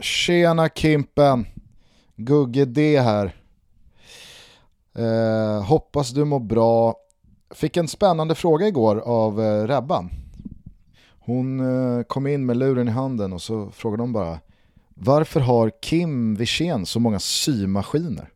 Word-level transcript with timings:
Tjena 0.00 0.68
Kimpen! 0.68 1.46
Gugge 2.16 2.64
D 2.64 3.00
här. 3.00 3.36
Eh, 4.94 5.62
hoppas 5.64 6.10
du 6.10 6.24
mår 6.24 6.40
bra. 6.40 6.94
Fick 7.50 7.76
en 7.76 7.88
spännande 7.88 8.34
fråga 8.34 8.68
igår 8.68 8.96
av 8.96 9.40
eh, 9.40 9.66
Rebban. 9.66 10.10
Hon 11.20 11.60
eh, 11.60 12.02
kom 12.02 12.26
in 12.26 12.46
med 12.46 12.56
luren 12.56 12.88
i 12.88 12.90
handen 12.90 13.32
och 13.32 13.42
så 13.42 13.70
frågade 13.70 14.02
hon 14.02 14.12
bara 14.12 14.38
Varför 14.94 15.40
har 15.40 15.70
Kim 15.82 16.34
Wirsén 16.34 16.86
så 16.86 17.00
många 17.00 17.18
symaskiner? 17.18 18.30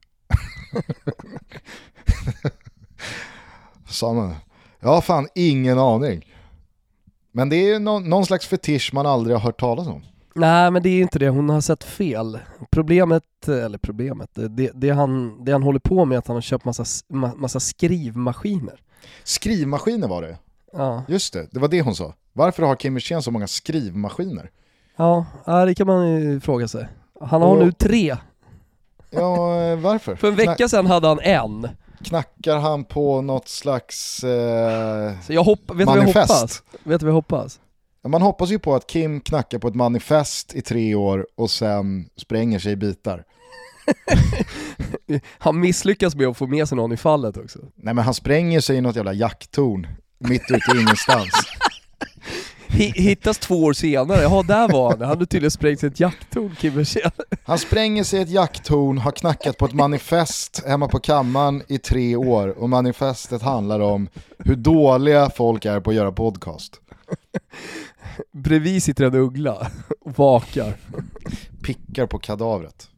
Sa 3.88 4.12
man. 4.12 4.34
Jag 4.80 4.88
har 4.88 5.00
fan 5.00 5.28
ingen 5.34 5.78
aning. 5.78 6.34
Men 7.32 7.48
det 7.48 7.70
är 7.70 7.78
någon, 7.80 8.08
någon 8.08 8.26
slags 8.26 8.46
fetisch 8.46 8.90
man 8.94 9.06
aldrig 9.06 9.36
har 9.36 9.42
hört 9.42 9.60
talas 9.60 9.86
om. 9.86 10.02
Nej 10.34 10.70
men 10.70 10.82
det 10.82 10.88
är 10.88 11.02
inte 11.02 11.18
det, 11.18 11.28
hon 11.28 11.48
har 11.48 11.60
sett 11.60 11.84
fel. 11.84 12.38
Problemet, 12.70 13.48
eller 13.48 13.78
problemet, 13.78 14.30
det, 14.34 14.70
det, 14.74 14.90
han, 14.90 15.44
det 15.44 15.52
han 15.52 15.62
håller 15.62 15.78
på 15.78 16.04
med 16.04 16.16
är 16.16 16.18
att 16.18 16.26
han 16.26 16.36
har 16.36 16.40
köpt 16.40 16.64
massa, 16.64 16.84
massa 17.36 17.60
skrivmaskiner. 17.60 18.80
Skrivmaskiner 19.24 20.08
var 20.08 20.22
det? 20.22 20.38
Ja. 20.72 21.02
Just 21.08 21.32
det, 21.32 21.48
det 21.50 21.60
var 21.60 21.68
det 21.68 21.82
hon 21.82 21.94
sa. 21.94 22.14
Varför 22.32 22.62
har 22.62 22.76
Kim 22.76 22.94
Wirsén 22.94 23.22
så 23.22 23.30
många 23.30 23.46
skrivmaskiner? 23.46 24.50
Ja, 24.96 25.26
det 25.66 25.74
kan 25.74 25.86
man 25.86 26.08
ju 26.08 26.40
fråga 26.40 26.68
sig. 26.68 26.88
Han 27.20 27.42
har 27.42 27.56
Och... 27.56 27.64
nu 27.64 27.72
tre. 27.72 28.16
Ja, 29.10 29.62
eh, 29.62 29.78
varför? 29.78 30.16
För 30.16 30.28
en 30.28 30.34
vecka 30.34 30.68
sedan 30.68 30.86
hade 30.86 31.08
han 31.08 31.20
en. 31.20 31.68
Knackar 32.04 32.58
han 32.58 32.84
på 32.84 33.22
något 33.22 33.48
slags 33.48 34.24
eh, 34.24 35.12
Så 35.26 35.32
jag 35.32 35.44
hopp, 35.44 35.60
vet 35.74 35.86
manifest? 35.86 36.14
Vad 36.14 36.22
jag 36.22 36.28
hoppas? 36.28 36.62
Vet 36.84 37.00
du 37.00 37.06
vad 37.06 37.10
jag 37.10 37.14
hoppas? 37.14 37.60
Man 38.08 38.22
hoppas 38.22 38.50
ju 38.50 38.58
på 38.58 38.74
att 38.74 38.86
Kim 38.86 39.20
knackar 39.20 39.58
på 39.58 39.68
ett 39.68 39.74
manifest 39.74 40.54
i 40.54 40.62
tre 40.62 40.94
år 40.94 41.26
och 41.36 41.50
sen 41.50 42.08
spränger 42.16 42.58
sig 42.58 42.72
i 42.72 42.76
bitar. 42.76 43.24
han 45.38 45.60
misslyckas 45.60 46.14
med 46.14 46.26
att 46.26 46.36
få 46.36 46.46
med 46.46 46.68
sig 46.68 46.76
någon 46.76 46.92
i 46.92 46.96
fallet 46.96 47.36
också. 47.36 47.58
Nej 47.74 47.94
men 47.94 48.04
han 48.04 48.14
spränger 48.14 48.60
sig 48.60 48.76
i 48.76 48.80
något 48.80 48.96
jävla 48.96 49.12
jakttorn, 49.12 49.86
mitt 50.18 50.42
ute 50.50 50.76
i 50.76 50.80
ingenstans. 50.80 51.32
Hittas 52.94 53.38
två 53.38 53.64
år 53.64 53.72
senare, 53.72 54.22
ja 54.22 54.42
där 54.42 54.68
var 54.68 54.90
han, 54.90 55.00
han 55.00 55.08
hade 55.08 55.26
tydligen 55.26 55.50
sprängt 55.50 55.80
sig 55.80 55.88
i 55.88 55.92
ett 55.92 56.00
jakttorn 56.00 56.56
Kim 56.56 56.84
Han 57.44 57.58
spränger 57.58 58.04
sig 58.04 58.18
i 58.18 58.22
ett 58.22 58.30
jakttorn, 58.30 58.98
har 58.98 59.10
knackat 59.10 59.58
på 59.58 59.64
ett 59.64 59.72
manifest 59.72 60.64
hemma 60.66 60.88
på 60.88 61.00
kammaren 61.00 61.62
i 61.68 61.78
tre 61.78 62.16
år 62.16 62.48
och 62.48 62.68
manifestet 62.68 63.42
handlar 63.42 63.80
om 63.80 64.08
hur 64.38 64.56
dåliga 64.56 65.30
folk 65.30 65.64
är 65.64 65.80
på 65.80 65.90
att 65.90 65.96
göra 65.96 66.12
podcast. 66.12 66.80
Bredvid 68.32 68.82
sitter 68.82 69.04
en 69.04 69.14
uggla 69.14 69.70
och 70.00 70.18
vakar. 70.18 70.74
Pickar 71.62 72.06
på 72.06 72.18
kadavret. 72.18 72.88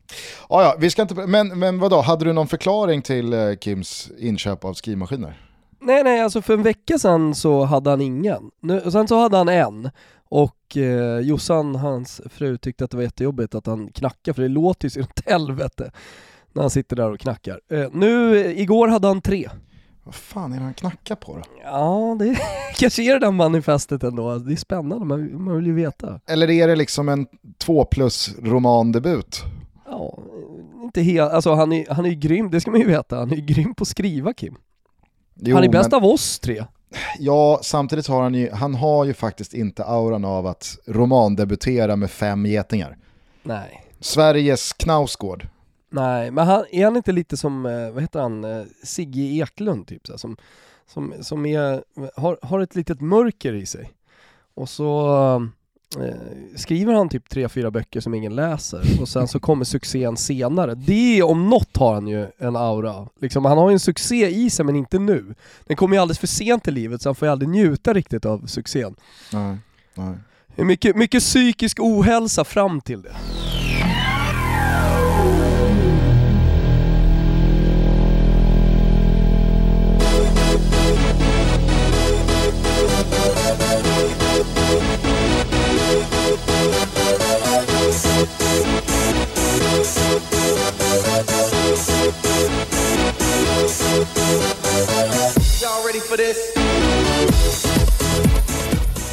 Ah, 0.49 0.63
ja, 0.63 0.77
vi 0.79 0.91
ska 0.91 1.03
inte, 1.03 1.15
men, 1.15 1.59
men 1.59 1.79
vadå, 1.79 2.01
hade 2.01 2.25
du 2.25 2.33
någon 2.33 2.49
förklaring 2.49 3.03
till 3.03 3.33
eh, 3.33 3.57
Kims 3.61 4.11
inköp 4.19 4.65
av 4.65 4.75
skrivmaskiner? 4.75 5.43
Nej 5.81 6.05
nej, 6.05 6.21
alltså 6.21 6.43
för 6.43 6.55
en 6.55 6.63
vecka 6.63 6.99
sedan 6.99 7.35
så 7.35 7.65
hade 7.65 7.91
han 7.91 8.01
ingen. 8.01 8.51
Nu, 8.61 8.91
sen 8.91 9.09
så 9.09 9.19
hade 9.19 9.37
han 9.37 9.49
en 9.49 9.91
och 10.29 10.77
eh, 10.77 11.21
Jossan, 11.21 11.75
hans 11.75 12.21
fru, 12.31 12.59
tyckte 12.59 12.85
att 12.85 12.91
det 12.91 12.97
var 12.97 13.05
jättejobbigt 13.05 13.55
att 13.55 13.67
han 13.67 13.89
knackade 13.93 14.35
för 14.35 14.43
det 14.43 14.49
låter 14.49 14.87
ju 14.87 14.91
så 14.91 15.01
åt 15.01 15.29
helvete 15.29 15.91
när 16.53 16.63
han 16.63 16.71
sitter 16.71 16.97
där 16.97 17.11
och 17.11 17.21
knackar. 17.21 17.61
Eh, 17.71 17.89
nu, 17.93 18.37
igår 18.57 18.89
hade 18.89 19.09
han 19.09 19.21
tre. 19.21 19.49
Vad 20.07 20.15
fan 20.15 20.53
är 20.53 20.57
det 20.57 20.63
han 20.63 20.75
knackar 20.75 21.15
på 21.15 21.37
då? 21.37 21.43
Ja, 21.65 22.17
det 22.19 22.39
kanske 22.77 23.03
är 23.03 23.13
det 23.13 23.19
där 23.27 23.31
manifestet 23.31 24.03
ändå. 24.03 24.39
Det 24.39 24.53
är 24.53 24.57
spännande, 24.57 25.05
man, 25.05 25.45
man 25.45 25.57
vill 25.57 25.67
ju 25.67 25.75
veta. 25.75 26.21
Eller 26.27 26.51
är 26.51 26.69
det 26.69 26.77
liksom 26.77 27.09
en 27.09 27.27
två 27.59 27.85
plus 27.85 28.35
romandebut? 28.43 29.43
Ja, 29.87 30.19
inte 30.83 31.03
helt, 31.03 31.33
alltså 31.33 31.55
han 31.55 31.73
är, 31.73 31.87
han 31.91 32.05
är 32.05 32.09
ju 32.09 32.15
grym, 32.15 32.51
det 32.51 32.61
ska 32.61 32.71
man 32.71 32.81
ju 32.81 32.87
veta. 32.87 33.17
Han 33.17 33.31
är 33.31 33.37
ju 33.37 33.43
grym 33.43 33.75
på 33.75 33.83
att 33.83 33.89
skriva 33.89 34.33
Kim. 34.33 34.57
Jo, 35.35 35.55
han 35.55 35.65
är 35.65 35.69
bäst 35.69 35.91
men... 35.91 35.97
av 35.97 36.11
oss 36.11 36.39
tre. 36.39 36.65
Ja, 37.19 37.61
samtidigt 37.63 38.07
har 38.07 38.23
han 38.23 38.35
ju, 38.35 38.51
han 38.51 38.75
har 38.75 39.05
ju 39.05 39.15
faktiskt 39.15 39.55
inte 39.55 39.85
auran 39.85 40.25
av 40.25 40.47
att 40.47 40.79
romandebutera 40.87 41.97
med 41.97 42.11
fem 42.11 42.47
getingar. 42.47 42.97
Nej. 43.43 43.85
Sveriges 44.01 44.73
Knausgård. 44.73 45.49
Nej, 45.97 46.31
men 46.31 46.47
han, 46.47 46.65
är 46.71 46.85
han 46.85 46.97
inte 46.97 47.13
lite 47.13 47.37
som, 47.37 47.67
eh, 47.67 47.91
vad 47.91 48.03
heter 48.03 48.21
han, 48.21 48.45
eh, 48.45 48.65
Sigge 48.83 49.21
Eklund 49.21 49.87
typ 49.87 50.07
så, 50.07 50.19
som, 50.19 50.37
som, 50.87 51.15
som 51.21 51.47
är, 51.47 51.83
har, 52.17 52.39
har 52.43 52.61
ett 52.61 52.75
litet 52.75 53.01
mörker 53.01 53.53
i 53.53 53.67
sig. 53.67 53.93
Och 54.55 54.69
så 54.69 55.17
eh, 55.99 56.57
skriver 56.57 56.95
han 56.95 57.09
typ 57.09 57.29
tre, 57.29 57.49
fyra 57.49 57.71
böcker 57.71 58.01
som 58.01 58.15
ingen 58.15 58.35
läser 58.35 59.01
och 59.01 59.09
sen 59.09 59.29
så 59.29 59.41
kommer 59.41 59.65
succén 59.65 60.17
senare. 60.17 60.75
Det 60.75 61.23
om 61.23 61.51
något 61.51 61.77
har 61.77 61.95
han 61.95 62.09
ju 62.09 62.27
en 62.39 62.57
aura. 62.57 63.09
Liksom, 63.21 63.45
han 63.45 63.59
har 63.59 63.71
ju 63.71 63.73
en 63.73 63.81
succé 63.81 64.29
i 64.29 64.51
sig 64.51 64.65
men 64.65 64.77
inte 64.77 64.99
nu. 64.99 65.35
Den 65.65 65.77
kommer 65.77 65.97
ju 65.97 66.03
alldeles 66.03 66.19
för 66.19 66.27
sent 66.27 66.69
i 66.69 66.71
livet 66.71 67.03
så 67.03 67.09
han 67.09 67.15
får 67.15 67.29
ju 67.29 67.33
aldrig 67.33 67.49
njuta 67.49 67.95
riktigt 67.95 68.25
av 68.25 68.47
succén. 68.47 68.95
Nej, 69.33 69.57
nej. 69.95 70.15
Mycket, 70.67 70.97
mycket 70.97 71.23
psykisk 71.23 71.81
ohälsa 71.81 72.45
fram 72.45 72.81
till 72.81 73.03
det. 73.03 73.17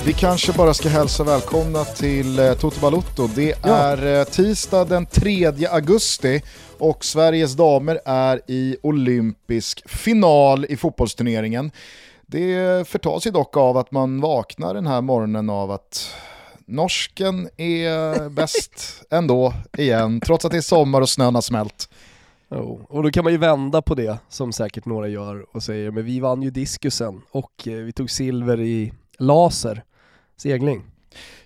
Vi 0.05 0.13
kanske 0.13 0.51
bara 0.53 0.73
ska 0.73 0.89
hälsa 0.89 1.23
välkomna 1.23 1.83
till 1.83 2.39
eh, 2.39 2.53
Toto 2.53 2.79
Balotto. 2.79 3.27
Det 3.35 3.55
ja. 3.63 3.69
är 3.69 4.19
eh, 4.19 4.23
tisdag 4.23 4.85
den 4.85 5.05
3 5.05 5.45
augusti 5.71 6.41
och 6.77 7.05
Sveriges 7.05 7.53
damer 7.53 7.99
är 8.05 8.41
i 8.47 8.77
olympisk 8.83 9.89
final 9.89 10.65
i 10.69 10.77
fotbollsturneringen. 10.77 11.71
Det 12.21 12.87
förtas 12.87 13.27
ju 13.27 13.31
dock 13.31 13.57
av 13.57 13.77
att 13.77 13.91
man 13.91 14.21
vaknar 14.21 14.73
den 14.73 14.87
här 14.87 15.01
morgonen 15.01 15.49
av 15.49 15.71
att 15.71 16.15
norsken 16.65 17.49
är 17.57 18.29
bäst 18.29 19.03
ändå 19.09 19.53
igen, 19.77 20.21
trots 20.21 20.45
att 20.45 20.51
det 20.51 20.57
är 20.57 20.61
sommar 20.61 21.01
och 21.01 21.09
snön 21.09 21.35
har 21.35 21.41
smält. 21.41 21.89
Oh. 22.53 22.81
Och 22.89 23.03
då 23.03 23.11
kan 23.11 23.23
man 23.23 23.33
ju 23.33 23.37
vända 23.37 23.81
på 23.81 23.95
det, 23.95 24.17
som 24.29 24.53
säkert 24.53 24.85
några 24.85 25.07
gör, 25.07 25.55
och 25.55 25.63
säger 25.63 25.91
men 25.91 26.05
vi 26.05 26.19
vann 26.19 26.41
ju 26.41 26.49
diskusen 26.49 27.21
och 27.31 27.67
eh, 27.67 27.73
vi 27.73 27.91
tog 27.91 28.09
silver 28.09 28.59
i 28.61 28.93
laser, 29.17 29.83
segling. 30.37 30.83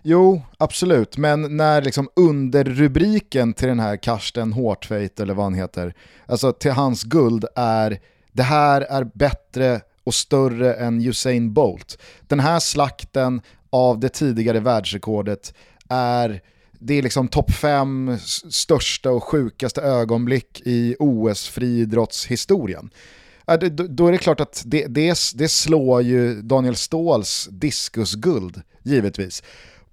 Jo, 0.02 0.42
absolut, 0.58 1.18
men 1.18 1.58
när 1.58 1.82
liksom 1.82 2.10
underrubriken 2.16 3.54
till 3.54 3.68
den 3.68 3.80
här 3.80 3.98
Karsten 3.98 4.54
Hårtveit 4.54 5.20
eller 5.20 5.34
vad 5.34 5.46
han 5.46 5.54
heter, 5.54 5.94
alltså 6.26 6.52
till 6.52 6.72
hans 6.72 7.04
guld 7.04 7.46
är 7.56 8.00
det 8.32 8.44
här 8.44 8.82
är 8.82 9.04
bättre 9.14 9.82
och 10.04 10.14
större 10.14 10.74
än 10.74 11.02
Usain 11.02 11.54
Bolt. 11.54 11.98
Den 12.22 12.40
här 12.40 12.60
slakten 12.60 13.42
av 13.70 14.00
det 14.00 14.10
tidigare 14.10 14.60
världsrekordet 14.60 15.54
är 15.90 16.42
det 16.80 16.94
är 16.94 17.02
liksom 17.02 17.28
topp 17.28 17.52
fem 17.52 18.18
största 18.50 19.12
och 19.12 19.24
sjukaste 19.24 19.82
ögonblick 19.82 20.62
i 20.66 20.96
OS-friidrottshistorien. 21.00 22.90
Då 23.90 24.08
är 24.08 24.12
det 24.12 24.18
klart 24.18 24.40
att 24.40 24.64
det, 24.66 24.86
det, 24.88 25.18
det 25.36 25.48
slår 25.48 26.02
ju 26.02 26.42
Daniel 26.42 26.76
Ståhls 26.76 27.48
diskusguld, 27.52 28.62
givetvis. 28.84 29.44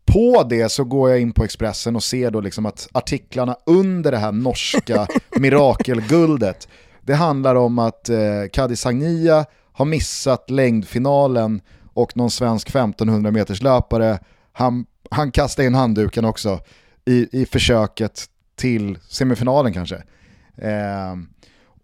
På 0.04 0.42
det 0.42 0.68
så 0.68 0.84
går 0.84 1.10
jag 1.10 1.20
in 1.20 1.32
på 1.32 1.44
Expressen 1.44 1.96
och 1.96 2.04
ser 2.04 2.30
då 2.30 2.40
liksom 2.40 2.66
att 2.66 2.88
artiklarna 2.92 3.56
under 3.66 4.10
det 4.10 4.18
här 4.18 4.32
norska 4.32 5.06
mirakelguldet, 5.36 6.68
det 7.00 7.14
handlar 7.14 7.54
om 7.54 7.78
att 7.78 8.08
eh, 8.08 8.18
Kadi 8.52 8.76
Sagnia 8.76 9.44
har 9.72 9.84
missat 9.84 10.50
längdfinalen 10.50 11.60
och 11.94 12.16
någon 12.16 12.30
svensk 12.30 12.68
1500 12.68 13.30
meters 13.30 13.62
löpare, 13.62 14.18
han, 14.52 14.86
han 15.10 15.30
kastade 15.30 15.66
in 15.66 15.74
handduken 15.74 16.24
också 16.24 16.60
i, 17.04 17.40
i 17.42 17.46
försöket 17.46 18.24
till 18.56 18.98
semifinalen 19.08 19.72
kanske. 19.72 20.02
Eh, 20.56 21.14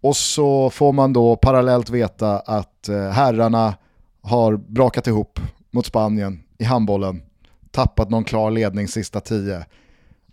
och 0.01 0.15
så 0.15 0.69
får 0.69 0.93
man 0.93 1.13
då 1.13 1.35
parallellt 1.35 1.89
veta 1.89 2.39
att 2.39 2.89
eh, 2.89 3.09
herrarna 3.09 3.77
har 4.21 4.57
brakat 4.57 5.07
ihop 5.07 5.39
mot 5.71 5.85
Spanien 5.85 6.43
i 6.57 6.63
handbollen, 6.63 7.23
tappat 7.71 8.09
någon 8.09 8.23
klar 8.23 8.51
ledning 8.51 8.87
sista 8.87 9.19
tio. 9.19 9.65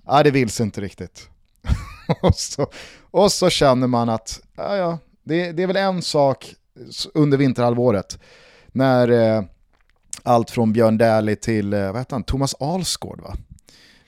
Nej, 0.08 0.24
det 0.24 0.30
vill 0.30 0.50
sig 0.50 0.64
inte 0.64 0.80
riktigt. 0.80 1.28
och, 2.22 2.34
så, 2.34 2.66
och 3.10 3.32
så 3.32 3.50
känner 3.50 3.86
man 3.86 4.08
att 4.08 4.40
ja, 4.56 4.76
ja, 4.76 4.98
det, 5.22 5.52
det 5.52 5.62
är 5.62 5.66
väl 5.66 5.76
en 5.76 6.02
sak 6.02 6.54
under 7.14 7.38
vinterhalvåret 7.38 8.18
när 8.66 9.08
eh, 9.08 9.42
allt 10.22 10.50
från 10.50 10.72
Björn 10.72 10.98
Dählie 10.98 11.36
till 11.36 11.72
eh, 11.72 11.86
vad 11.86 11.96
heter 11.96 12.14
han? 12.14 12.22
Thomas 12.22 12.54
Alsgaard 12.60 13.20
va? 13.20 13.36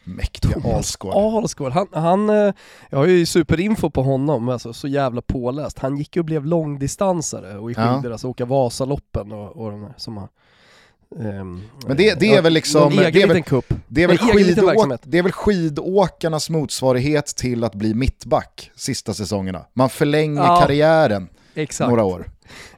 Mäktiga 0.04 0.52
Thomas 0.52 0.74
Alsgaard. 0.76 1.14
Alsgaard, 1.16 1.72
han, 1.72 1.86
han, 1.92 2.30
eh, 2.30 2.52
jag 2.90 2.98
har 2.98 3.06
ju 3.06 3.26
superinfo 3.26 3.90
på 3.90 4.02
honom, 4.02 4.48
alltså 4.48 4.72
så 4.72 4.88
jävla 4.88 5.22
påläst. 5.22 5.78
Han 5.78 5.96
gick 5.96 6.16
ju 6.16 6.20
och 6.20 6.24
blev 6.24 6.44
långdistansare 6.46 7.58
och 7.58 7.70
i 7.70 7.74
Ja. 7.76 7.94
skidor, 7.96 8.12
alltså 8.12 8.28
åka 8.28 8.44
Vasaloppen 8.44 9.32
och, 9.32 9.56
och 9.56 9.70
de 9.70 9.82
här 9.82 9.94
som 9.96 10.16
har... 10.16 10.28
ehm, 11.20 11.62
Men 11.86 11.96
det- 11.96 12.20
det 12.20 12.34
är 12.34 12.42
väl 12.42 12.52
liksom- 12.52 12.90
det 12.96 12.96
är 12.96 13.26
väl-. 13.26 13.42
Det 13.88 14.02
är, 14.02 14.08
väl 14.08 14.18
skidåk, 14.22 15.00
det 15.02 15.18
är 15.18 15.22
väl 15.22 15.32
skidåkarnas 15.32 16.50
motsvarighet 16.50 17.26
till 17.26 17.64
att 17.64 17.74
bli 17.74 17.94
mittback 17.94 18.70
sista 18.76 19.14
säsongerna. 19.14 19.64
Man 19.72 19.90
förlänger 19.90 20.42
Ja. 20.42 20.60
karriären 20.60 21.28
Exakt, 21.54 21.88
några 21.88 22.04
år. 22.04 22.30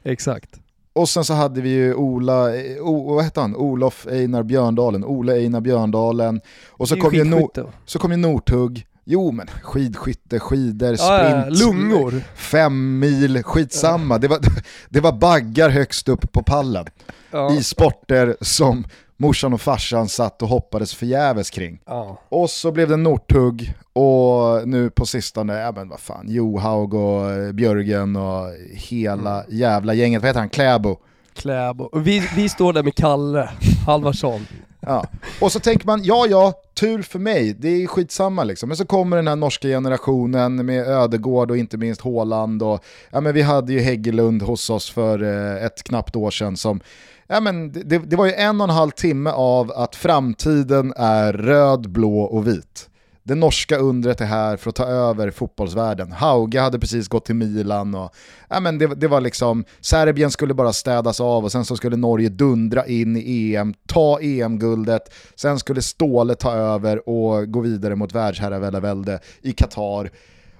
exakt. 0.03 0.59
Och 0.93 1.09
sen 1.09 1.25
så 1.25 1.33
hade 1.33 1.61
vi 1.61 1.69
ju 1.69 1.93
Ola, 1.93 2.55
eh, 2.55 2.81
o, 2.81 3.13
vad 3.15 3.23
hette 3.23 3.39
han? 3.41 3.55
Olof 3.55 4.07
Einar 4.07 4.43
Björndalen, 4.43 5.05
Ole 5.05 5.33
Einar 5.33 5.61
Björndalen. 5.61 6.41
Och 6.69 6.89
så 6.89 6.95
kom, 6.95 7.13
ju 7.13 7.23
no, 7.23 7.49
så 7.85 7.99
kom 7.99 8.11
ju 8.11 8.17
Northug. 8.17 8.85
Jo 9.05 9.31
men 9.31 9.47
skidskytte, 9.63 10.39
skidor, 10.39 10.95
sprint, 10.95 11.59
lungor. 11.59 12.21
fem 12.35 12.99
mil, 12.99 13.43
skitsamma. 13.43 14.17
Det 14.17 14.27
var, 14.27 14.39
det 14.89 14.99
var 14.99 15.11
baggar 15.11 15.69
högst 15.69 16.09
upp 16.09 16.31
på 16.31 16.43
pallen. 16.43 16.85
Ja. 17.31 17.53
I 17.53 17.63
sporter 17.63 18.37
som 18.41 18.85
morsan 19.17 19.53
och 19.53 19.61
farsan 19.61 20.09
satt 20.09 20.41
och 20.41 20.47
hoppades 20.47 20.95
förgäves 20.95 21.49
kring. 21.49 21.79
Ja. 21.85 22.21
Och 22.29 22.49
så 22.49 22.71
blev 22.71 22.89
det 22.89 22.97
Northug 22.97 23.73
och 23.93 24.67
nu 24.67 24.89
på 24.89 25.05
sistone, 25.05 25.59
ja 25.59 25.71
men 25.71 25.89
vad 25.89 25.99
fan, 25.99 26.25
Johaug 26.29 26.93
och 26.93 27.31
eh, 27.31 27.51
Björgen 27.51 28.15
och 28.15 28.47
hela 28.71 29.43
jävla 29.49 29.93
gänget, 29.93 30.21
vad 30.21 30.29
heter 30.29 30.39
han, 30.39 30.49
Kläbo. 30.49 30.97
Kläbo. 31.33 31.83
Och 31.83 32.07
vi, 32.07 32.29
vi 32.35 32.49
står 32.49 32.73
där 32.73 32.83
med 32.83 32.95
Kalle 32.95 33.49
Halvarsson. 33.85 34.47
Ja. 34.79 35.05
Och 35.41 35.51
så 35.51 35.59
tänker 35.59 35.85
man, 35.85 36.03
ja 36.03 36.25
ja, 36.29 36.53
tur 36.73 37.01
för 37.01 37.19
mig, 37.19 37.53
det 37.53 37.67
är 37.67 37.87
skitsamma 37.87 38.43
liksom. 38.43 38.69
Men 38.69 38.77
så 38.77 38.85
kommer 38.85 39.15
den 39.15 39.27
här 39.27 39.35
norska 39.35 39.67
generationen 39.67 40.65
med 40.65 40.87
Ödegård 40.87 41.51
och 41.51 41.57
inte 41.57 41.77
minst 41.77 42.01
Håland 42.01 42.63
och 42.63 42.83
ja 43.11 43.21
men 43.21 43.33
vi 43.33 43.41
hade 43.41 43.73
ju 43.73 43.79
Häggelund 43.79 44.41
hos 44.41 44.69
oss 44.69 44.89
för 44.89 45.23
eh, 45.23 45.65
ett 45.65 45.83
knappt 45.83 46.15
år 46.15 46.31
sedan 46.31 46.57
som 46.57 46.81
Ja, 47.27 47.39
men 47.39 47.71
det, 47.71 47.97
det 47.97 48.15
var 48.15 48.25
ju 48.25 48.33
en 48.33 48.61
och 48.61 48.69
en 48.69 48.75
halv 48.75 48.91
timme 48.91 49.29
av 49.29 49.71
att 49.71 49.95
framtiden 49.95 50.93
är 50.97 51.33
röd, 51.33 51.89
blå 51.89 52.19
och 52.19 52.47
vit. 52.47 52.89
Det 53.25 53.35
norska 53.35 53.77
undret 53.77 54.21
är 54.21 54.25
här 54.25 54.57
för 54.57 54.69
att 54.69 54.75
ta 54.75 54.85
över 54.85 55.31
fotbollsvärlden. 55.31 56.11
Hauge 56.11 56.59
hade 56.59 56.79
precis 56.79 57.07
gått 57.07 57.25
till 57.25 57.35
Milan 57.35 57.95
och 57.95 58.15
ja, 58.49 58.59
men 58.59 58.77
det, 58.77 58.87
det 58.87 59.07
var 59.07 59.21
liksom, 59.21 59.65
Serbien 59.81 60.31
skulle 60.31 60.53
bara 60.53 60.73
städas 60.73 61.21
av 61.21 61.43
och 61.43 61.51
sen 61.51 61.65
så 61.65 61.75
skulle 61.75 61.95
Norge 61.95 62.29
dundra 62.29 62.85
in 62.85 63.17
i 63.17 63.55
EM, 63.55 63.73
ta 63.87 64.19
EM-guldet, 64.21 65.13
sen 65.35 65.59
skulle 65.59 65.81
Ståle 65.81 66.35
ta 66.35 66.51
över 66.51 67.09
och 67.09 67.51
gå 67.51 67.59
vidare 67.59 67.95
mot 67.95 68.15
världsherravälde 68.15 69.19
i 69.41 69.51
Qatar. 69.51 70.11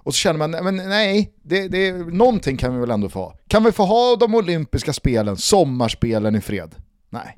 Och 0.03 0.13
så 0.13 0.17
känner 0.17 0.47
man, 0.47 0.51
men 0.51 0.75
nej, 0.75 1.33
det, 1.43 1.67
det, 1.67 1.91
någonting 1.93 2.57
kan 2.57 2.73
vi 2.73 2.79
väl 2.79 2.91
ändå 2.91 3.09
få 3.09 3.19
ha. 3.19 3.33
Kan 3.47 3.63
vi 3.63 3.71
få 3.71 3.83
ha 3.83 4.15
de 4.15 4.35
olympiska 4.35 4.93
spelen, 4.93 5.37
sommarspelen 5.37 6.35
i 6.35 6.41
fred? 6.41 6.75
Nej. 7.09 7.37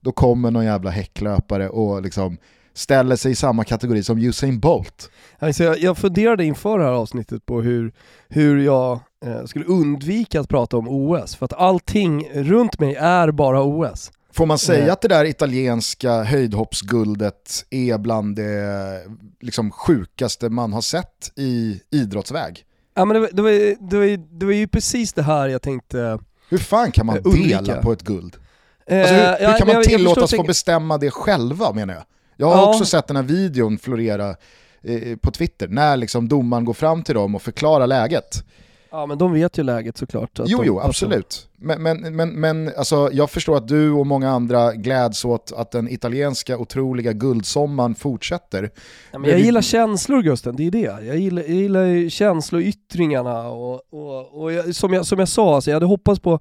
Då 0.00 0.12
kommer 0.12 0.50
någon 0.50 0.64
jävla 0.64 0.90
häcklöpare 0.90 1.68
och 1.68 2.02
liksom 2.02 2.38
ställer 2.74 3.16
sig 3.16 3.32
i 3.32 3.34
samma 3.34 3.64
kategori 3.64 4.02
som 4.02 4.18
Usain 4.18 4.60
Bolt. 4.60 5.10
Alltså 5.38 5.64
jag, 5.64 5.78
jag 5.78 5.98
funderade 5.98 6.44
inför 6.44 6.78
det 6.78 6.84
här 6.84 6.92
avsnittet 6.92 7.46
på 7.46 7.62
hur, 7.62 7.92
hur 8.28 8.64
jag 8.64 9.00
eh, 9.24 9.44
skulle 9.44 9.64
undvika 9.64 10.40
att 10.40 10.48
prata 10.48 10.76
om 10.76 10.88
OS, 10.88 11.36
för 11.36 11.44
att 11.44 11.52
allting 11.52 12.28
runt 12.34 12.80
mig 12.80 12.94
är 12.94 13.30
bara 13.30 13.62
OS. 13.62 14.12
Får 14.32 14.46
man 14.46 14.58
säga 14.58 14.80
Nej. 14.80 14.90
att 14.90 15.00
det 15.02 15.08
där 15.08 15.24
italienska 15.24 16.22
höjdhoppsguldet 16.22 17.64
är 17.70 17.98
bland 17.98 18.36
det 18.36 19.00
liksom, 19.40 19.70
sjukaste 19.70 20.48
man 20.48 20.72
har 20.72 20.80
sett 20.80 21.32
i 21.36 21.80
idrottsväg? 21.90 22.64
Ja 22.94 23.04
men 23.04 23.14
det 23.14 23.20
var, 23.20 23.28
det, 23.32 23.42
var, 23.42 23.50
det, 23.90 23.96
var, 23.98 24.38
det 24.38 24.46
var 24.46 24.52
ju 24.52 24.68
precis 24.68 25.12
det 25.12 25.22
här 25.22 25.48
jag 25.48 25.62
tänkte... 25.62 26.18
Hur 26.48 26.58
fan 26.58 26.92
kan 26.92 27.06
man 27.06 27.18
undvika. 27.18 27.60
dela 27.62 27.82
på 27.82 27.92
ett 27.92 28.02
guld? 28.02 28.36
Eh, 28.86 29.00
Alltså, 29.00 29.14
hur, 29.14 29.22
hur 29.22 29.44
ja, 29.44 29.52
kan 29.58 29.66
man 29.66 29.76
jag- 29.76 29.84
tillåtas 29.84 30.30
få 30.34 30.42
bestämma 30.42 30.98
det 30.98 31.10
själva 31.10 31.72
menar 31.72 31.94
jag? 31.94 32.02
Jag 32.36 32.46
har 32.46 32.56
Ja. 32.56 32.68
också 32.68 32.84
sett 32.84 33.06
den 33.06 33.16
här 33.16 33.22
videon 33.22 33.78
florera 33.78 34.28
eh, 34.82 35.16
på 35.16 35.30
Twitter, 35.30 35.68
när 35.68 35.96
liksom 35.96 36.28
domaren 36.28 36.64
går 36.64 36.72
fram 36.74 37.02
till 37.02 37.14
dem 37.14 37.34
och 37.34 37.42
förklarar 37.42 37.86
läget. 37.86 38.44
Ja 38.90 39.06
men 39.06 39.18
de 39.18 39.32
vet 39.32 39.58
ju 39.58 39.62
läget 39.62 39.96
såklart. 39.96 40.40
att 40.40 40.48
Jo, 40.48 40.58
de, 40.58 40.66
jo, 40.66 40.78
att 40.78 40.84
de- 40.84 40.88
absolut. 40.88 41.48
Men, 41.56 41.82
men, 41.82 42.16
men, 42.16 42.30
men 42.40 42.72
alltså, 42.76 43.10
jag 43.12 43.30
förstår 43.30 43.56
att 43.56 43.68
du 43.68 43.90
och 43.90 44.06
många 44.06 44.30
andra 44.30 44.74
gläds 44.74 45.24
åt 45.24 45.52
att 45.56 45.70
den 45.70 45.88
italienska 45.88 46.58
otroliga 46.58 47.12
guldsommaren 47.12 47.94
fortsätter. 47.94 48.70
Ja, 49.12 49.18
men 49.18 49.30
jag 49.30 49.40
gillar 49.40 49.62
känslor 49.62 50.22
Gusten, 50.22 50.56
det 50.56 50.66
är 50.66 50.70
det. 50.70 51.06
Jag 51.06 51.16
gillar, 51.16 51.42
jag 51.42 51.50
gillar 51.50 52.08
känsloyttringarna 52.08 53.48
och, 53.48 53.80
och, 53.90 54.42
och 54.42 54.52
jag, 54.52 54.74
som, 54.74 54.92
jag, 54.92 55.06
som 55.06 55.18
jag 55.18 55.28
sa, 55.28 55.54
alltså, 55.54 55.70
jag 55.70 55.76
hade 55.76 55.86
hoppats 55.86 56.20
på 56.20 56.40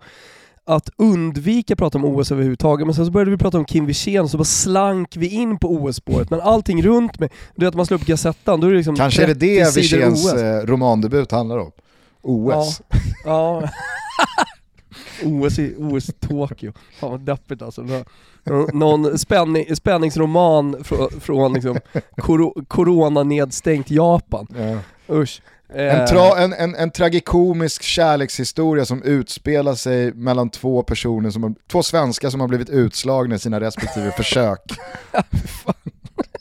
att 0.66 0.90
undvika 0.98 1.76
prata 1.76 1.98
om 1.98 2.06
OS 2.06 2.32
överhuvudtaget, 2.32 2.88
men 2.88 2.96
sen 2.96 3.06
så 3.06 3.12
började 3.12 3.32
vi 3.32 3.38
prata 3.38 3.58
om 3.58 3.66
Kim 3.66 3.86
Wirsén 3.86 4.30
så 4.30 4.38
bara 4.38 4.44
slank 4.44 5.16
vi 5.18 5.28
in 5.28 5.60
på 5.60 5.68
OS-spåret. 5.68 6.30
Men 6.30 6.42
allting 6.42 6.84
runt 6.84 7.20
mig, 7.20 7.30
du 7.56 7.66
vet 7.66 7.70
att 7.70 7.76
man 7.76 7.86
slår 7.86 7.98
upp 7.98 8.06
Gazettan, 8.06 8.60
då 8.60 8.68
är 8.68 8.72
det 8.72 8.78
liksom 8.78 8.96
Kanske 8.96 9.24
är 9.24 9.28
det 9.28 9.34
30 9.34 9.46
det 9.46 9.76
Wirséns 9.82 10.34
eh, 10.34 10.66
romandebut 10.66 11.32
handlar 11.32 11.58
om. 11.58 11.72
OS. 12.24 12.82
Ja. 13.26 13.70
OS 15.24 15.60
i 15.60 15.76
OS 15.78 16.10
i 16.10 16.12
Tokyo. 16.12 16.72
Fan 17.00 17.12
vad 17.12 17.20
deppigt 17.22 17.62
alltså. 17.62 17.82
Nå- 17.82 18.68
Någon 18.74 19.20
spänning, 19.20 19.76
spänningsroman 19.76 20.84
från, 20.84 21.10
från 21.22 21.54
liksom 21.54 21.80
koro, 22.18 22.66
corona-nedstängt 22.68 23.92
Japan. 23.92 24.48
Ja. 24.58 24.80
Usch. 25.16 25.42
En, 25.42 25.50
Eh, 26.00 26.06
tra, 26.06 26.40
en, 26.44 26.54
en, 26.54 26.76
en 26.76 26.92
tragikomisk 26.92 27.84
kärlekshistoria 27.84 28.86
som 28.86 29.04
utspelar 29.04 29.76
sig 29.76 30.14
mellan 30.14 30.50
två 30.50 30.84
personer, 30.84 31.30
som 31.30 31.56
två 31.72 31.84
svenskar 31.84 32.30
som 32.30 32.42
har 32.42 32.48
blivit 32.48 32.70
utslagna 32.70 33.36
i 33.36 33.40
sina 33.40 33.60
respektive 33.60 34.12
försök. 34.12 34.60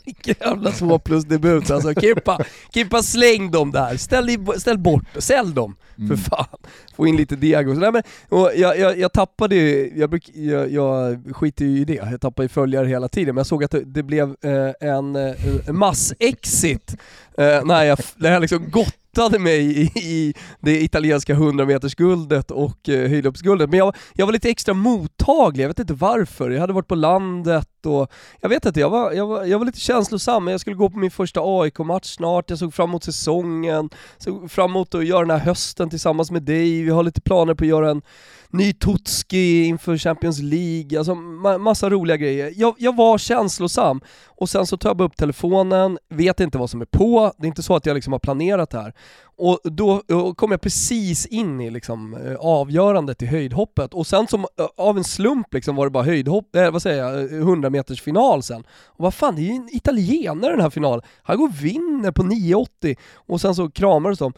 Vilken 0.08 0.34
jävla 0.40 0.70
två 0.70 0.98
plus 0.98 1.24
debut 1.24 1.70
alltså. 1.70 1.94
Kippa, 2.00 2.38
Kippa 2.74 3.02
släng 3.02 3.50
dem 3.50 3.70
där. 3.70 3.96
Ställ, 3.96 4.30
i, 4.30 4.38
ställ 4.56 4.78
bort, 4.78 5.04
sälj 5.18 5.54
dem. 5.54 5.76
Mm. 5.98 6.08
För 6.08 6.16
fan. 6.30 6.58
Få 6.98 7.06
in 7.06 7.16
lite 7.16 7.36
deg 7.36 7.68
och 7.68 7.74
så. 7.74 7.80
Nej, 7.80 7.92
men, 7.92 8.02
och 8.28 8.50
jag, 8.56 8.78
jag, 8.78 8.98
jag 8.98 9.12
tappade 9.12 9.54
ju, 9.54 9.92
jag, 9.96 10.10
bruk, 10.10 10.30
jag, 10.34 10.72
jag 10.72 11.18
skiter 11.36 11.64
ju 11.64 11.78
i 11.78 11.84
det, 11.84 11.94
jag 11.94 12.20
tappar 12.20 12.42
ju 12.42 12.48
följare 12.48 12.86
hela 12.86 13.08
tiden. 13.08 13.34
Men 13.34 13.40
jag 13.40 13.46
såg 13.46 13.64
att 13.64 13.70
det, 13.70 13.84
det 13.84 14.02
blev 14.02 14.36
eh, 14.40 14.88
en, 14.88 15.16
eh, 15.16 15.34
en 15.68 15.76
mass-exit 15.76 16.96
eh, 17.38 17.64
när 17.64 17.84
jag, 17.84 17.98
när 18.16 18.32
jag 18.32 18.40
liksom 18.40 18.70
gottade 18.70 19.38
mig 19.38 19.80
i, 19.80 19.82
i 19.94 20.34
det 20.60 20.82
italienska 20.82 21.32
100 21.32 21.64
metersguldet 21.64 22.50
och 22.50 22.88
eh, 22.88 23.08
höjdhoppsguldet. 23.08 23.70
Men 23.70 23.78
jag, 23.78 23.96
jag 24.14 24.26
var 24.26 24.32
lite 24.32 24.50
extra 24.50 24.74
mottaglig, 24.74 25.64
jag 25.64 25.68
vet 25.68 25.78
inte 25.78 25.94
varför. 25.94 26.50
Jag 26.50 26.60
hade 26.60 26.72
varit 26.72 26.88
på 26.88 26.94
landet 26.94 27.86
och 27.86 28.12
jag 28.40 28.48
vet 28.48 28.66
inte, 28.66 28.80
jag 28.80 28.90
var, 28.90 29.12
jag 29.12 29.26
var, 29.26 29.44
jag 29.44 29.58
var 29.58 29.66
lite 29.66 29.80
känslosam. 29.80 30.48
Jag 30.48 30.60
skulle 30.60 30.76
gå 30.76 30.90
på 30.90 30.98
min 30.98 31.10
första 31.10 31.40
AIK-match 31.42 32.06
snart, 32.06 32.50
jag 32.50 32.58
såg 32.58 32.74
fram 32.74 32.90
emot 32.90 33.04
säsongen, 33.04 33.90
såg 34.18 34.50
fram 34.50 34.70
emot 34.70 34.94
att 34.94 35.06
göra 35.06 35.20
den 35.20 35.30
här 35.30 35.46
hösten 35.46 35.90
tillsammans 35.90 36.30
med 36.30 36.42
dig. 36.42 36.87
Vi 36.88 36.92
har 36.92 37.02
lite 37.02 37.20
planer 37.20 37.54
på 37.54 37.64
att 37.64 37.68
göra 37.68 37.90
en 37.90 38.02
ny 38.50 38.72
Totski 38.72 39.64
inför 39.64 39.96
Champions 39.98 40.38
League, 40.38 40.98
alltså 40.98 41.12
ma- 41.12 41.58
massa 41.58 41.90
roliga 41.90 42.16
grejer. 42.16 42.52
Jag, 42.56 42.74
jag 42.78 42.96
var 42.96 43.18
känslosam 43.18 44.00
och 44.26 44.48
sen 44.48 44.66
så 44.66 44.76
tar 44.76 44.90
jag 44.90 44.96
bara 44.96 45.04
upp 45.04 45.16
telefonen, 45.16 45.98
vet 46.10 46.40
inte 46.40 46.58
vad 46.58 46.70
som 46.70 46.80
är 46.80 46.84
på, 46.84 47.32
det 47.38 47.46
är 47.46 47.48
inte 47.48 47.62
så 47.62 47.76
att 47.76 47.86
jag 47.86 47.94
liksom 47.94 48.12
har 48.12 48.20
planerat 48.20 48.70
det 48.70 48.78
här. 48.78 48.92
Och 49.38 49.58
då 49.64 50.02
och 50.08 50.36
kom 50.36 50.50
jag 50.50 50.60
precis 50.60 51.26
in 51.26 51.60
i 51.60 51.70
liksom, 51.70 52.14
eh, 52.14 52.34
avgörandet 52.34 53.22
i 53.22 53.26
höjdhoppet 53.26 53.94
och 53.94 54.06
sen 54.06 54.26
som 54.26 54.40
eh, 54.40 54.46
av 54.76 54.96
en 54.96 55.04
slump 55.04 55.54
liksom 55.54 55.76
var 55.76 55.86
det 55.86 55.90
bara 55.90 56.04
höjdhopp, 56.04 56.56
eh, 56.56 56.70
vad 56.70 56.82
säger 56.82 57.04
jag, 57.04 57.32
100 57.32 57.70
meters 57.70 58.02
final 58.02 58.42
sen. 58.42 58.60
Och 58.86 59.02
vad 59.04 59.14
fan, 59.14 59.36
det 59.36 59.42
är 59.42 59.44
ju 59.44 59.50
en 59.52 59.68
italienare 59.72 60.50
den 60.52 60.60
här 60.60 60.70
finalen. 60.70 61.02
Han 61.22 61.36
går 61.36 61.44
och 61.48 61.64
vinner 61.64 62.10
på 62.12 62.22
9,80 62.22 62.96
och 63.16 63.40
sen 63.40 63.54
så 63.54 63.70
kramades 63.70 64.18
de. 64.18 64.32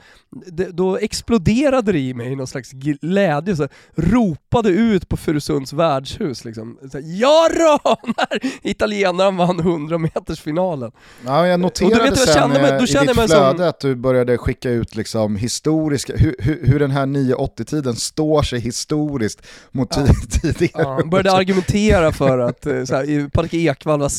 Det, 0.47 0.65
då 0.71 0.97
exploderade 0.97 1.93
det 1.93 1.99
i 1.99 2.15
mig 2.15 2.37
någon 2.37 2.47
slags 2.47 2.71
glädje, 2.73 3.57
så 3.57 3.69
ropade 3.95 4.69
ut 4.69 5.09
på 5.09 5.17
Furusunds 5.17 5.73
värdshus 5.73 6.45
liksom. 6.45 6.79
Så 6.93 6.99
här, 6.99 7.05
Ja 7.21 7.49
då! 7.59 7.97
När 8.07 8.41
italienaren 8.69 9.37
vann 9.37 9.61
100 9.61 9.99
meters 9.99 10.41
finalen. 10.41 10.93
Ja, 11.27 11.47
jag 11.47 11.55
Och 11.55 11.61
noterade 11.61 11.95
du 11.95 12.01
vet 12.01 12.19
jag 12.19 12.29
sen 12.29 12.35
kände 12.35 12.61
mig- 12.63 12.71
eh, 12.71 12.79
då 12.79 12.85
i 12.85 12.87
ditt 12.87 12.95
jag 12.95 13.17
mig 13.17 13.29
som- 13.29 13.39
flöde 13.55 13.69
att 13.69 13.81
du 13.81 13.95
började 13.95 14.39
skicka 14.39 14.71
ut 14.71 14.90
liksom 14.97 15.37
historiska, 15.37 16.13
hur, 16.17 16.35
hur, 16.39 16.67
hur 16.67 16.79
den 16.79 16.91
här 16.91 17.07
980-tiden 17.07 17.97
står 17.97 18.43
sig 18.43 18.61
historiskt 18.61 19.43
mot 19.73 19.97
Ja. 19.97 20.07
tid- 20.07 20.43
tidigare. 20.43 20.83
Ja, 20.83 20.95
han 20.95 21.11
började 21.11 21.33
argumentera 21.33 22.13
för 22.13 22.39
att 22.39 22.67
eh, 22.67 22.85
så 22.85 22.95
här, 22.95 23.29
Patrik 23.29 23.55
Ekwall 23.55 24.01
var 24.01 24.13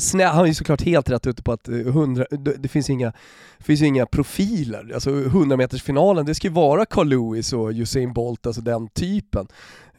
snä, 0.00 0.24
han 0.24 0.42
är 0.44 0.48
ju 0.48 0.54
såklart 0.54 0.82
helt 0.82 1.10
rätt 1.10 1.26
ute 1.26 1.42
på 1.42 1.52
att 1.52 1.68
eh, 1.68 1.74
100, 1.76 2.26
det, 2.30 2.54
det 2.58 2.68
finns 2.68 2.90
inga 2.90 3.12
finns 3.58 3.80
ju 3.82 3.86
inga 3.86 4.06
profiler, 4.06 4.90
alltså 4.94 5.10
100 5.10 5.56
meters 5.56 5.82
finalen 5.82 6.26
det 6.26 6.34
ska 6.34 6.46
ju 6.48 6.54
vara 6.54 6.84
Carl 6.86 7.08
Lewis 7.08 7.52
och 7.52 7.68
Usain 7.74 8.12
Bolt, 8.12 8.46
alltså 8.46 8.62
den 8.62 8.88
typen. 8.88 9.46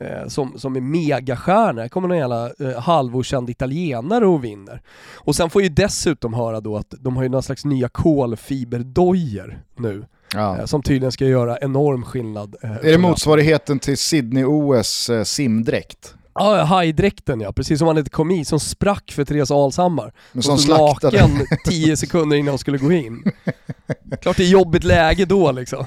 Eh, 0.02 0.28
som, 0.28 0.60
som 0.60 0.76
är 0.76 0.82
megastjärna. 0.82 1.90
kommer 1.90 2.08
någon 2.08 2.18
jävla 2.18 2.46
eh, 2.60 2.80
halvokänd 2.80 3.50
italienare 3.50 4.26
och 4.26 4.44
vinner. 4.44 4.82
Och 5.16 5.36
sen 5.36 5.50
får 5.50 5.62
ju 5.62 5.70
dessutom 5.70 6.34
höra 6.34 6.62
då 6.62 6.78
att 6.78 6.94
de 7.00 7.16
har 7.16 7.24
ju 7.24 7.30
några 7.30 7.42
slags 7.42 7.66
nya 7.66 7.90
kolfiberdojor 7.90 9.64
nu. 9.78 10.06
Ja. 10.34 10.58
Eh, 10.58 10.66
som 10.66 10.84
tydligen 10.84 11.12
ska 11.12 11.26
göra 11.26 11.58
enorm 11.62 12.04
skillnad. 12.04 12.56
Eh, 12.62 12.72
är 12.72 12.92
det 12.92 12.98
motsvarigheten 12.98 13.80
till 13.80 13.98
Sydney-OS 13.98 15.10
eh, 15.10 15.24
simdräkt? 15.24 16.16
Ja, 16.34 16.64
hajdräkten 16.64 17.42
ja, 17.42 17.54
precis 17.54 17.80
som 17.80 17.88
han 17.88 17.98
inte 17.98 18.10
kom 18.10 18.32
i, 18.32 18.46
som 18.46 18.60
sprack 18.60 19.12
för 19.12 19.26
Therese 19.26 19.52
Alshammar. 19.52 20.14
Men 20.32 20.44
som 20.44 20.58
slaktade. 20.58 21.22
naken 21.22 21.46
10 21.66 21.98
sekunder 21.98 22.38
innan 22.38 22.50
hon 22.50 22.60
skulle 22.60 22.78
gå 22.78 22.92
in. 22.92 23.24
Klart 24.22 24.38
det 24.38 24.44
är 24.44 24.48
jobbigt 24.48 24.84
läge 24.84 25.26
då 25.26 25.52
liksom. 25.52 25.86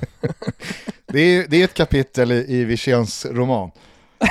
Det 1.07 1.21
är, 1.21 1.47
det 1.49 1.61
är 1.61 1.65
ett 1.65 1.75
kapitel 1.75 2.33
i, 2.33 2.35
i 2.49 2.65
Wirséns 2.65 3.27
roman. 3.31 3.71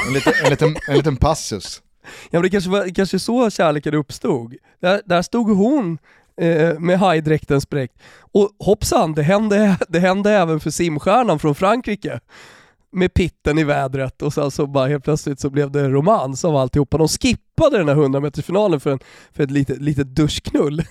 En 0.07 0.13
liten, 0.13 0.33
en, 0.43 0.49
liten, 0.49 0.75
en 0.87 0.97
liten 0.97 1.15
passus. 1.15 1.81
Ja 2.03 2.09
men 2.31 2.41
det 2.41 2.49
kanske 2.49 2.69
var 2.69 2.95
kanske 2.95 3.19
så 3.19 3.49
kärleken 3.49 3.93
uppstod. 3.93 4.55
Där, 4.79 5.01
där 5.05 5.21
stod 5.21 5.49
hon 5.49 5.97
eh, 6.41 6.79
med 6.79 6.99
hajdräkten 6.99 7.61
spräckt. 7.61 7.95
Och 8.19 8.49
hoppsan, 8.59 9.13
det 9.13 9.23
hände, 9.23 9.77
det 9.89 9.99
hände 9.99 10.31
även 10.31 10.59
för 10.59 10.69
simstjärnan 10.69 11.39
från 11.39 11.55
Frankrike 11.55 12.19
med 12.91 13.13
pitten 13.13 13.59
i 13.59 13.63
vädret 13.63 14.21
och 14.21 14.33
sen 14.33 14.51
så 14.51 14.67
bara 14.67 14.87
helt 14.87 15.03
plötsligt 15.03 15.39
så 15.39 15.49
blev 15.49 15.71
det 15.71 15.89
romans 15.89 16.45
av 16.45 16.55
alltihopa. 16.55 16.97
De 16.97 17.07
skippade 17.07 17.77
den 17.77 17.87
här 17.87 17.95
100 17.95 18.19
metersfinalen 18.19 18.79
för, 18.79 18.91
en, 18.91 18.99
för 19.31 19.43
ett 19.43 19.51
litet, 19.51 19.81
litet 19.81 20.07
duschknull. 20.07 20.83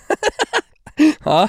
ja, 1.25 1.49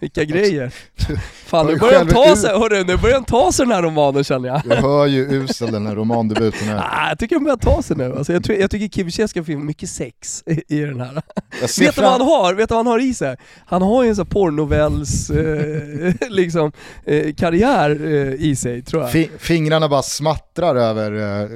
vilka 0.00 0.24
grejer. 0.24 0.72
Fan 1.46 1.66
nu 1.66 1.76
börjar, 1.76 2.04
ta 2.04 2.36
sig, 2.36 2.50
hörru, 2.50 2.84
nu 2.84 2.96
börjar 2.96 3.14
den 3.14 3.24
ta 3.24 3.52
sig 3.52 3.66
den 3.66 3.74
här 3.74 3.82
romanen 3.82 4.24
känner 4.24 4.48
jag. 4.48 4.62
Du 4.64 4.74
hör 4.74 5.06
ju 5.06 5.22
usel 5.32 5.72
den 5.72 5.86
här 5.86 5.94
romandebuten 5.94 6.68
är. 6.68 6.76
Ah, 6.76 7.08
jag 7.08 7.18
tycker 7.18 7.36
den 7.36 7.44
börjar 7.44 7.56
ta 7.56 7.82
sig 7.82 7.96
nu. 7.96 8.14
Alltså, 8.16 8.32
jag, 8.32 8.60
jag 8.60 8.70
tycker 8.70 8.88
Kiviché 8.88 9.28
ska 9.28 9.44
få 9.44 9.52
mycket 9.52 9.88
sex 9.88 10.42
i, 10.46 10.76
i 10.76 10.80
den 10.80 11.00
här. 11.00 11.22
Vet 11.60 11.96
du 11.96 12.02
vad 12.02 12.10
han 12.10 12.20
har? 12.20 12.54
Vet 12.54 12.68
du 12.68 12.74
vad 12.74 12.86
han 12.86 12.92
har 12.92 12.98
i 12.98 13.14
sig? 13.14 13.36
Han 13.66 13.82
har 13.82 14.02
ju 14.02 14.08
en 14.08 14.16
sån 14.16 14.26
porrnovells 14.26 15.30
eh, 15.30 16.14
liksom, 16.28 16.72
eh, 17.04 17.34
karriär 17.34 18.04
eh, 18.04 18.46
i 18.46 18.56
sig 18.56 18.82
tror 18.82 19.02
jag. 19.02 19.16
F 19.16 19.30
fingrarna 19.38 19.88
bara 19.88 20.02
smattrar 20.02 20.76
över 20.76 21.42
eh, 21.42 21.48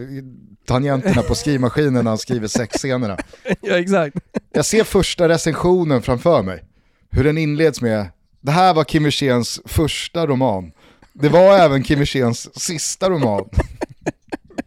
tangenterna 0.66 1.22
på 1.22 1.34
skrivmaskinen 1.34 2.04
när 2.04 2.10
han 2.10 2.18
skriver 2.18 2.48
sexscenerna. 2.48 3.16
ja 3.60 3.78
exakt. 3.78 4.16
Jag 4.52 4.64
ser 4.64 4.84
första 4.84 5.28
recensionen 5.28 6.02
framför 6.02 6.42
mig. 6.42 6.64
Hur 7.10 7.24
den 7.24 7.38
inleds 7.38 7.80
med 7.80 8.06
det 8.40 8.50
här 8.50 8.74
var 8.74 8.84
Kim 8.84 9.04
Wirséns 9.04 9.60
första 9.64 10.26
roman. 10.26 10.72
Det 11.12 11.28
var 11.28 11.58
även 11.58 11.82
Kim 11.82 11.98
Wirséns 11.98 12.60
sista 12.60 13.10
roman. 13.10 13.44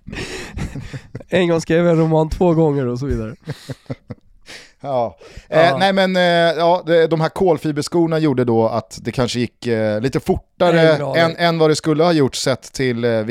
en 1.30 1.48
gång 1.48 1.62
skrev 1.62 1.86
jag 1.86 1.92
en 1.92 2.00
roman 2.00 2.30
två 2.30 2.54
gånger 2.54 2.88
och 2.88 3.00
så 3.00 3.06
vidare. 3.06 3.36
Ja. 4.84 5.18
Eh, 5.50 5.62
ja. 5.62 5.66
Eh, 5.68 5.78
nej 5.78 5.94
men 5.94 6.16
eh, 6.16 6.22
ja, 6.58 6.84
de 7.10 7.22
här 7.22 7.30
kolfiberskorna 7.30 8.20
gjorde 8.20 8.46
då 8.46 8.68
att 8.68 9.00
det 9.02 9.12
kanske 9.12 9.40
gick 9.40 9.68
eh, 9.68 10.02
lite 10.02 10.20
fortare 10.20 10.98
än, 11.20 11.36
än 11.38 11.58
vad 11.58 11.70
det 11.70 11.76
skulle 11.76 12.04
ha 12.04 12.12
gjort 12.12 12.36
sett 12.36 12.74
till 12.74 13.04
eh, 13.04 13.26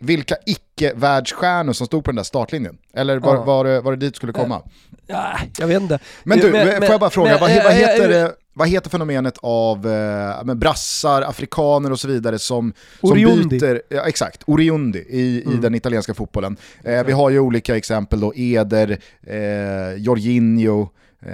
vilka 0.00 0.36
icke-världsstjärnor 0.46 1.72
som 1.72 1.86
stod 1.86 2.04
på 2.04 2.10
den 2.10 2.16
där 2.16 2.22
startlinjen. 2.22 2.78
Eller 2.94 3.18
var, 3.18 3.34
ja. 3.34 3.42
var, 3.42 3.64
det, 3.64 3.80
var 3.80 3.92
det 3.92 3.98
dit 3.98 4.16
skulle 4.16 4.32
komma? 4.32 4.62
Ja, 5.06 5.38
jag 5.58 5.66
vet 5.66 5.82
inte. 5.82 5.98
Men 6.24 6.38
du, 6.38 6.50
men, 6.50 6.82
får 6.82 6.90
jag 6.90 7.00
bara 7.00 7.10
fråga, 7.10 7.30
men, 7.30 7.40
vad, 7.40 7.64
vad, 7.64 7.72
heter 7.72 8.08
det? 8.08 8.32
vad 8.54 8.68
heter 8.68 8.90
fenomenet 8.90 9.38
av 9.42 9.86
eh, 9.86 10.54
brassar, 10.54 11.22
afrikaner 11.22 11.92
och 11.92 12.00
så 12.00 12.08
vidare 12.08 12.38
som, 12.38 12.72
som 13.00 13.14
byter, 13.14 13.82
ja, 13.88 14.06
exakt, 14.06 14.42
Oriundi 14.46 14.98
i, 14.98 15.42
mm. 15.42 15.58
i 15.58 15.60
den 15.60 15.74
italienska 15.74 16.14
fotbollen. 16.14 16.56
Eh, 16.84 17.04
vi 17.04 17.12
har 17.12 17.30
ju 17.30 17.38
olika 17.38 17.76
exempel 17.76 18.20
då, 18.20 18.32
Eder, 18.36 18.98
eh, 19.26 19.96
Jorginho, 19.96 20.82
eh, 21.26 21.30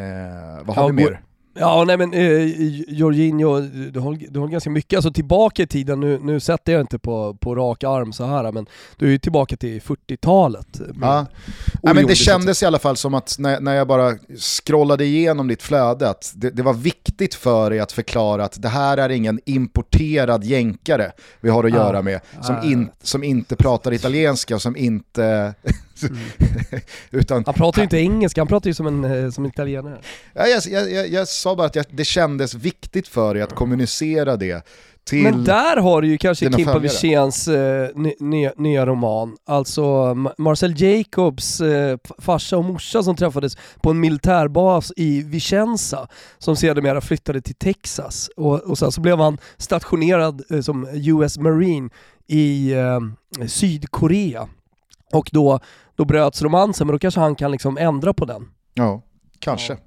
vad 0.64 0.76
har 0.76 0.82
ja, 0.82 0.86
vi 0.86 0.92
mer? 0.92 1.20
Ja, 1.60 1.84
nej 1.84 1.96
men 1.96 2.14
eh, 2.14 2.22
Jorginho, 2.88 3.60
du 3.60 4.00
har, 4.00 4.18
du 4.30 4.40
har 4.40 4.48
ganska 4.48 4.70
mycket, 4.70 4.96
alltså 4.96 5.12
tillbaka 5.12 5.62
i 5.62 5.66
tiden, 5.66 6.00
nu, 6.00 6.18
nu 6.22 6.40
sätter 6.40 6.72
jag 6.72 6.80
inte 6.80 6.98
på, 6.98 7.34
på 7.34 7.54
rak 7.54 7.84
arm 7.84 8.12
så 8.12 8.24
här 8.24 8.52
men 8.52 8.66
du 8.96 9.06
är 9.06 9.10
ju 9.10 9.18
tillbaka 9.18 9.56
till 9.56 9.80
40-talet. 9.80 10.80
Ja. 11.00 11.26
ja. 11.82 11.94
men 11.94 12.06
det 12.06 12.14
kändes 12.14 12.62
i 12.62 12.66
alla 12.66 12.78
fall 12.78 12.96
som 12.96 13.14
att 13.14 13.36
när, 13.38 13.60
när 13.60 13.74
jag 13.74 13.86
bara 13.86 14.14
scrollade 14.38 15.04
igenom 15.04 15.48
ditt 15.48 15.62
flöde, 15.62 16.10
att 16.10 16.32
det, 16.34 16.50
det, 16.50 16.62
var 16.62 16.74
viktigt 16.74 17.34
för 17.34 17.70
dig 17.70 17.80
att 17.80 17.92
förklara 17.92 18.44
att 18.44 18.62
det 18.62 18.68
här 18.68 18.98
är 18.98 19.08
ingen 19.08 19.40
importerad 19.44 20.44
jänkare 20.44 21.12
vi 21.40 21.50
har 21.50 21.64
att 21.64 21.70
ja. 21.70 21.76
göra 21.76 22.02
med, 22.02 22.20
som, 22.42 22.56
in, 22.64 22.90
som 23.02 23.24
inte 23.24 23.56
pratar 23.56 23.92
italienska 23.92 24.54
och 24.54 24.62
som 24.62 24.76
inte 24.76 25.54
Mm. 26.10 26.82
Utan, 27.10 27.42
han 27.46 27.54
pratar 27.54 27.78
ju 27.78 27.82
inte 27.82 27.98
engelska, 27.98 28.40
han 28.40 28.48
pratar 28.48 28.70
ju 28.70 28.74
som 28.74 28.86
en 28.86 29.04
eh, 29.04 29.30
som 29.30 29.46
italienare. 29.46 30.00
Ja, 30.32 30.46
jag, 30.46 30.62
jag, 30.66 30.92
jag, 30.92 31.08
jag 31.08 31.28
sa 31.28 31.56
bara 31.56 31.66
att 31.66 31.86
det 31.90 32.04
kändes 32.04 32.54
viktigt 32.54 33.08
för 33.08 33.34
dig 33.34 33.42
att 33.42 33.54
kommunicera 33.54 34.36
det 34.36 34.66
till 35.04 35.22
Men 35.22 35.44
där 35.44 35.76
har 35.76 36.02
du 36.02 36.08
ju 36.08 36.18
kanske 36.18 36.52
Kimpa 36.52 36.78
Wirséns 36.78 37.48
eh, 37.48 37.88
nya, 38.18 38.52
nya 38.56 38.86
roman, 38.86 39.36
alltså 39.46 40.14
Marcel 40.38 40.80
Jacobs 40.82 41.60
eh, 41.60 41.98
farsa 42.18 42.56
och 42.56 42.64
morsa 42.64 43.02
som 43.02 43.16
träffades 43.16 43.56
på 43.82 43.90
en 43.90 44.00
militärbas 44.00 44.92
i 44.96 45.22
Vicenza, 45.22 46.08
som 46.38 46.56
sedermera 46.56 47.00
flyttade 47.00 47.40
till 47.40 47.54
Texas. 47.54 48.30
Och, 48.36 48.60
och 48.60 48.78
sen 48.78 48.92
så 48.92 49.00
blev 49.00 49.18
han 49.18 49.38
stationerad 49.56 50.42
eh, 50.50 50.60
som 50.60 50.88
US 50.92 51.38
Marine 51.38 51.90
i 52.26 52.72
eh, 52.72 53.00
Sydkorea. 53.46 54.48
Och 55.12 55.30
då 55.32 55.60
då 56.00 56.04
bröts 56.04 56.42
romansen, 56.42 56.86
men 56.86 56.94
då 56.94 56.98
kanske 56.98 57.20
han 57.20 57.34
kan 57.34 57.50
liksom 57.50 57.78
ändra 57.78 58.14
på 58.14 58.24
den. 58.24 58.48
Ja, 58.74 59.02
kanske. 59.38 59.72
Ja. 59.72 59.78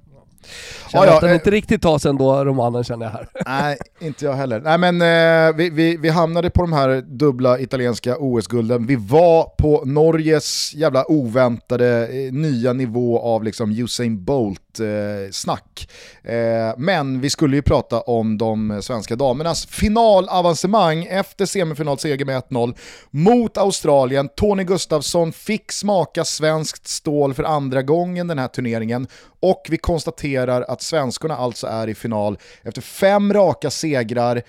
Känner 0.92 1.06
ja, 1.06 1.14
att 1.14 1.20
den 1.20 1.30
eh, 1.30 1.34
inte 1.34 1.50
riktigt 1.50 1.82
tar 1.82 1.98
sig 1.98 2.08
ändå, 2.08 2.44
romanen 2.44 2.84
känner 2.84 3.06
jag 3.06 3.12
här. 3.12 3.28
Nej, 3.46 3.76
inte 4.00 4.24
jag 4.24 4.32
heller. 4.32 4.60
Nej 4.60 4.78
men 4.78 5.02
eh, 5.02 5.56
vi, 5.56 5.70
vi, 5.70 5.96
vi 5.96 6.08
hamnade 6.08 6.50
på 6.50 6.62
de 6.62 6.72
här 6.72 7.00
dubbla 7.00 7.58
italienska 7.58 8.16
OS-gulden. 8.18 8.86
Vi 8.86 8.96
var 8.96 9.44
på 9.44 9.82
Norges 9.84 10.74
jävla 10.74 11.10
oväntade 11.10 12.08
eh, 12.08 12.32
nya 12.32 12.72
nivå 12.72 13.18
av 13.18 13.44
liksom 13.44 13.70
Usain 13.70 14.24
Bolt-snack. 14.24 15.88
Eh, 16.24 16.34
eh, 16.34 16.74
men 16.76 17.20
vi 17.20 17.30
skulle 17.30 17.56
ju 17.56 17.62
prata 17.62 18.00
om 18.00 18.38
de 18.38 18.82
svenska 18.82 19.16
damernas 19.16 19.66
finalavancemang 19.66 21.04
efter 21.04 21.46
semifinalseger 21.46 22.24
med 22.24 22.42
1-0 22.42 22.76
mot 23.10 23.58
Australien. 23.58 24.28
Tony 24.36 24.64
Gustafsson 24.64 25.32
fick 25.32 25.72
smaka 25.72 26.24
svenskt 26.24 26.88
stål 26.88 27.34
för 27.34 27.44
andra 27.44 27.82
gången 27.82 28.26
den 28.26 28.38
här 28.38 28.48
turneringen 28.48 29.06
och 29.44 29.66
vi 29.70 29.78
konstaterar 29.78 30.62
att 30.62 30.82
svenskorna 30.82 31.36
alltså 31.36 31.66
är 31.66 31.88
i 31.88 31.94
final 31.94 32.38
efter 32.62 32.82
fem 32.82 33.32
raka 33.32 33.70
segrar 33.70 34.42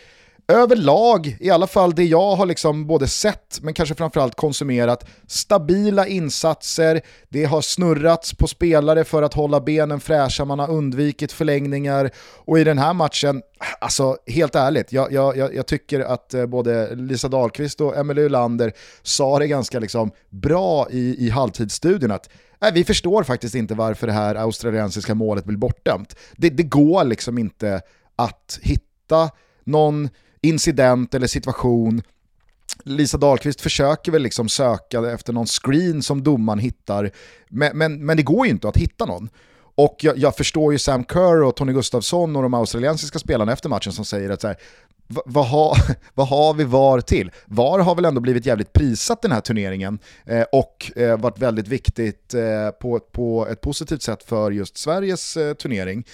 överlag, 0.47 1.37
i 1.39 1.49
alla 1.49 1.67
fall 1.67 1.95
det 1.95 2.03
jag 2.03 2.35
har 2.35 2.45
liksom 2.45 2.87
både 2.87 3.07
sett 3.07 3.59
men 3.61 3.73
kanske 3.73 3.95
framförallt 3.95 4.35
konsumerat, 4.35 5.07
stabila 5.27 6.07
insatser, 6.07 7.01
det 7.29 7.45
har 7.45 7.61
snurrats 7.61 8.33
på 8.33 8.47
spelare 8.47 9.03
för 9.03 9.23
att 9.23 9.33
hålla 9.33 9.61
benen 9.61 9.99
fräscha, 9.99 10.45
man 10.45 10.59
har 10.59 10.71
undvikit 10.71 11.31
förlängningar 11.31 12.11
och 12.45 12.59
i 12.59 12.63
den 12.63 12.77
här 12.77 12.93
matchen, 12.93 13.41
alltså 13.81 14.17
helt 14.27 14.55
ärligt, 14.55 14.91
jag, 14.91 15.11
jag, 15.11 15.55
jag 15.55 15.67
tycker 15.67 15.99
att 15.99 16.33
eh, 16.33 16.45
både 16.45 16.95
Lisa 16.95 17.27
Dahlqvist 17.27 17.81
och 17.81 17.97
Emelie 17.97 18.25
Ulander 18.25 18.73
sa 19.01 19.39
det 19.39 19.47
ganska 19.47 19.79
liksom 19.79 20.11
bra 20.29 20.87
i, 20.91 21.25
i 21.25 21.29
halvtidsstudien 21.29 22.11
att 22.11 22.29
Nej, 22.61 22.71
vi 22.73 22.83
förstår 22.83 23.23
faktiskt 23.23 23.55
inte 23.55 23.73
varför 23.73 24.07
det 24.07 24.13
här 24.13 24.35
australiensiska 24.35 25.15
målet 25.15 25.45
blir 25.45 25.57
bortdömt. 25.57 26.15
Det, 26.35 26.49
det 26.49 26.63
går 26.63 27.03
liksom 27.03 27.37
inte 27.37 27.81
att 28.15 28.59
hitta 28.61 29.29
någon 29.63 30.09
incident 30.47 31.13
eller 31.13 31.27
situation 31.27 32.01
Lisa 32.83 33.17
Dahlqvist 33.17 33.61
försöker 33.61 34.11
väl 34.11 34.21
liksom 34.21 34.49
söka 34.49 35.11
efter 35.11 35.33
någon 35.33 35.45
screen 35.45 36.01
som 36.01 36.23
domaren 36.23 36.59
hittar, 36.59 37.11
men, 37.49 37.77
men, 37.77 38.05
men 38.05 38.17
det 38.17 38.23
går 38.23 38.45
ju 38.45 38.51
inte 38.51 38.67
att 38.67 38.77
hitta 38.77 39.05
någon. 39.05 39.29
Och 39.77 39.95
jag, 40.01 40.17
jag, 40.17 40.35
förstår 40.35 40.73
ju 40.73 40.79
Sam 40.79 41.05
Kerr 41.05 41.43
och 41.43 41.55
Tony 41.55 41.73
Gustafsson 41.73 42.35
och 42.35 42.41
de 42.41 42.53
australiensiska 42.53 43.19
spelarna 43.19 43.53
efter 43.53 43.69
matchen 43.69 43.93
som 43.93 44.05
säger 44.05 44.29
att 44.29 44.41
så 44.41 44.47
här, 44.47 44.57
vad, 45.07 45.47
har, 45.47 45.77
vad 46.13 46.27
har 46.27 46.53
vi 46.53 46.63
VAR 46.63 47.01
till? 47.01 47.31
VAR 47.45 47.79
har 47.79 47.95
väl 47.95 48.05
ändå 48.05 48.21
blivit 48.21 48.45
jävligt 48.45 48.73
prisat 48.73 49.21
den 49.21 49.31
här 49.31 49.41
turneringen 49.41 49.99
eh, 50.25 50.45
och 50.51 50.91
eh, 50.95 51.17
varit 51.17 51.39
väldigt 51.39 51.67
viktigt 51.67 52.33
eh, 52.33 52.69
på, 52.81 52.99
på 52.99 53.47
ett 53.47 53.61
positivt 53.61 54.01
sätt 54.01 54.23
för 54.23 54.51
just 54.51 54.77
Sveriges 54.77 55.37
eh, 55.37 55.53
turnering. 55.53 56.05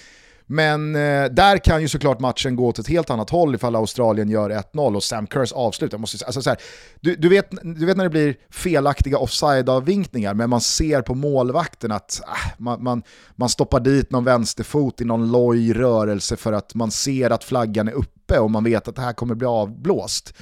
Men 0.52 0.94
eh, 0.94 1.24
där 1.24 1.58
kan 1.58 1.82
ju 1.82 1.88
såklart 1.88 2.20
matchen 2.20 2.56
gå 2.56 2.66
åt 2.66 2.78
ett 2.78 2.88
helt 2.88 3.10
annat 3.10 3.30
håll 3.30 3.54
ifall 3.54 3.76
Australien 3.76 4.30
gör 4.30 4.50
1-0 4.50 4.96
och 4.96 5.02
Sam 5.02 5.26
Kerrs 5.26 5.52
avslut. 5.52 5.98
måste, 5.98 6.26
alltså 6.26 6.42
så 6.42 6.50
här, 6.50 6.58
du, 7.00 7.16
du, 7.16 7.28
vet, 7.28 7.50
du 7.62 7.86
vet 7.86 7.96
när 7.96 8.04
det 8.04 8.10
blir 8.10 8.36
felaktiga 8.50 9.18
offside-avvinkningar 9.18 10.34
men 10.34 10.50
man 10.50 10.60
ser 10.60 11.02
på 11.02 11.14
målvakten 11.14 11.92
att 11.92 12.20
äh, 12.20 12.52
man, 12.58 12.82
man, 12.82 13.02
man 13.36 13.48
stoppar 13.48 13.80
dit 13.80 14.10
någon 14.10 14.24
vänsterfot 14.24 15.00
i 15.00 15.04
någon 15.04 15.32
loj 15.32 15.72
rörelse 15.72 16.36
för 16.36 16.52
att 16.52 16.74
man 16.74 16.90
ser 16.90 17.30
att 17.30 17.44
flaggan 17.44 17.88
är 17.88 17.92
uppe 17.92 18.38
och 18.38 18.50
man 18.50 18.64
vet 18.64 18.88
att 18.88 18.96
det 18.96 19.02
här 19.02 19.12
kommer 19.12 19.34
bli 19.34 19.46
avblåst 19.46 20.34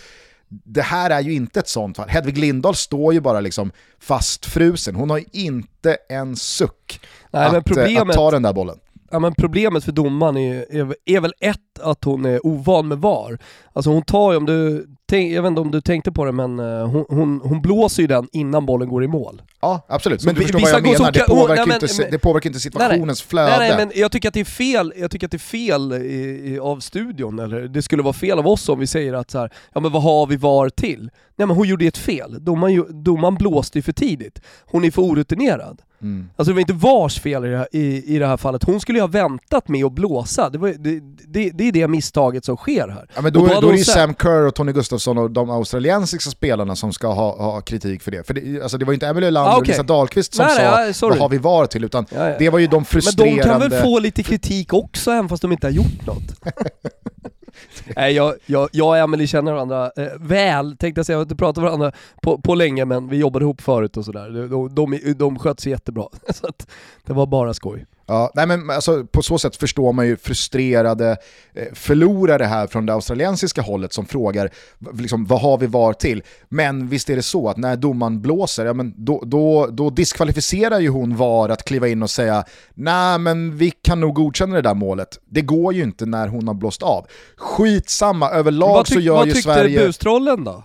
det 0.51 0.83
här 0.83 1.11
är 1.11 1.21
ju 1.21 1.33
inte 1.33 1.61
ett 1.61 1.69
sånt 1.69 1.97
fall. 1.97 2.09
Hedvig 2.09 2.39
Lindahl 2.39 2.75
står 2.75 3.15
ju 3.15 3.21
bara 3.21 3.41
liksom 3.41 3.71
fastfrusen, 4.01 4.95
hon 4.95 5.11
har 5.11 5.19
ju 5.19 5.25
inte 5.33 5.97
en 6.09 6.37
suck 6.37 7.01
Nej, 7.31 7.47
att, 7.47 7.77
eh, 7.77 8.03
att 8.03 8.13
ta 8.13 8.31
den 8.31 8.43
där 8.43 8.53
bollen 8.53 8.79
ja, 9.11 9.19
men 9.19 9.35
problemet 9.35 9.85
för 9.85 9.93
domaren 9.93 10.37
är, 10.37 10.77
är, 10.77 10.95
är 11.05 11.21
väl 11.21 11.33
ett, 11.41 11.79
att 11.81 12.05
hon 12.05 12.25
är 12.25 12.47
ovan 12.47 12.89
med 12.89 12.99
VAR. 12.99 13.39
Alltså 13.73 13.91
hon 13.91 14.03
tar 14.03 14.33
ju, 14.33 14.37
om 14.37 14.47
du, 14.47 14.87
tänk, 15.11 15.33
jag 15.33 15.43
vet 15.43 15.49
inte 15.49 15.61
om 15.61 15.71
du 15.71 15.81
tänkte 15.81 16.13
på 16.13 16.25
det, 16.25 16.33
men 16.33 16.59
eh, 16.59 16.87
hon, 16.87 17.05
hon, 17.09 17.41
hon 17.45 17.63
blåser 17.63 18.03
ju 18.03 18.07
den 18.07 18.29
innan 18.33 18.67
bollen 18.67 18.89
går 18.89 19.05
i 19.05 19.09
mål. 19.09 19.43
Ja, 19.61 19.87
absolut. 19.89 20.21
Så 20.21 20.27
Men 20.27 20.35
du 20.35 20.41
förstår 20.43 20.61
vad 20.61 20.71
jag 20.71 20.83
menar, 20.83 21.13
det 21.13 21.19
kan- 21.19 21.37
oh, 21.37 21.41
påverkar, 21.41 21.67
nej, 21.67 21.79
men- 21.81 21.89
inte, 21.91 22.03
men- 22.03 22.11
det 22.11 22.19
påverkar 22.19 22.51
inte 22.51 22.61
situationens 22.61 23.23
flöde. 23.23 23.59
Nej, 23.59 23.69
nej, 23.69 23.87
men 23.87 24.01
jag 24.01 24.13
tycker 24.13 24.29
att 24.29 24.35
det 24.35 24.41
är 24.41 24.45
fel, 24.45 24.93
jag 24.97 25.11
tycker 25.11 25.27
att 25.27 25.31
det 25.31 25.37
är 25.37 25.39
fel 25.39 25.93
i, 25.93 26.53
i, 26.55 26.59
av 26.59 26.81
studion, 26.81 27.39
eller 27.39 27.61
det 27.61 27.83
skulle 27.83 28.03
vara 28.03 28.13
fel 28.13 28.39
av 28.39 28.47
oss 28.49 28.69
om 28.69 28.79
vi 28.79 28.87
säger 28.87 29.13
att 29.15 29.31
så 29.31 29.39
här, 29.39 29.53
ja 29.75 29.81
men 29.81 29.93
vad 29.93 30.03
har 30.03 30.27
vi 30.27 30.37
VAR 30.37 30.69
till? 30.69 31.11
Nej 31.37 31.47
men 31.47 31.57
hon 31.57 31.69
gjorde 31.69 31.87
ett 31.87 31.99
fel, 31.99 32.45
domaren, 32.45 33.05
domaren 33.05 33.35
blåste 33.35 33.79
ju 33.79 33.83
för 33.83 33.93
tidigt. 33.93 34.41
Hon 34.67 34.85
är 34.85 34.91
för 34.91 35.03
orutinerad. 35.03 35.83
Mm. 36.03 36.31
Alltså 36.37 36.51
det 36.51 36.55
var 36.55 36.61
inte 36.61 36.73
VARs 36.73 37.21
fel 37.21 37.45
i 37.45 37.49
det, 37.49 37.57
här, 37.59 37.69
i, 37.73 38.15
i 38.15 38.19
det 38.19 38.27
här 38.27 38.37
fallet, 38.37 38.65
hon 38.65 38.81
skulle 38.81 38.99
ju 38.99 39.03
ha 39.03 39.09
väntat 39.09 39.69
med 39.69 39.85
att 39.85 39.93
blåsa. 39.93 40.51
Det, 40.51 40.59
var, 40.59 40.69
det, 40.69 41.01
det, 41.29 41.51
det 41.51 41.69
är 41.69 41.73
det 41.73 41.89
misstaget 41.89 42.45
som 42.45 42.57
sker 42.57 42.89
här. 42.89 43.07
Ja, 43.15 43.23
men 43.23 43.33
då, 43.33 43.41
Och 43.41 43.49
då, 43.49 43.55
hade 43.55 43.67
är 43.67 43.73
det 43.73 43.79
ju 43.79 43.85
Sam 43.85 44.15
Kerr 44.23 44.47
och 44.47 44.55
Tony 44.55 44.73
Gustafsson 44.73 45.00
och 45.09 45.31
de 45.31 45.51
australiensiska 45.51 46.31
spelarna 46.31 46.77
som 46.77 46.93
ska 46.93 47.09
ha, 47.09 47.37
ha 47.37 47.61
kritik 47.61 48.03
för 48.03 48.11
det. 48.11 48.27
För 48.27 48.35
det, 48.35 48.63
alltså 48.63 48.79
det 48.79 48.85
var 48.85 48.93
ju 48.93 48.95
inte 48.95 49.07
Emily 49.07 49.31
Lander 49.31 49.51
Ah, 49.51 49.55
och 49.55 49.61
okej. 49.61 49.73
Lisa 49.73 49.83
Dahlqvist 49.83 50.35
som 50.35 50.47
Nej, 50.47 50.95
sa 50.95 51.07
ja, 51.07 51.11
vad 51.11 51.19
har 51.19 51.29
vi 51.29 51.39
VAR 51.39 51.67
till, 51.67 51.85
utan 51.85 52.07
Ja, 52.15 52.29
ja. 52.29 52.37
det 52.39 52.51
var 52.51 52.59
ju 52.59 52.67
de 52.67 52.77
Men 52.77 52.85
frustrerande... 52.85 53.43
de 53.43 53.49
kan 53.49 53.61
väl 53.61 53.83
få 53.83 53.99
lite 53.99 54.23
kritik 54.23 54.73
också 54.73 55.11
även 55.11 55.29
fast 55.29 55.43
de 55.43 55.53
inte 55.53 55.67
har 55.67 55.73
gjort 55.73 56.07
något? 56.07 56.35
Nej, 57.97 58.13
jag, 58.13 58.35
jag, 58.47 58.69
jag 58.73 58.89
och 58.89 58.99
Emily 58.99 59.27
känner 59.27 59.53
varandra 59.53 59.91
eh, 59.97 60.07
väl, 60.21 60.77
tänkte 60.77 60.99
jag 60.99 61.07
säga, 61.07 61.17
vi 61.17 61.19
har 61.19 61.23
inte 61.23 61.37
pratat 61.37 61.57
med 61.63 61.65
varandra 61.73 61.93
på, 62.23 62.39
på 62.39 62.55
länge 62.55 62.85
men 62.85 63.09
vi 63.09 63.17
jobbade 63.17 63.43
ihop 63.45 63.61
förut 63.61 63.97
och 63.97 64.05
sådär. 64.05 64.31
De, 64.31 64.49
de, 64.75 64.75
de, 64.75 65.13
de 65.13 65.39
sköt 65.39 65.61
sig 65.61 65.73
jättebra, 65.73 66.07
så 66.35 66.47
att 66.47 66.71
det 67.07 67.13
var 67.13 67.27
bara 67.27 67.55
skoj. 67.55 67.87
Ja, 68.11 68.31
nej 68.35 68.47
men 68.47 68.71
alltså, 68.71 69.05
på 69.05 69.23
så 69.23 69.39
sätt 69.39 69.57
förstår 69.57 69.93
man 69.93 70.07
ju 70.07 70.17
frustrerade 70.17 71.17
eh, 71.55 71.67
förlorare 71.75 72.45
här 72.45 72.67
från 72.67 72.87
det 72.87 72.93
australiensiska 72.93 73.63
hållet 73.63 73.93
som 73.93 74.07
frågar 74.07 74.51
liksom, 74.93 75.25
vad 75.27 75.41
har 75.41 75.59
vi 75.59 75.67
VAR 75.67 75.93
till? 75.93 76.23
Men 76.49 76.89
visst 76.89 77.11
är 77.11 77.17
det 77.17 77.23
så 77.23 77.49
att 77.49 77.57
när 77.57 77.77
domaren 77.77 78.21
blåser, 78.23 78.67
ja, 78.67 78.73
men 78.73 78.95
då, 78.97 79.23
då, 79.27 79.67
då 79.67 79.91
diskvalificerar 79.91 80.81
ju 80.81 80.89
hon 80.89 81.17
VAR 81.17 81.49
att 81.49 81.65
kliva 81.65 81.89
in 81.89 82.03
och 82.03 82.11
säga 82.11 82.45
nej 82.75 83.19
men 83.19 83.57
vi 83.57 83.71
kan 83.71 84.01
nog 84.01 84.15
godkänna 84.15 84.55
det 84.55 84.63
där 84.63 84.75
målet. 84.75 85.19
Det 85.25 85.43
går 85.43 85.75
ju 85.75 85.83
inte 85.83 86.07
när 86.07 86.29
hon 86.29 86.49
har 86.49 86.55
blåst 86.55 86.83
av. 86.83 87.07
Skitsamma, 87.37 88.31
överlag 88.31 88.75
vad, 88.75 88.89
så 88.89 89.01
gör 89.01 89.15
vad 89.15 89.27
ju 89.27 89.33
tyckte 89.33 89.55
Sverige... 89.55 89.87
bustrollen 89.87 90.45
då? 90.45 90.63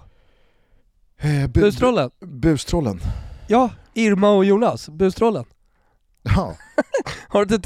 Eh, 1.21 1.27
bu- 1.27 1.47
Bustrollen? 1.47 2.09
Bustrollen. 2.25 2.99
Ja, 3.47 3.69
Irma 3.93 4.29
och 4.29 4.45
Jonas, 4.45 4.89
bustrollen. 4.89 5.45
Ja. 6.35 6.55
Har 7.27 7.45
du, 7.45 7.59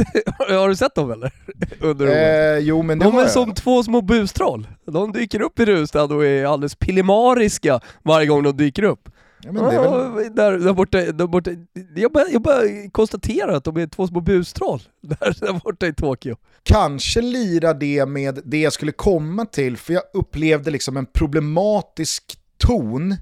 har 0.56 0.70
du 0.70 0.76
sett 0.76 0.96
dem 0.96 1.12
eller? 1.12 1.32
Under? 1.80 2.08
Eh, 2.08 2.60
jo 2.60 2.82
men 2.82 3.00
det 3.00 3.06
De 3.06 3.16
är 3.16 3.22
jag. 3.22 3.32
som 3.32 3.54
två 3.54 3.84
små 3.84 4.02
bustroll. 4.02 4.68
De 4.86 5.12
dyker 5.12 5.42
upp 5.42 5.60
i 5.60 5.66
Rustad 5.66 6.04
och 6.04 6.26
är 6.26 6.46
alldeles 6.46 6.76
pillemariska 6.76 7.80
varje 8.04 8.28
gång 8.28 8.44
de 8.44 8.58
dyker 8.58 8.84
upp. 8.84 9.10
Ja, 9.44 9.52
men 9.52 9.64
det 9.64 9.76
är 9.76 9.82
väl... 9.82 10.24
Ja, 10.24 10.30
där, 10.30 10.52
där 10.58 10.74
borta, 10.74 10.98
där 10.98 11.28
borta. 11.28 11.52
Jag, 11.96 12.12
bara, 12.12 12.26
jag 12.30 12.42
bara 12.42 12.62
konstaterar 12.92 13.54
att 13.54 13.64
de 13.64 13.78
är 13.78 13.88
två 13.88 14.08
små 14.08 14.22
bustroll 14.22 14.82
där, 15.02 15.38
där 15.46 15.54
borta 15.64 15.88
i 15.88 15.94
Tokyo. 15.94 16.36
kanske 16.64 17.22
lira 17.22 17.74
det 17.74 18.06
med 18.06 18.40
det 18.46 18.60
jag 18.62 18.74
skulle 18.74 18.92
komma 18.92 19.46
till, 19.46 19.78
för 19.78 19.94
jag 19.94 20.04
upplevde 20.14 20.72
liksom 20.72 20.98
en 20.98 21.06
problematisk 21.06 22.40
ton, 22.58 23.16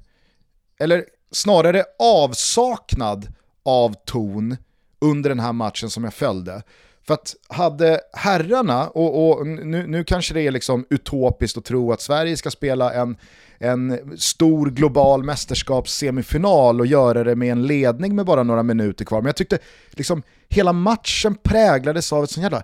eller 0.80 1.06
snarare 1.32 1.84
avsaknad 2.00 3.28
av 3.66 3.96
ton 4.06 4.58
under 5.02 5.30
den 5.30 5.40
här 5.40 5.54
matchen 5.54 5.90
som 5.90 6.04
jag 6.04 6.14
följde. 6.14 6.64
För 7.08 7.14
att 7.14 7.36
hade 7.48 8.00
herrarna, 8.14 8.88
och, 8.88 9.40
och 9.40 9.48
nu, 9.48 9.88
nu 9.88 10.04
kanske 10.04 10.34
det 10.34 10.42
är 10.42 10.52
liksom 10.52 10.86
utopiskt 10.90 11.58
att 11.58 11.66
tro 11.66 11.92
att 11.92 12.02
Sverige 12.02 12.38
ska 12.38 12.52
spela 12.52 12.94
en, 12.94 13.18
en 13.58 14.00
stor 14.18 14.70
global 14.70 15.24
mästerskapssemifinal 15.24 16.80
och 16.80 16.86
göra 16.86 17.24
det 17.24 17.36
med 17.36 17.52
en 17.52 17.68
ledning 17.68 18.16
med 18.16 18.26
bara 18.26 18.44
några 18.44 18.64
minuter 18.64 19.06
kvar, 19.06 19.22
men 19.22 19.26
jag 19.26 19.36
tyckte 19.36 19.58
liksom 19.90 20.24
hela 20.50 20.74
matchen 20.74 21.36
präglades 21.44 22.14
av 22.14 22.24
ett 22.24 22.30
sånt 22.30 22.44
jävla 22.44 22.64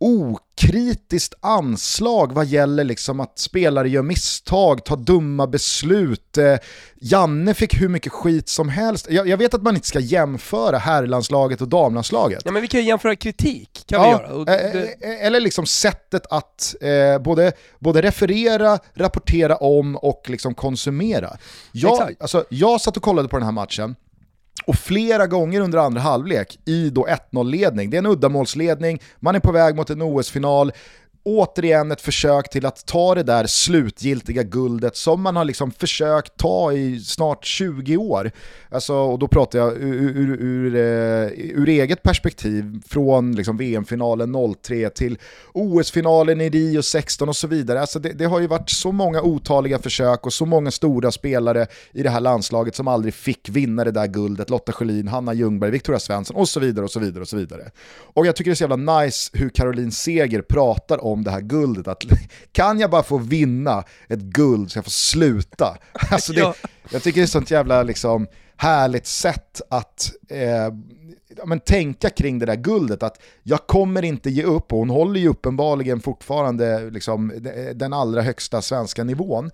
okritiskt 0.00 1.34
anslag 1.40 2.32
vad 2.32 2.46
gäller 2.46 2.84
liksom 2.84 3.20
att 3.20 3.38
spelare 3.38 3.88
gör 3.88 4.02
misstag, 4.02 4.84
tar 4.84 4.96
dumma 4.96 5.46
beslut. 5.46 6.38
Eh, 6.38 6.56
Janne 7.00 7.54
fick 7.54 7.80
hur 7.80 7.88
mycket 7.88 8.12
skit 8.12 8.48
som 8.48 8.68
helst. 8.68 9.06
Jag, 9.10 9.28
jag 9.28 9.36
vet 9.36 9.54
att 9.54 9.62
man 9.62 9.74
inte 9.74 9.88
ska 9.88 10.00
jämföra 10.00 10.78
herrlandslaget 10.78 11.60
och 11.60 11.68
damlandslaget. 11.68 12.42
Ja 12.44 12.50
men 12.50 12.62
vi 12.62 12.68
kan 12.68 12.80
ju 12.80 12.86
jämföra 12.86 13.16
kritik, 13.16 13.84
kan 13.86 14.02
vi 14.02 14.08
göra. 14.08 14.54
Eh, 14.54 14.82
eh, 14.82 15.26
Eller 15.26 15.40
liksom 15.40 15.66
sättet 15.66 16.26
att 16.30 16.74
eh, 16.80 17.22
både, 17.22 17.52
både 17.78 18.02
referera, 18.02 18.78
rapportera 18.94 19.56
om 19.56 19.96
och 19.96 20.22
liksom 20.26 20.54
konsumera. 20.54 21.36
Jag, 21.72 21.92
Exakt. 21.92 22.22
alltså, 22.22 22.44
jag 22.48 22.80
satt 22.80 22.96
och 22.96 23.02
kollade 23.02 23.28
på 23.28 23.36
den 23.36 23.44
här 23.44 23.52
matchen, 23.52 23.96
och 24.66 24.76
flera 24.76 25.26
gånger 25.26 25.60
under 25.60 25.78
andra 25.78 26.00
halvlek 26.00 26.58
i 26.64 26.90
då 26.90 27.06
1-0-ledning, 27.32 27.90
det 27.90 27.96
är 27.96 27.98
en 27.98 28.06
uddamålsledning, 28.06 29.02
man 29.20 29.34
är 29.34 29.40
på 29.40 29.52
väg 29.52 29.76
mot 29.76 29.90
en 29.90 30.02
OS-final, 30.02 30.72
återigen 31.24 31.92
ett 31.92 32.00
försök 32.00 32.50
till 32.50 32.66
att 32.66 32.86
ta 32.86 33.14
det 33.14 33.22
där 33.22 33.46
slutgiltiga 33.46 34.42
guldet 34.42 34.96
som 34.96 35.22
man 35.22 35.36
har 35.36 35.44
liksom 35.44 35.70
försökt 35.70 36.36
ta 36.36 36.72
i 36.72 37.00
snart 37.00 37.44
20 37.44 37.96
år. 37.96 38.30
Alltså, 38.70 38.94
och 38.94 39.18
då 39.18 39.28
pratar 39.28 39.58
jag 39.58 39.76
ur, 39.76 39.94
ur, 39.94 40.40
ur, 40.40 40.76
ur 41.54 41.68
eh, 41.68 41.74
eget 41.74 42.02
perspektiv, 42.02 42.82
från 42.88 43.36
liksom 43.36 43.56
VM-finalen 43.56 44.54
03 44.62 44.90
till 44.90 45.18
OS-finalen 45.52 46.40
i 46.40 46.50
Rio 46.50 46.82
16 46.82 47.28
och 47.28 47.36
så 47.36 47.46
vidare. 47.46 47.80
Alltså 47.80 47.98
det, 47.98 48.12
det 48.12 48.24
har 48.24 48.40
ju 48.40 48.46
varit 48.46 48.70
så 48.70 48.92
många 48.92 49.22
otaliga 49.22 49.78
försök 49.78 50.26
och 50.26 50.32
så 50.32 50.46
många 50.46 50.70
stora 50.70 51.12
spelare 51.12 51.66
i 51.92 52.02
det 52.02 52.10
här 52.10 52.20
landslaget 52.20 52.74
som 52.74 52.88
aldrig 52.88 53.14
fick 53.14 53.48
vinna 53.48 53.84
det 53.84 53.90
där 53.90 54.06
guldet. 54.06 54.50
Lotta 54.50 54.72
Schelin, 54.72 55.08
Hanna 55.08 55.34
Ljungberg, 55.34 55.70
Victoria 55.70 55.98
Svensson 55.98 56.36
och 56.36 56.48
så 56.48 56.60
vidare 56.60 56.84
och 56.84 56.90
så 56.90 57.00
vidare 57.00 57.22
och 57.22 57.28
så 57.28 57.36
vidare. 57.36 57.70
Och 58.14 58.26
jag 58.26 58.36
tycker 58.36 58.50
det 58.50 58.52
är 58.52 58.56
så 58.56 58.64
jävla 58.64 59.00
nice 59.00 59.30
hur 59.32 59.48
Caroline 59.48 59.92
Seger 59.92 60.42
pratar 60.42 61.04
om 61.04 61.13
det 61.22 61.30
här 61.30 61.40
guldet. 61.40 61.88
Att 61.88 62.02
kan 62.52 62.80
jag 62.80 62.90
bara 62.90 63.02
få 63.02 63.18
vinna 63.18 63.84
ett 64.08 64.20
guld 64.20 64.70
så 64.72 64.78
jag 64.78 64.84
får 64.84 64.90
sluta? 64.90 65.78
Alltså 66.10 66.32
det, 66.32 66.40
Ja. 66.40 66.54
Jag 66.90 67.02
tycker 67.02 67.20
det 67.20 67.24
är 67.24 67.26
sånt 67.26 67.50
jävla 67.50 67.82
liksom, 67.82 68.26
härligt 68.56 69.06
sätt 69.06 69.60
att 69.70 70.12
eh, 70.28 70.74
men 71.46 71.60
tänka 71.60 72.10
kring 72.10 72.38
det 72.38 72.46
där 72.46 72.56
guldet. 72.56 73.02
Att 73.02 73.20
jag 73.42 73.66
kommer 73.66 74.02
inte 74.04 74.30
ge 74.30 74.42
upp, 74.42 74.72
och 74.72 74.78
hon 74.78 74.90
håller 74.90 75.20
ju 75.20 75.28
uppenbarligen 75.28 76.00
fortfarande 76.00 76.90
liksom, 76.90 77.32
de- 77.40 77.72
den 77.74 77.92
allra 77.92 78.22
högsta 78.22 78.62
svenska 78.62 79.04
nivån. 79.04 79.50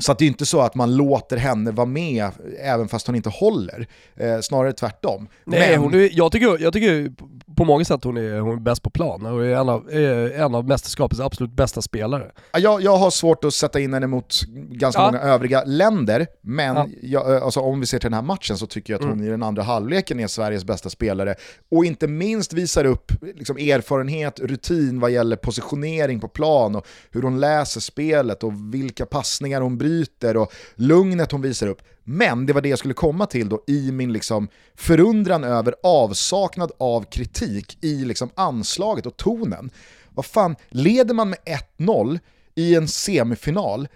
Så 0.00 0.12
att 0.12 0.18
det 0.18 0.24
är 0.24 0.26
inte 0.26 0.46
så 0.46 0.60
att 0.60 0.74
man 0.74 0.96
låter 0.96 1.36
henne 1.36 1.70
vara 1.70 1.86
med 1.86 2.30
även 2.62 2.88
fast 2.88 3.06
hon 3.06 3.16
inte 3.16 3.28
håller. 3.30 3.86
Eh, 4.16 4.40
snarare 4.40 4.72
tvärtom. 4.72 5.28
nej, 5.44 5.70
Men- 5.70 5.80
hon 5.80 5.94
är, 5.94 6.08
jag, 6.12 6.32
tycker, 6.32 6.62
jag 6.62 6.72
tycker 6.72 7.12
på 7.56 7.64
många 7.64 7.84
sätt 7.84 8.04
hon 8.04 8.16
är, 8.16 8.40
hon 8.40 8.52
är 8.56 8.60
bäst 8.60 8.82
på 8.82 8.90
plan 8.90 9.26
och 9.26 9.46
är 9.46 9.50
en 9.56 9.68
av, 9.68 9.90
en 10.34 10.54
av 10.54 10.68
mästerskapets 10.68 11.20
absolut 11.20 11.52
bästa 11.52 11.82
spelare. 11.82 12.30
Ja, 12.52 12.58
Jag, 12.58 12.82
jag 12.82 12.96
har 12.96 13.10
svårt 13.10 13.44
att 13.44 13.54
sätta 13.54 13.80
in 13.80 13.94
henne 13.94 14.06
mot 14.06 14.42
ganska 14.70 15.00
Ja. 15.02 15.06
många 15.06 15.20
övriga 15.20 15.64
länder, 15.64 16.26
men 16.42 16.76
Ja. 16.76 16.86
jag, 17.02 17.36
eh, 17.36 17.42
alltså, 17.42 17.60
om 17.60 17.80
vi 17.80 17.86
ser 17.86 17.98
till 17.98 18.06
den 18.10 18.14
här 18.14 18.22
matchen 18.22 18.58
så 18.58 18.66
tycker 18.66 18.92
jag 18.92 19.00
att 19.02 19.08
hon 19.08 19.24
i 19.24 19.28
den 19.28 19.42
andra 19.42 19.62
halvleken 19.62 20.20
är 20.20 20.26
Sveriges 20.26 20.64
bästa 20.64 20.90
spelare. 20.90 21.34
Och 21.70 21.84
inte 21.84 22.06
minst 22.06 22.52
visar 22.52 22.84
upp 22.84 23.12
liksom, 23.34 23.56
erfarenhet, 23.56 24.40
rutin 24.40 25.00
vad 25.00 25.10
gäller 25.10 25.36
positionering 25.36 26.20
på 26.20 26.28
plan 26.28 26.76
och 26.76 26.86
hur 27.10 27.22
hon 27.22 27.40
läser 27.40 27.80
spelet 27.80 28.42
och 28.44 28.52
vilka 28.74 29.06
passningar 29.06 29.60
hon 29.60 29.78
bryter 29.88 30.36
och 30.36 30.52
lugnet 30.74 31.32
hon 31.32 31.42
visar 31.42 31.66
upp. 31.66 31.82
Men 32.04 32.46
det 32.46 32.52
var 32.52 32.60
det 32.60 32.68
jag 32.68 32.78
skulle 32.78 32.94
komma 32.94 33.26
till 33.26 33.48
då 33.48 33.64
i 33.66 33.92
min 33.92 34.12
liksom 34.12 34.48
förundran 34.74 35.44
över 35.44 35.74
avsaknad 35.82 36.72
av 36.78 37.04
kritik 37.10 37.78
i 37.84 38.04
liksom 38.04 38.30
anslaget 38.34 39.06
och 39.06 39.16
tonen. 39.16 39.70
Vad 40.08 40.26
fan, 40.26 40.56
leder 40.68 41.14
man 41.14 41.30
med 41.30 41.38
1-0 41.78 42.18
i 42.54 42.74
en 42.74 42.88
semifinal, 42.88 43.88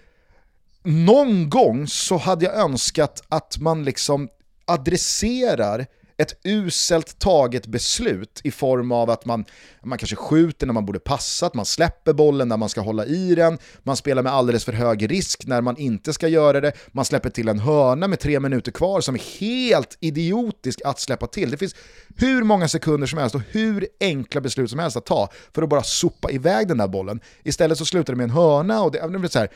någon 0.83 1.49
gång 1.49 1.87
så 1.87 2.17
hade 2.17 2.45
jag 2.45 2.55
önskat 2.55 3.23
att 3.29 3.57
man 3.57 3.83
liksom 3.83 4.29
adresserar 4.65 5.85
ett 6.17 6.39
uselt 6.43 7.19
taget 7.19 7.67
beslut 7.67 8.41
i 8.43 8.51
form 8.51 8.91
av 8.91 9.09
att 9.09 9.25
man, 9.25 9.45
man 9.83 9.97
kanske 9.97 10.15
skjuter 10.15 10.67
när 10.67 10.73
man 10.73 10.85
borde 10.85 10.99
passa, 10.99 11.45
att 11.45 11.53
man 11.53 11.65
släpper 11.65 12.13
bollen 12.13 12.47
när 12.47 12.57
man 12.57 12.69
ska 12.69 12.81
hålla 12.81 13.05
i 13.05 13.35
den, 13.35 13.57
man 13.83 13.97
spelar 13.97 14.23
med 14.23 14.33
alldeles 14.33 14.65
för 14.65 14.73
hög 14.73 15.11
risk 15.11 15.45
när 15.45 15.61
man 15.61 15.77
inte 15.77 16.13
ska 16.13 16.27
göra 16.27 16.61
det, 16.61 16.71
man 16.91 17.05
släpper 17.05 17.29
till 17.29 17.47
en 17.47 17.59
hörna 17.59 18.07
med 18.07 18.19
tre 18.19 18.39
minuter 18.39 18.71
kvar 18.71 19.01
som 19.01 19.15
är 19.15 19.39
helt 19.39 19.97
idiotisk 19.99 20.81
att 20.85 20.99
släppa 20.99 21.27
till. 21.27 21.51
Det 21.51 21.57
finns 21.57 21.75
hur 22.17 22.43
många 22.43 22.67
sekunder 22.67 23.07
som 23.07 23.19
helst 23.19 23.35
och 23.35 23.41
hur 23.51 23.87
enkla 23.99 24.41
beslut 24.41 24.69
som 24.69 24.79
helst 24.79 24.97
att 24.97 25.05
ta 25.05 25.29
för 25.53 25.61
att 25.61 25.69
bara 25.69 25.83
sopa 25.83 26.31
iväg 26.31 26.67
den 26.67 26.77
där 26.77 26.87
bollen. 26.87 27.19
Istället 27.43 27.77
så 27.77 27.85
slutar 27.85 28.13
det 28.13 28.17
med 28.17 28.23
en 28.23 28.29
hörna 28.29 28.81
och 28.81 28.91
det, 28.91 29.07
det 29.07 29.19
blir 29.19 29.29
så 29.29 29.39
här, 29.39 29.49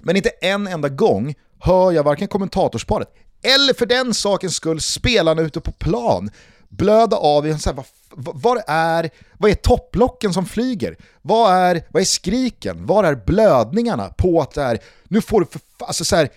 Men 0.00 0.16
inte 0.16 0.28
en 0.28 0.66
enda 0.66 0.88
gång 0.88 1.34
hör 1.58 1.92
jag 1.92 2.04
varken 2.04 2.28
kommentatorsparet 2.28 3.08
eller 3.42 3.74
för 3.74 3.86
den 3.86 4.14
sakens 4.14 4.54
skull 4.54 4.80
spelarna 4.80 5.42
ute 5.42 5.60
på 5.60 5.72
plan 5.72 6.30
blöda 6.68 7.16
av 7.16 7.46
i 7.46 7.50
en 7.50 7.58
så 7.58 7.70
här, 7.70 7.84
vad, 8.10 8.42
vad, 8.42 8.62
är, 8.66 9.10
vad 9.38 9.50
är 9.50 9.54
topplocken 9.54 10.32
som 10.32 10.46
flyger? 10.46 10.96
Vad 11.22 11.54
är, 11.54 11.82
vad 11.90 12.00
är 12.00 12.04
skriken? 12.04 12.86
Var 12.86 13.04
är 13.04 13.14
blödningarna 13.14 14.08
på 14.08 14.40
att 14.40 14.54
det 14.54 14.62
är, 14.62 14.78
nu 15.04 15.20
får 15.20 15.40
du 15.40 15.46
för 15.46 15.60
alltså 15.78 16.04
så 16.04 16.16
här, 16.16 16.28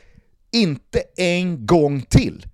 inte 0.51 1.03
en 1.17 1.65
gång 1.65 2.01
till. 2.01 2.45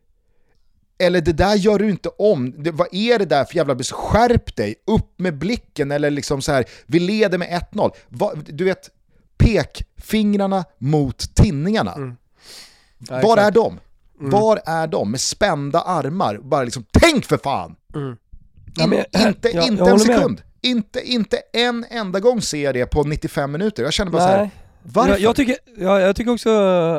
Eller 0.97 1.21
det 1.21 1.33
där 1.33 1.55
gör 1.55 1.79
du 1.79 1.89
inte 1.89 2.09
om, 2.09 2.63
det, 2.63 2.71
vad 2.71 2.87
är 2.91 3.19
det 3.19 3.25
där 3.25 3.45
för 3.45 3.55
jävla 3.55 3.75
bes 3.75 3.91
skärp 3.91 4.55
dig, 4.55 4.75
upp 4.87 5.19
med 5.19 5.37
blicken 5.37 5.91
eller 5.91 6.09
liksom 6.09 6.41
så 6.41 6.51
här, 6.51 6.65
vi 6.85 6.99
leder 6.99 7.37
med 7.37 7.63
1-0. 7.71 7.91
Du 8.45 8.63
vet, 8.63 8.89
pekfingrarna 9.37 10.65
mot 10.77 11.35
tinningarna. 11.35 11.93
Mm. 11.93 12.15
Ja, 13.09 13.21
Var 13.21 13.37
är 13.37 13.51
de? 13.51 13.79
Mm. 14.19 14.31
Var 14.31 14.61
är 14.65 14.87
de 14.87 15.11
med 15.11 15.19
spända 15.19 15.81
armar? 15.81 16.37
Bara 16.37 16.63
liksom, 16.63 16.85
tänk 16.91 17.25
för 17.25 17.37
fan! 17.37 17.75
Mm. 17.95 18.17
Ja, 18.75 18.87
men, 18.87 19.27
inte 19.27 19.49
jag, 19.53 19.67
inte 19.67 19.83
jag 19.83 19.89
en 19.89 19.99
sekund. 19.99 20.41
Inte, 20.61 21.01
inte 21.01 21.37
en 21.53 21.85
enda 21.89 22.19
gång 22.19 22.41
ser 22.41 22.63
jag 22.63 22.73
det 22.73 22.85
på 22.85 23.03
95 23.03 23.51
minuter. 23.51 23.83
Jag 23.83 23.93
känner 23.93 24.11
bara 24.11 24.25
Nej. 24.25 24.31
så 24.31 24.37
här, 24.37 24.49
varför? 24.83 25.11
Jag, 25.11 25.19
jag, 25.19 25.35
tycker, 25.35 25.55
ja, 25.77 25.99
jag 25.99 26.15
tycker 26.15 26.31
också 26.31 26.49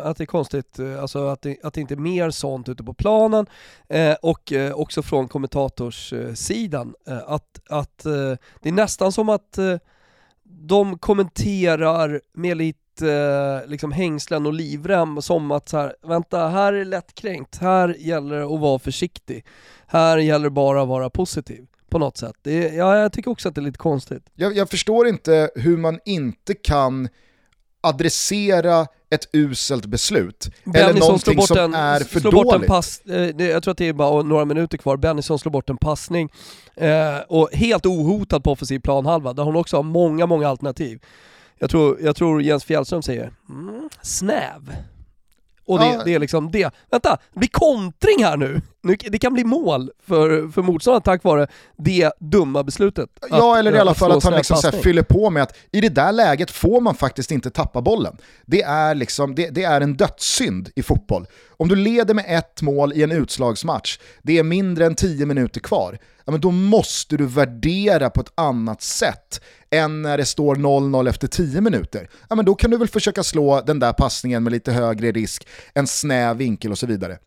att 0.05 0.17
det 0.17 0.25
är 0.25 0.27
konstigt 0.27 0.79
eh, 0.79 1.03
alltså 1.03 1.27
att, 1.27 1.43
det, 1.43 1.57
att 1.63 1.75
det 1.75 1.81
inte 1.81 1.95
är 1.95 1.97
mer 1.97 2.31
sånt 2.31 2.69
ute 2.69 2.85
på 2.85 2.95
planen 2.95 3.47
eh, 3.89 4.15
och 4.23 4.53
eh, 4.53 4.73
också 4.73 5.03
från 5.03 5.29
kommentatorssidan. 5.29 6.95
Eh, 7.09 7.19
att, 7.27 7.61
att 7.69 8.07
eh, 8.07 8.13
det 8.63 8.69
är 8.69 8.73
nästan 8.73 9.13
som 9.13 9.29
att 9.29 9.59
eh, 9.59 9.77
de 10.51 10.99
kommenterar 10.99 12.21
med 12.35 12.57
lite 12.57 12.81
eh, 13.09 13.71
liksom 13.71 13.93
hängslen 13.93 14.47
och 14.47 14.53
livrem 14.53 15.23
som 15.23 15.51
att 15.51 15.69
så 15.69 15.77
här, 15.79 15.95
vänta, 16.03 16.49
här 16.49 16.73
är 16.73 16.85
lättkränkt, 16.85 17.59
här 17.59 17.97
gäller 17.99 18.39
det 18.39 18.45
att 18.45 18.61
vara 18.61 18.79
försiktig, 18.79 19.47
här 19.87 20.19
gäller 20.19 20.45
det 20.45 20.51
bara 20.51 20.83
att 20.83 20.89
vara 20.89 21.11
positiv 21.11 21.67
på 21.91 21.99
något 21.99 22.17
sätt. 22.17 22.37
Det, 22.43 22.75
ja, 22.75 22.97
jag 22.97 23.13
tycker 23.13 23.31
också 23.31 23.49
att 23.49 23.55
det 23.55 23.61
är 23.61 23.63
lite 23.63 23.79
konstigt. 23.79 24.23
Jag, 24.35 24.57
jag 24.57 24.71
förstår 24.71 25.09
inte 25.09 25.51
hur 25.55 25.77
man 25.77 26.01
inte 26.05 26.55
kan 26.55 27.09
adressera 27.81 28.87
ett 29.11 29.29
uselt 29.33 29.87
beslut. 29.87 30.51
Bennison 30.65 30.91
eller 30.91 31.01
någonting 31.01 31.43
som 31.43 31.59
en, 31.59 31.75
är 31.75 32.01
för 32.01 32.21
dåligt. 32.21 32.69
Pass, 32.69 33.01
eh, 33.01 33.47
jag 33.47 33.63
tror 33.63 33.73
att 33.73 33.79
det 33.79 33.89
är 33.89 33.93
bara 33.93 34.23
några 34.23 34.45
minuter 34.45 34.79
kvar. 34.79 34.97
Bennison 34.97 35.39
slår 35.39 35.53
bort 35.53 35.71
en 35.71 35.77
passning 35.77 36.29
eh, 36.77 37.19
och 37.29 37.49
helt 37.53 37.87
ohotad 37.87 38.45
på 38.45 38.53
offensiv 38.53 38.79
planhalva 38.79 39.33
där 39.33 39.43
hon 39.43 39.57
också 39.57 39.77
har 39.77 39.83
många, 39.83 40.27
många 40.27 40.49
alternativ. 40.49 41.01
Jag 41.59 41.71
tror, 41.71 42.01
jag 42.01 42.17
tror 42.17 42.43
Jens 42.43 42.65
Fjällström 42.65 43.03
säger 43.03 43.33
mm, 43.49 43.89
snäv. 44.03 44.75
Och 45.71 45.79
det, 45.79 45.87
ja. 45.87 46.03
det 46.05 46.15
är 46.15 46.19
liksom 46.19 46.51
det. 46.51 46.75
Vänta, 46.91 47.19
det 47.33 47.39
blir 47.39 47.49
kontring 47.49 48.25
här 48.25 48.37
nu! 48.37 48.61
det 48.83 49.19
kan 49.19 49.33
bli 49.33 49.45
mål 49.45 49.91
för, 50.07 50.49
för 50.49 50.63
motståndaren 50.63 51.03
tack 51.03 51.25
vare 51.25 51.47
det 51.79 52.13
dumma 52.19 52.63
beslutet. 52.63 53.11
Ja, 53.31 53.59
eller 53.59 53.75
i 53.75 53.79
alla 53.79 53.95
fall 53.95 54.13
att 54.13 54.25
han 54.25 54.35
liksom 54.35 54.57
så 54.57 54.73
fyller 54.73 55.03
på 55.03 55.31
med 55.31 55.43
att 55.43 55.57
i 55.73 55.81
det 55.81 55.89
där 55.89 56.13
läget 56.13 56.51
får 56.51 56.81
man 56.81 56.95
faktiskt 56.95 57.31
inte 57.31 57.51
tappa 57.51 57.81
bollen. 57.83 58.17
Det 58.47 58.63
är, 58.63 58.95
liksom, 58.95 59.35
det, 59.35 59.51
det 59.51 59.65
är 59.65 59.81
en 59.81 59.97
dödssynd 59.97 60.71
i 60.77 60.83
fotboll. 60.83 61.27
Om 61.57 61.69
du 61.69 61.77
leder 61.77 62.15
med 62.15 62.25
ett 62.29 62.63
mål 62.63 62.93
i 62.93 63.03
en 63.03 63.13
utslagsmatch, 63.13 63.99
det 64.23 64.39
är 64.39 64.43
mindre 64.43 64.87
än 64.87 64.95
tio 64.95 65.27
minuter 65.27 65.61
kvar, 65.61 65.99
ja, 66.25 66.33
men 66.33 66.41
då 66.41 66.51
måste 66.51 67.17
du 67.17 67.27
värdera 67.27 68.11
på 68.11 68.21
ett 68.21 68.33
annat 68.35 68.83
sätt 68.83 69.41
än 69.71 70.03
när 70.03 70.19
det 70.19 70.25
står 70.25 70.57
0-0 70.57 71.09
efter 71.09 71.29
10 71.29 71.61
minuter. 71.61 72.09
Ja, 72.29 72.37
men 72.37 72.45
då 72.45 72.55
kan 72.55 72.71
du 72.71 72.77
väl 72.77 72.89
försöka 72.89 73.23
slå 73.23 73.61
den 73.61 73.79
där 73.79 73.93
passningen 73.93 74.43
med 74.43 74.53
lite 74.53 74.73
högre 74.73 75.13
risk, 75.13 75.49
en 75.75 75.87
snäv 75.87 76.37
vinkel 76.37 76.71
och 76.71 76.79
så 76.79 76.87
vidare. 76.87 77.19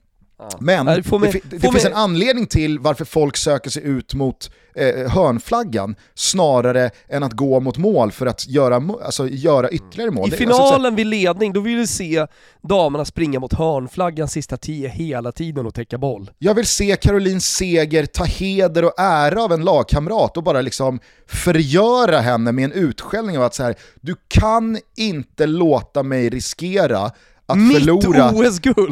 Men 0.59 0.85
det, 0.85 1.01
det, 1.01 1.41
det 1.49 1.59
finns 1.59 1.85
en 1.85 1.93
anledning 1.93 2.47
till 2.47 2.79
varför 2.79 3.05
folk 3.05 3.37
söker 3.37 3.69
sig 3.69 3.83
ut 3.83 4.13
mot 4.13 4.51
eh, 4.75 5.11
hörnflaggan 5.11 5.95
snarare 6.15 6.91
än 7.09 7.23
att 7.23 7.33
gå 7.33 7.59
mot 7.59 7.77
mål 7.77 8.11
för 8.11 8.25
att 8.25 8.47
göra, 8.47 8.75
alltså, 8.75 9.27
göra 9.27 9.69
ytterligare 9.69 10.11
mål. 10.11 10.21
I 10.21 10.23
alltså, 10.23 10.37
finalen 10.37 10.73
alltså, 10.73 10.95
vid 10.95 11.07
ledning, 11.07 11.53
då 11.53 11.59
vill 11.59 11.77
vi 11.77 11.87
se 11.87 12.27
damerna 12.61 13.05
springa 13.05 13.39
mot 13.39 13.53
hörnflaggan 13.53 14.27
sista 14.27 14.57
tio 14.57 14.87
hela 14.89 15.31
tiden 15.31 15.65
och 15.65 15.73
täcka 15.73 15.97
boll. 15.97 16.31
Jag 16.37 16.53
vill 16.53 16.67
se 16.67 16.95
Caroline 16.95 17.41
Seger 17.41 18.05
ta 18.05 18.23
heder 18.23 18.85
och 18.85 18.99
ära 18.99 19.43
av 19.43 19.51
en 19.51 19.63
lagkamrat 19.63 20.37
och 20.37 20.43
bara 20.43 20.61
liksom 20.61 20.99
förgöra 21.27 22.19
henne 22.19 22.51
med 22.51 22.65
en 22.65 22.71
utskällning 22.71 23.37
av 23.37 23.43
att 23.43 23.55
så 23.55 23.63
här, 23.63 23.75
du 24.01 24.15
kan 24.27 24.77
inte 24.97 25.45
låta 25.45 26.03
mig 26.03 26.29
riskera 26.29 27.11
att 27.45 27.57
Mitt 27.57 27.77
förlora 27.77 28.33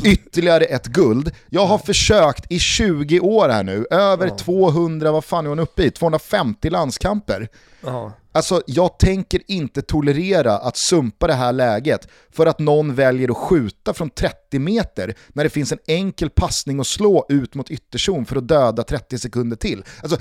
ytterligare 0.03 0.63
ett 0.63 0.87
guld. 0.87 1.31
Jag 1.49 1.65
har 1.65 1.77
försökt 1.77 2.51
i 2.51 2.59
20 2.59 3.19
år 3.19 3.49
här 3.49 3.63
nu, 3.63 3.85
över 3.91 4.27
ja. 4.27 4.37
200, 4.37 5.11
vad 5.11 5.25
fan 5.25 5.45
är 5.45 5.49
hon 5.49 5.59
uppe 5.59 5.83
i? 5.83 5.91
250 5.91 6.69
landskamper. 6.69 7.47
Ja. 7.81 8.11
Alltså 8.33 8.61
jag 8.67 8.99
tänker 8.99 9.41
inte 9.47 9.81
tolerera 9.81 10.57
att 10.57 10.77
sumpa 10.77 11.27
det 11.27 11.33
här 11.33 11.53
läget 11.53 12.07
för 12.31 12.45
att 12.45 12.59
någon 12.59 12.95
väljer 12.95 13.31
att 13.31 13.37
skjuta 13.37 13.93
från 13.93 14.09
30 14.09 14.59
meter 14.59 15.15
när 15.27 15.43
det 15.43 15.49
finns 15.49 15.71
en 15.71 15.79
enkel 15.87 16.29
passning 16.29 16.79
att 16.79 16.87
slå 16.87 17.25
ut 17.29 17.55
mot 17.55 17.71
ytterzon 17.71 18.25
för 18.25 18.35
att 18.35 18.47
döda 18.47 18.83
30 18.83 19.19
sekunder 19.19 19.57
till. 19.57 19.83
Alltså, 20.01 20.17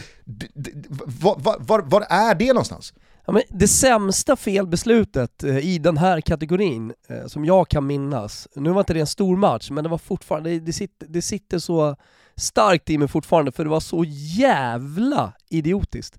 var, 1.04 1.56
var, 1.58 1.78
var 1.80 2.06
är 2.08 2.34
det 2.34 2.46
någonstans? 2.46 2.92
Ja, 3.26 3.32
men 3.32 3.42
det 3.48 3.68
sämsta 3.68 4.36
felbeslutet 4.36 5.44
eh, 5.44 5.58
i 5.58 5.78
den 5.78 5.96
här 5.96 6.20
kategorin 6.20 6.92
eh, 7.08 7.26
som 7.26 7.44
jag 7.44 7.68
kan 7.68 7.86
minnas, 7.86 8.48
nu 8.54 8.70
var 8.70 8.80
inte 8.80 8.94
det 8.94 9.00
en 9.00 9.06
stor 9.06 9.36
match, 9.36 9.70
men 9.70 9.84
det 9.84 9.90
var 9.90 9.98
fortfarande, 9.98 10.50
det, 10.50 10.60
det, 10.60 10.72
sitter, 10.72 11.06
det 11.06 11.22
sitter 11.22 11.58
så 11.58 11.96
starkt 12.36 12.90
i 12.90 12.98
mig 12.98 13.08
fortfarande 13.08 13.52
för 13.52 13.64
det 13.64 13.70
var 13.70 13.80
så 13.80 14.04
jävla 14.06 15.32
idiotiskt. 15.50 16.18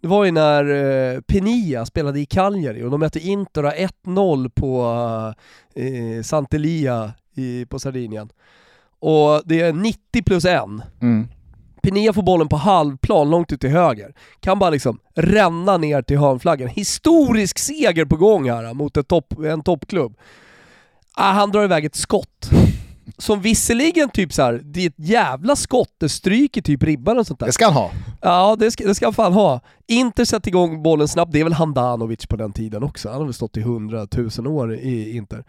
Det 0.00 0.08
var 0.08 0.24
ju 0.24 0.30
när 0.30 0.64
eh, 0.64 1.20
Penia 1.20 1.86
spelade 1.86 2.20
i 2.20 2.26
Cagliari 2.26 2.82
och 2.82 2.90
de 2.90 3.00
mötte 3.00 3.20
Inter 3.20 3.62
1-0 4.04 4.48
på 4.48 4.84
eh, 5.74 5.86
eh 5.86 6.22
Santelia 6.22 7.12
i, 7.34 7.66
på 7.66 7.78
Sardinien. 7.78 8.28
Och 8.98 9.42
det 9.44 9.60
är 9.60 9.72
90 9.72 10.22
plus 10.22 10.44
1. 10.44 10.62
Mm. 11.00 11.28
Pinea 11.86 12.12
får 12.12 12.22
bollen 12.22 12.48
på 12.48 12.56
halvplan 12.56 13.30
långt 13.30 13.52
ut 13.52 13.60
till 13.60 13.70
höger. 13.70 14.14
Kan 14.40 14.58
bara 14.58 14.70
liksom 14.70 14.98
ränna 15.14 15.76
ner 15.76 16.02
till 16.02 16.18
hörnflaggan. 16.18 16.68
Historisk 16.68 17.58
seger 17.58 18.04
på 18.04 18.16
gång 18.16 18.50
här 18.50 18.74
mot 18.74 18.96
ett 18.96 19.08
topp, 19.08 19.34
en 19.38 19.62
toppklubb. 19.62 20.16
Ah, 21.14 21.32
han 21.32 21.50
drar 21.50 21.64
iväg 21.64 21.84
ett 21.84 21.96
skott. 21.96 22.50
Som 23.18 23.40
visserligen 23.40 24.08
typ 24.08 24.32
så 24.32 24.42
här, 24.42 24.60
det 24.64 24.80
är 24.80 24.86
ett 24.86 24.94
jävla 24.96 25.56
skott, 25.56 25.94
det 25.98 26.08
stryker 26.08 26.62
typ 26.62 26.82
ribban 26.82 27.18
och 27.18 27.26
sånt 27.26 27.40
där. 27.40 27.46
Det 27.46 27.52
ska 27.52 27.64
han 27.64 27.74
ha. 27.74 27.90
Ja, 28.22 28.56
det 28.58 28.70
ska, 28.70 28.86
det 28.86 28.94
ska 28.94 29.06
han 29.06 29.14
fan 29.14 29.32
ha. 29.32 29.60
Inter 29.86 30.24
sätter 30.24 30.48
igång 30.48 30.82
bollen 30.82 31.08
snabbt, 31.08 31.32
det 31.32 31.40
är 31.40 31.44
väl 31.44 31.52
Handanovic 31.52 32.26
på 32.26 32.36
den 32.36 32.52
tiden 32.52 32.82
också, 32.82 33.08
han 33.08 33.18
har 33.18 33.24
väl 33.24 33.34
stått 33.34 33.56
i 33.56 33.60
hundratusen 33.60 34.46
år 34.46 34.74
i 34.74 35.16
Inter. 35.16 35.44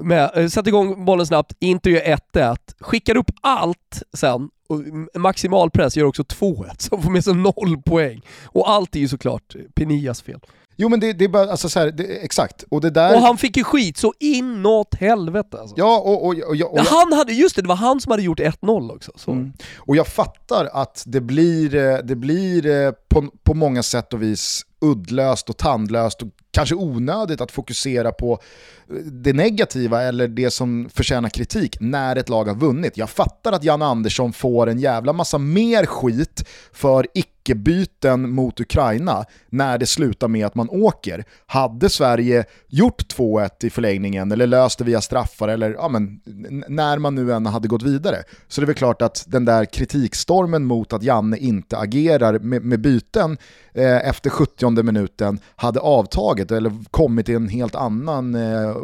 Men, 0.00 0.30
äh, 0.34 0.48
sätter 0.48 0.68
igång 0.68 1.04
bollen 1.04 1.26
snabbt, 1.26 1.52
Inter 1.58 1.90
gör 1.90 2.00
1-1, 2.00 2.56
skickar 2.80 3.16
upp 3.16 3.30
allt 3.40 4.02
sen 4.12 4.50
och 4.70 4.80
maximal 5.20 5.70
press 5.70 5.96
gör 5.96 6.04
också 6.04 6.22
2-1, 6.22 6.70
så 6.78 6.98
får 6.98 7.10
med 7.10 7.24
sig 7.24 7.34
noll 7.34 7.82
poäng. 7.84 8.22
Och 8.44 8.70
allt 8.70 8.96
är 8.96 9.00
ju 9.00 9.08
såklart 9.08 9.56
Pinias 9.74 10.22
fel. 10.22 10.40
Jo 10.76 10.88
men 10.88 11.00
det, 11.00 11.12
det 11.12 11.24
är 11.24 11.28
bara, 11.28 11.50
alltså 11.50 11.68
så 11.68 11.80
här, 11.80 11.90
det, 11.90 12.04
exakt. 12.04 12.64
Och, 12.68 12.80
det 12.80 12.90
där... 12.90 13.14
och 13.14 13.20
han 13.20 13.38
fick 13.38 13.56
ju 13.56 13.64
skit 13.64 13.96
så 13.96 14.14
inåt 14.18 14.94
helvete 14.94 15.60
alltså. 15.60 15.74
Ja, 15.78 15.98
och, 15.98 16.26
och, 16.26 16.34
och, 16.34 16.60
och, 16.60 16.72
och 16.72 16.80
Han 16.80 17.12
hade, 17.12 17.32
just 17.32 17.56
det, 17.56 17.62
det 17.62 17.68
var 17.68 17.76
han 17.76 18.00
som 18.00 18.10
hade 18.10 18.22
gjort 18.22 18.40
1-0 18.40 18.94
också. 18.94 19.12
Så. 19.16 19.30
Mm. 19.30 19.52
Och 19.76 19.96
jag 19.96 20.06
fattar 20.06 20.68
att 20.72 21.04
det 21.06 21.20
blir, 21.20 21.74
eh, 21.74 21.98
det 22.04 22.16
blir 22.16 22.66
eh, 22.66 22.92
på, 23.08 23.28
på 23.42 23.54
många 23.54 23.82
sätt 23.82 24.12
och 24.12 24.22
vis 24.22 24.62
uddlöst 24.80 25.50
och 25.50 25.56
tandlöst 25.56 26.22
och 26.22 26.28
kanske 26.50 26.74
onödigt 26.74 27.40
att 27.40 27.52
fokusera 27.52 28.12
på 28.12 28.32
eh, 28.32 28.96
det 28.96 29.32
negativa 29.32 30.02
eller 30.02 30.28
det 30.28 30.50
som 30.50 30.88
förtjänar 30.94 31.28
kritik 31.28 31.76
när 31.80 32.16
ett 32.16 32.28
lag 32.28 32.44
har 32.44 32.54
vunnit. 32.54 32.96
Jag 32.96 33.10
fattar 33.10 33.52
att 33.52 33.64
Jan 33.64 33.82
Andersson 33.82 34.32
får 34.32 34.66
en 34.66 34.78
jävla 34.78 35.12
massa 35.12 35.38
mer 35.38 35.86
skit 35.86 36.48
för 36.72 37.06
icke 37.14 37.39
icke-byten 37.40 38.30
mot 38.30 38.60
Ukraina 38.60 39.24
när 39.48 39.78
det 39.78 39.86
slutar 39.86 40.28
med 40.28 40.46
att 40.46 40.54
man 40.54 40.70
åker. 40.70 41.24
Hade 41.46 41.90
Sverige 41.90 42.44
gjort 42.68 43.14
2-1 43.14 43.64
i 43.64 43.70
förlängningen 43.70 44.32
eller 44.32 44.46
löst 44.46 44.78
det 44.78 44.84
via 44.84 45.00
straffar 45.00 45.48
eller 45.48 45.70
ja, 45.70 45.88
men, 45.88 46.20
när 46.68 46.98
man 46.98 47.14
nu 47.14 47.32
än 47.32 47.46
hade 47.46 47.68
gått 47.68 47.82
vidare 47.82 48.22
så 48.48 48.60
det 48.60 48.64
är 48.64 48.66
väl 48.66 48.74
klart 48.74 49.02
att 49.02 49.24
den 49.26 49.44
där 49.44 49.64
kritikstormen 49.64 50.64
mot 50.64 50.92
att 50.92 51.02
Janne 51.02 51.36
inte 51.36 51.78
agerar 51.78 52.38
med, 52.38 52.64
med 52.64 52.80
byten 52.80 53.38
eh, 53.72 54.08
efter 54.08 54.30
70 54.30 54.82
minuten 54.82 55.38
hade 55.56 55.80
avtagit 55.80 56.50
eller 56.50 56.72
kommit 56.90 57.28
i 57.28 57.34
en 57.34 57.48
helt 57.48 57.74
annan 57.74 58.34
eh, 58.34 58.76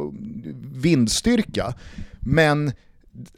vindstyrka. 0.73 1.75
Men 2.21 2.73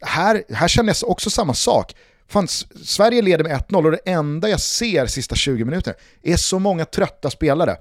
här, 0.01 0.43
här 0.49 0.67
känner 0.67 0.95
jag 1.01 1.11
också 1.11 1.29
samma 1.29 1.53
sak. 1.53 1.95
Fan, 2.29 2.47
Sverige 2.83 3.21
leder 3.21 3.43
med 3.43 3.51
1-0 3.51 3.85
och 3.85 3.91
det 3.91 3.99
enda 4.05 4.49
jag 4.49 4.59
ser 4.59 5.05
sista 5.05 5.35
20 5.35 5.65
minuterna 5.65 5.95
är 6.23 6.37
så 6.37 6.59
många 6.59 6.85
trötta 6.85 7.29
spelare. 7.29 7.77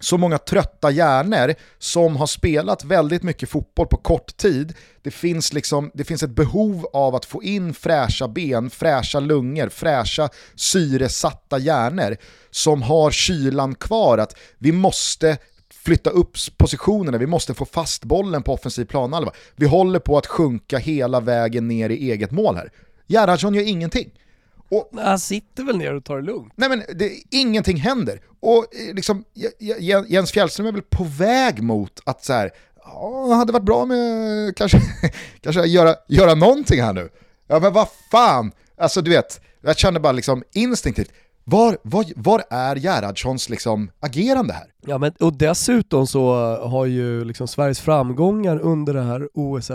så 0.00 0.18
många 0.18 0.38
trötta 0.38 0.90
hjärnor 0.90 1.54
som 1.78 2.16
har 2.16 2.26
spelat 2.26 2.84
väldigt 2.84 3.22
mycket 3.22 3.48
fotboll 3.48 3.86
på 3.86 3.96
kort 3.96 4.36
tid. 4.36 4.74
Det 5.02 5.10
finns, 5.10 5.52
liksom, 5.52 5.90
det 5.94 6.04
finns 6.04 6.22
ett 6.22 6.30
behov 6.30 6.86
av 6.92 7.14
att 7.14 7.24
få 7.24 7.42
in 7.42 7.74
fräscha 7.74 8.28
ben, 8.28 8.70
fräscha 8.70 9.20
lungor, 9.20 9.68
fräscha 9.68 10.28
syresatta 10.54 11.58
hjärnor 11.58 12.16
som 12.50 12.82
har 12.82 13.10
kylan 13.10 13.74
kvar 13.74 14.18
att 14.18 14.36
vi 14.58 14.72
måste 14.72 15.38
flytta 15.70 16.10
upp 16.10 16.36
positionerna, 16.56 17.18
vi 17.18 17.26
måste 17.26 17.54
få 17.54 17.64
fast 17.64 18.04
bollen 18.04 18.42
på 18.42 18.52
offensiv 18.52 18.84
planhalva. 18.84 19.32
Vi 19.56 19.66
håller 19.66 19.98
på 19.98 20.18
att 20.18 20.26
sjunka 20.26 20.78
hela 20.78 21.20
vägen 21.20 21.68
ner 21.68 21.90
i 21.90 22.10
eget 22.10 22.30
mål 22.30 22.56
här. 22.56 22.72
Gerhardsson 23.08 23.54
gör 23.54 23.62
ingenting. 23.62 24.10
Och, 24.70 24.90
han 24.94 25.18
sitter 25.18 25.64
väl 25.64 25.78
ner 25.78 25.94
och 25.94 26.04
tar 26.04 26.16
det 26.16 26.22
lugnt? 26.22 26.52
Nej 26.56 26.68
men 26.68 26.82
det, 26.94 27.12
ingenting 27.30 27.76
händer. 27.76 28.20
Och 28.40 28.66
eh, 28.88 28.94
liksom, 28.94 29.24
Jens 30.08 30.32
Fjällström 30.32 30.66
är 30.66 30.72
väl 30.72 30.82
på 30.82 31.04
väg 31.04 31.62
mot 31.62 32.00
att 32.06 32.24
så 32.24 32.32
här, 32.32 32.50
ja, 32.84 33.34
hade 33.34 33.52
varit 33.52 33.64
bra 33.64 33.84
med 33.84 34.56
kanske, 34.56 34.80
kanske 35.40 35.66
göra, 35.66 35.94
göra 36.08 36.34
någonting 36.34 36.82
här 36.82 36.92
nu. 36.92 37.08
Ja 37.46 37.60
men 37.60 37.72
vad 37.72 37.88
fan, 38.10 38.52
alltså 38.76 39.02
du 39.02 39.10
vet, 39.10 39.40
jag 39.60 39.78
känner 39.78 40.00
bara 40.00 40.12
liksom 40.12 40.44
instinktivt, 40.52 41.12
var, 41.44 41.78
var, 41.82 42.04
var 42.16 42.44
är 42.50 42.76
Gerhardssons 42.76 43.48
liksom 43.48 43.90
agerande 44.00 44.52
här? 44.52 44.66
Ja, 44.86 44.98
men, 44.98 45.12
och 45.20 45.38
dessutom 45.38 46.06
så 46.06 46.34
har 46.56 46.86
ju 46.86 47.24
liksom 47.24 47.48
Sveriges 47.48 47.80
framgångar 47.80 48.58
under 48.58 48.94
det 48.94 49.02
här 49.02 49.28
OS 49.34 49.70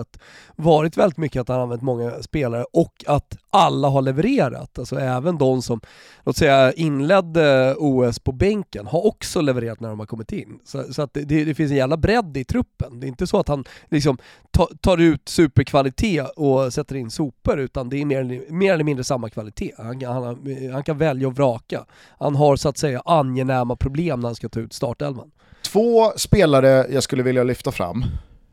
varit 0.56 0.98
väldigt 0.98 1.18
mycket 1.18 1.42
att 1.42 1.48
han 1.48 1.60
använt 1.60 1.82
många 1.82 2.12
spelare 2.22 2.66
och 2.74 3.04
att 3.08 3.38
alla 3.50 3.90
har 3.90 4.02
levererat. 4.02 4.80
Alltså 4.80 5.00
även 5.00 5.38
de 5.38 5.62
som, 5.62 5.82
låt 6.24 6.38
säga 6.38 6.74
inledde 6.74 7.76
OS 7.78 8.20
på 8.20 8.32
bänken 8.32 8.88
har 8.88 9.06
också 9.06 9.42
levererat 9.42 9.80
när 9.80 9.90
de 9.90 10.00
har 10.00 10.06
kommit 10.06 10.32
in. 10.32 10.60
Så, 10.66 10.94
så 10.94 11.02
att 11.02 11.14
det, 11.14 11.24
det, 11.24 11.56
finns 11.56 11.72
en 11.72 11.78
jävla 11.78 11.98
bredd 11.98 12.38
i 12.38 12.44
truppen. 12.44 13.00
Det 13.00 13.06
är 13.06 13.08
inte 13.08 13.28
så 13.28 13.40
att 13.40 13.48
han 13.48 13.66
liksom 13.90 14.18
ta, 14.52 14.70
tar 14.82 14.98
ut 14.98 15.30
superkvalitet 15.30 16.30
och 16.36 16.74
sätter 16.74 16.96
in 16.96 17.12
sopor 17.12 17.60
utan 17.60 17.90
det 17.90 18.02
är 18.02 18.06
mer, 18.06 18.52
mer 18.52 18.74
eller 18.74 18.84
mindre 18.84 19.04
samma 19.04 19.30
kvalitet. 19.30 19.72
Han, 19.78 20.04
han, 20.06 20.58
han 20.74 20.84
kan 20.84 20.98
välja 20.98 21.28
och 21.28 21.36
vraka. 21.36 21.86
Han 22.20 22.36
har 22.36 22.56
så 22.56 22.70
att 22.70 22.78
säga 22.78 23.02
angenäma 23.06 23.76
problem 23.76 24.20
när 24.20 24.28
han 24.28 24.36
ska 24.36 24.50
ta 24.50 24.60
ut 24.60 24.74
start 24.74 24.93
startelvan. 24.96 25.32
Två 25.62 26.14
spelare 26.16 26.88
jag 26.90 27.04
skulle 27.04 27.24
vilja 27.24 27.44
lyfta 27.44 27.72
fram. 27.72 28.06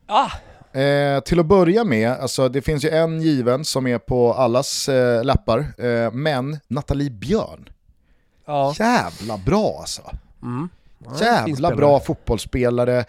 Ah. 0.07 0.31
Eh, 0.79 1.20
till 1.20 1.40
att 1.40 1.46
börja 1.46 1.85
med, 1.85 2.11
alltså, 2.11 2.48
det 2.48 2.62
finns 2.62 2.85
ju 2.85 2.88
en 2.88 3.22
given 3.22 3.64
som 3.64 3.87
är 3.87 3.98
på 3.98 4.35
allas 4.35 4.88
eh, 4.88 5.24
läppar, 5.24 5.59
eh, 5.59 6.12
men 6.12 6.59
Nathalie 6.68 7.11
Björn. 7.11 7.68
Ja. 8.46 8.74
Jävla 8.79 9.38
bra 9.38 9.76
alltså. 9.81 10.03
Mm. 10.42 10.68
Ja, 11.20 11.46
Jävla 11.46 11.76
bra 11.76 12.00
fotbollsspelare. 12.00 13.05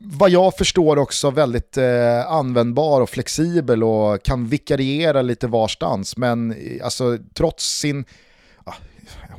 Vad 0.00 0.30
jag 0.30 0.56
förstår 0.56 0.98
också 0.98 1.30
väldigt 1.30 1.76
eh, 1.76 2.26
användbar 2.26 3.00
och 3.00 3.10
flexibel 3.10 3.84
och 3.84 4.22
kan 4.22 4.46
vikariera 4.46 5.22
lite 5.22 5.46
varstans. 5.46 6.16
Men 6.16 6.52
eh, 6.52 6.84
alltså, 6.84 7.18
trots 7.34 7.78
sin 7.78 8.04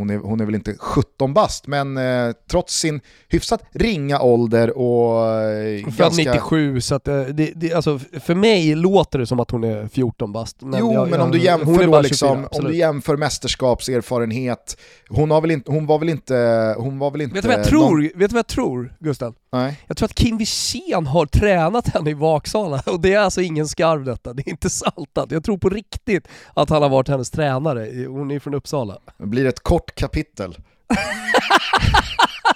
hon 0.03 0.09
är, 0.09 0.17
hon 0.17 0.39
är 0.39 0.45
väl 0.45 0.55
inte 0.55 0.75
17 0.79 1.33
bast, 1.33 1.67
men 1.67 1.97
eh, 1.97 2.31
trots 2.49 2.79
sin 2.79 3.01
hyfsat 3.29 3.63
ringa 3.71 4.21
ålder 4.21 4.77
och 4.77 5.41
eh, 5.41 5.81
ganska... 5.81 6.31
97, 6.31 6.81
så 6.81 6.95
att, 6.95 7.07
eh, 7.07 7.21
det, 7.21 7.51
det, 7.55 7.73
alltså, 7.73 7.99
för 8.19 8.35
mig 8.35 8.75
låter 8.75 9.19
det 9.19 9.27
som 9.27 9.39
att 9.39 9.51
hon 9.51 9.63
är 9.63 9.87
14 9.87 10.31
bast. 10.31 10.61
Men 10.61 10.79
jo, 10.79 10.93
jag, 10.93 11.09
men 11.09 11.21
om 11.21 11.31
du 11.31 11.39
jämför 11.39 11.87
då 11.87 12.01
liksom, 12.01 12.47
om 12.51 12.63
du 12.63 12.75
jämför 12.75 13.17
mästerskapserfarenhet, 13.17 14.77
hon, 15.09 15.31
har 15.31 15.41
väl 15.41 15.51
inte, 15.51 15.71
hon 15.71 15.85
var 15.85 15.99
väl 15.99 16.09
inte... 16.09 16.75
Hon 16.77 16.99
var 16.99 17.11
väl 17.11 17.21
inte 17.21 17.33
vet 17.33 17.43
du 17.43 17.47
vad 17.47 17.59
jag 17.59 17.65
tror, 17.65 17.97
någon... 17.97 18.01
vet 18.01 18.29
du 18.29 18.33
vad 18.33 18.37
jag 18.37 18.47
tror 18.47 18.93
Gustav? 18.99 19.35
Nej. 19.51 19.79
Jag 19.87 19.97
tror 19.97 20.05
att 20.05 20.15
Kim 20.15 20.37
Wirsén 20.37 21.07
har 21.07 21.25
tränat 21.25 21.87
henne 21.87 22.09
i 22.09 22.13
Vaksala 22.13 22.83
och 22.85 22.99
det 22.99 23.13
är 23.13 23.19
alltså 23.19 23.41
ingen 23.41 23.67
skarv 23.67 24.03
detta, 24.03 24.33
det 24.33 24.47
är 24.47 24.49
inte 24.49 24.69
saltat. 24.69 25.31
Jag 25.31 25.43
tror 25.43 25.57
på 25.57 25.69
riktigt 25.69 26.27
att 26.53 26.69
han 26.69 26.81
har 26.81 26.89
varit 26.89 27.07
hennes 27.07 27.31
tränare, 27.31 28.05
hon 28.05 28.31
är 28.31 28.39
från 28.39 28.53
Uppsala. 28.53 28.97
Det 29.17 29.25
blir 29.25 29.45
ett 29.45 29.59
kort 29.59 29.92
kapitel. 29.95 30.55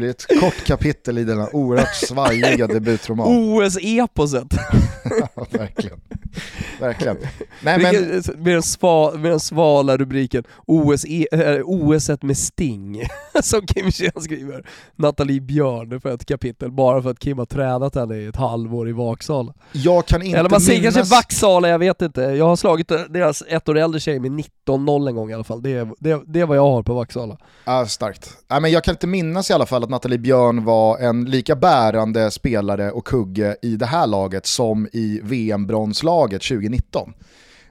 Blir 0.00 0.10
ett 0.10 0.40
kort 0.40 0.64
kapitel 0.64 1.18
i 1.18 1.24
denna 1.24 1.48
oerhört 1.52 1.94
svajiga 1.94 2.66
debutroman. 2.66 3.26
OS-eposet. 3.28 4.46
ja, 5.36 5.46
verkligen. 5.50 6.00
Verkligen. 6.80 7.16
Nej, 7.62 7.78
men... 7.78 8.22
med, 8.42 8.54
den 8.54 8.62
sva, 8.62 9.12
med 9.14 9.30
den 9.30 9.40
svala 9.40 9.96
rubriken 9.96 10.44
OS, 10.66 11.04
e, 11.04 11.26
äh, 11.32 11.60
OS 11.64 12.10
med 12.20 12.38
Sting, 12.38 13.02
som 13.42 13.66
Kim 13.66 13.84
Wirsén 13.84 14.20
skriver. 14.20 14.66
Nathalie 14.96 15.40
Björn 15.40 16.00
för 16.00 16.14
ett 16.14 16.26
kapitel, 16.26 16.72
bara 16.72 17.02
för 17.02 17.10
att 17.10 17.18
Kim 17.18 17.38
har 17.38 17.46
tränat 17.46 17.94
henne 17.94 18.16
i 18.16 18.26
ett 18.26 18.36
halvår 18.36 18.88
i 18.88 18.92
Vaksala. 18.92 19.54
Jag 19.72 20.06
kan 20.06 20.22
inte 20.22 20.38
Eller 20.38 20.50
man 20.50 20.60
säger 20.60 20.80
minnas... 20.80 20.94
kanske 20.94 21.14
Vaksala, 21.14 21.68
jag 21.68 21.78
vet 21.78 22.02
inte. 22.02 22.20
Jag 22.20 22.44
har 22.44 22.56
slagit 22.56 22.88
deras 22.88 23.42
ett 23.48 23.68
år 23.68 23.78
äldre 23.78 24.00
tjej 24.00 24.20
med 24.20 24.30
19-0 24.66 25.08
en 25.08 25.14
gång 25.14 25.30
i 25.30 25.34
alla 25.34 25.44
fall. 25.44 25.62
Det 25.62 25.72
är, 25.72 25.88
det, 25.98 26.20
det 26.26 26.40
är 26.40 26.46
vad 26.46 26.56
jag 26.56 26.62
har 26.62 26.82
på 26.82 26.94
Vaksala. 26.94 27.38
Ja, 27.64 27.86
starkt. 27.86 28.36
Ja, 28.48 28.60
men 28.60 28.70
jag 28.70 28.84
kan 28.84 28.94
inte 28.94 29.06
minnas 29.06 29.50
i 29.50 29.52
alla 29.52 29.66
fall 29.66 29.84
att 29.84 29.89
Nathalie 29.90 30.18
Björn 30.18 30.64
var 30.64 30.98
en 30.98 31.24
lika 31.24 31.56
bärande 31.56 32.30
spelare 32.30 32.90
och 32.90 33.06
kugge 33.06 33.56
i 33.62 33.76
det 33.76 33.86
här 33.86 34.06
laget 34.06 34.46
som 34.46 34.88
i 34.92 35.20
VM-bronslaget 35.22 36.42
2019. 36.42 37.12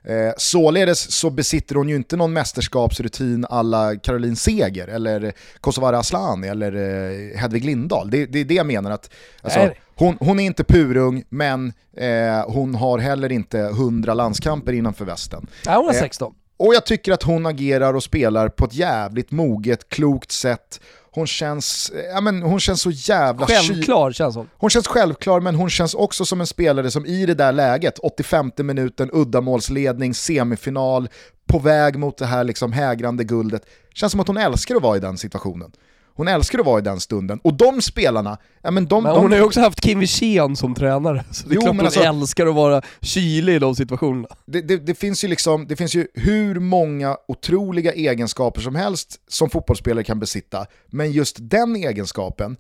Eh, 0.04 0.34
således 0.38 1.12
så 1.12 1.30
besitter 1.30 1.76
hon 1.76 1.90
ju 1.90 1.96
inte 1.96 2.18
någon 2.18 2.34
mästerskapsrutin 2.34 3.46
alla 3.50 3.96
Caroline 3.96 4.36
Seger 4.36 4.88
eller 4.88 5.34
Kosovare 5.62 5.98
Asllani 5.98 6.48
eller 6.48 6.74
eh, 6.76 7.40
Hedvig 7.40 7.66
Lindahl. 7.66 8.10
Det, 8.10 8.26
det, 8.26 8.40
är 8.40 8.46
det 8.46 8.54
jag 8.54 8.66
menar 8.66 8.92
att 8.92 9.10
alltså, 9.42 9.72
hon, 9.96 10.18
hon, 10.20 10.40
är 10.40 10.44
inte 10.44 10.64
purung 10.64 11.24
men 11.30 11.74
eh, 11.98 12.46
hon 12.48 12.76
har 12.76 13.00
heller 13.00 13.32
inte 13.32 13.60
100 13.60 14.14
landskamper 14.14 14.74
innanför 14.74 15.06
västen. 15.06 15.48
Nej, 15.66 15.76
hon 15.76 15.86
har 15.86 15.94
16. 15.94 16.28
Eh, 16.28 16.36
och 16.66 16.76
jag 16.76 16.86
tycker 16.86 17.12
att 17.12 17.24
hon 17.24 17.46
agerar 17.46 17.94
och 17.94 18.04
spelar 18.04 18.50
på 18.50 18.66
ett 18.66 18.74
jävligt 18.74 19.32
moget, 19.32 19.90
klokt 19.90 20.32
sätt 20.32 20.80
hon 21.12 21.28
känns, 21.28 21.92
ja, 22.14 22.22
men 22.22 22.42
hon 22.42 22.60
känns 22.60 22.82
så 22.82 22.92
jävla 22.92 23.48
Självklar 23.48 24.12
känns 24.12 24.36
hon. 24.36 24.50
Hon 24.58 24.70
känns 24.70 24.88
självklar 24.88 25.40
men 25.40 25.56
hon 25.56 25.70
känns 25.70 25.94
också 25.94 26.26
som 26.26 26.42
en 26.42 26.48
spelare 26.48 26.92
som 26.92 27.06
i 27.06 27.26
det 27.26 27.34
där 27.34 27.52
läget, 27.52 28.00
85 28.00 28.52
minuten, 28.58 29.10
uddamålsledning, 29.14 30.14
semifinal, 30.14 31.10
på 31.48 31.60
väg 31.60 32.00
mot 32.00 32.18
det 32.18 32.26
här 32.26 32.44
liksom 32.44 32.72
hägrande 32.72 33.24
guldet. 33.24 33.66
Känns 33.94 34.12
som 34.12 34.22
att 34.22 34.28
hon 34.28 34.38
älskar 34.38 34.76
att 34.76 34.82
vara 34.82 34.98
i 34.98 35.00
den 35.00 35.18
situationen. 35.18 35.72
Hon 36.20 36.28
älskar 36.28 36.60
att 36.60 36.66
vara 36.66 36.80
i 36.80 36.82
den 36.82 37.00
stunden. 37.00 37.40
Och 37.44 37.54
de 37.54 37.82
spelarna, 37.82 38.38
ja 38.62 38.72
men 38.72 38.86
de... 38.86 39.04
Men 39.04 39.12
hon 39.12 39.24
de... 39.24 39.32
har 39.32 39.38
ju 39.38 39.46
också 39.46 39.60
haft 39.60 39.82
Kim 39.82 40.00
Wirsén 40.00 40.56
som 40.56 40.76
tränare, 40.76 41.24
så 41.32 41.48
det 41.48 41.54
är 41.54 41.56
jo, 41.56 41.62
klart 41.62 41.76
hon 41.76 41.86
alltså, 41.86 42.00
älskar 42.00 42.48
att 42.48 42.56
vara 42.56 42.82
kylig 43.02 43.56
i 43.56 43.60
de 43.60 43.76
situationerna. 43.76 44.28
Det, 44.46 44.62
det, 44.62 44.78
det, 44.78 44.96
finns 44.96 45.24
ju 45.24 45.28
liksom, 45.28 45.68
det 45.68 45.76
finns 45.76 45.96
ju 45.96 46.08
hur 46.14 46.60
många 46.60 47.18
otroliga 47.28 47.94
egenskaper 47.94 48.62
som 48.62 48.76
helst 48.76 49.20
som 49.28 49.50
fotbollsspelare 49.50 50.04
kan 50.04 50.20
besitta, 50.20 50.66
men 50.88 51.12
just 51.12 51.38
den 51.40 51.76
egenskapen, 51.76 52.58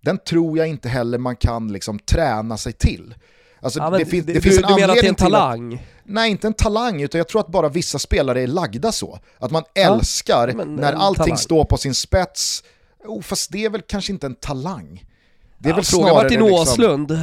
den 0.00 0.18
tror 0.18 0.58
jag 0.58 0.68
inte 0.68 0.88
heller 0.88 1.18
man 1.18 1.36
kan 1.36 1.72
liksom 1.72 1.98
träna 1.98 2.56
sig 2.56 2.72
till. 2.72 3.14
Alltså, 3.60 3.80
ja, 3.80 3.90
det, 3.90 4.04
fin 4.04 4.24
det, 4.26 4.32
det 4.32 4.40
finns 4.40 4.56
du, 4.56 4.62
en 4.62 4.68
du 4.68 4.80
menar 4.80 4.94
att 4.94 5.00
det 5.00 5.06
är 5.06 5.08
en 5.08 5.14
talang? 5.14 5.74
Att, 5.74 5.80
nej, 6.04 6.30
inte 6.30 6.46
en 6.46 6.54
talang, 6.54 7.02
utan 7.02 7.18
jag 7.18 7.28
tror 7.28 7.40
att 7.40 7.48
bara 7.48 7.68
vissa 7.68 7.98
spelare 7.98 8.42
är 8.42 8.46
lagda 8.46 8.92
så. 8.92 9.18
Att 9.38 9.50
man 9.50 9.62
älskar 9.74 10.48
ja, 10.48 10.64
när 10.64 10.92
allting 10.92 11.24
talang. 11.24 11.38
står 11.38 11.64
på 11.64 11.76
sin 11.76 11.94
spets, 11.94 12.62
Oh, 13.04 13.22
fast 13.22 13.52
det 13.52 13.64
är 13.64 13.70
väl 13.70 13.82
kanske 13.82 14.12
inte 14.12 14.26
en 14.26 14.34
talang. 14.34 15.04
Det 15.62 15.68
är 15.68 15.70
ja, 15.70 15.76
väl 15.76 15.84
fråga 15.84 16.14
Martin 16.14 16.40
liksom... 16.40 16.54
Åslund, 16.54 17.20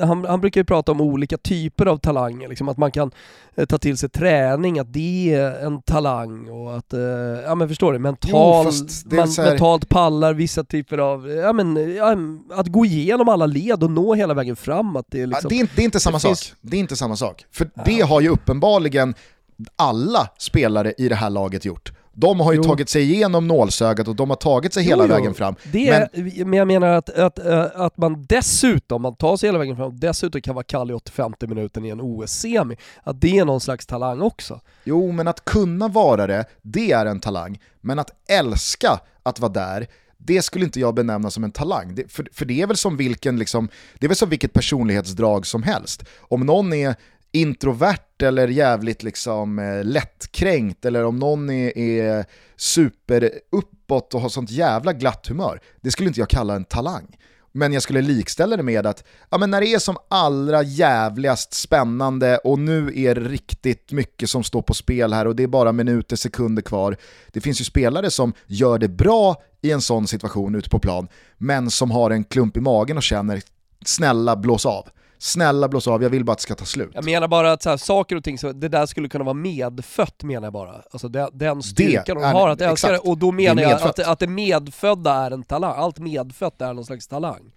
han, 0.00 0.24
han, 0.24 0.40
brukar 0.40 0.60
ju 0.60 0.64
prata 0.64 0.92
om 0.92 1.00
olika 1.00 1.38
typer 1.38 1.86
av 1.86 1.98
talanger, 1.98 2.48
liksom 2.48 2.68
att 2.68 2.76
man 2.76 2.90
kan 2.90 3.10
eh, 3.54 3.66
ta 3.66 3.78
till 3.78 3.98
sig 3.98 4.08
träning, 4.08 4.78
att 4.78 4.92
det 4.92 5.34
är 5.34 5.66
en 5.66 5.82
talang 5.82 6.48
och 6.48 6.76
att, 6.76 6.92
eh, 6.92 7.00
ja 7.44 7.54
men 7.54 7.68
förstår 7.68 7.92
du, 7.92 7.98
mental, 7.98 8.66
jo, 8.66 9.16
man, 9.16 9.28
här... 9.28 9.50
mentalt 9.50 9.88
pallar 9.88 10.34
vissa 10.34 10.64
typer 10.64 10.98
av, 10.98 11.30
ja 11.30 11.52
men, 11.52 11.94
ja, 11.96 12.16
att 12.50 12.66
gå 12.66 12.84
igenom 12.84 13.28
alla 13.28 13.46
led 13.46 13.82
och 13.82 13.90
nå 13.90 14.14
hela 14.14 14.34
vägen 14.34 14.56
fram. 14.56 14.96
Att 14.96 15.06
det, 15.08 15.22
är 15.22 15.26
liksom, 15.26 15.40
ja, 15.44 15.48
det, 15.48 15.54
är, 15.54 15.60
inte, 15.60 15.72
det 15.76 15.82
är 15.82 15.84
inte 15.84 16.00
samma 16.00 16.20
sak. 16.20 16.28
Finns... 16.28 16.54
Det 16.60 16.76
är 16.76 16.80
inte 16.80 16.96
samma 16.96 17.16
sak. 17.16 17.44
För 17.52 17.70
det 17.84 18.00
har 18.00 18.20
ju 18.20 18.28
uppenbarligen 18.28 19.14
alla 19.76 20.28
spelare 20.38 20.94
i 20.98 21.08
det 21.08 21.14
här 21.14 21.30
laget 21.30 21.64
gjort. 21.64 21.92
De 22.18 22.40
har 22.40 22.52
ju 22.52 22.56
jo. 22.56 22.62
tagit 22.62 22.88
sig 22.88 23.02
igenom 23.02 23.48
nålsögat 23.48 24.08
och 24.08 24.16
de 24.16 24.30
har 24.30 24.36
tagit 24.36 24.74
sig 24.74 24.82
hela 24.82 25.04
jo, 25.04 25.08
vägen 25.08 25.34
fram. 25.34 25.54
Det 25.72 25.88
är, 25.88 26.08
men... 26.12 26.50
men 26.50 26.58
jag 26.58 26.68
menar 26.68 26.88
att, 26.88 27.10
att, 27.10 27.38
att 27.74 27.96
man 27.96 28.26
dessutom, 28.28 29.02
man 29.02 29.16
tar 29.16 29.36
sig 29.36 29.48
hela 29.48 29.58
vägen 29.58 29.76
fram, 29.76 30.00
dessutom 30.00 30.40
kan 30.40 30.54
vara 30.54 30.64
kall 30.64 30.90
i 30.90 30.94
85 30.94 31.32
minuten 31.40 31.84
i 31.84 31.88
en 31.88 32.00
OS-semi, 32.00 32.76
att 33.02 33.20
det 33.20 33.38
är 33.38 33.44
någon 33.44 33.60
slags 33.60 33.86
talang 33.86 34.20
också. 34.20 34.60
Jo, 34.84 35.12
men 35.12 35.28
att 35.28 35.44
kunna 35.44 35.88
vara 35.88 36.26
det, 36.26 36.44
det 36.62 36.92
är 36.92 37.06
en 37.06 37.20
talang. 37.20 37.58
Men 37.80 37.98
att 37.98 38.10
älska 38.28 39.00
att 39.22 39.40
vara 39.40 39.52
där, 39.52 39.86
det 40.18 40.42
skulle 40.42 40.64
inte 40.64 40.80
jag 40.80 40.94
benämna 40.94 41.30
som 41.30 41.44
en 41.44 41.52
talang. 41.52 41.94
Det, 41.94 42.12
för, 42.12 42.28
för 42.32 42.44
det 42.44 42.62
är 42.62 42.66
väl 42.66 42.76
som 42.76 42.96
vilken, 42.96 43.38
liksom, 43.38 43.68
det 43.98 44.06
är 44.06 44.08
väl 44.08 44.16
som 44.16 44.28
vilket 44.28 44.52
personlighetsdrag 44.52 45.46
som 45.46 45.62
helst. 45.62 46.04
Om 46.18 46.46
någon 46.46 46.72
är 46.72 46.94
introvert 47.32 48.22
eller 48.22 48.48
jävligt 48.48 49.02
liksom 49.02 49.58
eh, 49.58 49.84
lättkränkt 49.84 50.84
eller 50.84 51.04
om 51.04 51.18
någon 51.18 51.50
är, 51.50 51.78
är 51.78 52.24
superuppåt 52.56 54.14
och 54.14 54.20
har 54.20 54.28
sånt 54.28 54.50
jävla 54.50 54.92
glatt 54.92 55.26
humör. 55.26 55.60
Det 55.80 55.90
skulle 55.90 56.08
inte 56.08 56.20
jag 56.20 56.28
kalla 56.28 56.54
en 56.54 56.64
talang. 56.64 57.16
Men 57.52 57.72
jag 57.72 57.82
skulle 57.82 58.02
likställa 58.02 58.56
det 58.56 58.62
med 58.62 58.86
att 58.86 59.04
ja, 59.30 59.38
men 59.38 59.50
när 59.50 59.60
det 59.60 59.66
är 59.66 59.78
som 59.78 59.96
allra 60.08 60.62
jävligast 60.62 61.54
spännande 61.54 62.38
och 62.38 62.58
nu 62.58 62.92
är 62.94 63.14
det 63.14 63.20
riktigt 63.20 63.92
mycket 63.92 64.30
som 64.30 64.44
står 64.44 64.62
på 64.62 64.74
spel 64.74 65.12
här 65.12 65.26
och 65.26 65.36
det 65.36 65.42
är 65.42 65.46
bara 65.46 65.72
minuter, 65.72 66.16
sekunder 66.16 66.62
kvar. 66.62 66.96
Det 67.32 67.40
finns 67.40 67.60
ju 67.60 67.64
spelare 67.64 68.10
som 68.10 68.32
gör 68.46 68.78
det 68.78 68.88
bra 68.88 69.42
i 69.62 69.70
en 69.70 69.80
sån 69.80 70.06
situation 70.06 70.54
ute 70.54 70.70
på 70.70 70.78
plan, 70.78 71.08
men 71.38 71.70
som 71.70 71.90
har 71.90 72.10
en 72.10 72.24
klump 72.24 72.56
i 72.56 72.60
magen 72.60 72.96
och 72.96 73.02
känner 73.02 73.42
snälla 73.84 74.36
blås 74.36 74.66
av. 74.66 74.88
Snälla 75.18 75.68
blås 75.68 75.88
av, 75.88 76.02
jag 76.02 76.10
vill 76.10 76.24
bara 76.24 76.32
att 76.32 76.38
det 76.38 76.42
ska 76.42 76.54
ta 76.54 76.64
slut. 76.64 76.90
Jag 76.94 77.04
menar 77.04 77.28
bara 77.28 77.52
att 77.52 77.62
så 77.62 77.70
här, 77.70 77.76
saker 77.76 78.16
och 78.16 78.24
ting, 78.24 78.38
så 78.38 78.52
det 78.52 78.68
där 78.68 78.86
skulle 78.86 79.08
kunna 79.08 79.24
vara 79.24 79.34
medfött 79.34 80.22
menar 80.22 80.46
jag 80.46 80.52
bara. 80.52 80.82
Alltså 80.90 81.08
den, 81.08 81.28
den 81.32 81.62
styrkan 81.62 82.16
de 82.16 82.24
har 82.24 82.48
att 82.48 82.60
älska 82.60 82.92
det. 82.92 82.98
Och 82.98 83.18
då 83.18 83.32
menar 83.32 83.62
jag 83.62 83.72
att, 83.72 83.98
att 83.98 84.18
det 84.18 84.26
medfödda 84.26 85.14
är 85.14 85.30
en 85.30 85.42
talang. 85.42 85.74
Allt 85.76 85.98
medfött 85.98 86.60
är 86.60 86.74
någon 86.74 86.84
slags 86.84 87.06
talang. 87.06 87.52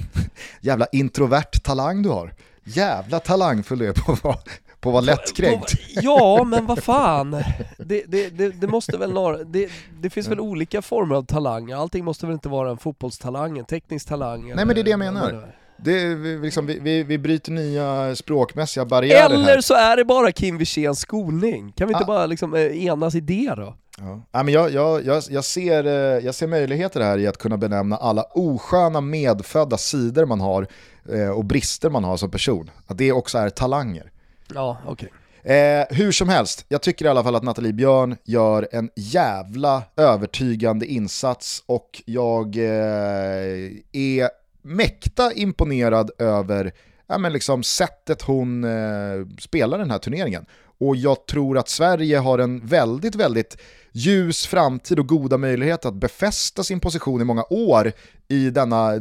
Jävla 0.60 0.86
introvert 0.92 1.62
talang 1.62 2.02
du 2.02 2.08
har. 2.08 2.34
Jävla 2.64 3.20
talangfull 3.20 3.78
du 3.78 3.88
är 3.88 3.92
på 3.92 4.12
att 4.12 4.24
vara, 4.24 4.36
på 4.80 4.88
att 4.88 4.92
vara 4.92 5.00
lättkränkt. 5.00 5.74
Ja, 5.88 6.44
men 6.44 6.66
vad 6.66 6.82
fan. 6.82 7.30
Det, 7.78 8.04
det, 8.06 8.28
det, 8.28 8.48
det 8.48 8.66
måste 8.66 8.96
väl 8.96 9.12
några, 9.12 9.44
det, 9.44 9.70
det 10.00 10.10
finns 10.10 10.28
väl 10.28 10.40
olika 10.40 10.82
former 10.82 11.14
av 11.14 11.22
talanger. 11.22 11.76
Allting 11.76 12.04
måste 12.04 12.26
väl 12.26 12.32
inte 12.32 12.48
vara 12.48 12.70
en 12.70 12.78
fotbollstalang, 12.78 13.58
en 13.58 13.64
teknisk 13.64 14.08
talang. 14.08 14.54
Nej 14.54 14.64
men 14.66 14.74
det 14.74 14.80
är 14.80 14.84
det 14.84 14.90
jag 14.90 14.98
menar. 14.98 15.54
Det, 15.84 16.14
liksom, 16.42 16.66
vi, 16.66 16.78
vi, 16.78 17.02
vi 17.02 17.18
bryter 17.18 17.52
nya 17.52 18.16
språkmässiga 18.16 18.84
barriärer 18.84 19.34
Eller 19.34 19.44
här. 19.44 19.60
så 19.60 19.74
är 19.74 19.96
det 19.96 20.04
bara 20.04 20.32
Kim 20.32 20.58
Wirséns 20.58 21.00
skolning. 21.00 21.72
Kan 21.72 21.88
vi 21.88 21.92
inte 21.94 22.04
ah. 22.04 22.06
bara 22.06 22.26
liksom, 22.26 22.54
eh, 22.54 22.84
enas 22.84 23.14
i 23.14 23.20
det 23.20 23.54
då? 23.56 23.74
Ja. 23.98 24.22
Ja, 24.32 24.42
men 24.42 24.54
jag, 24.54 24.70
jag, 24.70 25.04
jag, 25.04 25.22
jag, 25.30 25.44
ser, 25.44 25.84
eh, 25.86 26.24
jag 26.24 26.34
ser 26.34 26.46
möjligheter 26.46 27.00
här 27.00 27.18
i 27.18 27.26
att 27.26 27.38
kunna 27.38 27.56
benämna 27.56 27.96
alla 27.96 28.22
osköna 28.22 29.00
medfödda 29.00 29.76
sidor 29.76 30.26
man 30.26 30.40
har 30.40 30.66
eh, 31.12 31.30
och 31.30 31.44
brister 31.44 31.90
man 31.90 32.04
har 32.04 32.16
som 32.16 32.30
person. 32.30 32.70
Att 32.86 32.98
det 32.98 33.12
också 33.12 33.38
är 33.38 33.50
talanger. 33.50 34.10
Ja, 34.54 34.78
okej. 34.86 34.92
Okay. 34.92 35.08
Eh, 35.42 35.86
hur 35.90 36.12
som 36.12 36.28
helst, 36.28 36.64
jag 36.68 36.82
tycker 36.82 37.04
i 37.04 37.08
alla 37.08 37.22
fall 37.22 37.34
att 37.34 37.42
Nathalie 37.42 37.72
Björn 37.72 38.16
gör 38.24 38.68
en 38.72 38.90
jävla 38.96 39.82
övertygande 39.96 40.86
insats 40.86 41.62
och 41.66 42.02
jag 42.04 42.56
eh, 42.56 43.70
är 43.92 44.39
mäkta 44.62 45.32
imponerad 45.32 46.10
över 46.18 46.72
ja, 47.06 47.18
men 47.18 47.32
liksom 47.32 47.62
sättet 47.62 48.22
hon 48.22 48.64
eh, 48.64 49.26
spelar 49.38 49.78
den 49.78 49.90
här 49.90 49.98
turneringen. 49.98 50.46
Och 50.78 50.96
jag 50.96 51.26
tror 51.26 51.58
att 51.58 51.68
Sverige 51.68 52.18
har 52.18 52.38
en 52.38 52.66
väldigt, 52.66 53.14
väldigt 53.14 53.56
ljus 53.92 54.46
framtid 54.46 54.98
och 54.98 55.08
goda 55.08 55.38
möjligheter 55.38 55.88
att 55.88 55.94
befästa 55.94 56.64
sin 56.64 56.80
position 56.80 57.20
i 57.20 57.24
många 57.24 57.44
år 57.50 57.92
i 58.28 58.50
denna 58.50 58.96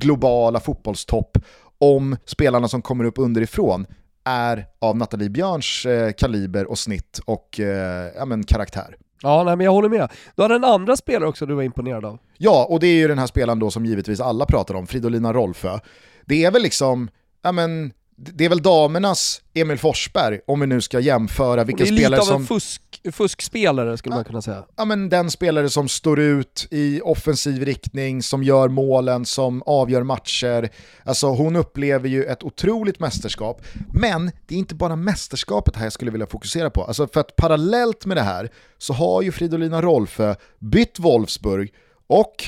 globala 0.00 0.60
fotbollstopp 0.60 1.38
om 1.78 2.16
spelarna 2.24 2.68
som 2.68 2.82
kommer 2.82 3.04
upp 3.04 3.18
underifrån 3.18 3.86
är 4.24 4.66
av 4.78 4.96
Nathalie 4.96 5.30
Björns 5.30 5.86
eh, 5.86 6.12
kaliber 6.12 6.70
och 6.70 6.78
snitt 6.78 7.20
och 7.24 7.60
eh, 7.60 8.12
ja, 8.16 8.24
men 8.24 8.44
karaktär. 8.44 8.96
Ja, 9.22 9.42
nej, 9.44 9.56
men 9.56 9.64
jag 9.64 9.72
håller 9.72 9.88
med. 9.88 10.10
Du 10.36 10.42
hade 10.42 10.54
en 10.54 10.64
andra 10.64 10.96
spelare 10.96 11.28
också 11.28 11.46
du 11.46 11.54
var 11.54 11.62
imponerad 11.62 12.04
av. 12.04 12.18
Ja, 12.38 12.66
och 12.70 12.80
det 12.80 12.86
är 12.86 12.94
ju 12.94 13.08
den 13.08 13.18
här 13.18 13.26
spelaren 13.26 13.58
då 13.58 13.70
som 13.70 13.86
givetvis 13.86 14.20
alla 14.20 14.46
pratar 14.46 14.74
om, 14.74 14.86
Fridolina 14.86 15.32
Rolfö. 15.32 15.78
Det 16.24 16.44
är 16.44 16.50
väl 16.50 16.62
liksom, 16.62 17.08
ja 17.42 17.52
men, 17.52 17.92
det 18.16 18.44
är 18.44 18.48
väl 18.48 18.62
damernas 18.62 19.42
Emil 19.54 19.78
Forsberg, 19.78 20.40
om 20.46 20.60
vi 20.60 20.66
nu 20.66 20.80
ska 20.80 21.00
jämföra 21.00 21.64
vilka 21.64 21.86
spelare 21.86 22.02
som... 22.02 22.10
Det 22.10 22.16
är 22.16 22.20
lite 22.20 22.34
av 22.34 22.40
en 22.40 22.46
fusk, 22.46 22.82
fuskspelare 23.12 23.96
skulle 23.96 24.12
ja, 24.12 24.16
man 24.16 24.24
kunna 24.24 24.42
säga. 24.42 24.64
Ja 24.76 24.84
men 24.84 25.08
den 25.08 25.30
spelare 25.30 25.70
som 25.70 25.88
står 25.88 26.20
ut 26.20 26.66
i 26.70 27.00
offensiv 27.00 27.64
riktning, 27.64 28.22
som 28.22 28.42
gör 28.42 28.68
målen, 28.68 29.24
som 29.24 29.62
avgör 29.66 30.02
matcher. 30.02 30.68
Alltså 31.04 31.26
hon 31.26 31.56
upplever 31.56 32.08
ju 32.08 32.24
ett 32.24 32.42
otroligt 32.42 33.00
mästerskap. 33.00 33.62
Men 33.92 34.30
det 34.46 34.54
är 34.54 34.58
inte 34.58 34.74
bara 34.74 34.96
mästerskapet 34.96 35.76
här 35.76 35.84
jag 35.84 35.92
skulle 35.92 36.10
vilja 36.10 36.26
fokusera 36.26 36.70
på. 36.70 36.84
Alltså 36.84 37.08
för 37.08 37.20
att 37.20 37.36
parallellt 37.36 38.06
med 38.06 38.16
det 38.16 38.22
här 38.22 38.50
så 38.78 38.92
har 38.92 39.22
ju 39.22 39.32
Fridolina 39.32 39.82
Rolfö 39.82 40.34
bytt 40.58 40.98
Wolfsburg 40.98 41.72
och 42.06 42.44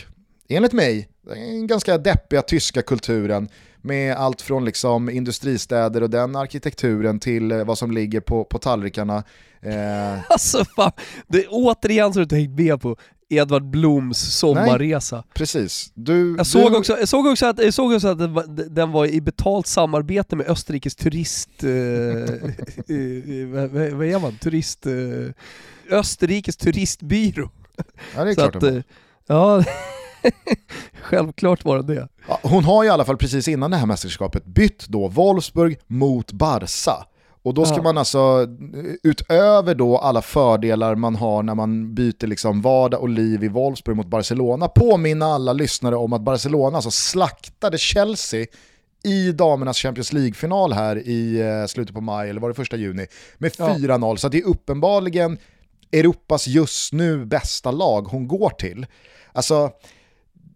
enligt 0.48 0.72
mig, 0.72 1.08
den 1.22 1.66
ganska 1.66 1.98
deppiga 1.98 2.42
tyska 2.42 2.82
kulturen 2.82 3.48
med 3.82 4.16
allt 4.16 4.42
från 4.42 4.64
liksom 4.64 5.10
industristäder 5.10 6.02
och 6.02 6.10
den 6.10 6.36
arkitekturen 6.36 7.20
till 7.20 7.52
eh, 7.52 7.64
vad 7.64 7.78
som 7.78 7.90
ligger 7.90 8.20
på, 8.20 8.44
på 8.44 8.58
tallrikarna. 8.58 9.24
Eh... 9.60 10.20
Alltså 10.30 10.64
fan, 10.64 10.92
det 11.26 11.38
är 11.38 11.46
återigen 11.50 12.12
så 12.12 12.18
du 12.18 12.22
inte 12.22 12.36
hängt 12.36 12.58
med 12.58 12.80
på 12.80 12.96
Edvard 13.30 13.64
Bloms 13.64 14.18
sommarresa. 14.18 15.16
Nej, 15.16 15.24
precis. 15.34 15.92
Du, 15.94 16.34
jag, 16.36 16.46
såg 16.46 16.72
du... 16.72 16.78
Också, 16.78 16.98
jag 16.98 17.08
såg 17.08 17.26
också 17.26 17.46
att, 17.46 17.64
jag 17.64 17.74
såg 17.74 17.92
också 17.92 18.08
att 18.08 18.18
den, 18.18 18.34
var, 18.34 18.44
den 18.68 18.92
var 18.92 19.06
i 19.06 19.20
betalt 19.20 19.66
samarbete 19.66 20.36
med 20.36 20.46
Österrikes 20.46 20.94
turist... 20.94 21.64
Eh, 21.64 21.70
eh, 21.70 23.46
vad, 23.46 23.70
vad 23.70 24.06
är 24.06 24.20
man? 24.20 24.36
Turist... 24.36 24.86
Eh, 24.86 24.92
Österrikes 25.90 26.56
turistbyrå. 26.56 27.50
Ja 28.16 28.24
det 28.24 28.30
är 28.30 28.34
klart 28.34 28.56
att, 28.56 28.62
eh, 28.62 28.80
Ja, 29.28 29.64
självklart 31.02 31.64
var 31.64 31.76
det 31.76 31.94
det. 31.94 32.08
Ja, 32.28 32.40
hon 32.42 32.64
har 32.64 32.84
i 32.84 32.88
alla 32.88 33.04
fall 33.04 33.16
precis 33.16 33.48
innan 33.48 33.70
det 33.70 33.76
här 33.76 33.86
mästerskapet 33.86 34.44
bytt 34.44 34.88
då 34.88 35.08
Wolfsburg 35.08 35.78
mot 35.86 36.32
Barca. 36.32 37.06
Och 37.42 37.54
då 37.54 37.64
ska 37.64 37.76
ja. 37.76 37.82
man 37.82 37.98
alltså, 37.98 38.46
utöver 39.02 39.74
då 39.74 39.98
alla 39.98 40.22
fördelar 40.22 40.94
man 40.94 41.16
har 41.16 41.42
när 41.42 41.54
man 41.54 41.94
byter 41.94 42.26
liksom 42.26 42.62
vardag 42.62 43.00
och 43.00 43.08
liv 43.08 43.44
i 43.44 43.48
Wolfsburg 43.48 43.96
mot 43.96 44.06
Barcelona, 44.06 44.68
påminna 44.68 45.26
alla 45.26 45.52
lyssnare 45.52 45.96
om 45.96 46.12
att 46.12 46.20
Barcelona 46.20 46.76
alltså 46.76 46.90
slaktade 46.90 47.78
Chelsea 47.78 48.46
i 49.04 49.32
damernas 49.32 49.78
Champions 49.78 50.12
League-final 50.12 50.72
här 50.72 51.08
i 51.08 51.40
eh, 51.40 51.66
slutet 51.66 51.94
på 51.94 52.00
maj, 52.00 52.30
eller 52.30 52.40
var 52.40 52.48
det 52.48 52.54
första 52.54 52.76
juni, 52.76 53.06
med 53.38 53.52
4-0. 53.52 54.10
Ja. 54.10 54.16
Så 54.16 54.28
det 54.28 54.38
är 54.38 54.46
uppenbarligen 54.46 55.38
Europas 55.92 56.46
just 56.46 56.92
nu 56.92 57.24
bästa 57.24 57.70
lag 57.70 58.02
hon 58.02 58.28
går 58.28 58.50
till. 58.50 58.86
Alltså, 59.32 59.70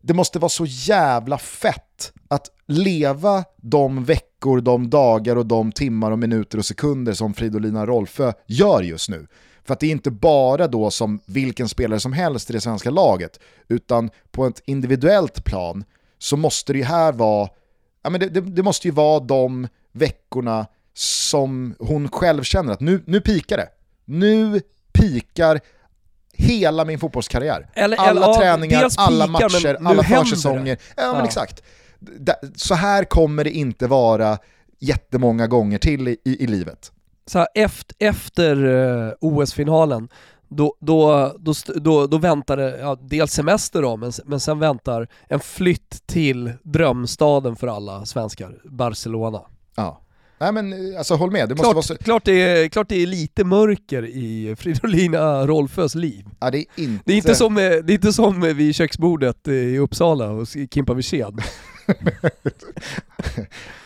det 0.02 0.14
måste 0.14 0.38
vara 0.38 0.48
så 0.48 0.64
jävla 0.66 1.38
fett 1.38 2.12
att 2.28 2.50
leva 2.66 3.44
de 3.56 4.04
veckor, 4.04 4.60
de 4.60 4.90
dagar 4.90 5.36
och 5.36 5.46
de 5.46 5.72
timmar 5.72 6.10
och 6.10 6.18
minuter 6.18 6.58
och 6.58 6.64
sekunder 6.64 7.12
som 7.12 7.34
Fridolina 7.34 7.86
Rolfö 7.86 8.32
gör 8.46 8.82
just 8.82 9.08
nu. 9.08 9.26
För 9.64 9.72
att 9.72 9.80
det 9.80 9.86
är 9.86 9.90
inte 9.90 10.10
bara 10.10 10.66
då 10.66 10.90
som 10.90 11.20
vilken 11.26 11.68
spelare 11.68 12.00
som 12.00 12.12
helst 12.12 12.50
i 12.50 12.52
det 12.52 12.60
svenska 12.60 12.90
laget, 12.90 13.40
utan 13.68 14.10
på 14.30 14.46
ett 14.46 14.62
individuellt 14.66 15.44
plan 15.44 15.84
så 16.18 16.36
måste 16.36 16.72
det 16.72 16.78
ju 16.78 16.84
här 16.84 17.12
vara, 17.12 17.48
ja 18.02 18.10
men 18.10 18.20
det, 18.20 18.28
det, 18.28 18.40
det 18.40 18.62
måste 18.62 18.88
ju 18.88 18.92
vara 18.92 19.20
de 19.20 19.68
veckorna 19.92 20.66
som 20.94 21.74
hon 21.78 22.08
själv 22.08 22.42
känner 22.42 22.72
att 22.72 22.80
nu, 22.80 23.02
nu 23.06 23.20
pikar 23.20 23.56
det. 23.56 23.68
Nu 24.04 24.60
pikar 24.92 25.60
hela 26.32 26.84
min 26.84 26.98
fotbollskarriär. 26.98 27.70
Eller, 27.74 27.96
alla 27.96 28.10
eller, 28.10 28.34
träningar, 28.34 28.88
alla 28.96 29.26
matcher, 29.26 29.76
alla 29.84 30.02
försäsonger. 30.02 30.78
Ja, 30.96 31.02
ja, 31.02 31.12
men 31.12 31.24
exakt. 31.24 31.62
Så 32.56 32.74
här 32.74 33.04
kommer 33.04 33.44
det 33.44 33.50
inte 33.50 33.86
vara 33.86 34.38
jättemånga 34.80 35.46
gånger 35.46 35.78
till 35.78 36.08
i, 36.08 36.16
i, 36.24 36.44
i 36.44 36.46
livet. 36.46 36.92
Så 37.26 37.38
här, 37.38 37.48
efter, 37.54 37.96
efter 37.98 38.64
uh, 38.64 39.08
eh, 39.08 39.12
OS-finalen, 39.20 40.08
då, 40.48 40.74
då, 40.80 41.32
då, 41.38 41.54
då, 41.76 42.06
då 42.06 42.18
väntar 42.18 42.56
det, 42.56 42.78
ja, 42.80 42.98
dels 43.00 43.32
semester 43.32 43.82
då, 43.82 43.96
men, 43.96 44.12
men 44.24 44.40
sen 44.40 44.58
väntar 44.58 45.08
en 45.28 45.40
flytt 45.40 46.06
till 46.06 46.52
drömstaden 46.62 47.56
för 47.56 47.66
alla 47.66 48.06
svenskar, 48.06 48.60
Barcelona. 48.64 49.40
Ja. 49.74 50.01
Nej 50.42 50.52
men 50.52 50.96
alltså 50.98 51.14
håll 51.14 51.30
med, 51.30 51.48
det 51.48 51.54
klart, 51.54 51.76
måste 51.76 51.94
vara 51.94 51.98
så... 51.98 52.04
klart, 52.04 52.24
det 52.24 52.42
är, 52.42 52.68
klart 52.68 52.88
det 52.88 53.02
är 53.02 53.06
lite 53.06 53.44
mörker 53.44 54.06
i 54.06 54.56
Fridolina 54.58 55.46
Rolfös 55.46 55.94
liv. 55.94 56.24
Ja, 56.40 56.50
det, 56.50 56.58
är 56.58 56.64
inte... 56.76 57.02
Det, 57.06 57.12
är 57.12 57.16
inte 57.16 57.34
som, 57.34 57.54
det 57.54 57.62
är 57.62 57.90
inte 57.90 58.12
som 58.12 58.40
vid 58.40 58.74
köksbordet 58.74 59.48
i 59.48 59.78
Uppsala 59.78 60.28
hos 60.28 60.56
Kimpa 60.74 60.94
Wirsén. 60.94 61.38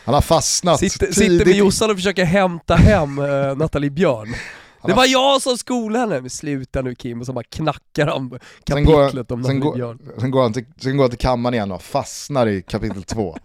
Han 0.05 0.13
har 0.13 0.21
fastnat 0.21 0.79
Sitter, 0.79 1.11
sitter 1.11 1.45
med 1.45 1.55
Jossan 1.55 1.89
och 1.89 1.95
försöker 1.95 2.25
hämta 2.25 2.75
hem 2.75 3.19
äh, 3.19 3.55
Nathalie 3.55 3.89
Björn. 3.89 4.35
Det 4.83 4.93
var 4.93 5.05
jag 5.05 5.41
som 5.41 5.57
skolade 5.57 5.99
henne, 5.99 6.21
men 6.21 6.29
sluta 6.29 6.81
nu 6.81 6.95
Kim, 6.95 7.19
och 7.19 7.25
så 7.25 7.33
bara 7.33 7.43
knackar 7.43 8.07
han 8.07 8.39
kapitlet 8.63 9.31
om 9.31 9.41
Nathalie 9.41 9.73
Björn. 9.75 9.99
Sen 10.19 10.31
går, 10.31 10.41
han 10.41 10.53
till, 10.53 10.65
sen 10.77 10.97
går 10.97 11.03
han 11.03 11.09
till 11.09 11.19
kammaren 11.19 11.53
igen 11.53 11.71
och 11.71 11.83
fastnar 11.83 12.47
i 12.47 12.61
kapitel 12.61 13.03
två. 13.03 13.37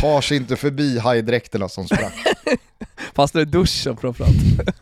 Tar 0.00 0.20
sig 0.20 0.36
inte 0.36 0.56
förbi 0.56 0.98
hajdräkterna 0.98 1.68
som 1.68 1.86
sprang. 1.86 2.12
Fastnar 3.14 3.42
i 3.42 3.44
duschen 3.44 3.96
framförallt. 3.96 4.36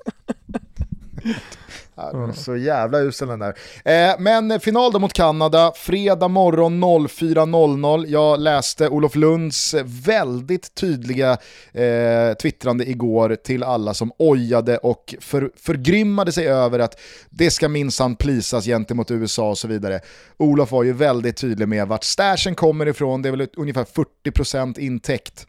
Mm. 2.09 2.33
Så 2.35 2.57
jävla 2.57 2.99
usel 2.99 3.29
den 3.29 3.39
där. 3.39 3.55
Eh, 3.85 4.15
men 4.19 4.61
final 4.61 4.93
då 4.93 4.99
mot 4.99 5.13
Kanada, 5.13 5.73
fredag 5.77 6.29
morgon 6.29 6.85
04.00. 6.85 8.07
Jag 8.09 8.41
läste 8.41 8.89
Olof 8.89 9.17
Lunds 9.17 9.75
väldigt 9.85 10.75
tydliga 10.75 11.39
eh, 11.73 12.35
twittrande 12.43 12.91
igår 12.91 13.37
till 13.45 13.63
alla 13.63 13.95
som 13.95 14.13
ojade 14.19 14.79
och 14.79 15.15
för, 15.21 15.51
förgrymmade 15.57 16.33
sig 16.33 16.49
över 16.49 16.79
att 16.79 17.01
det 17.31 17.51
ska 17.51 17.69
minsann 17.69 18.17
plisas 18.17 18.65
gentemot 18.65 19.11
USA 19.11 19.51
och 19.51 19.59
så 19.59 19.69
vidare. 19.69 20.01
Olof 20.37 20.73
var 20.73 20.83
ju 20.83 20.93
väldigt 20.93 21.37
tydlig 21.37 21.69
med 21.69 21.89
vart 21.89 22.05
stashen 22.05 22.55
kommer 22.55 22.89
ifrån, 22.89 23.23
det 23.23 23.29
är 23.29 23.31
väl 23.31 23.49
ungefär 23.57 23.85
40% 24.25 24.79
intäkt 24.79 25.47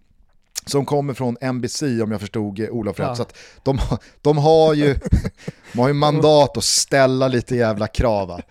som 0.66 0.86
kommer 0.86 1.14
från 1.14 1.38
NBC 1.54 1.82
om 1.82 2.12
jag 2.12 2.22
förstod 2.22 2.60
Olof 2.70 3.00
rätt. 3.00 3.08
Ja. 3.08 3.16
Så 3.16 3.26
de, 3.64 3.80
de, 4.22 4.38
har 4.38 4.74
ju, 4.74 4.96
de 5.74 5.80
har 5.80 5.88
ju 5.88 5.94
mandat 5.94 6.58
att 6.58 6.64
ställa 6.64 7.28
lite 7.28 7.56
jävla 7.56 7.88
krav. 7.88 8.42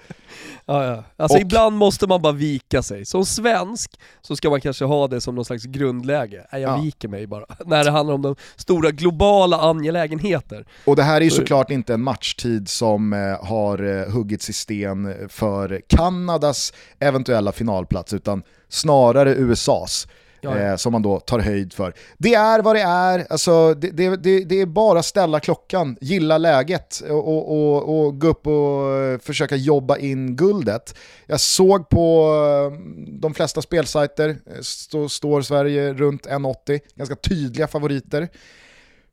Ja, 0.67 0.85
ja. 0.85 1.05
Alltså 1.17 1.37
och, 1.37 1.43
ibland 1.43 1.77
måste 1.77 2.07
man 2.07 2.23
bara 2.23 2.33
vika 2.33 2.83
sig. 2.83 3.05
Som 3.05 3.27
svensk 3.27 4.01
så 4.21 4.37
ska 4.37 4.51
man 4.51 4.61
kanske 4.61 4.85
ha 4.85 5.09
det 5.09 5.21
som 5.21 5.35
någon 5.35 5.45
slags 5.45 5.65
grundläge. 5.65 6.47
Nej, 6.53 6.63
jag 6.63 6.79
ja. 6.79 6.83
viker 6.83 7.09
mig 7.09 7.27
bara. 7.27 7.45
När 7.67 7.85
det 7.85 7.91
handlar 7.91 8.15
om 8.15 8.23
de 8.23 8.37
stora 8.57 8.91
globala 8.91 9.59
angelägenheter. 9.61 10.67
Och 10.85 10.97
det 10.97 11.03
här 11.03 11.17
är 11.17 11.25
ju 11.25 11.31
så... 11.31 11.37
såklart 11.37 11.71
inte 11.71 11.95
en 11.95 12.03
matchtid 12.03 12.69
som 12.69 13.13
eh, 13.13 13.47
har 13.47 13.83
eh, 13.83 14.13
huggits 14.13 14.51
i 14.51 14.53
sten 14.53 15.29
för 15.29 15.81
Kanadas 15.87 16.73
eventuella 16.99 17.53
finalplats, 17.53 18.13
utan 18.13 18.43
snarare 18.69 19.35
USAs 19.35 20.07
eh, 20.43 20.76
som 20.76 20.93
man 20.93 21.03
då 21.03 21.20
tar 21.20 21.38
höjd 21.38 21.72
för. 21.72 21.95
Det 22.18 22.34
är 22.34 22.62
vad 22.62 22.76
det 22.76 22.82
är, 22.82 23.26
alltså, 23.30 23.74
det, 23.74 23.91
det, 23.91 24.16
det, 24.16 24.45
det 24.45 24.61
är 24.61 24.66
bara 24.66 25.03
ställa 25.03 25.41
klockan, 25.41 25.97
gilla 26.01 26.38
läget 26.38 27.01
och, 27.01 27.28
och, 27.28 27.53
och, 27.53 28.07
och, 28.07 28.20
gå 28.20 28.26
upp 28.26 28.47
och 28.47 28.97
eh, 28.97 29.18
försöka 29.18 29.57
jobba 29.57 29.97
in 29.97 30.36
guldet. 30.36 30.95
Jag 31.26 31.41
såg 31.41 31.88
på 31.88 32.32
eh, 32.72 32.78
de 33.20 33.34
flesta 33.34 33.62
spelsajter, 33.62 34.28
eh, 34.28 34.61
så 34.61 35.09
står 35.09 35.43
Sverige 35.43 35.93
runt 35.93 36.26
1,80, 36.26 36.80
ganska 36.95 37.16
tydliga 37.16 37.68
favoriter. 37.68 38.28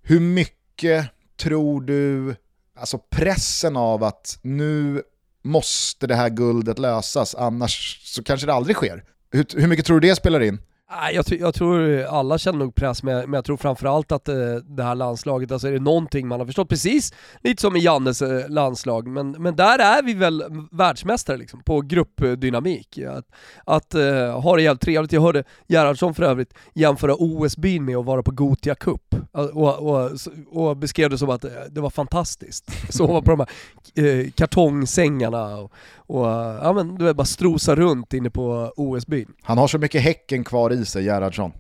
Hur 0.01 0.19
mycket 0.19 1.05
tror 1.38 1.82
du, 1.82 2.36
alltså 2.80 2.97
pressen 2.97 3.78
av 3.78 4.03
att 4.03 4.39
nu 4.41 5.03
måste 5.43 6.07
det 6.07 6.15
här 6.15 6.30
guldet 6.30 6.80
lösas, 6.80 7.36
annars 7.36 8.01
så 8.03 8.23
kanske 8.23 8.47
det 8.47 8.53
aldrig 8.53 8.75
sker. 8.75 9.03
Hur, 9.32 9.45
hur 9.55 9.67
mycket 9.67 9.86
tror 9.86 9.99
du 9.99 10.07
det 10.07 10.15
spelar 10.15 10.39
in? 10.39 10.59
Jag, 10.90 11.26
jag, 11.40 11.54
tror 11.54 12.04
alla 12.04 12.38
känner 12.38 12.60
nog 12.60 12.76
press, 12.76 13.04
men 13.04 13.34
jag 13.34 13.46
tror 13.46 13.58
framförallt 13.58 14.12
att 14.12 14.28
eh, 14.30 14.36
det 14.56 14.84
här 14.84 14.96
landslaget, 14.96 15.52
alltså 15.52 15.68
är 15.68 15.72
det 15.72 15.80
någonting 15.80 16.28
man 16.28 16.40
har 16.40 16.46
förstått, 16.46 16.70
precis 16.70 17.14
lite 17.44 17.62
som 17.62 17.76
i 17.76 17.80
Jannes 17.80 18.22
eh, 18.22 18.50
landslag, 18.50 19.08
men, 19.08 19.32
men 19.32 19.56
där 19.56 19.80
är 19.80 20.04
vi 20.04 20.14
väl 20.14 20.44
världsmästare 20.72 21.38
liksom, 21.38 21.64
på 21.64 21.82
gruppdynamik. 21.82 22.98
Att, 22.98 23.26
att 23.66 23.96
eh, 23.96 24.42
ha 24.42 24.56
det 24.56 24.62
jävligt 24.62 24.82
trevligt. 24.82 25.12
Jag 25.12 25.22
hörde 25.22 25.44
Gerhardsson 25.68 26.14
för 26.14 26.24
övrigt 26.24 26.54
jämföra 26.74 27.16
OS-byn 27.16 27.86
med 27.86 27.98
att 27.98 28.06
vara 28.06 28.24
på 28.24 28.32
Gotia 28.32 28.76
Cup 28.76 29.16
och, 29.32 29.80
och, 29.80 30.12
och, 30.52 30.78
beskrev 30.78 31.10
det 31.10 31.18
som 31.18 31.30
att 31.30 31.46
det 31.70 31.82
var 31.82 31.90
fantastiskt. 31.90 32.72
Sova 32.94 33.22
på 33.22 33.32
de 33.32 33.40
här 33.40 34.30
kartongsängarna 34.30 35.58
och, 35.58 35.72
och 35.96 36.26
ja, 36.26 36.74
men, 36.74 36.96
du 36.96 37.06
vet, 37.06 37.16
bara 37.16 37.26
strosa 37.26 37.76
runt 37.76 38.14
inne 38.14 38.30
på 38.30 38.74
OS-byn. 38.76 39.34
Han 39.42 39.58
har 39.58 39.68
så 39.68 39.78
mycket 39.78 40.02
Häcken 40.02 40.44
kvar 40.44 40.74
i 40.74 40.76
sig, 40.86 41.03
Gerhardsson. 41.03 41.51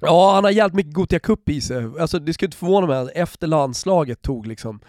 Ja, 0.00 0.34
han 0.34 0.44
har 0.44 0.50
jävligt 0.50 0.74
mycket 0.74 0.94
Gothia 0.94 1.18
Cup 1.18 1.48
i 1.48 1.60
sig. 1.60 1.84
Alltså, 2.00 2.18
det 2.18 2.32
skulle 2.32 2.46
inte 2.46 2.56
förvåna 2.56 2.86
mig 2.86 2.98
att 2.98 3.10
efter 3.14 3.46
landslaget 3.46 4.22
tog 4.22 4.46
liksom, 4.46 4.80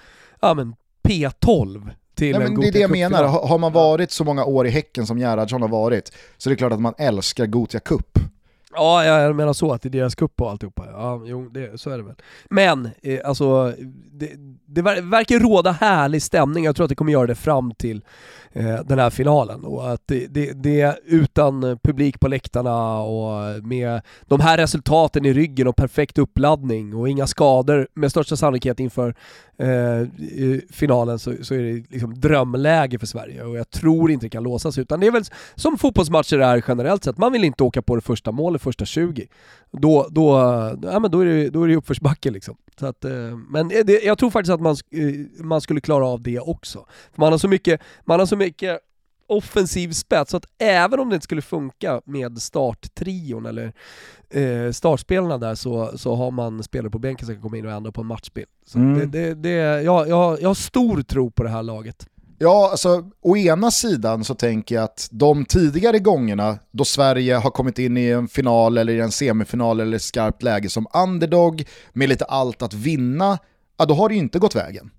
ja 0.42 0.54
men 0.54 0.76
P12 1.08 1.92
till 2.16 2.38
Nej, 2.38 2.50
men 2.50 2.60
Det 2.60 2.68
är 2.68 2.72
det 2.72 2.80
jag 2.80 2.92
menar, 2.92 3.24
har 3.24 3.58
man 3.58 3.74
varit 3.74 4.12
så 4.12 4.24
många 4.24 4.46
år 4.46 4.68
i 4.68 4.70
Häcken 4.70 5.08
som 5.08 5.18
Gerhardsson 5.18 5.62
har 5.62 5.70
varit, 5.70 6.12
så 6.38 6.50
är 6.50 6.52
det 6.52 6.58
klart 6.58 6.74
att 6.74 6.82
man 6.82 6.94
älskar 6.98 7.46
Gothia 7.46 7.80
Cup. 7.80 8.20
Ja, 8.76 9.06
jag 9.06 9.36
menar 9.36 9.54
så, 9.54 9.74
att 9.74 9.82
det 9.82 9.90
är 9.90 9.92
deras 9.92 10.16
cup 10.16 10.42
och 10.42 10.50
alltihopa. 10.52 10.86
Ja, 10.92 11.22
jo, 11.26 11.50
det, 11.50 11.82
så 11.82 11.90
är 11.90 11.98
det 11.98 12.04
väl. 12.04 12.16
Men, 12.50 12.90
eh, 13.02 13.20
alltså, 13.26 13.74
det, 14.12 14.32
det 14.66 14.82
verkar 14.82 15.40
råda 15.40 15.72
härlig 15.72 16.22
stämning. 16.22 16.66
Jag 16.66 16.76
tror 16.76 16.84
att 16.84 16.90
det 16.90 16.96
kommer 16.96 17.12
göra 17.12 17.28
det 17.28 17.36
fram 17.36 17.74
till 17.74 18.02
eh, 18.52 18.80
den 18.86 19.00
här 19.00 19.10
finalen. 19.10 19.66
Och 19.66 19.92
att 19.92 20.02
det, 20.06 20.28
det, 20.28 20.52
det, 20.64 21.00
utan 21.06 21.80
publik 21.84 22.20
på 22.20 22.28
läktarna 22.28 23.00
och 23.00 23.64
med 23.64 24.02
de 24.22 24.40
här 24.40 24.58
resultaten 24.58 25.26
i 25.26 25.34
ryggen 25.34 25.68
och 25.68 25.76
perfekt 25.76 26.18
uppladdning 26.18 26.96
och 26.96 27.10
inga 27.10 27.28
skador 27.28 27.88
med 27.94 28.12
största 28.12 28.36
sannolikhet 28.36 28.80
inför 28.80 29.16
eh, 29.58 30.60
finalen 30.72 31.20
så, 31.20 31.34
så, 31.42 31.54
är 31.54 31.60
det 31.60 31.86
liksom 31.90 32.20
drömläge 32.20 33.00
för 33.00 33.08
Sverige 33.08 33.44
och 33.44 33.58
jag 33.58 33.70
tror 33.70 34.12
inte 34.12 34.26
det 34.26 34.30
kan 34.30 34.44
låsas 34.44 34.78
utan 34.78 35.00
det 35.00 35.08
är 35.08 35.12
väl 35.12 35.24
som 35.56 35.78
fotbollsmatcher 35.78 36.40
är 36.40 36.64
generellt 36.68 37.04
sett, 37.04 37.18
man 37.18 37.32
vill 37.32 37.44
inte 37.44 37.64
åka 37.64 37.82
på 37.82 37.96
det 37.96 38.02
första 38.02 38.32
målet 38.32 38.62
första 38.66 38.86
20. 38.86 39.28
Då, 39.72 40.08
då, 40.12 40.32
ja, 40.84 41.00
men 41.00 41.12
då 41.12 41.20
är 41.20 41.26
det, 41.26 41.50
då 41.50 41.64
är 41.64 41.68
det 41.68 41.76
uppförsbacke 41.76 42.32
liksom. 42.32 42.58
Så 42.80 42.86
att, 42.86 43.06
eh, 43.06 43.38
men 43.50 43.68
det, 43.68 44.04
jag 44.04 44.18
tror 44.18 44.30
faktiskt 44.30 44.54
att 44.54 44.62
man, 44.62 44.76
eh, 44.92 45.44
man 45.46 45.62
skulle 45.62 45.82
klara 45.82 46.06
av 46.06 46.22
det 46.22 46.40
också. 46.40 46.86
För 47.14 47.22
man 47.22 47.32
har 47.32 47.38
så 47.38 47.48
mycket, 47.48 47.82
man 48.06 48.20
har 48.20 48.26
så 48.26 48.36
mycket 48.36 48.80
offensiv 49.28 49.92
spets, 49.92 50.32
så 50.32 50.38
att 50.38 50.46
även 50.58 51.00
om 51.00 51.10
det 51.10 51.16
inte 51.16 51.24
skulle 51.24 51.42
funka 51.42 52.02
med 52.06 52.42
starttrion 52.42 53.46
eller 53.46 53.74
eh, 54.30 54.72
startspelarna 54.72 55.38
där 55.38 55.56
så, 55.56 55.98
så 55.98 56.16
har 56.16 56.32
man 56.32 56.64
spelare 56.64 56.90
på 56.90 57.00
bänken 57.00 57.26
som 57.26 57.36
kan 57.36 57.42
komma 57.42 57.58
in 57.58 57.66
och 57.66 57.72
ändra 57.72 57.92
på 57.92 58.02
en 58.02 58.08
matchbild. 58.08 58.48
Så 58.66 58.78
mm. 58.78 59.00
det, 59.00 59.06
det, 59.06 59.34
det, 59.34 59.50
jag, 59.84 60.10
jag, 60.10 60.42
jag 60.42 60.48
har 60.48 60.54
stor 60.54 61.02
tro 61.02 61.32
på 61.32 61.44
det 61.44 61.50
här 61.50 61.64
laget. 61.64 62.08
Ja, 62.38 62.70
alltså 62.72 63.10
å 63.22 63.38
ena 63.38 63.72
sidan 63.72 64.24
så 64.24 64.36
tänker 64.36 64.76
jag 64.76 64.84
att 64.84 65.08
de 65.12 65.46
tidigare 65.46 66.00
gångerna 66.00 66.60
då 66.72 66.86
Sverige 66.86 67.36
har 67.36 67.50
kommit 67.50 67.80
in 67.80 67.98
i 67.98 68.06
en 68.10 68.28
final 68.28 68.78
eller 68.78 68.94
i 68.94 69.00
en 69.00 69.12
semifinal 69.12 69.80
eller 69.80 69.96
ett 69.96 70.02
skarpt 70.02 70.44
läge 70.44 70.70
som 70.70 70.88
underdog 70.94 71.68
med 71.94 72.10
lite 72.10 72.26
allt 72.26 72.62
att 72.62 72.74
vinna, 72.74 73.38
ja 73.78 73.86
då 73.86 73.94
har 73.94 74.10
det 74.10 74.16
ju 74.16 74.22
inte 74.22 74.40
gått 74.40 74.56
vägen. 74.56 74.92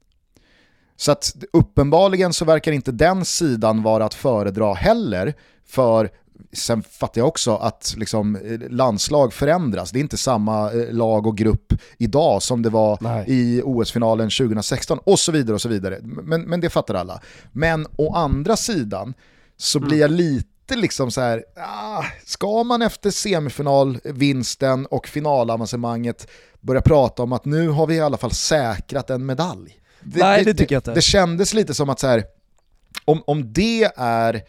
Så 0.97 1.13
att 1.13 1.35
uppenbarligen 1.53 2.33
så 2.33 2.45
verkar 2.45 2.73
inte 2.73 2.93
den 2.93 3.25
sidan 3.25 3.83
vara 3.83 4.05
att 4.05 4.15
föredra 4.15 4.75
heller, 4.75 5.35
för 5.67 6.11
sen 6.53 6.83
fattar 6.83 7.21
jag 7.21 7.29
också 7.29 7.57
att 7.57 7.95
liksom, 7.97 8.39
landslag 8.71 9.33
förändras. 9.33 9.91
Det 9.91 9.99
är 9.99 10.01
inte 10.01 10.17
samma 10.17 10.73
eh, 10.73 10.93
lag 10.93 11.27
och 11.27 11.37
grupp 11.37 11.73
idag 11.99 12.43
som 12.43 12.63
det 12.63 12.71
var 12.71 12.99
Nej. 13.01 13.25
i 13.27 13.63
OS-finalen 13.65 14.31
2016 14.31 14.99
och 15.05 15.19
så 15.19 15.33
vidare. 15.33 15.55
och 15.55 15.61
så 15.61 15.69
vidare. 15.69 15.99
Men, 16.03 16.43
men 16.43 16.61
det 16.61 16.71
fattar 16.71 16.95
alla. 16.95 17.21
Men 17.53 17.87
å 17.97 18.15
andra 18.15 18.57
sidan 18.57 19.15
så 19.57 19.79
mm. 19.79 19.89
blir 19.89 20.01
jag 20.01 20.11
lite 20.11 20.77
liksom 20.77 21.11
så 21.11 21.21
här, 21.21 21.45
ah, 21.57 22.05
ska 22.25 22.65
man 22.65 22.83
efter 22.83 23.11
semifinalvinsten 23.11 24.87
och 24.87 25.09
finalavancemanget 25.09 26.29
börja 26.61 26.81
prata 26.81 27.23
om 27.23 27.33
att 27.33 27.45
nu 27.45 27.69
har 27.69 27.87
vi 27.87 27.95
i 27.95 28.01
alla 28.01 28.17
fall 28.17 28.33
säkrat 28.33 29.11
en 29.11 29.27
medalj? 29.27 29.81
Det, 30.01 30.21
Nej, 30.21 30.45
det, 30.45 30.53
det 30.53 30.59
tycker 30.59 30.75
jag 30.75 30.81
inte. 30.81 30.95
Det 30.95 31.03
kändes 31.03 31.55
lite 31.55 31.75
som 31.75 31.91
att 31.91 32.01
så 32.01 32.07
här, 32.07 32.25
om, 33.05 33.23
om 33.27 33.53
det 33.53 33.85
är 33.97 34.43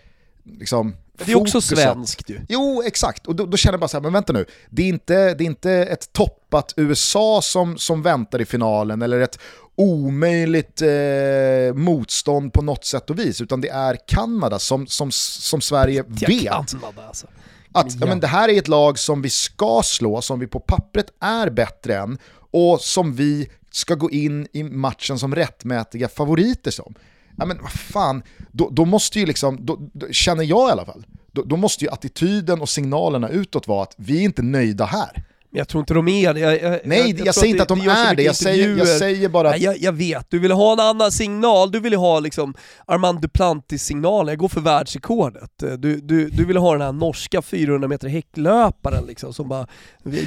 liksom 0.43 0.95
det 1.25 1.31
är 1.31 1.35
också 1.35 1.61
svenskt 1.61 2.29
ju. 2.29 2.39
Jo, 2.49 2.83
exakt. 2.85 3.27
Och 3.27 3.35
då, 3.35 3.45
då, 3.45 3.57
känner 3.57 3.73
jag 3.73 3.79
bara 3.79 3.87
så 3.87 3.97
här, 3.97 4.01
men 4.01 4.13
vänta 4.13 4.33
nu. 4.33 4.45
Det 4.69 4.81
är 4.81 4.87
inte, 4.87 5.33
det 5.33 5.43
är 5.43 5.45
inte 5.45 5.71
ett 5.71 6.13
toppat 6.13 6.73
USA 6.77 7.41
som, 7.43 7.77
som 7.77 8.01
väntar 8.01 8.41
i 8.41 8.45
finalen 8.45 9.01
eller 9.01 9.19
ett 9.19 9.39
omöjligt 9.75 10.81
eh, 10.81 11.73
motstånd 11.75 12.53
på 12.53 12.61
något 12.61 12.85
sätt 12.85 13.09
och 13.09 13.19
vis, 13.19 13.41
utan 13.41 13.61
det 13.61 13.69
är 13.69 13.97
Kanada 14.07 14.59
som, 14.59 14.87
som, 14.87 15.11
som 15.11 15.61
Sverige 15.61 16.03
vet. 16.07 16.49
Kanada, 16.49 17.07
alltså. 17.07 17.27
Att 17.71 17.99
ja. 17.99 18.05
men 18.05 18.19
det 18.19 18.27
här 18.27 18.49
är 18.49 18.57
ett 18.57 18.67
lag 18.67 18.99
som 18.99 19.21
vi 19.21 19.29
ska 19.29 19.81
slå, 19.83 20.21
som 20.21 20.39
vi 20.39 20.47
på 20.47 20.59
pappret 20.59 21.07
är 21.19 21.49
bättre 21.49 21.97
än 21.97 22.17
och 22.51 22.81
som 22.81 23.13
vi 23.13 23.49
ska 23.71 23.95
gå 23.95 24.11
in 24.11 24.47
i 24.53 24.63
matchen 24.63 25.19
som 25.19 25.35
rättmätiga 25.35 26.07
favoriter 26.07 26.71
som 26.71 26.95
ja 27.37 27.45
men 27.45 27.57
vad 27.61 27.71
fan, 27.71 28.23
då, 28.51 28.69
då 28.69 28.85
måste 28.85 29.19
ju 29.19 29.25
liksom, 29.25 29.65
då, 29.65 29.77
då, 29.93 30.07
känner 30.11 30.43
jag 30.43 30.69
i 30.69 30.71
alla 30.71 30.85
fall, 30.85 31.05
då, 31.31 31.43
då, 31.43 31.57
måste 31.57 31.85
ju 31.85 31.91
attityden 31.91 32.61
och 32.61 32.69
signalerna 32.69 33.29
utåt 33.29 33.67
vara 33.67 33.83
att 33.83 33.93
vi 33.97 34.17
är 34.17 34.21
inte 34.21 34.41
nöjda 34.41 34.85
här. 34.85 35.23
Jag 35.49 35.67
tror 35.67 35.79
inte 35.79 35.93
de 35.93 36.07
är 36.07 36.33
det. 36.33 36.39
Jag, 36.39 36.61
jag, 36.61 36.81
Nej, 36.83 37.15
jag, 37.17 37.27
jag 37.27 37.35
säger 37.35 37.47
inte 37.47 37.63
att 37.63 37.69
de 37.69 37.81
är 37.81 38.15
det, 38.15 38.23
jag 38.23 38.35
säger, 38.35 38.77
jag 38.77 38.87
säger 38.87 39.29
bara... 39.29 39.49
Nej, 39.49 39.63
jag, 39.63 39.77
jag, 39.77 39.91
vet, 39.91 40.29
du 40.29 40.39
vill 40.39 40.51
ha 40.51 40.73
en 40.73 40.79
annan 40.79 41.11
signal, 41.11 41.71
du 41.71 41.79
vill 41.79 41.93
ha 41.93 42.19
liksom 42.19 42.53
Armand 42.85 43.21
Duplantis-signalen, 43.21 44.27
jag 44.27 44.37
går 44.37 44.47
för 44.47 44.61
världsrekordet. 44.61 45.51
Du, 45.57 46.01
du, 46.01 46.29
du 46.29 46.45
vill 46.45 46.57
ha 46.57 46.71
den 46.71 46.81
här 46.81 46.91
norska 46.91 47.41
400 47.41 47.87
meter 47.87 48.07
häcklöparen 48.07 49.05
liksom, 49.07 49.33
som 49.33 49.49
bara, 49.49 49.67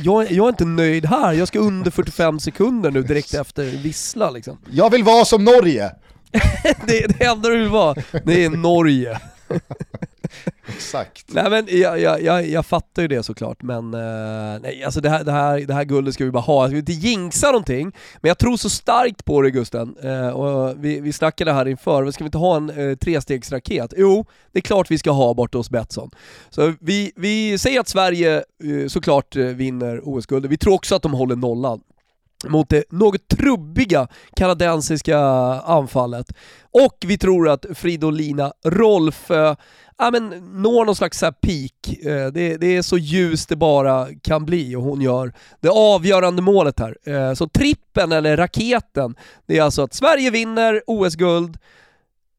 jag, 0.03 0.33
jag 0.33 0.45
är 0.45 0.49
inte 0.49 0.65
nöjd 0.65 1.07
här, 1.07 1.33
jag 1.33 1.49
ska 1.49 1.59
under 1.59 1.91
45 1.91 2.41
sekunder 2.41 2.91
nu 2.91 3.03
direkt 3.03 3.35
efter 3.35 3.65
vissla 3.65 4.31
liksom. 4.31 4.59
Jag 4.71 4.91
vill 4.91 5.05
vara 5.05 5.25
som 5.25 5.45
Norge! 5.45 5.93
det, 6.87 7.19
det 7.19 7.25
enda 7.25 7.49
du 7.49 7.59
vill 7.59 7.69
vara, 7.69 7.95
det 8.25 8.45
är 8.45 8.51
Norge. 8.51 9.21
Exakt. 10.69 11.25
Nej 11.29 11.51
men 11.51 11.67
jag, 11.69 12.01
jag, 12.01 12.23
jag, 12.23 12.49
jag 12.49 12.67
fattar 12.67 13.03
ju 13.03 13.09
det 13.09 13.23
såklart, 13.23 13.63
men 13.63 13.95
uh, 13.95 14.61
nej, 14.63 14.85
alltså 14.85 15.01
det, 15.01 15.11
här, 15.11 15.25
det, 15.25 15.33
här, 15.33 15.61
det 15.61 15.75
här 15.75 15.85
guldet 15.85 16.15
ska 16.15 16.25
vi 16.25 16.31
bara 16.31 16.43
ha. 16.43 16.65
Jag 16.65 16.69
vill 16.69 16.79
inte 16.79 16.93
jinxa 16.93 17.47
någonting, 17.47 17.93
men 18.21 18.29
jag 18.29 18.39
tror 18.39 18.57
så 18.57 18.71
starkt 18.71 19.25
på 19.25 19.43
det 19.43 19.51
Gusten. 19.51 19.97
Uh, 20.05 20.29
och 20.29 20.85
vi, 20.85 21.01
vi 21.01 21.13
snackade 21.13 21.53
här 21.53 21.69
inför, 21.69 22.11
ska 22.11 22.25
vi 22.25 22.29
inte 22.29 22.39
ha 22.39 22.57
en 22.57 22.71
uh, 22.71 22.97
trestegsraket? 22.97 23.95
Jo, 23.97 24.27
det 24.53 24.59
är 24.59 24.63
klart 24.63 24.91
vi 24.91 24.99
ska 24.99 25.11
ha 25.11 25.35
borta 25.35 25.59
hos 25.59 25.71
Betsson. 25.71 26.11
Så 26.51 26.75
vi, 26.81 27.13
vi 27.17 27.59
säger 27.59 27.81
att 27.81 27.89
Sverige 27.89 28.45
uh, 28.65 28.89
såklart 28.89 29.37
vinner 29.37 30.01
OS-guldet, 30.05 30.51
vi 30.51 30.59
tror 30.59 30.75
också 30.75 30.95
att 30.95 31.03
de 31.03 31.13
håller 31.13 31.37
nollan 31.37 31.81
mot 32.49 32.69
det 32.69 32.85
något 32.91 33.29
trubbiga 33.29 34.09
kanadensiska 34.37 35.19
anfallet. 35.65 36.27
Och 36.71 36.97
vi 37.07 37.19
tror 37.19 37.49
att 37.49 37.67
Fridolina 37.75 38.53
Rolf 38.65 39.31
eh, 39.31 39.55
ja, 40.01 40.11
men, 40.11 40.29
når 40.63 40.85
någon 40.85 40.97
slags 40.97 41.19
så 41.19 41.33
peak. 41.33 42.05
Eh, 42.05 42.27
det, 42.27 42.57
det, 42.57 42.77
är 42.77 42.83
så 42.83 42.99
ljust 42.99 43.49
det 43.49 43.57
bara 43.57 44.07
kan 44.23 44.45
bli 44.45 44.77
och 44.77 44.83
hon 44.83 45.01
gör 45.01 45.33
det 45.61 45.69
avgörande 45.69 46.43
målet 46.43 46.81
här. 46.81 46.97
Eh, 47.05 47.35
så 47.35 47.49
trippen 47.49 48.13
eller 48.13 48.37
raketen, 48.37 49.15
det 49.47 49.59
är 49.59 49.63
alltså 49.63 49.83
att 49.83 49.95
Sverige 49.95 50.31
vinner 50.31 50.83
OS-guld, 50.87 51.59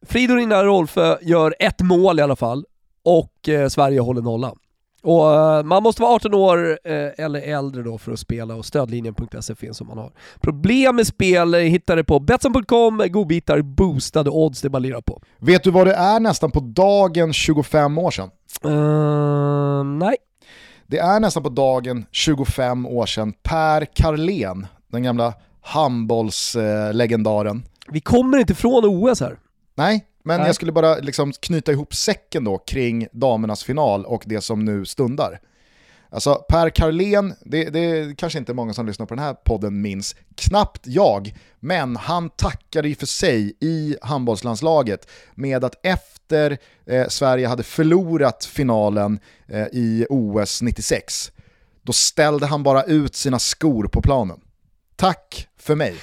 Fridolina 0.05 0.63
Rolfö 0.63 1.11
eh, 1.11 1.17
gör 1.21 1.55
ett 1.59 1.81
mål 1.81 2.19
i 2.19 2.21
alla 2.21 2.35
fall 2.35 2.65
och 3.03 3.49
eh, 3.49 3.67
Sverige 3.67 3.99
håller 3.99 4.21
nollan. 4.21 4.57
Och 5.03 5.25
uh, 5.25 5.63
man 5.63 5.83
måste 5.83 6.01
vara 6.01 6.15
18 6.15 6.33
år 6.33 6.69
uh, 6.69 6.77
eller 7.17 7.41
äldre 7.41 7.83
då 7.83 7.97
för 7.97 8.11
att 8.11 8.19
spela 8.19 8.55
och 8.55 8.65
stödlinjen.se 8.65 9.55
finns 9.55 9.81
om 9.81 9.87
man 9.87 9.97
har 9.97 10.11
problem 10.41 10.95
med 10.95 11.07
spel. 11.07 11.53
Hittar 11.53 11.95
det 11.95 12.03
på 12.03 12.19
Betsson.com, 12.19 13.03
godbitar, 13.09 13.61
boostade 13.61 14.29
odds, 14.29 14.61
det 14.61 14.67
är 14.67 14.69
bara 14.69 15.01
på. 15.01 15.21
Vet 15.39 15.63
du 15.63 15.71
vad 15.71 15.87
det 15.87 15.93
är 15.93 16.19
nästan 16.19 16.51
på 16.51 16.59
dagen 16.59 17.33
25 17.33 17.97
år 17.97 18.11
sedan? 18.11 18.29
Uh, 18.65 19.83
nej. 19.83 20.15
Det 20.87 20.97
är 20.97 21.19
nästan 21.19 21.43
på 21.43 21.49
dagen 21.49 22.05
25 22.11 22.85
år 22.85 23.05
sedan 23.05 23.33
Per 23.43 23.85
Carlén, 23.85 24.67
den 24.87 25.03
gamla 25.03 25.33
handbollslegendaren. 25.61 27.63
Vi 27.91 27.99
kommer 27.99 28.37
inte 28.37 28.55
från 28.55 28.85
OS 28.85 29.19
här. 29.19 29.37
Nej, 29.75 30.05
men 30.23 30.39
Nej. 30.39 30.47
jag 30.47 30.55
skulle 30.55 30.71
bara 30.71 30.95
liksom 30.95 31.31
knyta 31.31 31.71
ihop 31.71 31.95
säcken 31.95 32.43
då 32.43 32.57
kring 32.57 33.07
damernas 33.11 33.63
final 33.63 34.05
och 34.05 34.23
det 34.25 34.41
som 34.41 34.65
nu 34.65 34.85
stundar. 34.85 35.39
Alltså 36.13 36.35
Per 36.49 36.69
Carlén, 36.69 37.33
det, 37.45 37.69
det 37.69 37.79
är 37.79 38.15
kanske 38.15 38.39
inte 38.39 38.53
många 38.53 38.73
som 38.73 38.85
lyssnar 38.85 39.05
på 39.05 39.15
den 39.15 39.23
här 39.23 39.33
podden 39.33 39.81
minns, 39.81 40.15
knappt 40.35 40.87
jag, 40.87 41.33
men 41.59 41.95
han 41.95 42.29
tackade 42.29 42.89
ju 42.89 42.95
för 42.95 43.05
sig 43.05 43.53
i 43.59 43.97
handbollslandslaget 44.01 45.09
med 45.35 45.63
att 45.63 45.85
efter 45.85 46.57
eh, 46.85 47.07
Sverige 47.07 47.47
hade 47.47 47.63
förlorat 47.63 48.45
finalen 48.45 49.19
eh, 49.47 49.67
i 49.71 50.05
OS 50.09 50.61
96, 50.61 51.31
då 51.81 51.93
ställde 51.93 52.45
han 52.45 52.63
bara 52.63 52.83
ut 52.83 53.15
sina 53.15 53.39
skor 53.39 53.87
på 53.87 54.01
planen. 54.01 54.41
Tack 54.95 55.47
för 55.57 55.75
mig. 55.75 55.95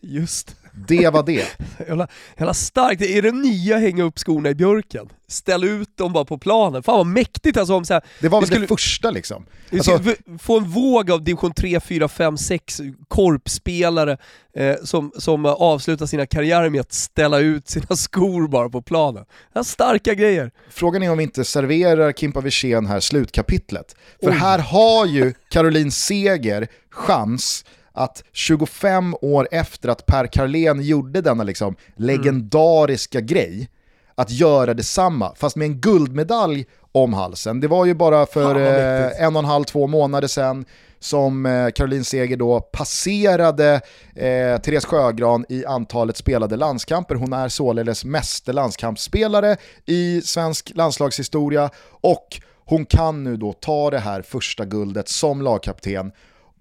Just 0.00 0.56
det 0.74 1.12
var 1.12 1.22
det. 1.22 1.58
jävla, 1.88 2.08
jävla 2.38 2.54
starkt, 2.54 3.02
är 3.02 3.22
det 3.22 3.32
nya 3.32 3.78
hänga 3.78 4.02
upp 4.02 4.18
skorna 4.18 4.50
i 4.50 4.54
björken? 4.54 5.08
Ställ 5.28 5.64
ut 5.64 5.96
dem 5.96 6.12
bara 6.12 6.24
på 6.24 6.38
planen. 6.38 6.82
Fan 6.82 6.96
vad 6.96 7.06
mäktigt 7.06 7.56
alltså 7.56 7.74
om 7.74 7.84
så 7.84 7.94
här, 7.94 8.02
Det 8.20 8.28
var 8.28 8.40
väl 8.40 8.46
skulle, 8.46 8.60
det 8.60 8.66
första 8.66 9.10
liksom. 9.10 9.46
Alltså, 9.72 10.00
få 10.38 10.58
en 10.58 10.64
våg 10.64 11.10
av 11.10 11.24
division 11.24 11.54
3, 11.54 11.80
4, 11.80 12.08
5, 12.08 12.38
6 12.38 12.80
korpspelare 13.08 14.18
eh, 14.56 14.76
som, 14.84 15.12
som 15.18 15.46
avslutar 15.46 16.06
sina 16.06 16.26
karriärer 16.26 16.70
med 16.70 16.80
att 16.80 16.92
ställa 16.92 17.38
ut 17.38 17.68
sina 17.68 17.86
skor 17.96 18.48
bara 18.48 18.68
på 18.68 18.82
planen. 18.82 19.24
Det 19.54 19.64
starka 19.64 20.14
grejer. 20.14 20.50
Frågan 20.70 21.02
är 21.02 21.10
om 21.10 21.18
vi 21.18 21.24
inte 21.24 21.44
serverar 21.44 22.12
Kimpa 22.12 22.40
Wirsén 22.40 22.86
här 22.86 23.00
slutkapitlet. 23.00 23.96
För 24.22 24.30
Oj. 24.30 24.36
här 24.36 24.58
har 24.58 25.06
ju 25.06 25.34
Caroline 25.48 25.90
Seger 25.90 26.68
chans 26.90 27.64
att 27.92 28.24
25 28.32 29.16
år 29.20 29.48
efter 29.50 29.88
att 29.88 30.06
Per 30.06 30.26
Carlén 30.26 30.82
gjorde 30.82 31.20
denna 31.20 31.44
liksom 31.44 31.76
legendariska 31.96 33.18
mm. 33.18 33.26
grej, 33.26 33.68
att 34.14 34.30
göra 34.30 34.74
detsamma, 34.74 35.34
fast 35.36 35.56
med 35.56 35.66
en 35.66 35.80
guldmedalj 35.80 36.66
om 36.92 37.12
halsen. 37.12 37.60
Det 37.60 37.68
var 37.68 37.86
ju 37.86 37.94
bara 37.94 38.26
för 38.26 38.56
eh, 38.56 39.24
en 39.24 39.36
och 39.36 39.42
en 39.42 39.48
halv, 39.48 39.64
två 39.64 39.86
månader 39.86 40.28
sedan 40.28 40.64
som 41.00 41.46
eh, 41.46 41.70
Caroline 41.70 42.04
Seger 42.04 42.36
då 42.36 42.60
passerade 42.60 43.80
eh, 44.14 44.60
Therese 44.60 44.84
Sjögran 44.84 45.44
i 45.48 45.64
antalet 45.64 46.16
spelade 46.16 46.56
landskamper. 46.56 47.14
Hon 47.14 47.32
är 47.32 47.48
således 47.48 48.04
meste 48.04 48.52
landskampsspelare 48.52 49.56
i 49.86 50.22
svensk 50.24 50.72
landslagshistoria 50.74 51.70
och 52.00 52.40
hon 52.64 52.86
kan 52.86 53.24
nu 53.24 53.36
då 53.36 53.52
ta 53.52 53.90
det 53.90 53.98
här 53.98 54.22
första 54.22 54.64
guldet 54.64 55.08
som 55.08 55.42
lagkapten 55.42 56.12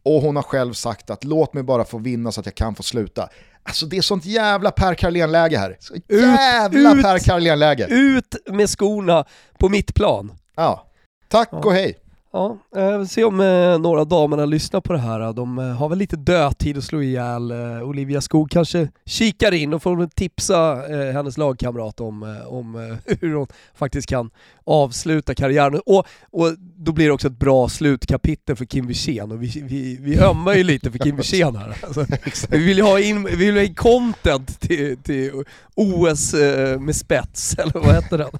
och 0.03 0.21
hon 0.21 0.35
har 0.35 0.43
själv 0.43 0.73
sagt 0.73 1.09
att 1.09 1.23
låt 1.23 1.53
mig 1.53 1.63
bara 1.63 1.85
få 1.85 1.97
vinna 1.97 2.31
så 2.31 2.39
att 2.39 2.45
jag 2.45 2.55
kan 2.55 2.75
få 2.75 2.83
sluta. 2.83 3.29
Alltså 3.63 3.85
det 3.85 3.97
är 3.97 4.01
sånt 4.01 4.25
jävla 4.25 4.71
Per 4.71 4.93
Carlén-läge 4.93 5.57
här. 5.57 5.77
Så 5.79 5.95
jävla 6.09 6.93
ut, 6.93 7.03
Per 7.03 7.19
Carlén-läge. 7.19 7.87
Ut 7.89 8.35
med 8.51 8.69
skorna 8.69 9.25
på 9.57 9.69
mitt 9.69 9.95
plan. 9.95 10.31
Ja, 10.55 10.91
tack 11.27 11.49
ja. 11.51 11.57
och 11.57 11.73
hej. 11.73 12.00
Ja, 12.33 12.57
eh, 12.75 12.97
vi 12.97 13.07
se 13.07 13.23
om 13.23 13.39
eh, 13.39 13.79
några 13.79 14.05
damerna 14.05 14.45
lyssnar 14.45 14.81
på 14.81 14.93
det 14.93 14.99
här. 14.99 15.33
De 15.33 15.59
eh, 15.59 15.65
har 15.65 15.89
väl 15.89 15.97
lite 15.97 16.15
dödtid 16.15 16.77
att 16.77 16.83
slå 16.83 17.01
ihjäl. 17.01 17.51
Olivia 17.83 18.21
Skog 18.21 18.51
kanske 18.51 18.87
kikar 19.05 19.51
in 19.51 19.73
och 19.73 19.83
får 19.83 20.07
tipsa 20.07 20.75
hennes 21.13 21.37
lagkamrat 21.37 21.99
om, 21.99 22.41
om 22.47 22.97
hur 23.21 23.33
hon 23.33 23.47
faktiskt 23.75 24.09
kan 24.09 24.29
avsluta 24.63 25.35
karriären. 25.35 25.81
Och, 25.85 26.07
och 26.31 26.55
då 26.57 26.91
blir 26.91 27.05
det 27.05 27.11
också 27.11 27.27
ett 27.27 27.39
bra 27.39 27.69
slutkapitel 27.69 28.55
för 28.55 28.65
Kim 28.65 28.87
Wirsén 28.87 29.31
och 29.31 29.43
vi, 29.43 29.63
vi, 29.63 29.97
vi 30.01 30.19
ömmar 30.19 30.53
ju 30.53 30.63
lite 30.63 30.91
för 30.91 30.99
Kim 30.99 31.15
Wirsén 31.15 31.55
här. 31.55 31.77
Alltså, 31.83 32.05
vi 32.49 32.65
vill 32.65 32.77
ju 32.77 32.83
ha 32.83 32.99
in, 32.99 33.23
vi 33.23 33.35
vill 33.35 33.55
ha 33.55 33.63
in 33.63 33.75
content 33.75 34.59
till, 34.59 34.97
till 34.97 35.31
OS 35.75 36.33
med 36.79 36.95
spets, 36.95 37.55
eller 37.57 37.73
vad 37.73 37.95
heter 37.95 38.17
den? 38.17 38.31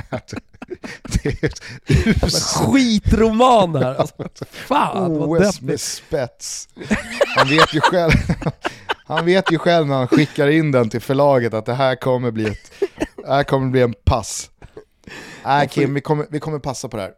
det 1.02 1.42
är 1.42 1.44
ett 1.44 1.60
Skitroman 2.32 3.76
här! 3.76 3.94
Alltså, 3.94 4.14
fan 4.50 5.12
OS 5.12 5.60
med 5.60 5.80
spets. 5.80 6.68
Han 7.36 7.48
vet 7.48 7.74
ju 7.74 7.80
själv, 7.80 8.12
han 9.06 9.24
vet 9.24 9.52
ju 9.52 9.58
själv 9.58 9.86
när 9.86 9.94
han 9.94 10.08
skickar 10.08 10.48
in 10.48 10.72
den 10.72 10.90
till 10.90 11.00
förlaget 11.00 11.54
att 11.54 11.66
det 11.66 11.74
här 11.74 11.96
kommer 11.96 12.30
bli, 12.30 12.44
ett, 12.44 12.72
här 13.26 13.44
kommer 13.44 13.70
bli 13.70 13.80
en 13.82 13.94
pass. 14.04 14.50
Nej 15.44 15.68
Kim, 15.68 15.94
vi 15.94 16.00
kommer, 16.00 16.26
vi 16.30 16.40
kommer 16.40 16.58
passa 16.58 16.88
på 16.88 16.96
det 16.96 17.02
här. 17.02 17.12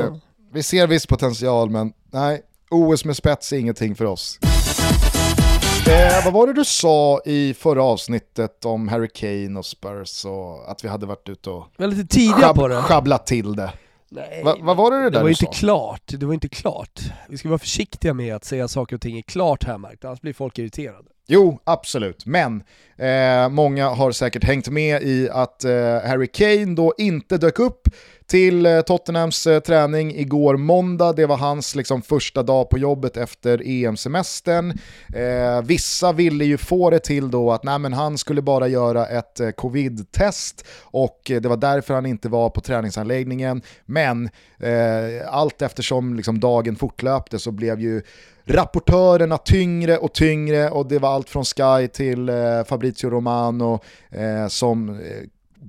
Eh, 0.00 0.14
vi 0.52 0.62
ser 0.62 0.86
viss 0.86 1.06
potential 1.06 1.70
men 1.70 1.92
nej, 2.12 2.42
OS 2.70 3.04
med 3.04 3.16
spets 3.16 3.52
är 3.52 3.56
ingenting 3.56 3.94
för 3.94 4.04
oss. 4.04 4.38
Eh, 5.86 6.24
vad 6.24 6.32
var 6.32 6.46
det 6.46 6.52
du 6.52 6.64
sa 6.64 7.20
i 7.24 7.54
förra 7.54 7.82
avsnittet 7.82 8.64
om 8.64 8.88
Harry 8.88 9.08
Kane 9.14 9.58
och 9.58 9.66
Spurs 9.66 10.24
och 10.24 10.70
att 10.70 10.84
vi 10.84 10.88
hade 10.88 11.06
varit 11.06 11.28
ute 11.28 11.50
och 11.50 11.66
lite 11.78 12.06
tidiga 12.14 12.54
på 12.54 12.68
det. 12.68 12.76
schabblat 12.82 13.26
till 13.26 13.56
det? 13.56 13.72
Nej, 14.08 14.42
Va, 14.44 14.56
vad 14.60 14.76
var 14.76 14.90
det, 14.90 14.96
det 14.96 15.02
där 15.02 15.10
det 15.10 15.18
var 15.18 15.24
du 15.24 15.30
inte 15.30 15.44
sa? 15.44 15.52
klart. 15.52 16.02
Det 16.06 16.26
var 16.26 16.34
inte 16.34 16.48
klart. 16.48 17.00
Vi 17.28 17.38
ska 17.38 17.48
vara 17.48 17.58
försiktiga 17.58 18.14
med 18.14 18.34
att 18.34 18.44
säga 18.44 18.68
saker 18.68 18.96
och 18.96 19.02
ting 19.02 19.18
är 19.18 19.22
klart 19.22 19.64
här 19.64 19.78
Mark, 19.78 20.04
annars 20.04 20.20
blir 20.20 20.32
folk 20.32 20.58
irriterade. 20.58 21.04
Jo, 21.26 21.58
absolut. 21.64 22.26
Men 22.26 22.62
eh, 22.96 23.48
många 23.48 23.88
har 23.88 24.12
säkert 24.12 24.44
hängt 24.44 24.68
med 24.68 25.02
i 25.02 25.28
att 25.30 25.64
eh, 25.64 25.72
Harry 26.06 26.26
Kane 26.26 26.74
då 26.74 26.94
inte 26.98 27.38
dök 27.38 27.58
upp 27.58 27.88
till 28.26 28.66
eh, 28.66 28.80
Tottenhams 28.80 29.46
eh, 29.46 29.60
träning 29.60 30.14
igår 30.14 30.56
måndag. 30.56 31.12
Det 31.12 31.26
var 31.26 31.36
hans 31.36 31.74
liksom, 31.74 32.02
första 32.02 32.42
dag 32.42 32.70
på 32.70 32.78
jobbet 32.78 33.16
efter 33.16 33.62
EM-semestern. 33.64 34.78
Eh, 35.14 35.62
vissa 35.64 36.12
ville 36.12 36.44
ju 36.44 36.56
få 36.56 36.90
det 36.90 36.98
till 36.98 37.30
då 37.30 37.52
att 37.52 37.64
nej, 37.64 37.78
men 37.78 37.92
han 37.92 38.18
skulle 38.18 38.42
bara 38.42 38.68
göra 38.68 39.06
ett 39.06 39.40
eh, 39.40 39.50
covid-test 39.50 40.66
och 40.82 41.30
eh, 41.30 41.40
det 41.40 41.48
var 41.48 41.56
därför 41.56 41.94
han 41.94 42.06
inte 42.06 42.28
var 42.28 42.50
på 42.50 42.60
träningsanläggningen. 42.60 43.62
Men 43.86 44.30
allt 45.26 45.62
eftersom 45.62 46.14
liksom, 46.14 46.40
dagen 46.40 46.76
fortlöpte 46.76 47.38
så 47.38 47.50
blev 47.50 47.80
ju 47.80 48.02
rapportörerna 48.46 49.38
tyngre 49.38 49.98
och 49.98 50.12
tyngre 50.12 50.70
och 50.70 50.88
det 50.88 50.98
var 50.98 51.14
allt 51.14 51.30
från 51.30 51.44
Sky 51.44 51.88
till 51.88 52.28
eh, 52.28 52.64
Fabrizio 52.66 53.10
Romano 53.10 53.80
eh, 54.10 54.48
som 54.48 55.00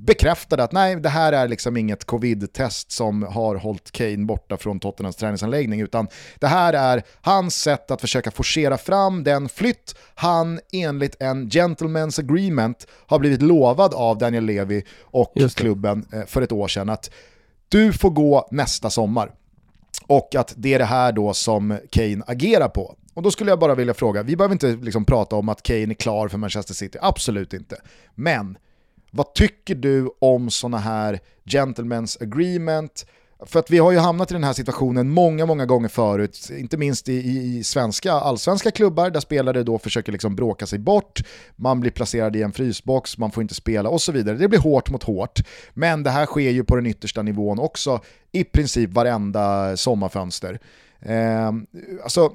bekräftade 0.06 0.64
att 0.64 0.72
nej, 0.72 0.96
det 0.96 1.10
här 1.10 1.34
är 1.34 1.48
liksom 1.48 1.78
inget 1.78 2.06
covid-test 2.06 2.92
som 2.92 3.24
har 3.24 3.56
hållit 3.56 3.92
Kane 3.92 4.26
borta 4.26 4.58
från 4.58 4.80
Tottenhams 4.80 5.16
träningsanläggning, 5.16 5.82
utan 5.82 6.08
det 6.40 6.48
här 6.48 6.74
är 6.74 7.04
hans 7.22 7.56
sätt 7.56 7.92
att 7.92 8.02
försöka 8.02 8.32
forcera 8.32 8.78
fram 8.78 9.24
den 9.24 9.50
flytt 9.50 9.96
han 10.16 10.60
enligt 10.72 11.22
en 11.22 11.50
gentleman's 11.50 12.20
agreement 12.20 12.88
har 13.08 13.20
blivit 13.20 13.42
lovad 13.42 13.94
av 13.94 14.18
Daniel 14.18 14.46
Levy 14.46 14.84
och 15.02 15.34
klubben 15.56 16.06
eh, 16.14 16.26
för 16.26 16.42
ett 16.42 16.52
år 16.52 16.68
sedan. 16.68 16.90
Att 16.90 17.12
du 17.70 17.94
får 17.94 18.10
gå 18.10 18.48
nästa 18.52 18.90
sommar. 18.90 19.32
Och 20.08 20.36
att 20.36 20.54
det 20.58 20.74
är 20.74 20.80
det 20.80 20.86
här 20.86 21.12
då 21.12 21.34
som 21.34 21.78
Kane 21.92 22.24
agerar 22.28 22.70
på. 22.70 22.96
Och 23.14 23.24
då 23.24 23.32
skulle 23.32 23.52
jag 23.52 23.60
bara 23.60 23.76
vilja 23.76 23.94
fråga, 23.94 24.24
vi 24.24 24.36
behöver 24.36 24.54
inte 24.54 24.68
liksom 24.68 25.06
prata 25.06 25.36
om 25.36 25.50
att 25.50 25.64
Kane 25.64 25.82
är 25.82 25.94
klar 25.94 26.28
för 26.28 26.38
Manchester 26.38 26.74
City, 26.74 26.98
absolut 27.02 27.54
inte. 27.54 27.82
Men 28.16 28.58
vad 29.16 29.34
tycker 29.34 29.76
du 29.76 30.10
om 30.20 30.50
sådana 30.50 30.78
här 30.78 31.20
gentlemen's 31.46 32.24
agreement? 32.24 33.06
För 33.46 33.60
att 33.60 33.72
vi 33.72 33.78
har 33.78 33.92
ju 33.92 33.98
hamnat 33.98 34.32
i 34.32 34.34
den 34.34 34.44
här 34.44 34.54
situationen 34.54 35.10
många, 35.10 35.46
många 35.46 35.66
gånger 35.66 35.88
förut, 35.88 36.50
inte 36.52 36.78
minst 36.78 37.10
i, 37.10 37.14
i, 37.14 37.64
svenska, 37.64 38.14
allsvenska 38.14 38.72
klubbar 38.72 39.10
där 39.10 39.20
spelare 39.20 39.64
då 39.64 39.80
försöker 39.80 40.12
liksom 40.12 40.36
bråka 40.36 40.66
sig 40.66 40.80
bort, 40.80 41.24
man 41.56 41.80
blir 41.80 41.92
placerad 41.92 42.36
i 42.36 42.42
en 42.42 42.52
frysbox, 42.52 43.18
man 43.18 43.32
får 43.32 43.42
inte 43.42 43.56
spela 43.56 43.90
och 43.90 44.02
så 44.02 44.12
vidare. 44.12 44.38
Det 44.38 44.48
blir 44.48 44.60
hårt 44.60 44.90
mot 44.90 45.04
hårt, 45.04 45.40
men 45.74 46.04
det 46.04 46.10
här 46.10 46.26
sker 46.26 46.50
ju 46.50 46.64
på 46.64 46.76
den 46.76 46.86
yttersta 46.86 47.22
nivån 47.22 47.60
också, 47.60 48.00
i 48.32 48.44
princip 48.44 48.94
varenda 48.94 49.78
sommarfönster. 49.78 50.60
Eh, 51.00 51.52
alltså, 52.04 52.34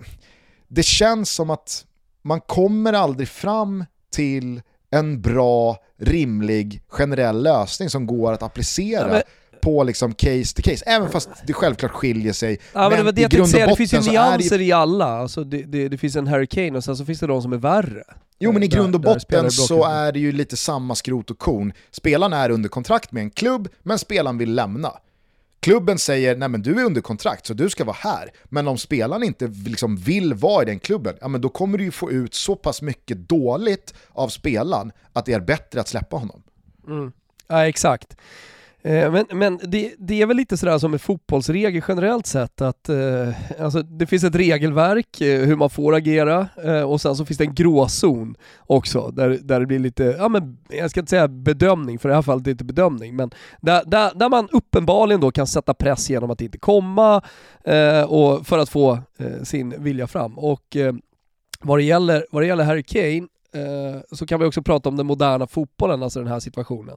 det 0.69 0.83
känns 0.83 1.31
som 1.31 1.51
att 1.51 1.85
man 2.23 2.41
kommer 2.41 2.93
aldrig 2.93 3.29
fram 3.29 3.85
till 4.13 4.63
en 4.91 5.21
bra, 5.21 5.77
rimlig, 6.01 6.83
generell 6.89 7.43
lösning 7.43 7.91
som 7.91 8.07
går 8.07 8.33
att 8.33 8.43
applicera. 8.43 9.07
Ja, 9.07 9.13
men 9.13 9.23
på 9.61 9.85
liksom 9.85 10.15
case 10.15 10.55
to 10.57 10.63
case, 10.63 10.85
även 10.87 11.11
fast 11.11 11.29
det 11.47 11.53
självklart 11.53 11.91
skiljer 11.91 12.33
sig. 12.33 12.59
Ja, 12.73 12.81
men, 12.81 12.91
men 12.91 12.99
det 12.99 13.05
var 13.05 13.13
det 13.13 13.23
jag 13.23 13.31
tänkte 13.31 13.51
säga, 13.51 13.67
det 13.67 13.77
finns 13.77 13.93
ju 13.93 14.01
nyanser 14.01 14.59
det... 14.59 14.65
i 14.65 14.73
alla. 14.73 15.07
Alltså 15.07 15.45
det, 15.45 15.63
det, 15.63 15.89
det, 15.89 15.99
finns 15.99 16.17
en 16.17 16.27
Hurricane 16.27 16.79
och 16.79 16.85
sen 16.85 16.97
så 16.97 17.05
finns 17.05 17.21
det 17.21 17.27
de 17.27 17.43
som 17.43 17.53
är 17.53 17.57
värre. 17.57 18.05
Jo 18.39 18.53
men 18.53 18.63
i 18.63 18.69
grund 18.69 18.95
och 18.95 19.01
botten 19.01 19.51
så 19.51 19.85
är 19.85 20.13
det 20.13 20.19
ju 20.19 20.33
lite 20.33 20.57
samma 20.57 20.95
skrot 20.95 21.31
och 21.31 21.39
korn. 21.39 21.73
Spelaren 21.91 22.33
är 22.33 22.51
under 22.51 22.69
kontrakt 22.69 23.13
med 23.13 23.23
en 23.23 23.31
klubb, 23.31 23.69
men 23.83 23.99
spelaren 23.99 24.39
vill 24.39 24.55
lämna. 24.55 24.93
Klubben 25.61 25.99
säger 25.99 26.37
nej 26.37 26.49
men 26.49 26.63
du 26.63 26.81
är 26.81 26.85
under 26.85 27.01
kontrakt 27.01 27.47
så 27.47 27.55
du 27.55 27.71
ska 27.71 27.85
vara 27.85 27.97
här. 28.01 28.31
Men 28.45 28.69
om 28.69 28.79
spelaren 28.79 29.23
inte 29.23 29.47
liksom 29.47 29.97
vill 29.97 30.35
vara 30.35 30.63
i 30.63 30.67
den 30.67 30.79
klubben, 30.79 31.17
ja 31.21 31.29
men 31.29 31.41
då 31.41 31.49
kommer 31.49 31.79
du 31.79 31.85
ju 31.85 31.91
få 31.91 32.11
ut 32.11 32.35
så 32.35 32.57
pass 32.57 32.83
mycket 32.83 33.29
dåligt 33.29 33.95
av 34.09 34.29
spelaren 34.29 34.93
att 35.13 35.27
det 35.27 35.33
är 35.33 35.41
bättre 35.41 35.81
att 35.81 35.89
släppa 35.89 36.17
honom. 36.17 36.43
Mm. 36.87 37.13
Ja 37.47 37.67
exakt. 37.67 38.17
Eh, 38.83 39.13
men, 39.13 39.27
men 39.33 39.61
det, 39.63 39.95
det, 39.99 40.23
är 40.23 40.27
väl 40.27 40.37
lite 40.37 40.57
sådär 40.57 40.79
som 40.79 40.91
med 40.91 41.01
fotbollsregler 41.01 41.85
generellt 41.89 42.27
sett 42.27 42.61
att 42.61 42.89
eh, 42.89 43.29
alltså 43.61 43.83
det 43.83 44.07
finns 44.07 44.25
ett 44.25 44.35
regelverk 44.35 45.21
eh, 45.21 45.41
hur 45.41 45.57
man 45.57 45.71
får 45.71 45.95
agera 45.95 46.49
eh, 46.65 46.83
och 46.83 47.01
sen 47.01 47.17
så 47.17 47.25
finns 47.25 47.39
det 47.39 47.45
en 47.45 47.55
gråzon 47.55 48.35
också 48.59 49.11
där, 49.11 49.39
där 49.43 49.61
det 49.61 49.67
blir 49.67 49.79
lite, 49.79 50.17
ja 50.19 50.29
men 50.29 50.59
jag 50.69 50.91
ska 50.91 51.01
inte 51.01 51.11
säga 51.11 51.29
bedömning 51.29 51.99
för 51.99 52.09
i 52.09 52.11
det 52.11 52.15
här 52.15 52.23
fallet 52.23 52.43
är 52.43 52.45
det 52.45 52.51
inte 52.51 52.65
bedömning 52.65 53.17
men 53.17 53.31
där, 53.61 53.83
där, 53.87 54.13
där 54.15 54.29
man 54.29 54.49
uppenbarligen 54.53 55.21
då 55.21 55.31
kan 55.31 55.47
sätta 55.47 55.75
press 55.75 56.11
genom 56.11 56.31
att 56.31 56.41
inte 56.41 56.59
komma 56.59 57.23
eh, 57.65 58.03
och 58.03 58.47
för 58.47 58.59
att 58.59 58.69
få 58.69 58.99
eh, 59.19 59.43
sin 59.43 59.83
vilja 59.83 60.07
fram. 60.07 60.39
Och 60.39 60.77
eh, 60.77 60.95
vad 61.61 61.79
det 61.79 61.83
gäller, 61.83 62.27
vad 62.31 62.43
det 62.43 62.47
gäller 62.47 62.65
Harry 62.65 62.83
Kane 62.83 63.29
eh, 63.53 64.01
så 64.13 64.27
kan 64.27 64.41
vi 64.41 64.47
också 64.47 64.63
prata 64.63 64.89
om 64.89 64.97
den 64.97 65.07
moderna 65.07 65.47
fotbollen, 65.47 66.03
alltså 66.03 66.19
den 66.19 66.29
här 66.29 66.41
situationen. 66.41 66.97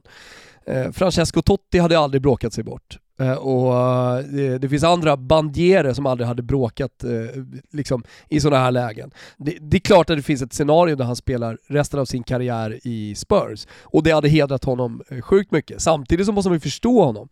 Eh, 0.66 0.90
Francesco 0.92 1.42
Totti 1.42 1.78
hade 1.78 1.98
aldrig 1.98 2.22
bråkat 2.22 2.52
sig 2.52 2.64
bort. 2.64 2.98
Eh, 3.20 3.32
och 3.32 3.74
eh, 3.74 4.24
det, 4.24 4.58
det 4.58 4.68
finns 4.68 4.84
andra 4.84 5.16
bandierer 5.16 5.92
som 5.92 6.06
aldrig 6.06 6.28
hade 6.28 6.42
bråkat 6.42 7.04
eh, 7.04 7.42
liksom, 7.72 8.04
i 8.28 8.40
sådana 8.40 8.64
här 8.64 8.70
lägen. 8.70 9.10
Det, 9.36 9.56
det, 9.60 9.76
är 9.76 9.80
klart 9.80 10.10
att 10.10 10.16
det 10.16 10.22
finns 10.22 10.42
ett 10.42 10.52
scenario 10.52 10.96
där 10.96 11.04
han 11.04 11.16
spelar 11.16 11.58
resten 11.66 12.00
av 12.00 12.04
sin 12.04 12.22
karriär 12.22 12.80
i 12.82 13.14
Spurs. 13.14 13.66
Och 13.82 14.02
det 14.02 14.10
hade 14.10 14.28
hedrat 14.28 14.64
honom 14.64 15.02
eh, 15.08 15.20
sjukt 15.20 15.50
mycket. 15.50 15.82
Samtidigt 15.82 16.26
så 16.26 16.32
måste 16.32 16.48
man 16.48 16.56
ju 16.56 16.60
förstå 16.60 17.04
honom. 17.04 17.28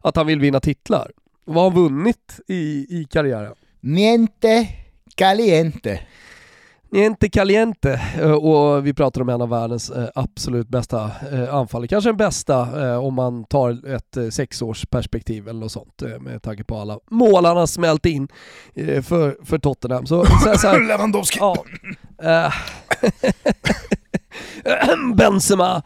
Att 0.00 0.16
han 0.16 0.26
vill 0.26 0.40
vinna 0.40 0.60
titlar. 0.60 1.10
Vad 1.44 1.56
har 1.56 1.70
han 1.70 1.82
vunnit 1.82 2.40
i, 2.48 2.86
i 3.00 3.06
karriären? 3.10 3.54
Niente 3.80 4.68
caliente. 5.14 6.00
Niente 6.96 7.28
caliente 7.28 8.00
eh, 8.16 8.30
och 8.30 8.86
vi 8.86 8.94
pratar 8.94 9.20
om 9.20 9.28
en 9.28 9.42
av 9.42 9.48
världens 9.48 9.90
eh, 9.90 10.08
absolut 10.14 10.68
bästa 10.68 11.10
eh, 11.32 11.54
anfallare. 11.54 11.88
Kanske 11.88 12.08
den 12.08 12.16
bästa 12.16 12.98
om 12.98 13.14
man 13.14 13.44
tar 13.44 13.94
ett 13.94 14.34
sexårsperspektiv 14.34 15.48
eller 15.48 15.60
något 15.60 15.72
sånt 15.72 16.02
med 16.20 16.42
tanke 16.42 16.64
på 16.64 16.76
alla 16.76 16.98
mål 17.10 17.44
han 17.44 17.56
har 17.56 17.66
smält 17.66 18.06
in 18.06 18.28
för, 19.02 19.44
för 19.44 19.58
Tottenham. 19.58 20.06
Så, 20.06 20.26
så, 20.26 20.58
så 20.58 20.68
här, 20.68 20.80
Lewandowski! 20.88 21.38
Ja, 22.18 22.52
Benzema, 25.14 25.82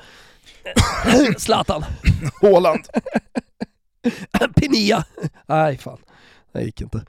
Zlatan, 1.39 1.85
Haaland, 2.43 2.85
Pinilla. 4.57 5.05
Nej 5.47 5.79
fan, 5.79 5.99
det 6.53 6.63
gick 6.63 6.81
inte. 6.81 7.05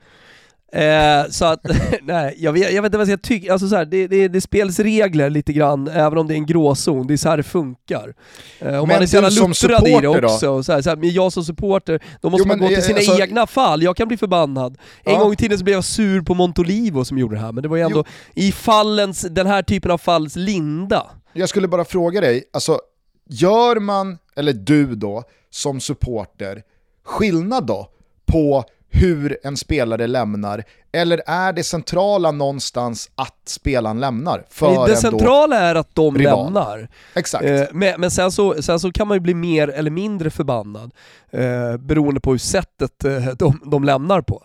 Eh, 0.74 1.30
så 1.30 1.44
att, 1.44 1.60
nej, 2.02 2.34
jag 2.38 2.52
vet, 2.52 2.72
jag 2.72 2.82
vet 2.82 2.88
inte 2.88 2.98
vad 2.98 3.08
jag 3.08 3.18
ska 3.18 3.28
tycka, 3.28 3.52
alltså 3.52 3.68
så 3.68 3.76
här, 3.76 3.84
det, 3.84 4.06
det, 4.06 4.28
det 4.28 4.40
spelas 4.40 4.78
regler 4.78 5.30
lite 5.30 5.52
grann, 5.52 5.88
även 5.88 6.18
om 6.18 6.28
det 6.28 6.34
är 6.34 6.36
en 6.36 6.46
gråzon, 6.46 7.06
det 7.06 7.14
är 7.14 7.16
så 7.16 7.28
här 7.28 7.36
det 7.36 7.42
funkar. 7.42 8.14
Eh, 8.58 8.66
och 8.66 8.88
men 8.88 8.94
man 8.96 9.02
är 9.02 9.06
så 9.06 9.16
jävla 9.16 9.28
luttrad 9.28 9.88
i 9.88 9.98
det 10.00 10.08
också, 10.08 10.62
så 10.62 10.72
här, 10.72 10.82
så 10.82 10.88
här, 10.88 10.96
men 10.96 11.10
jag 11.10 11.32
som 11.32 11.44
supporter, 11.44 12.02
då 12.20 12.30
måste 12.30 12.48
jo, 12.48 12.48
man 12.48 12.58
gå 12.58 12.68
till 12.68 12.82
sina 12.82 12.96
alltså, 12.96 13.22
egna 13.22 13.46
fall, 13.46 13.82
jag 13.82 13.96
kan 13.96 14.08
bli 14.08 14.16
förbannad. 14.16 14.78
En 15.02 15.12
ja. 15.12 15.18
gång 15.18 15.32
i 15.32 15.36
tiden 15.36 15.58
så 15.58 15.64
blev 15.64 15.74
jag 15.74 15.84
sur 15.84 16.22
på 16.22 16.34
Montolivo 16.34 17.04
som 17.04 17.18
gjorde 17.18 17.36
det 17.36 17.40
här, 17.40 17.52
men 17.52 17.62
det 17.62 17.68
var 17.68 17.76
ju 17.76 17.82
ändå 17.82 18.04
jo. 18.34 18.42
i 18.42 18.52
fallens, 18.52 19.20
den 19.30 19.46
här 19.46 19.62
typen 19.62 19.90
av 19.90 19.98
falls 19.98 20.36
linda. 20.36 21.10
Jag 21.32 21.48
skulle 21.48 21.68
bara 21.68 21.84
fråga 21.84 22.20
dig, 22.20 22.44
alltså 22.52 22.80
gör 23.28 23.80
man, 23.80 24.18
eller 24.36 24.52
du 24.52 24.94
då, 24.94 25.24
som 25.50 25.80
supporter, 25.80 26.62
skillnad 27.04 27.66
då 27.66 27.88
på 28.26 28.64
hur 28.92 29.38
en 29.42 29.56
spelare 29.56 30.06
lämnar? 30.06 30.64
Eller 30.92 31.22
är 31.26 31.52
det 31.52 31.64
centrala 31.64 32.30
någonstans 32.30 33.10
att 33.14 33.42
spelaren 33.44 34.00
lämnar? 34.00 34.44
För 34.50 34.88
det 34.88 34.96
centrala 34.96 35.58
är 35.58 35.74
att 35.74 35.94
de 35.94 36.18
rival. 36.18 36.44
lämnar. 36.44 36.88
Exakt. 37.14 37.44
Eh, 37.44 37.62
men, 37.72 38.00
men 38.00 38.10
sen, 38.10 38.32
så, 38.32 38.62
sen 38.62 38.80
så 38.80 38.92
kan 38.92 39.08
man 39.08 39.16
ju 39.16 39.20
bli 39.20 39.34
mer 39.34 39.68
eller 39.68 39.90
mindre 39.90 40.30
förbannad 40.30 40.90
eh, 41.30 41.76
beroende 41.76 42.20
på 42.20 42.30
hur 42.30 42.38
sättet 42.38 43.04
eh, 43.04 43.26
de, 43.38 43.60
de 43.64 43.84
lämnar 43.84 44.20
på. 44.20 44.42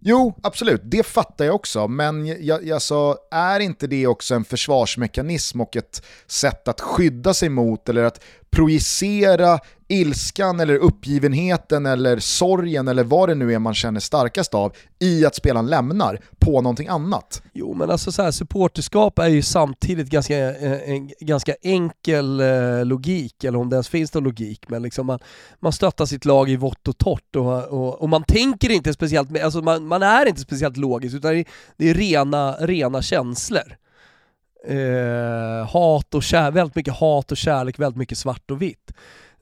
Jo, 0.00 0.34
absolut, 0.42 0.80
det 0.84 1.06
fattar 1.06 1.44
jag 1.44 1.54
också, 1.54 1.88
men 1.88 2.26
jag, 2.26 2.66
jag 2.66 2.82
så, 2.82 3.16
är 3.30 3.60
inte 3.60 3.86
det 3.86 4.06
också 4.06 4.34
en 4.34 4.44
försvarsmekanism 4.44 5.60
och 5.60 5.76
ett 5.76 6.02
sätt 6.26 6.68
att 6.68 6.80
skydda 6.80 7.34
sig 7.34 7.48
mot 7.48 7.88
eller 7.88 8.04
att 8.04 8.20
projicera 8.50 9.58
ilskan 9.88 10.60
eller 10.60 10.74
uppgivenheten 10.74 11.86
eller 11.86 12.18
sorgen 12.18 12.88
eller 12.88 13.04
vad 13.04 13.28
det 13.28 13.34
nu 13.34 13.54
är 13.54 13.58
man 13.58 13.74
känner 13.74 14.00
starkast 14.00 14.54
av 14.54 14.72
i 14.98 15.26
att 15.26 15.34
spelaren 15.34 15.66
lämnar 15.66 16.20
på 16.38 16.60
någonting 16.60 16.88
annat. 16.88 17.42
Jo 17.52 17.74
men 17.74 17.90
alltså 17.90 18.12
så 18.12 18.22
här, 18.22 18.30
supporterskap 18.30 19.18
är 19.18 19.28
ju 19.28 19.42
samtidigt 19.42 20.08
ganska, 20.08 20.36
eh, 20.38 20.90
en 20.90 21.10
ganska 21.20 21.54
enkel 21.62 22.40
eh, 22.40 22.84
logik, 22.84 23.44
eller 23.44 23.58
om 23.58 23.70
det 23.70 23.74
ens 23.76 23.88
finns 23.88 24.14
någon 24.14 24.24
logik, 24.24 24.68
men 24.68 24.82
liksom 24.82 25.06
man, 25.06 25.18
man 25.60 25.72
stöttar 25.72 26.06
sitt 26.06 26.24
lag 26.24 26.50
i 26.50 26.56
vått 26.56 26.88
och 26.88 26.98
torrt 26.98 27.36
och, 27.36 27.64
och, 27.64 28.02
och 28.02 28.08
man 28.08 28.24
tänker 28.24 28.70
inte 28.70 28.92
speciellt, 28.92 29.40
alltså 29.42 29.62
man, 29.62 29.86
man 29.86 30.02
är 30.02 30.26
inte 30.26 30.40
speciellt 30.40 30.76
logisk 30.76 31.16
utan 31.16 31.32
det 31.32 31.38
är, 31.38 31.44
det 31.76 31.90
är 31.90 31.94
rena, 31.94 32.52
rena 32.52 33.02
känslor. 33.02 33.76
Eh, 34.68 35.66
hat 35.66 36.14
och 36.14 36.22
kärlek, 36.22 36.56
väldigt 36.56 36.76
mycket 36.76 36.94
hat 36.94 37.32
och 37.32 37.36
kärlek, 37.36 37.78
väldigt 37.78 37.98
mycket 37.98 38.18
svart 38.18 38.50
och 38.50 38.62
vitt. 38.62 38.92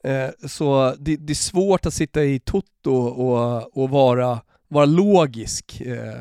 Eh, 0.04 0.48
så 0.48 0.94
det, 0.98 1.16
det, 1.16 1.32
är 1.32 1.34
svårt 1.34 1.86
att 1.86 1.94
sitta 1.94 2.24
i 2.24 2.40
toto 2.40 2.96
och, 2.96 3.76
och 3.78 3.90
vara, 3.90 4.40
vara 4.68 4.84
logisk. 4.84 5.80
Eh, 5.80 6.20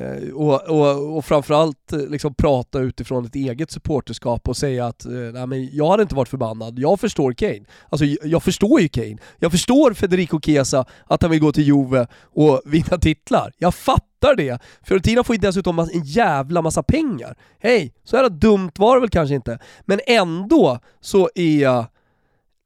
eh 0.00 0.32
och, 0.34 0.68
och, 0.68 1.16
och 1.16 1.24
framförallt 1.24 1.92
eh, 1.92 1.98
liksom 1.98 2.34
prata 2.34 2.78
utifrån 2.78 3.24
ett 3.24 3.34
eget 3.34 3.70
supporterskap 3.70 4.48
och 4.48 4.56
säga 4.56 4.86
att 4.86 5.04
eh, 5.04 5.12
nej, 5.12 5.46
men 5.46 5.76
jag 5.76 5.90
hade 5.90 6.02
inte 6.02 6.14
varit 6.14 6.28
förbannad, 6.28 6.78
jag 6.78 7.00
förstår 7.00 7.32
Kane. 7.32 7.64
Alltså 7.88 8.04
jag 8.04 8.42
förstår 8.42 8.80
ju 8.80 8.88
Kane. 8.88 9.18
Jag 9.38 9.52
förstår 9.52 9.94
Federico 9.94 10.40
Chiesa, 10.40 10.84
att 11.06 11.22
han 11.22 11.30
vill 11.30 11.40
gå 11.40 11.52
till 11.52 11.64
Juve 11.64 12.06
och 12.22 12.62
vinna 12.64 12.98
titlar. 12.98 13.52
Jag 13.58 13.74
fattar 13.74 14.13
det. 14.34 14.62
Fiorentina 14.82 15.24
får 15.24 15.36
ju 15.36 15.40
dessutom 15.40 15.78
en 15.78 15.88
jävla 15.92 16.62
massa 16.62 16.82
pengar. 16.82 17.36
Hej, 17.58 17.94
så 18.04 18.16
jävla 18.16 18.28
dumt 18.28 18.72
var 18.78 18.94
det 18.94 19.00
väl 19.00 19.10
kanske 19.10 19.34
inte. 19.34 19.58
Men 19.84 20.00
ändå 20.06 20.78
så 21.00 21.30
är 21.34 21.60
jag 21.62 21.86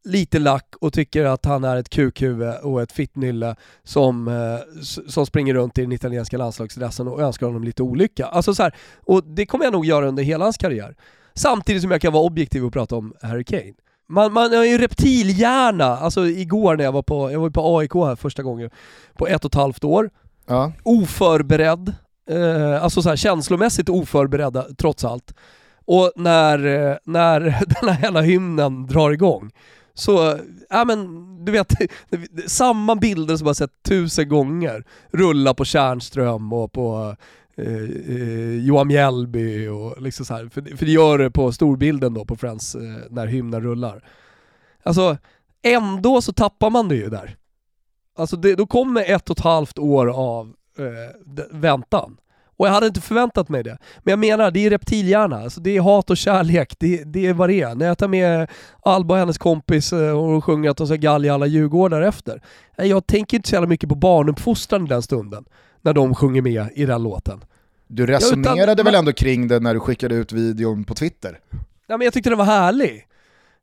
lite 0.05 0.39
lack 0.39 0.75
och 0.81 0.93
tycker 0.93 1.25
att 1.25 1.45
han 1.45 1.65
är 1.65 1.77
ett 1.77 1.89
kukhuvud 1.89 2.55
och 2.63 2.83
ett 2.83 2.93
fittnylle 2.93 3.57
som, 3.85 4.29
eh, 4.29 4.83
som 5.09 5.27
springer 5.27 5.55
runt 5.55 5.79
i 5.79 5.81
den 5.81 5.93
italienska 5.93 6.39
landslagsdressen 6.39 7.09
och 7.09 7.21
önskar 7.21 7.47
honom 7.47 7.65
lite 7.65 7.83
olycka. 7.83 8.27
Alltså 8.27 8.55
så 8.55 8.63
här, 8.63 8.75
och 8.97 9.25
det 9.25 9.47
kommer 9.47 9.65
jag 9.65 9.73
nog 9.73 9.87
göra 9.87 10.09
under 10.09 10.23
hela 10.23 10.45
hans 10.45 10.57
karriär. 10.57 10.97
Samtidigt 11.35 11.83
som 11.83 11.91
jag 11.91 12.01
kan 12.01 12.13
vara 12.13 12.25
objektiv 12.25 12.65
och 12.65 12.73
prata 12.73 12.97
om 12.97 13.15
Harry 13.23 13.45
Kane. 13.45 13.75
Man, 14.09 14.33
man 14.33 14.53
har 14.53 14.65
ju 14.65 14.79
reptilhjärna, 14.79 15.85
alltså 15.85 16.27
igår 16.27 16.77
när 16.77 16.85
jag 16.85 16.93
var 16.93 17.03
på, 17.03 17.33
jag 17.33 17.41
var 17.41 17.51
på 17.51 17.79
AIK 17.79 17.95
här 17.95 18.17
första 18.17 18.43
gången 18.43 18.71
på 19.15 19.27
ett 19.27 19.45
och 19.45 19.51
ett 19.51 19.55
halvt 19.55 19.85
år. 19.85 20.11
Ja. 20.49 20.73
Oförberedd, 20.83 21.95
eh, 22.31 22.83
alltså 22.83 23.03
så 23.03 23.09
här, 23.09 23.17
känslomässigt 23.17 23.89
oförberedda 23.89 24.67
trots 24.79 25.05
allt. 25.05 25.35
Och 25.85 26.13
när, 26.17 26.67
eh, 26.67 26.97
när 27.05 27.41
den 27.81 27.89
här 27.89 28.03
jävla 28.03 28.21
hymnen 28.21 28.87
drar 28.87 29.11
igång, 29.11 29.51
så, 29.95 30.39
ja 30.71 30.85
men 30.85 31.29
du 31.45 31.53
vet, 31.53 31.73
samma 32.47 32.97
bilder 32.97 33.37
som 33.37 33.47
jag 33.47 33.57
sett 33.57 33.83
tusen 33.83 34.29
gånger 34.29 34.85
rulla 35.11 35.55
på 35.55 35.65
Tjärnström 35.65 36.53
och 36.53 36.73
på 36.73 37.17
eh, 37.57 37.83
eh, 38.09 38.67
Johan 38.67 38.87
Mjällby 38.87 39.69
och 39.69 40.03
liksom 40.03 40.27
så 40.27 40.35
här. 40.35 40.49
För, 40.49 40.77
för 40.77 40.87
det 40.87 40.93
gör 40.93 41.19
det 41.19 41.31
på 41.31 41.53
storbilden 41.53 42.15
då 42.15 42.25
på 42.25 42.37
Friends 42.37 42.75
eh, 42.75 42.81
när 43.11 43.27
hymnen 43.27 43.63
rullar. 43.63 44.05
Alltså, 44.83 45.17
ändå 45.63 46.23
så 46.23 46.33
tappar 46.33 46.71
man 46.71 46.89
det 46.89 46.97
ju 46.97 47.09
där. 47.09 47.37
Alltså 48.19 48.37
det, 48.37 48.55
då 48.55 48.67
kommer 48.67 49.05
ett 49.11 49.31
och 49.31 49.39
ett 49.39 49.45
halvt 49.45 49.79
år 49.79 50.07
av 50.07 50.53
eh, 50.79 51.47
väntan. 51.51 52.17
Och 52.59 52.67
jag 52.67 52.73
hade 52.73 52.87
inte 52.87 53.01
förväntat 53.01 53.49
mig 53.49 53.63
det. 53.63 53.79
Men 53.99 54.13
jag 54.13 54.19
menar, 54.19 54.51
det 54.51 54.67
är 54.67 54.71
reptilhjärna. 54.71 55.43
Alltså 55.43 55.61
det 55.61 55.77
är 55.77 55.81
hat 55.81 56.11
och 56.11 56.17
kärlek. 56.17 56.75
Det, 56.79 57.05
det 57.05 57.27
är 57.27 57.33
vad 57.33 57.49
det 57.49 57.61
är. 57.61 57.75
När 57.75 57.87
jag 57.87 57.99
tar 57.99 58.09
med 58.09 58.51
Alba 58.83 59.15
och 59.15 59.21
hennes 59.21 59.39
kompis 59.39 59.93
eh, 59.93 60.19
och 60.19 60.45
sjunger 60.45 60.71
att 60.71 60.77
de 60.77 60.87
ska 60.87 60.97
galga 60.97 61.35
alla 61.35 61.47
Djurgårdar 61.47 62.03
efter. 62.03 62.43
Jag 62.77 63.07
tänker 63.07 63.37
inte 63.37 63.49
så 63.49 63.55
jävla 63.55 63.69
mycket 63.69 63.89
på 63.89 63.95
barnuppfostran 63.95 64.85
i 64.85 64.89
den 64.89 65.03
stunden. 65.03 65.45
När 65.83 65.93
de 65.93 66.15
sjunger 66.15 66.43
med 66.43 66.69
i 66.75 66.87
den 66.87 67.03
låten. 67.03 67.41
Du 67.87 68.07
resonerade 68.07 68.61
ja, 68.61 68.73
utan, 68.73 68.85
väl 68.85 68.95
ändå 68.95 69.13
kring 69.13 69.49
det 69.49 69.61
när 69.61 69.75
du 69.75 69.81
skickade 69.81 70.15
ut 70.15 70.33
videon 70.33 70.85
på 70.85 70.95
Twitter? 70.95 71.39
Ja 71.87 71.97
men 71.97 72.05
jag 72.05 72.15
tyckte 72.15 72.31
den 72.31 72.39
var 72.39 72.45
härlig. 72.45 73.08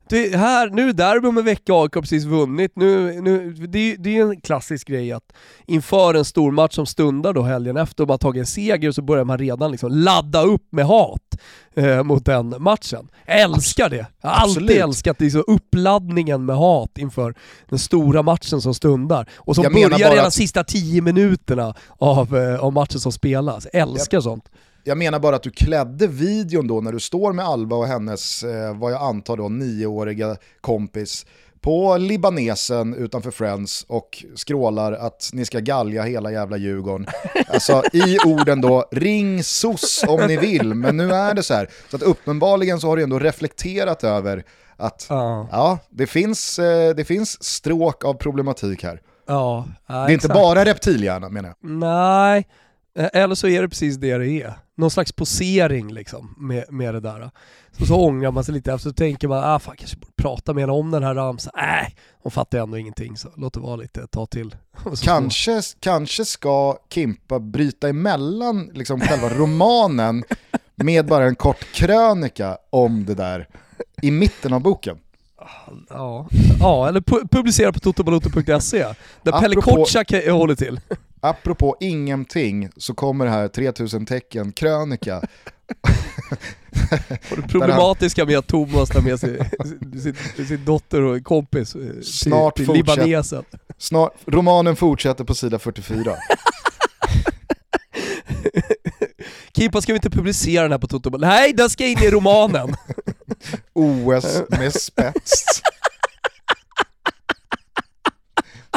Det 0.08 0.36
här, 0.36 0.70
nu 0.70 0.88
är 0.88 0.92
derby 0.92 1.28
om 1.28 1.38
en 1.38 1.44
vecka, 1.44 1.72
AIK 1.72 1.94
har 1.94 2.00
precis 2.00 2.24
vunnit. 2.24 2.72
Nu, 2.76 3.20
nu, 3.20 3.52
det, 3.52 3.96
det 3.96 4.18
är 4.18 4.22
en 4.22 4.40
klassisk 4.40 4.88
grej 4.88 5.12
att 5.12 5.32
inför 5.66 6.14
en 6.14 6.24
stor 6.24 6.52
match 6.52 6.74
som 6.74 6.86
stundar 6.86 7.32
då 7.32 7.42
helgen 7.42 7.76
efter 7.76 8.04
och 8.04 8.08
man 8.08 8.18
tagit 8.18 8.40
en 8.40 8.46
seger 8.46 8.92
så 8.92 9.02
börjar 9.02 9.24
man 9.24 9.38
redan 9.38 9.70
liksom 9.70 9.92
ladda 9.92 10.42
upp 10.42 10.66
med 10.70 10.86
hat 10.86 11.38
eh, 11.76 12.02
mot 12.02 12.24
den 12.24 12.54
matchen. 12.58 13.08
Jag 13.26 13.40
älskar 13.40 13.88
det. 13.88 14.06
Jag 14.20 14.28
har 14.30 14.44
Absolut. 14.44 14.70
alltid 14.70 14.82
älskat 14.82 15.20
liksom 15.20 15.44
uppladdningen 15.46 16.44
med 16.44 16.56
hat 16.56 16.98
inför 16.98 17.34
den 17.68 17.78
stora 17.78 18.22
matchen 18.22 18.60
som 18.60 18.74
stundar. 18.74 19.28
Och 19.34 19.54
som 19.54 19.64
börjar 19.64 20.10
redan 20.10 20.26
att... 20.26 20.34
sista 20.34 20.64
tio 20.64 21.02
minuterna 21.02 21.74
av, 21.98 22.36
eh, 22.36 22.60
av 22.60 22.72
matchen 22.72 23.00
som 23.00 23.12
spelas. 23.12 23.66
Jag 23.72 23.82
älskar 23.82 24.16
yep. 24.16 24.24
sånt. 24.24 24.44
Jag 24.86 24.98
menar 24.98 25.18
bara 25.18 25.36
att 25.36 25.42
du 25.42 25.50
klädde 25.50 26.06
videon 26.06 26.66
då 26.66 26.80
när 26.80 26.92
du 26.92 27.00
står 27.00 27.32
med 27.32 27.44
Alva 27.44 27.76
och 27.76 27.86
hennes, 27.86 28.42
eh, 28.42 28.78
vad 28.78 28.92
jag 28.92 29.02
antar 29.02 29.36
då, 29.36 29.48
nioåriga 29.48 30.36
kompis 30.60 31.26
på 31.60 31.96
libanesen 31.96 32.94
utanför 32.94 33.30
Friends 33.30 33.84
och 33.88 34.24
skrålar 34.34 34.92
att 34.92 35.30
ni 35.32 35.44
ska 35.44 35.58
galja 35.60 36.02
hela 36.02 36.32
jävla 36.32 36.56
Djurgården. 36.56 37.06
Alltså 37.48 37.82
i 37.92 38.18
orden 38.26 38.60
då, 38.60 38.88
ring 38.90 39.42
SOS 39.42 40.04
om 40.08 40.26
ni 40.26 40.36
vill, 40.36 40.74
men 40.74 40.96
nu 40.96 41.12
är 41.12 41.34
det 41.34 41.42
så 41.42 41.54
här. 41.54 41.70
Så 41.90 41.96
att 41.96 42.02
uppenbarligen 42.02 42.80
så 42.80 42.88
har 42.88 42.96
du 42.96 43.02
ändå 43.02 43.18
reflekterat 43.18 44.04
över 44.04 44.44
att 44.76 45.08
uh. 45.10 45.46
ja, 45.50 45.78
det 45.90 46.06
finns, 46.06 46.58
eh, 46.58 46.94
det 46.94 47.04
finns 47.04 47.44
stråk 47.44 48.04
av 48.04 48.14
problematik 48.14 48.82
här. 48.82 49.00
Ja, 49.26 49.68
det 49.86 49.92
är 49.92 50.04
exakt. 50.04 50.24
inte 50.24 50.34
bara 50.34 50.64
reptilhjärna 50.64 51.28
menar 51.28 51.48
jag. 51.48 51.70
Nej, 51.70 52.46
Eh, 52.96 53.08
eller 53.12 53.34
så 53.34 53.48
är 53.48 53.62
det 53.62 53.68
precis 53.68 53.96
det 53.96 54.18
det 54.18 54.42
är. 54.42 54.54
Någon 54.76 54.90
slags 54.90 55.12
posering 55.12 55.92
liksom 55.92 56.34
med, 56.38 56.64
med 56.72 56.94
det 56.94 57.00
där. 57.00 57.30
Så, 57.78 57.86
så 57.86 57.96
ångrar 57.96 58.30
man 58.30 58.44
sig 58.44 58.54
lite 58.54 58.72
efter, 58.72 58.90
så 58.90 58.94
tänker 58.94 59.28
man 59.28 59.44
ah, 59.44 59.58
fan, 59.58 59.76
kanske 59.76 59.96
borde 59.96 60.12
prata 60.16 60.54
mer 60.54 60.70
om 60.70 60.90
den 60.90 61.02
här 61.02 61.14
ramsan. 61.14 61.52
Nej, 61.56 61.84
äh, 61.84 62.02
de 62.22 62.30
fattar 62.30 62.58
ändå 62.58 62.78
ingenting 62.78 63.16
så 63.16 63.28
låt 63.36 63.54
det 63.54 63.60
vara 63.60 63.76
lite, 63.76 64.06
ta 64.06 64.26
till. 64.26 64.56
Kanske, 65.02 65.62
kanske 65.80 66.24
ska 66.24 66.78
Kimpa 66.90 67.38
bryta 67.38 67.88
emellan 67.88 68.70
liksom 68.74 69.00
själva 69.00 69.28
romanen 69.28 70.24
med 70.74 71.06
bara 71.06 71.24
en 71.24 71.36
kort 71.36 71.64
krönika 71.72 72.58
om 72.70 73.04
det 73.04 73.14
där 73.14 73.48
i 74.02 74.10
mitten 74.10 74.52
av 74.52 74.60
boken. 74.60 74.98
Ja, 75.88 76.28
ja 76.60 76.88
eller 76.88 77.00
pu 77.00 77.28
publicera 77.30 77.72
på 77.72 77.80
totobaloto.se 77.80 78.78
där 78.78 78.94
Apropå... 79.24 79.40
Pelle 79.40 79.54
Kotschack 79.54 80.12
håller 80.28 80.54
till. 80.54 80.80
Apropå 81.20 81.76
ingenting 81.80 82.70
så 82.76 82.94
kommer 82.94 83.26
här 83.26 83.48
3000 83.48 84.06
tecken 84.06 84.52
krönika. 84.52 85.16
och 87.30 87.36
det 87.36 87.48
problematiska 87.48 88.24
med 88.24 88.38
att 88.38 88.46
Thomas 88.46 88.88
tar 88.88 89.00
med 89.00 89.20
sig 89.20 89.38
sin, 90.02 90.16
sin 90.46 90.64
dotter 90.64 91.02
och 91.02 91.24
kompis 91.24 91.74
eh, 91.74 91.80
till, 91.80 92.04
snart 92.04 92.56
till 92.56 92.72
libanesen. 92.72 93.44
Snart, 93.78 94.12
romanen 94.26 94.76
fortsätter 94.76 95.24
på 95.24 95.34
sida 95.34 95.58
44. 95.58 96.16
Kimpa, 99.56 99.80
ska 99.80 99.92
vi 99.92 99.96
inte 99.96 100.10
publicera 100.10 100.62
den 100.62 100.72
här 100.72 100.78
på 100.78 100.86
Toto? 100.86 101.10
Nej, 101.18 101.52
den 101.52 101.70
ska 101.70 101.86
in 101.86 101.98
i 101.98 102.10
romanen! 102.10 102.76
OS 103.72 104.42
med 104.48 104.72
spets. 104.72 105.44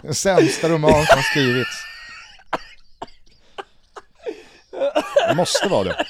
Den 0.04 0.14
sämsta 0.16 0.70
roman 0.70 1.06
som 1.06 1.22
skrivits. 1.22 1.89
Det 5.30 5.36
måste 5.36 5.68
vara 5.68 5.84
det. 5.84 6.06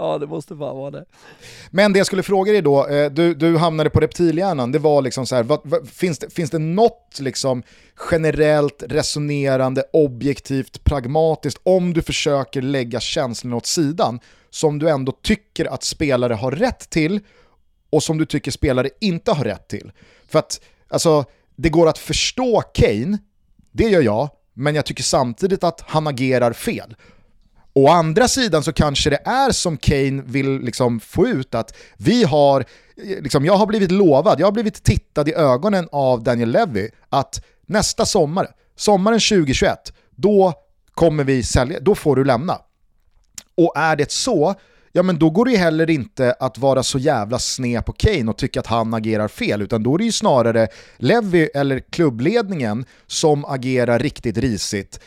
Ja 0.00 0.18
det 0.18 0.26
måste 0.26 0.48
fan 0.48 0.76
vara 0.76 0.90
det. 0.90 1.04
Men 1.70 1.92
det 1.92 1.98
jag 1.98 2.06
skulle 2.06 2.22
fråga 2.22 2.52
dig 2.52 2.62
då, 2.62 2.86
eh, 2.86 3.10
du, 3.10 3.34
du 3.34 3.56
hamnade 3.56 3.90
på 3.90 4.00
reptilhjärnan, 4.00 4.72
det 4.72 4.78
var 4.78 5.02
liksom 5.02 5.26
så 5.26 5.36
här, 5.36 5.42
vad, 5.42 5.60
vad, 5.64 5.88
finns, 5.88 6.18
det, 6.18 6.30
finns 6.30 6.50
det 6.50 6.58
något 6.58 7.18
liksom 7.20 7.62
generellt 8.10 8.82
resonerande, 8.88 9.84
objektivt, 9.92 10.84
pragmatiskt, 10.84 11.60
om 11.62 11.94
du 11.94 12.02
försöker 12.02 12.62
lägga 12.62 13.00
känslorna 13.00 13.56
åt 13.56 13.66
sidan, 13.66 14.20
som 14.50 14.78
du 14.78 14.90
ändå 14.90 15.12
tycker 15.12 15.64
att 15.64 15.82
spelare 15.82 16.34
har 16.34 16.50
rätt 16.50 16.90
till 16.90 17.20
och 17.90 18.02
som 18.02 18.18
du 18.18 18.26
tycker 18.26 18.50
spelare 18.50 18.90
inte 19.00 19.32
har 19.32 19.44
rätt 19.44 19.68
till? 19.68 19.92
För 20.28 20.38
att, 20.38 20.60
alltså, 20.88 21.24
det 21.56 21.68
går 21.68 21.88
att 21.88 21.98
förstå 21.98 22.62
Kane, 22.74 23.18
det 23.72 23.84
gör 23.84 24.02
jag, 24.02 24.28
men 24.54 24.74
jag 24.74 24.86
tycker 24.86 25.02
samtidigt 25.02 25.64
att 25.64 25.80
han 25.86 26.06
agerar 26.06 26.52
fel. 26.52 26.96
Å 27.72 27.88
andra 27.88 28.28
sidan 28.28 28.62
så 28.62 28.72
kanske 28.72 29.10
det 29.10 29.20
är 29.24 29.50
som 29.50 29.76
Kane 29.76 30.22
vill 30.26 30.60
liksom 30.60 31.00
få 31.00 31.26
ut 31.26 31.54
att 31.54 31.76
vi 31.96 32.24
har, 32.24 32.64
liksom, 32.96 33.44
jag 33.44 33.56
har 33.56 33.66
blivit 33.66 33.90
lovad, 33.90 34.40
jag 34.40 34.46
har 34.46 34.52
blivit 34.52 34.82
tittad 34.84 35.28
i 35.28 35.34
ögonen 35.34 35.88
av 35.92 36.22
Daniel 36.22 36.50
Levy 36.50 36.88
att 37.08 37.44
nästa 37.66 38.06
sommar, 38.06 38.48
sommaren 38.76 39.20
2021, 39.20 39.92
då 40.10 40.52
kommer 40.94 41.24
vi 41.24 41.42
sälja, 41.42 41.80
då 41.80 41.94
får 41.94 42.16
du 42.16 42.24
lämna. 42.24 42.58
Och 43.56 43.72
är 43.76 43.96
det 43.96 44.10
så, 44.10 44.54
ja 44.92 45.02
men 45.02 45.18
då 45.18 45.30
går 45.30 45.44
det 45.44 45.50
ju 45.50 45.56
heller 45.56 45.90
inte 45.90 46.32
att 46.40 46.58
vara 46.58 46.82
så 46.82 46.98
jävla 46.98 47.38
sned 47.38 47.84
på 47.84 47.92
Kane 47.92 48.30
och 48.30 48.38
tycka 48.38 48.60
att 48.60 48.66
han 48.66 48.94
agerar 48.94 49.28
fel, 49.28 49.62
utan 49.62 49.82
då 49.82 49.94
är 49.94 49.98
det 49.98 50.04
ju 50.04 50.12
snarare 50.12 50.68
Levy 50.96 51.48
eller 51.54 51.80
klubbledningen 51.90 52.84
som 53.06 53.44
agerar 53.44 53.98
riktigt 53.98 54.38
risigt. 54.38 55.00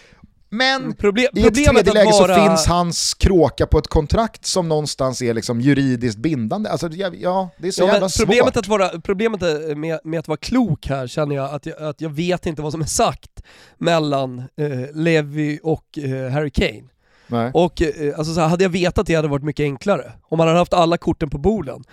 Men 0.54 0.82
mm, 0.82 0.96
Problem, 0.96 1.28
i 1.34 1.48
ett 1.48 1.54
tredje 1.54 1.94
läge 1.94 2.12
vara... 2.12 2.36
så 2.36 2.50
finns 2.50 2.68
hans 2.68 3.14
kråka 3.14 3.68
på 3.68 3.78
ett 3.78 3.88
kontrakt 3.88 4.46
som 4.46 4.70
någonstans 4.70 5.22
är 5.22 5.34
liksom 5.34 5.62
juridiskt 5.62 6.18
bindande. 6.18 6.70
Alltså, 6.70 6.90
ja, 6.90 7.50
det 7.58 7.68
är 7.68 7.72
så 7.72 7.82
ja, 7.82 7.88
jävla 7.88 8.10
problemet 8.20 8.54
svårt. 8.54 8.58
Att 8.58 8.68
vara, 8.68 8.90
problemet 9.02 9.42
med, 9.78 10.00
med, 10.04 10.20
att 10.20 10.28
vara 10.28 10.38
klok 10.38 10.88
här 10.88 11.08
känner 11.08 11.36
jag 11.36 11.54
att, 11.54 11.66
jag 11.66 11.82
att 11.82 12.02
jag 12.02 12.10
vet 12.10 12.46
inte 12.46 12.62
vad 12.62 12.72
som 12.72 12.82
är 12.82 12.86
sagt 12.86 13.42
mellan 13.78 14.40
eh, 14.40 14.94
Levi 14.94 15.60
och 15.64 15.98
eh, 15.98 16.32
Harry 16.32 16.50
Kane. 16.50 16.84
Nej. 17.28 17.52
Och 17.54 17.82
eh, 17.82 18.18
alltså, 18.18 18.34
så 18.34 18.42
här, 18.42 18.48
hade 18.48 18.64
jag 18.64 18.70
vetat 18.70 19.08
det 19.08 19.16
hade 19.16 19.28
varit 19.28 19.44
mycket 19.44 19.64
enklare. 19.64 20.12
Om 20.30 20.38
man 20.38 20.48
hade 20.48 20.60
haft 20.60 20.74
alla 20.74 20.98
korten 20.98 21.30
på 21.30 21.38
borden. 21.38 21.84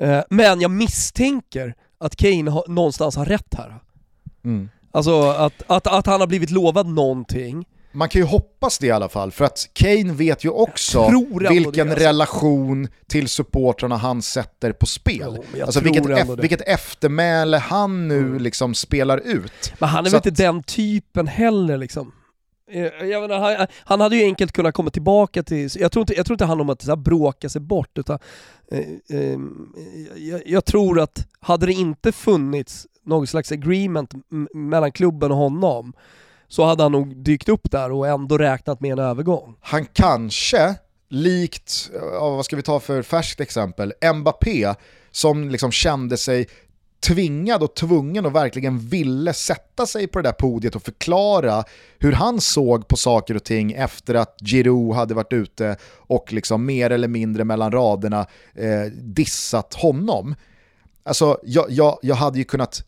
Eh, 0.00 0.20
men 0.30 0.60
jag 0.60 0.70
misstänker 0.70 1.74
att 1.98 2.16
Kane 2.16 2.50
ha, 2.50 2.64
någonstans 2.68 3.16
har 3.16 3.24
rätt 3.24 3.54
här. 3.54 3.78
Mm. 4.44 4.68
Alltså 4.92 5.22
att, 5.22 5.62
att, 5.66 5.86
att 5.86 6.06
han 6.06 6.20
har 6.20 6.26
blivit 6.26 6.50
lovad 6.50 6.86
någonting. 6.86 7.66
Man 7.92 8.08
kan 8.08 8.20
ju 8.20 8.26
hoppas 8.26 8.78
det 8.78 8.86
i 8.86 8.90
alla 8.90 9.08
fall, 9.08 9.30
för 9.30 9.44
att 9.44 9.68
Kane 9.72 10.12
vet 10.12 10.44
ju 10.44 10.50
också 10.50 11.10
vilken 11.50 11.88
det, 11.88 11.94
relation 11.94 12.88
till 13.06 13.28
supportrarna 13.28 13.96
han 13.96 14.22
sätter 14.22 14.72
på 14.72 14.86
spel. 14.86 15.38
Jo, 15.54 15.64
alltså 15.64 15.80
vilket, 15.80 16.10
eff 16.10 16.28
vilket 16.38 16.60
eftermäle 16.60 17.56
han 17.56 18.08
nu 18.08 18.18
mm. 18.18 18.38
liksom 18.42 18.74
spelar 18.74 19.18
ut. 19.18 19.72
Men 19.78 19.88
han 19.88 20.06
är 20.06 20.10
väl 20.10 20.16
inte 20.16 20.42
den 20.42 20.62
typen 20.62 21.26
heller 21.26 21.76
liksom. 21.76 22.12
Eh, 22.70 23.06
jag 23.06 23.22
menar, 23.22 23.56
han, 23.56 23.66
han, 23.84 24.00
hade 24.00 24.16
ju 24.16 24.22
enkelt 24.22 24.52
kunnat 24.52 24.74
komma 24.74 24.90
tillbaka 24.90 25.42
till, 25.42 25.68
jag 25.78 25.92
tror 25.92 26.02
inte, 26.02 26.14
jag 26.14 26.26
tror 26.26 26.34
inte 26.34 26.44
han 26.44 26.60
om 26.60 26.70
att 26.70 26.82
så 26.82 26.90
här, 26.90 26.96
bråka 26.96 27.48
sig 27.48 27.60
bort 27.60 27.98
utan 27.98 28.18
eh, 28.70 29.18
eh, 29.18 29.38
jag, 30.16 30.42
jag, 30.46 30.64
tror 30.64 31.00
att 31.00 31.26
hade 31.40 31.66
det 31.66 31.72
inte 31.72 32.12
funnits 32.12 32.86
någon 33.02 33.26
slags 33.26 33.52
agreement 33.52 34.12
mellan 34.54 34.92
klubben 34.92 35.30
och 35.30 35.36
honom 35.36 35.92
så 36.48 36.64
hade 36.64 36.82
han 36.82 36.92
nog 36.92 37.16
dykt 37.16 37.48
upp 37.48 37.70
där 37.70 37.92
och 37.92 38.08
ändå 38.08 38.38
räknat 38.38 38.80
med 38.80 38.92
en 38.92 38.98
övergång. 38.98 39.56
Han 39.60 39.86
kanske, 39.86 40.74
likt, 41.08 41.90
vad 42.20 42.44
ska 42.44 42.56
vi 42.56 42.62
ta 42.62 42.80
för 42.80 43.02
färskt 43.02 43.40
exempel, 43.40 43.92
Mbappé 44.14 44.74
som 45.10 45.48
liksom 45.50 45.72
kände 45.72 46.16
sig 46.16 46.48
tvingad 47.00 47.62
och 47.62 47.74
tvungen 47.74 48.26
och 48.26 48.34
verkligen 48.34 48.78
ville 48.78 49.32
sätta 49.32 49.86
sig 49.86 50.06
på 50.06 50.18
det 50.18 50.28
där 50.28 50.32
podiet 50.32 50.76
och 50.76 50.82
förklara 50.82 51.64
hur 51.98 52.12
han 52.12 52.40
såg 52.40 52.88
på 52.88 52.96
saker 52.96 53.34
och 53.34 53.44
ting 53.44 53.72
efter 53.72 54.14
att 54.14 54.36
Giroud 54.40 54.94
hade 54.94 55.14
varit 55.14 55.32
ute 55.32 55.76
och 55.96 56.32
liksom 56.32 56.66
mer 56.66 56.90
eller 56.90 57.08
mindre 57.08 57.44
mellan 57.44 57.72
raderna 57.72 58.26
eh, 58.54 58.92
dissat 58.92 59.74
honom. 59.74 60.34
Alltså 61.02 61.38
jag, 61.42 61.66
jag, 61.68 61.98
jag 62.02 62.16
hade 62.16 62.38
ju 62.38 62.44
kunnat 62.44 62.84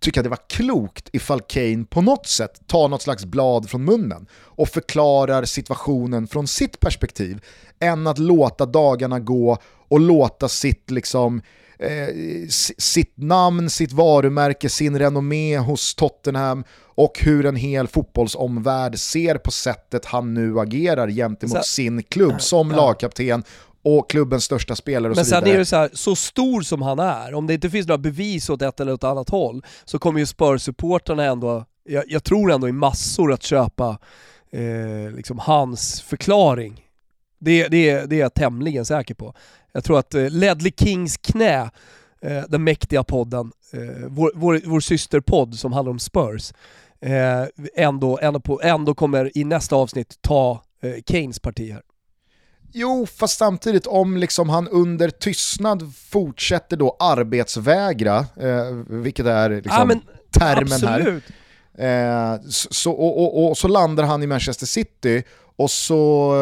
tycka 0.00 0.22
det 0.22 0.28
var 0.28 0.48
klokt 0.48 1.08
ifall 1.12 1.40
Kane 1.40 1.84
på 1.84 2.00
något 2.00 2.26
sätt 2.26 2.60
tar 2.66 2.88
något 2.88 3.02
slags 3.02 3.24
blad 3.24 3.70
från 3.70 3.84
munnen 3.84 4.26
och 4.34 4.68
förklarar 4.68 5.44
situationen 5.44 6.26
från 6.26 6.48
sitt 6.48 6.80
perspektiv 6.80 7.44
än 7.80 8.06
att 8.06 8.18
låta 8.18 8.66
dagarna 8.66 9.20
gå 9.20 9.58
och 9.88 10.00
låta 10.00 10.48
sitt 10.48 10.90
liksom 10.90 11.42
eh, 11.78 12.48
sitt 12.78 13.12
namn, 13.16 13.70
sitt 13.70 13.92
varumärke, 13.92 14.68
sin 14.68 14.98
renommé 14.98 15.58
hos 15.58 15.94
Tottenham 15.94 16.64
och 16.80 17.18
hur 17.20 17.46
en 17.46 17.56
hel 17.56 17.88
fotbollsomvärld 17.88 18.98
ser 18.98 19.34
på 19.34 19.50
sättet 19.50 20.04
han 20.04 20.34
nu 20.34 20.60
agerar 20.60 21.08
gentemot 21.08 21.56
så, 21.56 21.62
sin 21.62 22.02
klubb 22.02 22.40
som 22.40 22.70
ja. 22.70 22.76
lagkapten 22.76 23.44
och 23.82 24.10
klubbens 24.10 24.44
största 24.44 24.76
spelare 24.76 25.10
och 25.10 25.16
Men 25.16 25.24
så 25.24 25.28
vidare. 25.28 25.40
Men 25.40 25.46
sen 25.46 25.54
är 25.54 25.58
det 25.58 25.64
så 25.66 25.76
här, 25.76 25.90
så 25.92 26.16
stor 26.16 26.62
som 26.62 26.82
han 26.82 26.98
är, 26.98 27.34
om 27.34 27.46
det 27.46 27.54
inte 27.54 27.70
finns 27.70 27.86
några 27.86 27.98
bevis 27.98 28.50
åt 28.50 28.62
ett 28.62 28.80
eller 28.80 28.92
åt 28.92 29.04
annat 29.04 29.30
håll, 29.30 29.64
så 29.84 29.98
kommer 29.98 30.20
ju 30.20 30.24
Spurs-supportrarna 30.24 31.22
ändå, 31.22 31.64
jag, 31.84 32.04
jag, 32.06 32.24
tror 32.24 32.52
ändå 32.52 32.68
i 32.68 32.72
massor 32.72 33.32
att 33.32 33.42
köpa 33.42 33.98
eh, 34.52 35.16
liksom 35.16 35.38
hans 35.38 36.00
förklaring. 36.00 36.84
Det, 37.40 37.68
det, 37.68 38.10
det 38.10 38.16
är 38.16 38.20
jag 38.20 38.34
tämligen 38.34 38.84
säker 38.84 39.14
på. 39.14 39.34
Jag 39.78 39.84
tror 39.84 39.98
att 39.98 40.14
eh, 40.14 40.30
Ledley 40.30 40.72
Kings 40.76 41.16
knä, 41.16 41.70
eh, 42.22 42.42
den 42.48 42.64
mäktiga 42.64 43.04
podden, 43.04 43.52
eh, 43.72 44.06
vår, 44.08 44.32
vår, 44.34 44.60
vår 44.64 44.80
systerpodd 44.80 45.54
som 45.54 45.72
handlar 45.72 45.90
om 45.90 45.98
Spurs, 45.98 46.52
eh, 47.00 47.44
ändå, 47.76 48.18
ändå, 48.22 48.40
på, 48.40 48.60
ändå 48.62 48.94
kommer 48.94 49.38
i 49.38 49.44
nästa 49.44 49.76
avsnitt 49.76 50.18
ta 50.20 50.62
Kanes 51.06 51.40
parti 51.40 51.72
här. 51.72 51.82
Jo, 52.72 53.06
fast 53.06 53.38
samtidigt 53.38 53.86
om 53.86 54.16
liksom 54.16 54.48
han 54.48 54.68
under 54.68 55.10
tystnad 55.10 55.94
fortsätter 55.94 56.76
då 56.76 56.96
arbetsvägra, 56.98 58.16
eh, 58.18 58.70
vilket 58.88 59.26
är 59.26 59.50
liksom 59.50 59.72
ja, 59.78 59.84
men, 59.84 60.00
termen 60.30 60.72
absolut. 60.72 61.24
här, 61.78 62.34
eh, 62.34 62.40
så, 62.48 62.92
och, 62.92 63.22
och, 63.22 63.50
och, 63.50 63.58
så 63.58 63.68
landar 63.68 64.04
han 64.04 64.22
i 64.22 64.26
Manchester 64.26 64.66
City 64.66 65.22
och 65.58 65.70
så 65.70 66.32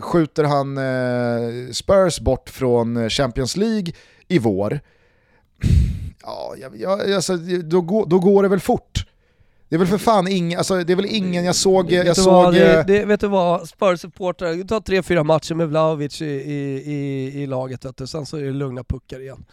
skjuter 0.00 0.44
han 0.44 0.78
eh, 0.78 1.72
Spurs 1.72 2.20
bort 2.20 2.50
från 2.50 3.10
Champions 3.10 3.56
League 3.56 3.92
i 4.28 4.38
vår. 4.38 4.80
Ja, 6.22 6.54
jag, 6.76 7.12
alltså, 7.12 7.36
då, 7.64 7.80
går, 7.80 8.06
då 8.06 8.18
går 8.18 8.42
det 8.42 8.48
väl 8.48 8.60
fort. 8.60 9.06
Det 9.68 9.74
är 9.76 9.78
väl 9.78 9.88
för 9.88 9.98
fan 9.98 10.28
ingen, 10.28 10.58
alltså, 10.58 10.84
det 10.84 10.92
är 10.92 10.96
väl 10.96 11.06
ingen 11.06 11.44
jag 11.44 11.54
såg... 11.54 11.92
Jag 11.92 12.04
vet, 12.04 12.16
du 12.16 12.22
såg 12.22 12.32
vad, 12.32 12.54
det, 12.54 12.84
det, 12.86 13.04
vet 13.04 13.20
du 13.20 13.28
vad, 13.28 13.68
Spurs-supportrar, 13.68 14.68
ta 14.68 14.80
tre, 14.80 15.02
fyra 15.02 15.24
matcher 15.24 15.54
med 15.54 15.68
Vlahovic 15.68 16.22
i, 16.22 16.26
i, 16.26 16.82
i, 16.92 17.42
i 17.42 17.46
laget 17.46 17.84
vet 17.84 17.96
du, 17.96 18.06
sen 18.06 18.26
så 18.26 18.36
är 18.36 18.42
det 18.42 18.50
lugna 18.50 18.84
puckar 18.84 19.20
igen. 19.20 19.44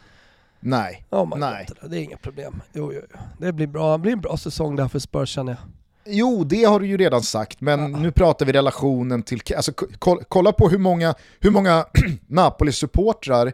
Nej. 0.59 1.05
Oh 1.09 1.37
Nej. 1.37 1.67
God, 1.67 1.91
det 1.91 1.97
är 1.97 2.01
inga 2.01 2.17
problem. 2.17 2.61
Jo, 2.73 2.93
jo, 2.93 3.01
jo. 3.11 3.19
Det 3.37 3.53
blir 3.53 3.67
bra, 3.67 3.91
det 3.91 4.01
blir 4.01 4.13
en 4.13 4.21
bra 4.21 4.37
säsong 4.37 4.75
där 4.75 4.87
för 4.87 4.99
Spurs 4.99 5.29
känner 5.29 5.51
jag. 5.51 5.61
Jo, 6.05 6.43
det 6.43 6.63
har 6.63 6.79
du 6.79 6.87
ju 6.87 6.97
redan 6.97 7.23
sagt, 7.23 7.61
men 7.61 7.79
ja. 7.79 7.87
nu 7.99 8.11
pratar 8.11 8.45
vi 8.45 8.51
relationen 8.51 9.23
till... 9.23 9.41
Alltså, 9.55 9.71
kolla 10.27 10.51
på 10.51 10.69
hur 10.69 10.77
många, 10.77 11.15
hur 11.39 11.51
många 11.51 11.85
Napoli-supportrar 12.27 13.53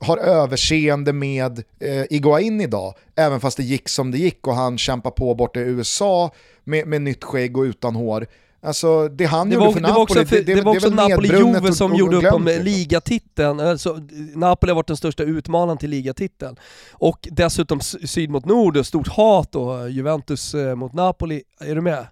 har 0.00 0.16
överseende 0.18 1.12
med 1.12 1.64
eh, 1.80 2.04
Iguain 2.10 2.60
idag, 2.60 2.94
även 3.16 3.40
fast 3.40 3.56
det 3.56 3.62
gick 3.62 3.88
som 3.88 4.10
det 4.10 4.18
gick 4.18 4.46
och 4.46 4.54
han 4.54 4.78
kämpar 4.78 5.10
på 5.10 5.34
borta 5.34 5.60
i 5.60 5.62
USA 5.62 6.30
med, 6.64 6.86
med 6.86 7.02
nytt 7.02 7.24
skägg 7.24 7.56
och 7.56 7.62
utan 7.62 7.94
hår. 7.94 8.26
Alltså 8.68 9.08
det 9.08 9.24
han 9.24 9.48
det 9.48 9.54
gjorde 9.54 9.66
var, 9.66 9.72
för 9.72 9.80
Napoli, 9.80 10.24
det, 10.24 10.42
det, 10.42 10.54
det 10.54 10.62
var 10.62 10.76
också 10.76 10.88
Napoli-Juve 10.88 11.72
som 11.72 11.94
gjorde 11.96 12.16
upp 12.16 12.32
om 12.32 12.44
liksom. 12.44 12.64
ligatiteln. 12.64 13.60
Alltså, 13.60 13.98
Napoli 14.34 14.70
har 14.70 14.74
varit 14.76 14.86
den 14.86 14.96
största 14.96 15.22
utmanaren 15.22 15.78
till 15.78 15.90
ligatiteln. 15.90 16.56
Och 16.92 17.28
dessutom 17.30 17.80
syd 17.80 18.30
mot 18.30 18.44
nord, 18.44 18.86
stort 18.86 19.08
hat 19.08 19.54
och 19.54 19.90
Juventus 19.90 20.54
eh, 20.54 20.74
mot 20.74 20.92
Napoli. 20.92 21.42
Är 21.60 21.74
du 21.74 21.80
med? 21.80 22.06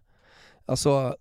Alltså, 0.66 1.14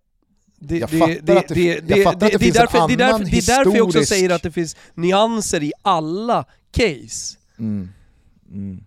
det, 0.59 0.77
jag 0.77 0.89
fattar 0.89 1.17
det, 1.21 1.37
att 1.37 1.47
det, 1.47 1.55
det, 1.55 1.79
det, 1.79 1.95
jag 1.95 2.03
fattar 2.03 2.25
att 2.27 2.33
det, 2.33 2.39
finns 2.39 2.55
därför, 2.55 2.77
en 2.77 2.83
annan 2.83 2.91
det 2.91 3.01
är 3.01 3.01
därför, 3.01 3.31
historisk... 3.31 3.47
Det 3.47 3.53
är 3.53 3.57
därför 3.57 3.77
jag 3.77 3.87
också 3.87 4.05
säger 4.05 4.29
att 4.29 4.43
det 4.43 4.51
finns 4.51 4.75
nyanser 4.93 5.63
i 5.63 5.73
alla 5.81 6.45
case. 6.71 7.37
Mm. 7.59 7.89
Mm. 8.51 8.83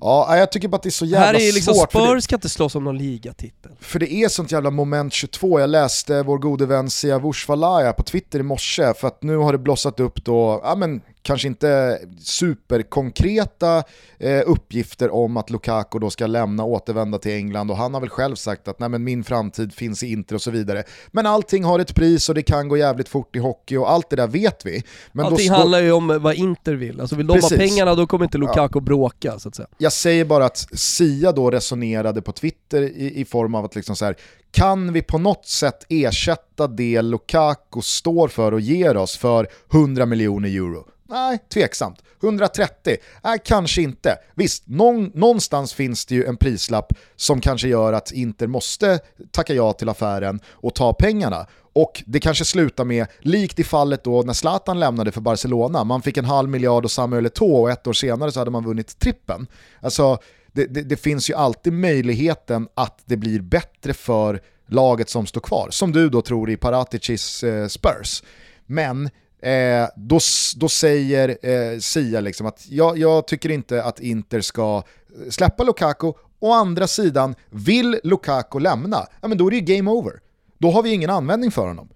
Ja, 0.00 0.36
jag 0.36 0.52
tycker 0.52 0.68
bara 0.68 0.76
att 0.76 0.82
det 0.82 0.88
är 0.88 0.90
så 0.90 1.04
jävla 1.04 1.26
svårt. 1.26 1.40
Här 1.40 1.48
är 1.48 1.52
liksom 1.52 1.74
svårt. 1.74 1.90
Spurs 1.90 2.24
ska 2.24 2.34
inte 2.34 2.48
slåss 2.48 2.74
om 2.74 2.84
någon 2.84 2.98
ligatitel. 2.98 3.72
För 3.80 3.98
det 3.98 4.12
är 4.12 4.28
sånt 4.28 4.52
jävla 4.52 4.70
moment 4.70 5.12
22. 5.12 5.60
Jag 5.60 5.70
läste 5.70 6.22
vår 6.22 6.38
gode 6.38 6.66
vän 6.66 6.90
Sia 6.90 7.18
Vushvalaya 7.18 7.92
på 7.92 8.02
Twitter 8.02 8.38
i 8.38 8.42
morse 8.42 8.94
för 8.94 9.08
att 9.08 9.22
nu 9.22 9.36
har 9.36 9.52
det 9.52 9.58
blossat 9.58 10.00
upp 10.00 10.24
då, 10.24 10.60
ja 10.64 10.74
men 10.74 11.00
kanske 11.24 11.48
inte 11.48 11.98
superkonkreta 12.18 13.82
eh, 14.18 14.42
uppgifter 14.46 15.14
om 15.14 15.36
att 15.36 15.50
Lukaku 15.50 15.98
då 15.98 16.10
ska 16.10 16.26
lämna 16.26 16.62
och 16.64 16.70
återvända 16.70 17.18
till 17.18 17.32
England 17.32 17.70
och 17.70 17.76
han 17.76 17.94
har 17.94 18.00
väl 18.00 18.10
själv 18.10 18.34
sagt 18.34 18.68
att 18.68 18.78
Nej, 18.78 18.88
men 18.88 19.04
min 19.04 19.24
framtid 19.24 19.74
finns 19.74 20.02
i 20.02 20.12
Inter 20.12 20.34
och 20.34 20.42
så 20.42 20.50
vidare. 20.50 20.84
Men 21.10 21.26
allting 21.26 21.64
har 21.64 21.78
ett 21.78 21.94
pris 21.94 22.28
och 22.28 22.34
det 22.34 22.42
kan 22.42 22.68
gå 22.68 22.76
jävligt 22.76 23.08
fort 23.08 23.36
i 23.36 23.38
hockey 23.38 23.76
och 23.76 23.90
allt 23.90 24.10
det 24.10 24.16
där 24.16 24.26
vet 24.26 24.66
vi. 24.66 24.82
Men 25.12 25.26
allting 25.26 25.48
då 25.48 25.54
handlar 25.54 25.80
ju 25.80 25.92
om 25.92 26.18
vad 26.22 26.34
Inter 26.34 26.74
vill, 26.74 27.00
alltså 27.00 27.16
vill 27.16 27.26
de 27.26 27.32
Precis. 27.32 27.50
ha 27.50 27.58
pengarna 27.58 27.94
då 27.94 28.06
kommer 28.06 28.24
inte 28.24 28.38
Lukaku 28.38 28.78
ja. 28.78 28.80
bråka 28.80 29.38
så 29.38 29.48
att 29.48 29.54
säga. 29.54 29.68
Jag 29.78 29.92
säger 29.92 30.24
bara 30.24 30.44
att 30.44 30.68
Sia 30.72 31.32
då 31.32 31.50
resonerade 31.50 32.22
på 32.22 32.32
Twitter 32.32 32.82
i, 32.82 33.20
i 33.20 33.24
form 33.24 33.54
av 33.54 33.64
att 33.64 33.74
liksom 33.74 33.96
så 33.96 34.04
här, 34.04 34.16
kan 34.50 34.92
vi 34.92 35.02
på 35.02 35.18
något 35.18 35.46
sätt 35.46 35.86
ersätta 35.88 36.66
det 36.66 37.02
Lukaku 37.02 37.80
står 37.82 38.28
för 38.28 38.52
och 38.52 38.60
ger 38.60 38.96
oss 38.96 39.16
för 39.16 39.48
100 39.72 40.06
miljoner 40.06 40.48
euro? 40.48 40.86
Nej, 41.14 41.38
tveksamt. 41.48 42.02
130? 42.22 42.96
Nej, 43.24 43.38
kanske 43.44 43.82
inte. 43.82 44.18
Visst, 44.34 44.62
någon, 44.66 45.10
någonstans 45.14 45.74
finns 45.74 46.06
det 46.06 46.14
ju 46.14 46.24
en 46.24 46.36
prislapp 46.36 46.92
som 47.16 47.40
kanske 47.40 47.68
gör 47.68 47.92
att 47.92 48.12
Inter 48.12 48.46
måste 48.46 49.00
tacka 49.30 49.54
ja 49.54 49.72
till 49.72 49.88
affären 49.88 50.40
och 50.46 50.74
ta 50.74 50.92
pengarna. 50.92 51.46
Och 51.72 52.02
det 52.06 52.20
kanske 52.20 52.44
slutar 52.44 52.84
med, 52.84 53.06
likt 53.20 53.58
i 53.58 53.64
fallet 53.64 54.04
då 54.04 54.22
när 54.22 54.32
Zlatan 54.32 54.80
lämnade 54.80 55.12
för 55.12 55.20
Barcelona, 55.20 55.84
man 55.84 56.02
fick 56.02 56.16
en 56.16 56.24
halv 56.24 56.48
miljard 56.48 56.84
och 56.84 56.90
Samuel 56.90 57.26
Eto'o 57.26 57.60
och 57.60 57.70
ett 57.70 57.86
år 57.86 57.92
senare 57.92 58.32
så 58.32 58.40
hade 58.40 58.50
man 58.50 58.64
vunnit 58.64 58.98
trippen. 58.98 59.46
Alltså, 59.80 60.18
det, 60.52 60.66
det, 60.66 60.82
det 60.82 60.96
finns 60.96 61.30
ju 61.30 61.34
alltid 61.34 61.72
möjligheten 61.72 62.68
att 62.74 63.02
det 63.04 63.16
blir 63.16 63.40
bättre 63.40 63.92
för 63.92 64.40
laget 64.66 65.08
som 65.08 65.26
står 65.26 65.40
kvar, 65.40 65.68
som 65.70 65.92
du 65.92 66.08
då 66.08 66.22
tror 66.22 66.50
i 66.50 66.56
Paraticis 66.56 67.44
eh, 67.44 67.66
Spurs. 67.66 68.22
Men 68.66 69.10
eh, 69.44 69.88
då, 69.96 70.18
då 70.56 70.68
säger 70.68 71.38
eh, 71.42 71.78
Sia 71.78 72.20
liksom 72.20 72.46
att 72.46 72.66
jag, 72.68 72.98
jag 72.98 73.26
tycker 73.26 73.50
inte 73.50 73.82
att 73.82 74.00
Inter 74.00 74.40
ska 74.40 74.82
släppa 75.30 75.64
Lukaku, 75.64 76.12
å 76.40 76.52
andra 76.52 76.86
sidan, 76.86 77.34
vill 77.50 78.00
Lukaku 78.04 78.58
lämna, 78.58 79.06
ja 79.20 79.28
men 79.28 79.38
då 79.38 79.46
är 79.46 79.50
det 79.50 79.56
ju 79.56 79.76
game 79.76 79.90
over. 79.90 80.12
Då 80.58 80.70
har 80.70 80.82
vi 80.82 80.92
ingen 80.92 81.10
användning 81.10 81.50
för 81.50 81.66
honom. 81.66 81.88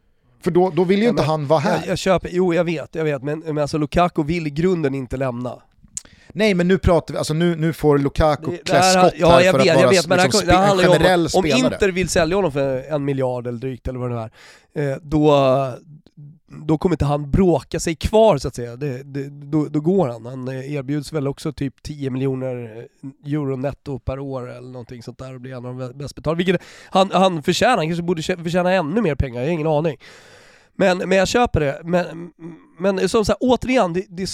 För 0.44 0.50
då, 0.50 0.70
då 0.70 0.84
vill 0.84 0.98
ju 0.98 1.04
ja, 1.04 1.10
inte 1.10 1.22
han 1.22 1.46
vara 1.46 1.60
här. 1.60 1.78
Jag, 1.78 1.86
jag, 1.86 1.98
köper, 1.98 2.28
jo 2.32 2.54
jag 2.54 2.64
vet, 2.64 2.94
jag 2.94 3.04
vet, 3.04 3.22
men, 3.22 3.38
men 3.38 3.58
alltså 3.58 3.78
Lukaku 3.78 4.22
vill 4.22 4.46
i 4.46 4.50
grunden 4.50 4.94
inte 4.94 5.16
lämna. 5.16 5.62
Nej 6.32 6.54
men 6.54 6.68
nu 6.68 6.78
pratar 6.78 7.14
vi, 7.14 7.18
alltså 7.18 7.34
nu, 7.34 7.56
nu 7.56 7.72
får 7.72 7.98
Lukaku 7.98 8.56
klä 8.64 8.82
skott 8.82 9.02
här 9.02 9.12
ja, 9.16 9.42
jag 9.42 9.52
för 9.52 9.58
vet, 9.58 9.70
att 9.70 9.76
vara 9.76 9.90
vet, 9.90 10.06
men 10.06 10.18
liksom, 10.22 10.46
det 10.46 10.54
handlar 10.54 10.84
ju 10.84 10.90
om, 10.90 11.22
om 11.22 11.28
spelare. 11.28 11.66
Om 11.66 11.72
Inter 11.72 11.88
vill 11.88 12.08
sälja 12.08 12.36
honom 12.36 12.52
för 12.52 12.92
en 12.94 13.04
miljard 13.04 13.46
eller 13.46 13.58
drygt 13.58 13.88
eller 13.88 13.98
vad 13.98 14.10
det 14.10 14.30
nu 14.74 14.82
är, 14.82 14.92
eh, 14.92 14.96
då, 15.02 15.32
då 16.48 16.78
kommer 16.78 16.94
inte 16.94 17.04
han 17.04 17.30
bråka 17.30 17.80
sig 17.80 17.96
kvar 17.96 18.38
så 18.38 18.48
att 18.48 18.54
säga. 18.54 18.76
Det, 18.76 19.02
det, 19.02 19.28
då, 19.28 19.64
då, 19.64 19.80
går 19.80 20.08
han. 20.08 20.26
Han 20.26 20.48
erbjuds 20.48 21.12
väl 21.12 21.28
också 21.28 21.52
typ 21.52 21.82
10 21.82 22.10
miljoner 22.10 22.86
euro 23.26 23.56
netto 23.56 23.98
per 23.98 24.18
år 24.18 24.50
eller 24.50 24.70
någonting 24.70 25.02
sånt 25.02 25.18
där 25.18 25.34
och 25.34 25.40
blir 25.40 25.52
en 25.52 25.66
av 25.66 25.78
de 25.78 25.98
bäst 25.98 26.14
betalda. 26.14 26.36
Vilket 26.36 26.62
han, 26.90 27.10
han 27.12 27.42
förtjänar, 27.42 27.76
han 27.76 27.86
kanske 27.86 28.02
borde 28.02 28.22
förtjäna 28.22 28.72
ännu 28.72 29.02
mer 29.02 29.14
pengar, 29.14 29.40
jag 29.40 29.48
har 29.48 29.52
ingen 29.52 29.66
aning. 29.66 29.96
Men, 30.76 30.98
men 30.98 31.18
jag 31.18 31.28
köper 31.28 31.60
det. 31.60 31.80
Men, 31.84 32.32
men 32.78 33.08
som 33.08 33.24
sagt, 33.24 33.38
återigen, 33.40 33.92
det, 33.92 34.04
det... 34.08 34.30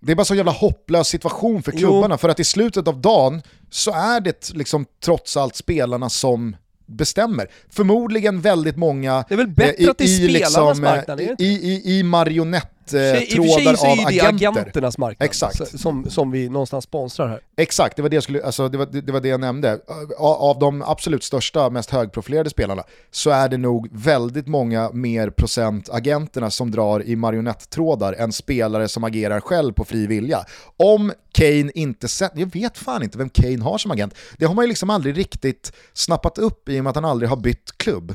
det 0.00 0.12
är 0.12 0.16
bara 0.16 0.24
så 0.24 0.34
jävla 0.34 0.52
hopplös 0.52 1.08
situation 1.08 1.62
för 1.62 1.72
klubbarna, 1.72 2.14
jo. 2.14 2.18
för 2.18 2.28
att 2.28 2.40
i 2.40 2.44
slutet 2.44 2.88
av 2.88 3.00
dagen 3.00 3.42
så 3.70 3.90
är 3.90 4.20
det 4.20 4.54
liksom 4.54 4.86
trots 5.04 5.36
allt 5.36 5.56
spelarna 5.56 6.10
som 6.10 6.56
bestämmer. 6.92 7.46
Förmodligen 7.70 8.40
väldigt 8.40 8.76
många 8.76 9.24
Det 9.28 9.34
är 9.34 9.38
väl 9.38 9.48
bättre 9.48 9.84
eh, 9.84 9.90
att 9.90 9.98
det 9.98 10.04
är 10.04 10.28
spelarnas 10.28 10.78
liksom, 10.78 10.84
marknad? 10.84 11.20
I, 11.20 11.44
i, 11.44 11.98
i 11.98 12.02
marionett 12.02 12.81
trådar 12.86 13.10
av 13.10 13.16
agenter. 13.16 13.36
I 13.36 13.40
och 13.40 13.44
för 13.44 13.64
sig 13.64 13.76
så 13.76 13.86
är 13.86 14.10
det 14.12 14.28
agenternas 14.28 14.98
marknad 14.98 15.26
Exakt. 15.26 15.80
Som, 15.80 16.10
som 16.10 16.30
vi 16.30 16.48
någonstans 16.48 16.84
sponsrar 16.84 17.28
här. 17.28 17.40
Exakt, 17.56 17.96
det 17.96 18.02
var 18.02 18.08
det, 18.08 18.16
jag 18.16 18.22
skulle, 18.22 18.44
alltså, 18.44 18.68
det, 18.68 18.78
var, 18.78 18.86
det 18.86 19.12
var 19.12 19.20
det 19.20 19.28
jag 19.28 19.40
nämnde. 19.40 19.80
Av 20.18 20.58
de 20.58 20.82
absolut 20.82 21.24
största, 21.24 21.70
mest 21.70 21.90
högprofilerade 21.90 22.50
spelarna 22.50 22.82
så 23.10 23.30
är 23.30 23.48
det 23.48 23.56
nog 23.56 23.88
väldigt 23.92 24.46
många 24.46 24.90
mer 24.92 25.30
procent 25.30 25.88
agenterna 25.90 26.50
som 26.50 26.70
drar 26.70 27.02
i 27.02 27.16
marionettrådar 27.16 28.12
än 28.12 28.32
spelare 28.32 28.88
som 28.88 29.04
agerar 29.04 29.40
själv 29.40 29.72
på 29.72 29.84
fri 29.84 30.06
vilja. 30.06 30.44
Om 30.76 31.12
Kane 31.32 31.70
inte 31.74 32.08
sett, 32.08 32.32
jag 32.34 32.52
vet 32.52 32.78
fan 32.78 33.02
inte 33.02 33.18
vem 33.18 33.28
Kane 33.28 33.62
har 33.62 33.78
som 33.78 33.90
agent. 33.90 34.14
Det 34.38 34.44
har 34.44 34.54
man 34.54 34.64
ju 34.64 34.68
liksom 34.68 34.90
aldrig 34.90 35.18
riktigt 35.18 35.72
snappat 35.92 36.38
upp 36.38 36.68
i 36.68 36.80
och 36.80 36.84
med 36.84 36.90
att 36.90 36.96
han 36.96 37.04
aldrig 37.04 37.28
har 37.30 37.36
bytt 37.36 37.72
klubb. 37.76 38.14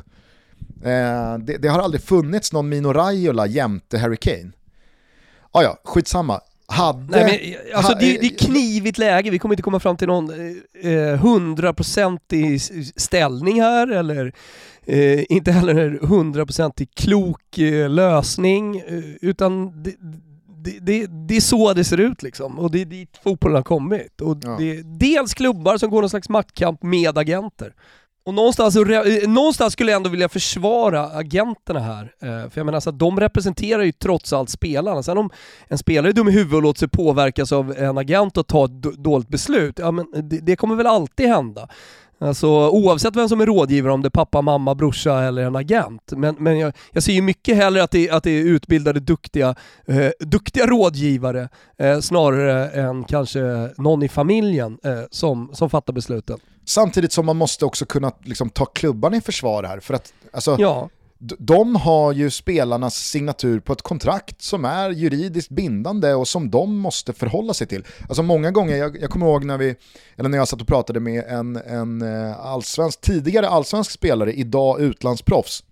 Eh, 0.84 1.38
det, 1.38 1.58
det, 1.58 1.68
har 1.68 1.80
aldrig 1.80 2.02
funnits 2.02 2.52
någon 2.52 2.68
Mino 2.68 2.92
Raiola 2.92 3.46
jämte 3.46 3.98
Harry 3.98 4.16
Kane. 4.16 4.52
Ah, 5.52 5.62
ja, 5.62 5.78
skitsamma. 5.84 6.40
hade... 6.66 7.24
Nej, 7.24 7.56
men, 7.64 7.76
alltså, 7.76 7.92
det, 7.92 8.18
det 8.20 8.26
är 8.26 8.38
knivigt 8.38 8.98
läge, 8.98 9.30
vi 9.30 9.38
kommer 9.38 9.54
inte 9.54 9.62
komma 9.62 9.80
fram 9.80 9.96
till 9.96 10.08
någon 10.08 10.30
hundraprocentig 11.20 12.52
eh, 12.54 12.82
ställning 12.96 13.60
här 13.62 13.92
eller 13.92 14.32
eh, 14.88 15.24
inte 15.28 15.52
heller 15.52 15.98
hundraprocentig 16.02 16.94
klok 16.94 17.58
eh, 17.58 17.90
lösning 17.90 18.78
eh, 18.78 19.04
utan 19.20 19.82
det, 19.82 19.94
det, 20.64 20.78
det, 20.80 21.06
det, 21.06 21.36
är 21.36 21.40
så 21.40 21.74
det 21.74 21.84
ser 21.84 22.00
ut 22.00 22.22
liksom 22.22 22.58
och 22.58 22.70
det 22.70 22.80
är 22.80 22.84
dit 22.84 23.20
fotbollen 23.22 23.56
har 23.56 23.62
kommit. 23.62 24.20
Och 24.20 24.36
ja. 24.42 24.56
det 24.58 24.76
är 24.76 24.98
dels 24.98 25.34
klubbar 25.34 25.78
som 25.78 25.90
går 25.90 26.00
någon 26.00 26.10
slags 26.10 26.28
maktkamp 26.28 26.82
med 26.82 27.18
agenter. 27.18 27.74
Och 28.28 28.34
någonstans, 28.34 28.76
eh, 28.76 29.28
någonstans 29.28 29.72
skulle 29.72 29.90
jag 29.90 29.96
ändå 29.96 30.10
vilja 30.10 30.28
försvara 30.28 31.06
agenterna 31.06 31.80
här. 31.80 32.02
Eh, 32.02 32.28
för 32.28 32.52
jag 32.54 32.64
menar, 32.64 32.74
alltså, 32.76 32.92
de 32.92 33.20
representerar 33.20 33.82
ju 33.82 33.92
trots 33.92 34.32
allt 34.32 34.50
spelarna. 34.50 35.02
Sen 35.02 35.18
om 35.18 35.30
en 35.68 35.78
spelare 35.78 36.10
är 36.10 36.12
dum 36.12 36.28
i 36.28 36.32
huvudet 36.32 36.54
och 36.54 36.62
låter 36.62 36.78
sig 36.78 36.88
påverkas 36.88 37.52
av 37.52 37.74
en 37.78 37.98
agent 37.98 38.36
och 38.36 38.46
ta 38.46 38.64
ett 38.64 38.82
dåligt 38.82 39.28
beslut, 39.28 39.78
ja 39.78 39.90
men 39.90 40.06
det, 40.12 40.38
det 40.38 40.56
kommer 40.56 40.74
väl 40.74 40.86
alltid 40.86 41.28
hända. 41.28 41.68
Alltså 42.20 42.48
oavsett 42.68 43.16
vem 43.16 43.28
som 43.28 43.40
är 43.40 43.46
rådgivare, 43.46 43.92
om 43.92 44.02
det 44.02 44.08
är 44.08 44.10
pappa, 44.10 44.42
mamma, 44.42 44.74
brorsa 44.74 45.22
eller 45.22 45.42
en 45.42 45.56
agent. 45.56 46.12
Men, 46.16 46.36
men 46.38 46.58
jag, 46.58 46.72
jag 46.92 47.02
ser 47.02 47.12
ju 47.12 47.22
mycket 47.22 47.56
hellre 47.56 47.82
att 47.82 47.90
det, 47.90 48.10
att 48.10 48.22
det 48.22 48.30
är 48.30 48.44
utbildade, 48.44 49.00
duktiga, 49.00 49.54
eh, 49.86 50.10
duktiga 50.20 50.66
rådgivare 50.66 51.48
eh, 51.78 52.00
snarare 52.00 52.68
än 52.68 53.04
kanske 53.04 53.70
någon 53.76 54.02
i 54.02 54.08
familjen 54.08 54.78
eh, 54.84 55.02
som, 55.10 55.50
som 55.52 55.70
fattar 55.70 55.92
besluten. 55.92 56.38
Samtidigt 56.68 57.12
som 57.12 57.26
man 57.26 57.36
måste 57.36 57.64
också 57.64 57.86
kunna 57.86 58.12
liksom, 58.24 58.50
ta 58.50 58.64
klubban 58.64 59.14
i 59.14 59.20
försvar 59.20 59.62
här. 59.62 59.80
För 59.80 59.94
att, 59.94 60.12
alltså, 60.32 60.56
ja 60.60 60.88
de 61.20 61.76
har 61.76 62.12
ju 62.12 62.30
spelarnas 62.30 62.94
signatur 62.94 63.60
på 63.60 63.72
ett 63.72 63.82
kontrakt 63.82 64.42
som 64.42 64.64
är 64.64 64.90
juridiskt 64.90 65.50
bindande 65.50 66.14
och 66.14 66.28
som 66.28 66.50
de 66.50 66.76
måste 66.76 67.12
förhålla 67.12 67.54
sig 67.54 67.66
till. 67.66 67.84
Alltså 68.08 68.22
många 68.22 68.50
gånger, 68.50 68.76
jag, 68.76 69.00
jag 69.00 69.10
kommer 69.10 69.26
ihåg 69.26 69.44
när, 69.44 69.58
vi, 69.58 69.76
eller 70.16 70.28
när 70.28 70.38
jag 70.38 70.48
satt 70.48 70.60
och 70.60 70.66
pratade 70.66 71.00
med 71.00 71.24
en, 71.28 71.56
en 71.56 72.02
eh, 72.02 72.40
allsvensk, 72.46 73.00
tidigare 73.00 73.48
allsvensk 73.48 73.90
spelare, 73.90 74.32
idag 74.32 74.80
utlandsproffs, 74.80 75.64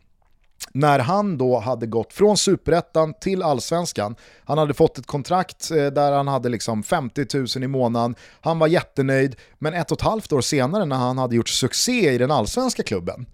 när 0.72 0.98
han 0.98 1.38
då 1.38 1.58
hade 1.58 1.86
gått 1.86 2.12
från 2.12 2.36
superettan 2.36 3.14
till 3.14 3.42
allsvenskan, 3.42 4.16
han 4.44 4.58
hade 4.58 4.74
fått 4.74 4.98
ett 4.98 5.06
kontrakt 5.06 5.70
eh, 5.70 5.86
där 5.86 6.12
han 6.12 6.28
hade 6.28 6.48
liksom 6.48 6.82
50 6.82 7.26
000 7.34 7.64
i 7.64 7.68
månaden, 7.68 8.14
han 8.40 8.58
var 8.58 8.66
jättenöjd, 8.66 9.36
men 9.58 9.74
ett 9.74 9.90
och 9.90 9.98
ett 9.98 10.04
halvt 10.04 10.32
år 10.32 10.40
senare 10.40 10.84
när 10.84 10.96
han 10.96 11.18
hade 11.18 11.36
gjort 11.36 11.48
succé 11.48 12.12
i 12.12 12.18
den 12.18 12.30
allsvenska 12.30 12.82
klubben, 12.82 13.26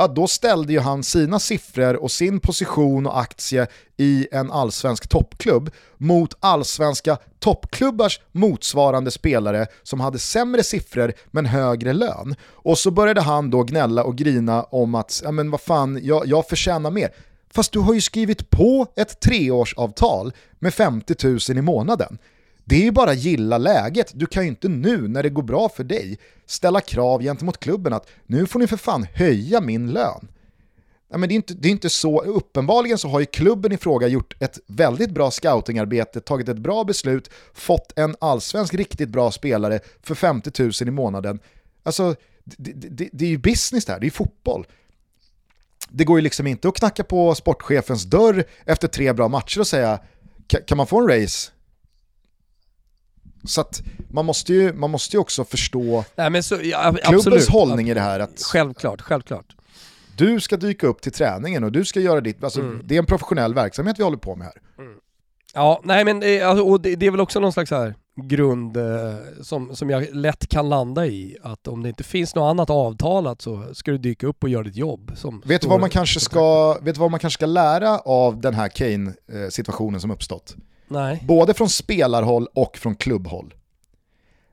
ja, 0.00 0.08
då 0.08 0.26
ställde 0.26 0.72
ju 0.72 0.78
han 0.80 1.02
sina 1.02 1.38
siffror 1.38 1.96
och 1.96 2.10
sin 2.10 2.40
position 2.40 3.06
och 3.06 3.20
aktie 3.20 3.66
i 3.96 4.28
en 4.32 4.50
allsvensk 4.50 5.08
toppklubb 5.08 5.70
mot 5.96 6.34
allsvenska 6.40 7.18
toppklubbars 7.38 8.20
motsvarande 8.32 9.10
spelare 9.10 9.66
som 9.82 10.00
hade 10.00 10.18
sämre 10.18 10.62
siffror 10.62 11.12
men 11.30 11.46
högre 11.46 11.92
lön. 11.92 12.34
Och 12.42 12.78
så 12.78 12.90
började 12.90 13.20
han 13.20 13.50
då 13.50 13.62
gnälla 13.62 14.04
och 14.04 14.16
grina 14.16 14.62
om 14.62 14.94
att, 14.94 15.20
ja 15.24 15.30
men 15.32 15.50
vad 15.50 15.60
fan, 15.60 16.00
jag, 16.02 16.26
jag 16.26 16.48
förtjänar 16.48 16.90
mer. 16.90 17.10
Fast 17.52 17.72
du 17.72 17.78
har 17.78 17.94
ju 17.94 18.00
skrivit 18.00 18.50
på 18.50 18.86
ett 18.96 19.20
treårsavtal 19.20 20.32
med 20.58 20.74
50 20.74 21.14
000 21.24 21.58
i 21.58 21.62
månaden. 21.62 22.18
Det 22.70 22.76
är 22.76 22.82
ju 22.82 22.90
bara 22.90 23.14
gilla 23.14 23.58
läget. 23.58 24.12
Du 24.14 24.26
kan 24.26 24.42
ju 24.42 24.48
inte 24.48 24.68
nu 24.68 25.08
när 25.08 25.22
det 25.22 25.28
går 25.28 25.42
bra 25.42 25.68
för 25.68 25.84
dig 25.84 26.18
ställa 26.46 26.80
krav 26.80 27.22
gentemot 27.22 27.60
klubben 27.60 27.92
att 27.92 28.08
nu 28.26 28.46
får 28.46 28.58
ni 28.58 28.66
för 28.66 28.76
fan 28.76 29.06
höja 29.14 29.60
min 29.60 29.90
lön. 29.90 30.28
Nej, 31.10 31.20
men 31.20 31.28
det, 31.28 31.32
är 31.32 31.36
inte, 31.36 31.54
det 31.54 31.68
är 31.68 31.72
inte 31.72 31.90
så, 31.90 32.22
uppenbarligen 32.22 32.98
så 32.98 33.08
har 33.08 33.20
ju 33.20 33.26
klubben 33.26 33.72
i 33.72 33.76
fråga 33.76 34.06
gjort 34.06 34.42
ett 34.42 34.58
väldigt 34.66 35.10
bra 35.10 35.30
scoutingarbete, 35.30 36.20
tagit 36.20 36.48
ett 36.48 36.58
bra 36.58 36.84
beslut, 36.84 37.30
fått 37.54 37.98
en 37.98 38.16
allsvensk 38.20 38.74
riktigt 38.74 39.08
bra 39.08 39.30
spelare 39.30 39.80
för 40.02 40.14
50 40.14 40.62
000 40.62 40.72
i 40.80 40.90
månaden. 40.90 41.38
Alltså, 41.82 42.14
det, 42.44 42.72
det, 42.72 43.08
det 43.12 43.24
är 43.24 43.28
ju 43.28 43.38
business 43.38 43.84
där, 43.84 44.00
det 44.00 44.04
är 44.04 44.06
ju 44.06 44.10
fotboll. 44.10 44.66
Det 45.88 46.04
går 46.04 46.18
ju 46.18 46.22
liksom 46.22 46.46
inte 46.46 46.68
att 46.68 46.76
knacka 46.76 47.04
på 47.04 47.34
sportchefens 47.34 48.04
dörr 48.04 48.44
efter 48.64 48.88
tre 48.88 49.12
bra 49.12 49.28
matcher 49.28 49.60
och 49.60 49.66
säga 49.66 50.00
kan 50.66 50.76
man 50.76 50.86
få 50.86 51.00
en 51.00 51.08
race? 51.08 51.50
Så 53.44 53.60
att 53.60 53.82
man 54.10 54.24
måste 54.24 54.52
ju, 54.52 54.72
man 54.72 54.90
måste 54.90 55.16
ju 55.16 55.20
också 55.20 55.44
förstå 55.44 56.04
Nej, 56.16 56.42
så, 56.42 56.58
ja, 56.62 56.92
klubbens 56.92 57.26
absolut. 57.26 57.48
hållning 57.48 57.90
i 57.90 57.94
det 57.94 58.00
här. 58.00 58.20
Att 58.20 58.42
självklart, 58.42 59.00
självklart. 59.00 59.56
Du 60.16 60.40
ska 60.40 60.56
dyka 60.56 60.86
upp 60.86 61.02
till 61.02 61.12
träningen 61.12 61.64
och 61.64 61.72
du 61.72 61.84
ska 61.84 62.00
göra 62.00 62.20
ditt, 62.20 62.44
alltså, 62.44 62.60
mm. 62.60 62.80
det 62.84 62.94
är 62.94 62.98
en 62.98 63.06
professionell 63.06 63.54
verksamhet 63.54 63.98
vi 63.98 64.02
håller 64.02 64.16
på 64.16 64.36
med 64.36 64.46
här. 64.46 64.84
Mm. 64.84 64.98
Ja, 65.54 65.80
nej 65.84 66.04
men 66.04 66.22
eh, 66.22 66.48
alltså, 66.48 66.64
och 66.64 66.80
det, 66.80 66.96
det, 66.96 67.06
är 67.06 67.10
väl 67.10 67.20
också 67.20 67.40
någon 67.40 67.52
slags 67.52 67.70
här 67.70 67.94
grund 68.16 68.76
eh, 68.76 69.14
som, 69.42 69.76
som 69.76 69.90
jag 69.90 70.14
lätt 70.14 70.48
kan 70.48 70.68
landa 70.68 71.06
i, 71.06 71.36
att 71.42 71.68
om 71.68 71.82
det 71.82 71.88
inte 71.88 72.04
finns 72.04 72.34
något 72.34 72.50
annat 72.50 72.70
avtalat 72.70 73.42
så 73.42 73.64
ska 73.72 73.90
du 73.90 73.98
dyka 73.98 74.26
upp 74.26 74.42
och 74.42 74.48
göra 74.48 74.62
ditt 74.62 74.76
jobb. 74.76 75.12
Vet, 75.44 75.62
du 75.62 75.68
vad 75.68 75.80
man 75.80 75.90
kanske 75.90 76.20
ska, 76.20 76.74
vet 76.82 76.94
du 76.94 77.00
vad 77.00 77.10
man 77.10 77.20
kanske 77.20 77.38
ska 77.38 77.46
lära 77.46 77.98
av 77.98 78.40
den 78.40 78.54
här 78.54 78.68
Kane-situationen 78.68 79.94
eh, 79.94 80.00
som 80.00 80.10
uppstått? 80.10 80.56
Nej. 80.90 81.22
Både 81.26 81.54
från 81.54 81.68
spelarhåll 81.68 82.48
och 82.54 82.76
från 82.76 82.94
klubbhåll. 82.94 83.54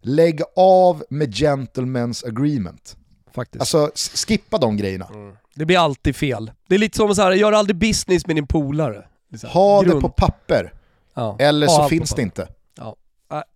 Lägg 0.02 0.42
av 0.56 1.04
med 1.10 1.34
gentlemen's 1.34 2.28
agreement. 2.28 2.98
Faktiskt. 3.34 3.62
Alltså 3.62 3.92
skippa 4.28 4.58
de 4.58 4.78
grejerna. 4.78 5.08
Mm. 5.14 5.36
Det 5.56 5.66
blir 5.66 5.78
alltid 5.78 6.16
fel. 6.16 6.52
Det 6.68 6.76
är 6.76 6.80
lite 6.80 6.98
som 6.98 7.16
så 7.16 7.22
här, 7.22 7.32
gör 7.32 7.52
aldrig 7.52 7.76
business 7.76 8.28
med 8.28 8.36
din 8.36 8.48
polare. 8.48 9.06
Ha 9.44 9.82
Grund. 9.82 9.98
det 9.98 10.02
på 10.02 10.10
papper. 10.10 10.74
Ja. 11.14 11.36
Eller 11.40 11.68
ha 11.68 11.76
så 11.76 11.90
finns 11.90 12.16
det 12.16 12.22
inte. 12.22 12.48
Ja, 12.78 12.96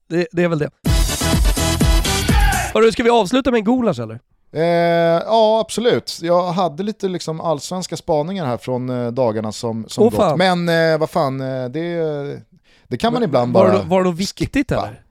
det, 0.09 0.27
det 0.31 0.43
är 0.43 0.47
väl 0.47 0.59
det. 0.59 0.69
Hörru, 2.73 2.91
ska 2.91 3.03
vi 3.03 3.09
avsluta 3.09 3.51
med 3.51 3.57
en 3.57 3.63
gulasch 3.63 3.99
eller? 3.99 4.19
Eh, 4.53 4.63
ja, 5.25 5.59
absolut. 5.59 6.19
Jag 6.21 6.51
hade 6.51 6.83
lite 6.83 7.07
liksom 7.07 7.41
allsvenska 7.41 7.97
spaningar 7.97 8.45
här 8.45 8.57
från 8.57 8.89
eh, 8.89 9.11
dagarna 9.11 9.51
som, 9.51 9.85
som 9.87 10.03
oh, 10.03 10.11
gått. 10.11 10.37
Men 10.37 10.69
eh, 10.69 10.97
vad 10.97 11.09
fan, 11.09 11.41
eh, 11.41 11.69
det, 11.69 12.41
det 12.91 12.97
kan 12.97 13.13
man 13.13 13.23
ibland 13.23 13.53
var, 13.53 13.71
bara 13.71 13.83
Var 13.83 14.03
det 14.03 14.09
något 14.09 14.19
viktigt 14.19 14.53
skippa. 14.53 14.87
eller? 14.87 15.01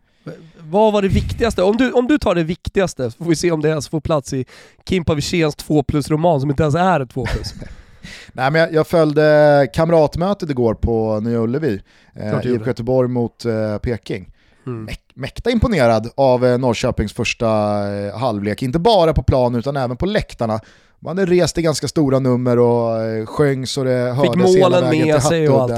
Vad 0.58 0.92
var 0.92 1.02
det 1.02 1.08
viktigaste? 1.08 1.62
Om 1.62 1.76
du, 1.76 1.92
om 1.92 2.06
du 2.06 2.18
tar 2.18 2.34
det 2.34 2.42
viktigaste 2.42 3.10
så 3.10 3.16
får 3.16 3.24
vi 3.24 3.36
se 3.36 3.50
om 3.50 3.60
det 3.60 3.68
ens 3.68 3.88
får 3.88 4.00
plats 4.00 4.32
i 4.32 4.44
Kimpa 4.88 5.14
Wirséns 5.14 5.56
2 5.56 5.82
plus-roman 5.82 6.40
som 6.40 6.50
inte 6.50 6.62
ens 6.62 6.74
är 6.74 7.00
ett 7.00 7.10
2 7.10 7.26
plus. 7.26 7.54
Nej, 8.32 8.50
men 8.50 8.60
jag, 8.60 8.72
jag 8.72 8.86
följde 8.86 9.68
kamratmötet 9.74 10.50
igår 10.50 10.74
på 10.74 11.20
Nya 11.20 11.38
Ullevi, 11.38 11.82
eh, 12.14 12.46
IFK 12.46 12.66
Göteborg 12.66 13.08
mot 13.08 13.44
eh, 13.44 13.78
Peking. 13.78 14.32
Mm. 14.66 14.88
Mäkta 15.20 15.50
imponerad 15.50 16.10
av 16.14 16.46
eh, 16.46 16.58
Norrköpings 16.58 17.12
första 17.12 17.48
eh, 17.94 18.18
halvlek, 18.18 18.62
inte 18.62 18.78
bara 18.78 19.12
på 19.12 19.22
plan 19.22 19.54
utan 19.54 19.76
även 19.76 19.96
på 19.96 20.06
läktarna. 20.06 20.60
Man 20.98 21.18
hade 21.18 21.32
rest 21.32 21.58
i 21.58 21.62
ganska 21.62 21.88
stora 21.88 22.18
nummer 22.18 22.58
och 22.58 23.02
eh, 23.02 23.26
sjöng 23.26 23.66
så 23.66 23.84
det 23.84 23.90
hördes 23.90 24.56
hela 24.56 24.80
vägen 24.80 24.88
målen 24.88 25.06
med 25.06 25.22
sig 25.22 25.48
och. 25.48 25.62
Och 25.62 25.70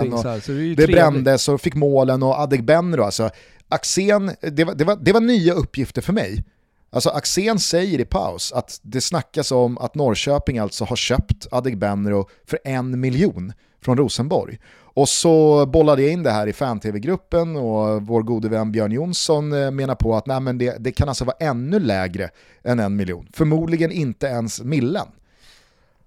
det, 0.46 0.74
det 0.74 0.86
brändes 0.86 1.48
och 1.48 1.60
fick 1.60 1.74
målen 1.74 2.22
och 2.22 2.34
Adegbenro. 2.34 3.02
Alltså, 3.02 3.30
Axén, 3.68 4.30
det 4.40 4.64
var, 4.64 4.74
det, 4.74 4.84
var, 4.84 4.96
det 4.96 5.12
var 5.12 5.20
nya 5.20 5.52
uppgifter 5.52 6.02
för 6.02 6.12
mig. 6.12 6.44
Alltså 6.90 7.10
Axén 7.10 7.58
säger 7.58 8.00
i 8.00 8.04
paus 8.04 8.52
att 8.52 8.80
det 8.82 9.00
snackas 9.00 9.52
om 9.52 9.78
att 9.78 9.94
Norrköping 9.94 10.58
alltså 10.58 10.84
har 10.84 10.96
köpt 10.96 11.46
Adegbenro 11.50 12.28
för 12.46 12.58
en 12.64 13.00
miljon 13.00 13.52
från 13.84 13.96
Rosenborg. 13.98 14.58
Och 14.94 15.08
så 15.08 15.66
bollade 15.66 16.02
jag 16.02 16.12
in 16.12 16.22
det 16.22 16.30
här 16.30 16.46
i 16.46 16.52
fan-tv-gruppen 16.52 17.56
och 17.56 18.02
vår 18.02 18.22
gode 18.22 18.48
vän 18.48 18.72
Björn 18.72 18.92
Jonsson 18.92 19.52
eh, 19.52 19.70
menar 19.70 19.94
på 19.94 20.16
att 20.16 20.26
nej, 20.26 20.40
men 20.40 20.58
det, 20.58 20.76
det 20.78 20.92
kan 20.92 21.08
alltså 21.08 21.24
vara 21.24 21.36
ännu 21.40 21.80
lägre 21.80 22.30
än 22.64 22.80
en 22.80 22.96
miljon. 22.96 23.28
Förmodligen 23.32 23.90
inte 23.90 24.26
ens 24.26 24.62
millen. 24.62 25.06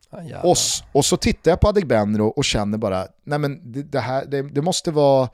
Ah, 0.10 0.42
och, 0.44 0.58
och, 0.92 1.06
så 1.06 1.18
tittar 1.18 1.52
jag 1.52 1.60
på 1.60 1.68
Adegbenro 1.68 2.28
och 2.28 2.46
känner 2.46 2.78
bara, 2.78 3.08
nej 3.24 3.40
men 3.40 3.72
det, 3.72 3.84
det 3.84 4.00
här, 4.00 4.26
det, 4.26 4.42
det, 4.42 4.62
måste 4.62 4.92
vara, 4.92 5.30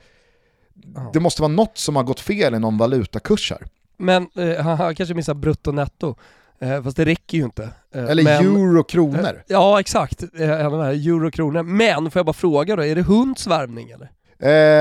det 1.12 1.20
måste 1.20 1.42
vara 1.42 1.52
något 1.52 1.78
som 1.78 1.96
har 1.96 2.02
gått 2.02 2.20
fel 2.20 2.54
i 2.54 2.58
någon 2.58 2.78
valutakurs 2.78 3.50
här. 3.50 3.62
Men 3.96 4.28
eh, 4.34 4.66
han 4.76 4.94
kanske 4.94 5.14
missar 5.14 5.34
brutto 5.34 5.72
netto. 5.72 6.16
Eh, 6.62 6.82
fast 6.82 6.96
det 6.96 7.04
räcker 7.04 7.38
ju 7.38 7.44
inte. 7.44 7.68
Eh, 7.94 8.04
Eller 8.04 8.22
men, 8.22 8.46
euro-kronor. 8.46 9.34
Eh, 9.34 9.40
ja 9.46 9.80
exakt, 9.80 10.22
eh, 10.22 10.50
euro-kronor. 10.50 11.62
Men 11.62 12.10
får 12.10 12.18
jag 12.18 12.26
bara 12.26 12.32
fråga 12.32 12.76
då, 12.76 12.84
är 12.84 12.94
det 12.94 13.02
Hunds 13.02 13.46
värvning 13.46 13.90
eller? 13.90 14.10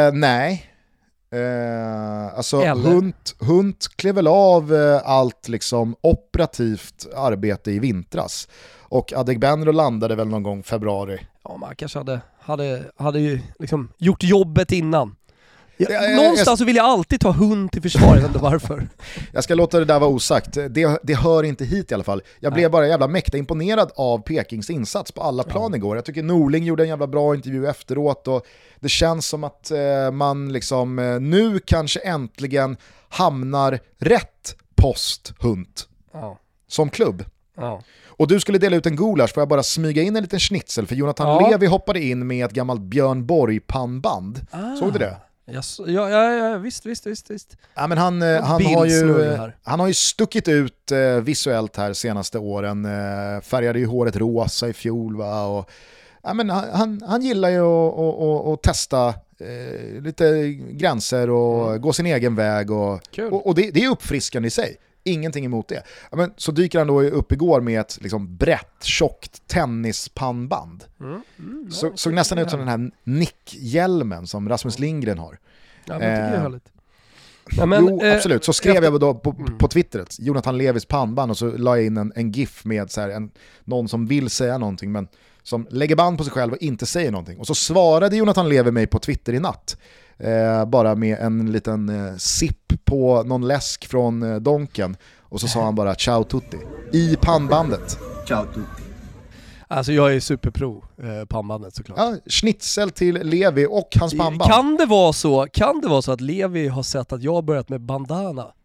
Eh, 0.07 0.13
nej. 0.13 0.65
Eh, 1.34 2.38
alltså 2.38 2.65
Hunt, 2.65 3.36
Hunt 3.39 3.88
klev 3.95 4.15
väl 4.15 4.27
av 4.27 4.73
eh, 4.73 5.01
allt 5.05 5.47
liksom 5.47 5.95
operativt 6.01 7.07
arbete 7.15 7.71
i 7.71 7.79
vintras. 7.79 8.47
Och 8.79 9.13
Adegbenro 9.15 9.71
landade 9.71 10.15
väl 10.15 10.27
någon 10.27 10.43
gång 10.43 10.63
februari. 10.63 11.19
Ja 11.43 11.57
man 11.57 11.75
kanske 11.75 11.99
hade, 11.99 12.21
hade, 12.39 12.84
hade 12.97 13.19
ju 13.19 13.39
liksom 13.59 13.89
gjort 13.97 14.23
jobbet 14.23 14.71
innan 14.71 15.15
jag, 15.89 16.15
någonstans 16.15 16.59
så 16.59 16.65
vill 16.65 16.75
jag 16.75 16.86
alltid 16.86 17.19
ta 17.19 17.32
hund 17.32 17.71
till 17.71 17.82
försvar, 17.82 18.07
jag 18.07 18.15
vet 18.15 18.25
inte 18.25 18.39
varför. 18.39 18.88
jag 19.34 19.43
ska 19.43 19.55
låta 19.55 19.79
det 19.79 19.86
där 19.86 19.99
vara 19.99 20.09
osagt, 20.09 20.53
det, 20.53 20.99
det 21.03 21.13
hör 21.13 21.43
inte 21.43 21.65
hit 21.65 21.91
i 21.91 21.93
alla 21.93 22.03
fall. 22.03 22.21
Jag 22.39 22.53
blev 22.53 22.71
bara 22.71 22.88
jävla 22.88 23.07
mäkta 23.07 23.38
imponerad 23.38 23.91
av 23.95 24.19
Pekings 24.19 24.69
insats 24.69 25.11
på 25.11 25.21
alla 25.21 25.43
plan 25.43 25.71
ja. 25.71 25.77
igår. 25.77 25.95
Jag 25.95 26.05
tycker 26.05 26.23
Norling 26.23 26.65
gjorde 26.65 26.84
en 26.84 26.89
jävla 26.89 27.07
bra 27.07 27.36
intervju 27.36 27.67
efteråt 27.67 28.27
och 28.27 28.45
det 28.79 28.89
känns 28.89 29.27
som 29.27 29.43
att 29.43 29.71
eh, 29.71 30.11
man 30.11 30.53
liksom 30.53 30.99
eh, 30.99 31.19
nu 31.19 31.59
kanske 31.59 31.99
äntligen 31.99 32.77
hamnar 33.09 33.79
rätt 33.97 34.55
post 34.75 35.34
Hunt 35.39 35.88
ja. 36.13 36.38
som 36.67 36.89
klubb. 36.89 37.25
Ja. 37.57 37.82
Och 38.21 38.27
du 38.27 38.39
skulle 38.39 38.57
dela 38.57 38.75
ut 38.75 38.86
en 38.86 38.95
gulasch, 38.95 39.34
får 39.34 39.41
jag 39.41 39.47
bara 39.47 39.63
smyga 39.63 40.01
in 40.01 40.15
en 40.15 40.23
liten 40.23 40.39
schnitzel? 40.39 40.88
För 40.88 40.95
Jonathan 40.95 41.27
ja. 41.27 41.49
Levi 41.49 41.65
hoppade 41.65 41.99
in 42.03 42.27
med 42.27 42.45
ett 42.45 42.51
gammalt 42.51 42.82
Björn 42.82 43.25
Borg-pannband. 43.25 44.45
Ah. 44.51 44.75
Såg 44.75 44.93
du 44.93 44.99
det? 44.99 45.17
Yes. 45.54 45.80
Ja, 45.88 46.10
ja, 46.10 46.34
ja, 46.34 46.58
visst, 46.58 46.86
visst, 46.86 47.08
visst. 47.08 47.32
visst. 47.32 47.58
Ja, 47.74 47.88
men 47.88 47.97
han, 47.97 48.22
eh, 48.22 48.43
han, 48.43 48.66
har 48.66 48.86
ju, 48.86 49.38
han 49.64 49.80
har 49.80 49.88
ju 49.88 49.93
stuckit 49.93 50.47
ut 50.47 50.91
eh, 50.91 50.99
visuellt 50.99 51.78
här 51.78 51.93
senaste 51.93 52.39
åren. 52.39 52.86
Eh, 52.86 53.41
färgade 53.41 53.80
ju 53.80 53.86
håret 53.86 54.16
rosa 54.16 54.68
i 54.68 54.74
fjol 54.74 55.18
va? 55.18 55.45
Och, 55.45 55.70
ja, 56.24 56.34
men 56.34 56.49
han, 56.49 56.70
han, 56.74 57.02
han 57.08 57.22
gillar 57.22 57.49
ju 57.49 57.64
att 58.54 58.62
testa 58.62 59.08
eh, 59.39 60.02
lite 60.02 60.47
gränser 60.54 61.30
och 61.30 61.68
mm. 61.68 61.82
gå 61.82 61.93
sin 61.93 62.06
egen 62.06 62.36
väg. 62.36 62.72
Och, 62.72 62.93
och, 63.20 63.47
och 63.47 63.56
det, 63.56 63.72
det, 63.72 63.84
är 63.84 63.89
uppfriskande 63.89 64.47
i 64.47 64.52
sig 64.52 64.78
ingenting 65.04 65.45
emot 65.45 65.68
det. 65.68 65.84
Ja, 66.12 66.18
men 66.18 66.34
så 66.38 66.52
dyker 66.52 66.78
han 66.78 66.88
då 66.88 67.02
upp 67.02 67.32
igår 67.32 67.62
med 67.62 67.80
ett 67.80 67.97
liksom, 68.02 68.38
brett, 68.38 68.84
tjockt 68.84 69.47
tennispannband. 69.47 70.84
Mm. 70.99 71.22
Mm, 71.39 71.72
så, 71.72 71.91
såg 71.95 72.14
nästan 72.14 72.38
ut 72.38 72.49
som 72.49 72.60
den 72.60 72.68
här 72.68 72.91
nick-hjälmen 73.04 74.28
som 74.28 74.49
Rasmus 74.49 74.80
Lindgren 74.80 75.20
har. 75.20 75.39
Ja, 75.86 75.99
men 75.99 75.99
det 75.99 76.06
är 76.06 76.34
eh, 76.34 76.41
härligt. 76.41 76.72
Ja, 77.58 77.66
men, 77.66 77.88
jo, 77.88 78.02
eh, 78.02 78.16
absolut. 78.16 78.43
Så 78.43 78.54
skrev 78.54 78.84
jag 78.84 78.99
då 78.99 79.14
på, 79.14 79.36
mm. 79.39 79.58
på 79.58 79.68
Twitter, 79.68 80.06
Jonathan 80.20 80.58
Levis 80.58 80.86
pannband 80.86 81.32
och 81.32 81.38
så 81.38 81.58
la 81.58 81.78
jag 81.78 81.86
in 81.86 81.97
en, 81.97 82.14
en 82.16 82.32
GIF 82.32 82.66
med 82.66 82.91
så 82.91 83.02
här, 83.02 83.10
en, 83.10 83.32
någon 83.64 83.88
som 83.89 84.08
vill 84.08 84.30
säga 84.30 84.58
någonting 84.58 84.91
men 84.91 85.08
som 85.43 85.68
lägger 85.70 85.95
band 85.95 86.18
på 86.18 86.24
sig 86.24 86.34
själv 86.34 86.54
och 86.54 86.62
inte 86.62 86.86
säger 86.86 87.12
någonting. 87.12 87.39
Och 87.39 87.47
så 87.47 87.56
svarade 87.56 88.16
Jonathan 88.16 88.49
Levi 88.49 88.72
mig 88.72 88.88
på 88.88 88.99
Twitter 88.99 89.34
i 89.34 89.39
natt 89.39 89.78
eh, 90.24 90.65
bara 90.65 90.95
med 90.95 91.17
en 91.19 91.51
liten 91.51 91.89
eh, 91.89 92.15
sipp 92.17 92.86
på 92.86 93.24
någon 93.24 93.47
läsk 93.47 93.88
från 93.88 94.24
eh, 94.24 94.36
Donken 94.36 94.97
och 95.19 95.41
så 95.41 95.47
sa 95.47 95.63
han 95.63 95.76
bara 95.76 95.95
ciao 95.95 96.24
tutti 96.24 96.57
i 96.93 97.15
pannbandet. 97.15 97.97
Ciao 98.28 98.45
tutti. 98.45 98.82
Alltså 99.67 99.91
jag 99.91 100.15
är 100.15 100.19
superpro 100.19 100.84
eh, 100.97 101.26
pannbandet 101.26 101.76
såklart. 101.76 101.97
Ja, 101.99 102.15
schnitzel 102.26 102.91
till 102.91 103.15
Levi 103.15 103.67
och 103.69 103.89
hans 103.99 104.17
pannband. 104.17 104.51
Kan 104.51 104.76
det 104.76 104.86
vara 104.86 105.13
så, 105.13 105.47
kan 105.53 105.82
det 105.82 105.88
vara 105.88 106.01
så 106.01 106.11
att 106.11 106.22
Levi 106.22 106.67
har 106.67 106.84
sett 106.84 107.11
att 107.11 107.24
jag 107.24 107.34
har 107.34 107.41
börjat 107.41 107.69
med 107.69 107.82
bandana? 107.82 108.47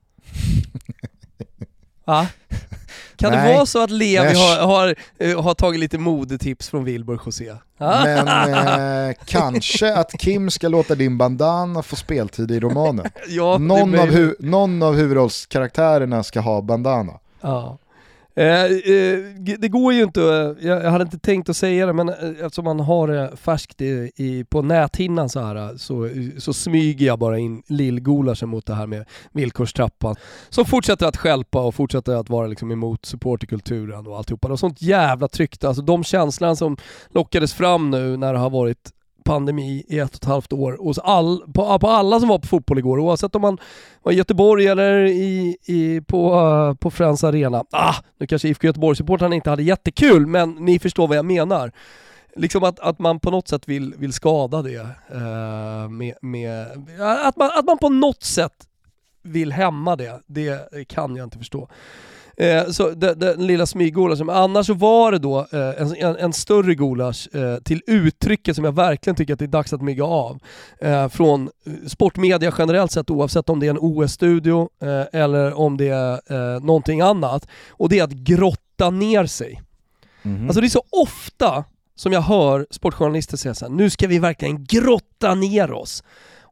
Va? 2.07 2.27
Kan 3.17 3.33
Nej. 3.33 3.49
det 3.49 3.55
vara 3.55 3.67
så 3.67 3.83
att 3.83 3.91
Levi 3.91 4.35
har, 4.35 4.67
har, 4.67 4.95
eh, 5.19 5.43
har, 5.43 5.55
tagit 5.55 5.81
lite 5.81 5.99
modetips 5.99 6.69
från 6.69 6.85
Wilbur 6.85 7.21
José? 7.27 7.53
Men 7.79 8.29
eh, 9.09 9.15
kanske 9.25 9.95
att 9.95 10.13
Kim 10.19 10.51
ska 10.51 10.69
låta 10.69 10.95
din 10.95 11.19
bandana 11.19 11.83
få 11.83 11.97
speltid 11.97 12.51
i 12.51 12.61
romanen. 12.61 13.07
ja, 13.29 13.59
någon, 13.59 13.99
av 13.99 14.09
hu 14.09 14.35
någon 14.39 14.83
av 14.83 14.95
huvudrollskaraktärerna 14.95 16.23
ska 16.23 16.41
ha 16.41 16.63
bandana. 16.63 17.13
Ja. 17.41 17.79
Eh, 18.39 18.65
eh, 18.65 19.19
det 19.59 19.69
går 19.69 19.93
ju 19.93 20.03
inte, 20.03 20.23
eh, 20.23 20.67
jag, 20.67 20.91
hade 20.91 21.03
inte 21.03 21.19
tänkt 21.19 21.49
att 21.49 21.57
säga 21.57 21.87
det, 21.87 21.93
men 21.93 22.09
eftersom 22.09 22.65
man 22.65 22.81
har 22.81 23.09
det 23.09 23.37
färskt 23.37 23.81
i, 23.81 24.13
i, 24.17 24.45
på 24.45 24.63
näthinnan 24.63 25.29
så 25.29 25.41
här 25.41 25.77
så, 25.77 26.11
så 26.39 26.53
smyger 26.53 27.07
jag 27.07 27.19
bara 27.19 27.39
in 27.39 27.63
lillgulaschen 27.67 28.49
mot 28.49 28.67
det 28.67 28.75
här 28.75 28.87
med 28.87 29.05
villkorstrappan. 29.33 30.17
Som 30.49 30.65
fortsätter 30.65 31.07
att 31.07 31.17
skälpa 31.17 31.63
och 31.63 31.75
fortsätter 31.75 32.15
att 32.15 32.31
vara 32.31 32.47
liksom 32.47 32.71
emot 32.71 33.07
supporterkulturen 33.07 34.07
och 34.07 34.17
alltihopa. 34.17 34.49
Och 34.49 34.59
sånt 34.59 34.83
jävla 34.83 35.29
tryck, 35.29 35.65
alltså 35.65 35.83
de 35.83 36.05
känslorna 36.05 36.57
som 36.57 36.77
lockades 37.09 37.55
fram 37.55 37.91
nu 37.91 38.17
när 38.17 38.33
det 38.33 38.39
har 38.39 38.51
varit 38.51 38.93
pandemi 39.27 39.85
i 39.89 39.99
ett 39.99 40.11
och 40.11 40.17
ett 40.17 40.25
halvt 40.25 40.53
år 40.53 40.87
och 40.87 40.95
all, 41.03 41.43
på, 41.55 41.79
på 41.79 41.89
alla 41.89 42.21
som 42.21 42.29
var 42.29 42.39
på 42.39 42.47
fotboll 42.47 42.79
igår, 42.79 42.99
oavsett 42.99 43.35
om 43.35 43.43
man 43.43 43.59
var 44.03 44.13
i 44.13 44.15
Göteborg 44.15 44.67
eller 44.67 45.05
i, 45.05 45.57
i, 45.65 46.01
på, 46.01 46.41
uh, 46.41 46.75
på 46.75 46.91
Friends 46.91 47.25
Arena. 47.25 47.65
Ah, 47.71 47.95
nu 48.19 48.27
kanske 48.27 48.49
IFK 48.49 48.67
Göteborg-supportrarna 48.67 49.35
inte 49.35 49.51
hade 49.51 49.63
jättekul, 49.63 50.27
men 50.27 50.51
ni 50.51 50.79
förstår 50.79 51.09
vad 51.09 51.17
jag 51.17 51.25
menar. 51.25 51.73
Liksom 52.37 52.65
att, 52.65 52.81
att 52.81 52.99
man 52.99 53.21
på 53.21 53.31
något 53.31 53.49
sätt 53.49 53.69
vill, 53.69 53.95
vill 53.99 54.13
skada 54.13 54.63
det. 54.63 54.81
Uh, 55.15 55.89
med, 55.89 56.15
med, 56.23 56.67
att, 57.01 57.37
man, 57.37 57.51
att 57.55 57.65
man 57.65 57.79
på 57.79 57.89
något 57.89 58.23
sätt 58.23 58.53
vill 59.23 59.53
hämma 59.53 59.97
det, 59.97 60.21
det 60.27 60.89
kan 60.89 61.17
jag 61.17 61.27
inte 61.27 61.39
förstå. 61.39 61.69
Eh, 62.37 62.67
så 62.69 62.91
den, 62.91 63.19
den 63.19 63.47
lilla 63.47 63.67
smyggulaschen. 63.67 64.31
Annars 64.31 64.67
så 64.67 64.75
var 64.75 65.13
det 65.13 65.19
då 65.19 65.39
eh, 65.39 65.83
en, 65.83 65.97
en, 65.97 66.17
en, 66.17 66.33
större 66.33 66.75
gulasch 66.75 67.35
eh, 67.35 67.57
till 67.57 67.83
uttrycket 67.87 68.57
som 68.57 68.65
jag 68.65 68.75
verkligen 68.75 69.17
tycker 69.17 69.33
att 69.33 69.39
det 69.39 69.45
är 69.45 69.47
dags 69.47 69.73
att 69.73 69.83
mygga 69.83 70.05
av. 70.05 70.39
Eh, 70.81 71.09
från 71.09 71.51
eh, 71.67 71.73
sportmedia 71.87 72.53
generellt 72.59 72.93
sett 72.93 73.11
oavsett 73.11 73.49
om 73.49 73.61
det 73.61 73.67
är 73.67 73.71
en 73.71 73.79
OS-studio 73.79 74.69
eh, 74.83 75.21
eller 75.21 75.59
om 75.59 75.77
det 75.77 75.89
är 75.89 76.61
någonting 76.61 77.01
annat. 77.01 77.49
Och 77.69 77.89
det 77.89 77.99
är 77.99 78.05
att 78.05 78.11
grotta 78.11 78.91
ner 78.91 79.27
sig. 79.27 79.63
Mm 80.23 80.39
-hmm. 80.39 80.47
Alltså 80.47 80.61
det 80.61 80.67
är 80.67 80.69
så 80.69 80.85
ofta 80.91 81.65
som 81.95 82.13
jag 82.13 82.21
hör 82.21 82.67
sportjournalister 82.71 83.37
säga 83.37 83.55
såhär, 83.55 83.73
nu 83.73 83.91
ska 83.91 84.07
vi 84.07 84.19
verkligen 84.19 84.65
grotta 84.65 85.35
ner 85.35 85.73
oss. 85.73 86.05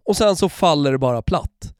Och 0.07 0.17
sen 0.17 0.37
så 0.37 0.49
faller 0.49 0.93
det 0.93 0.99
bara 0.99 1.23
platt. 1.23 1.74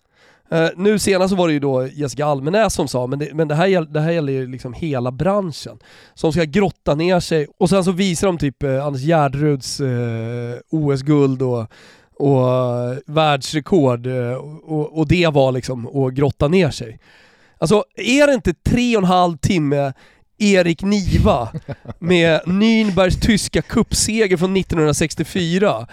Uh, 0.55 0.69
nu 0.77 0.99
senast 0.99 1.31
så 1.31 1.37
var 1.37 1.49
det 1.49 1.53
ju 1.53 1.61
då 1.61 1.87
Jessica 1.87 2.27
Almenäs 2.27 2.75
som 2.75 2.89
sa, 2.89 3.07
men 3.07 3.19
det, 3.19 3.35
men 3.35 3.49
det, 3.49 3.55
här, 3.55 3.93
det 3.93 4.01
här 4.01 4.13
gäller 4.13 4.33
ju 4.33 4.47
liksom 4.47 4.73
hela 4.73 5.13
branschen. 5.13 5.79
Som 6.15 6.33
ska 6.33 6.45
grotta 6.45 6.95
ner 6.95 7.21
sig 7.21 7.47
och 7.59 7.71
sen 7.71 7.85
så 7.85 7.93
visar 7.93 8.27
de 8.27 8.39
typ 8.39 8.63
uh, 8.65 8.87
Anders 8.87 9.03
Gärderuds 9.03 9.81
uh, 9.81 10.53
eh, 10.53 10.59
OS-guld 10.71 11.43
och, 11.43 11.67
och 12.15 12.47
världsrekord 13.07 14.07
och, 14.07 14.99
och, 14.99 15.09
det 15.09 15.27
var 15.27 15.53
liksom 15.53 15.87
att 15.87 16.15
grotta 16.15 16.49
ner 16.49 16.71
sig. 16.71 16.99
Alltså 17.59 17.85
är 17.97 18.27
det 18.27 18.35
inte 18.35 18.55
tre 18.55 18.97
och 18.97 19.03
en 19.03 19.09
halv 19.09 19.37
timme 19.37 19.93
Erik 20.39 20.83
Niva 20.83 21.49
med 21.99 22.41
Nürnbergs 22.41 23.21
tyska 23.21 23.63
kuppseger 23.63 24.37
från 24.37 24.57
1964. 24.57 25.87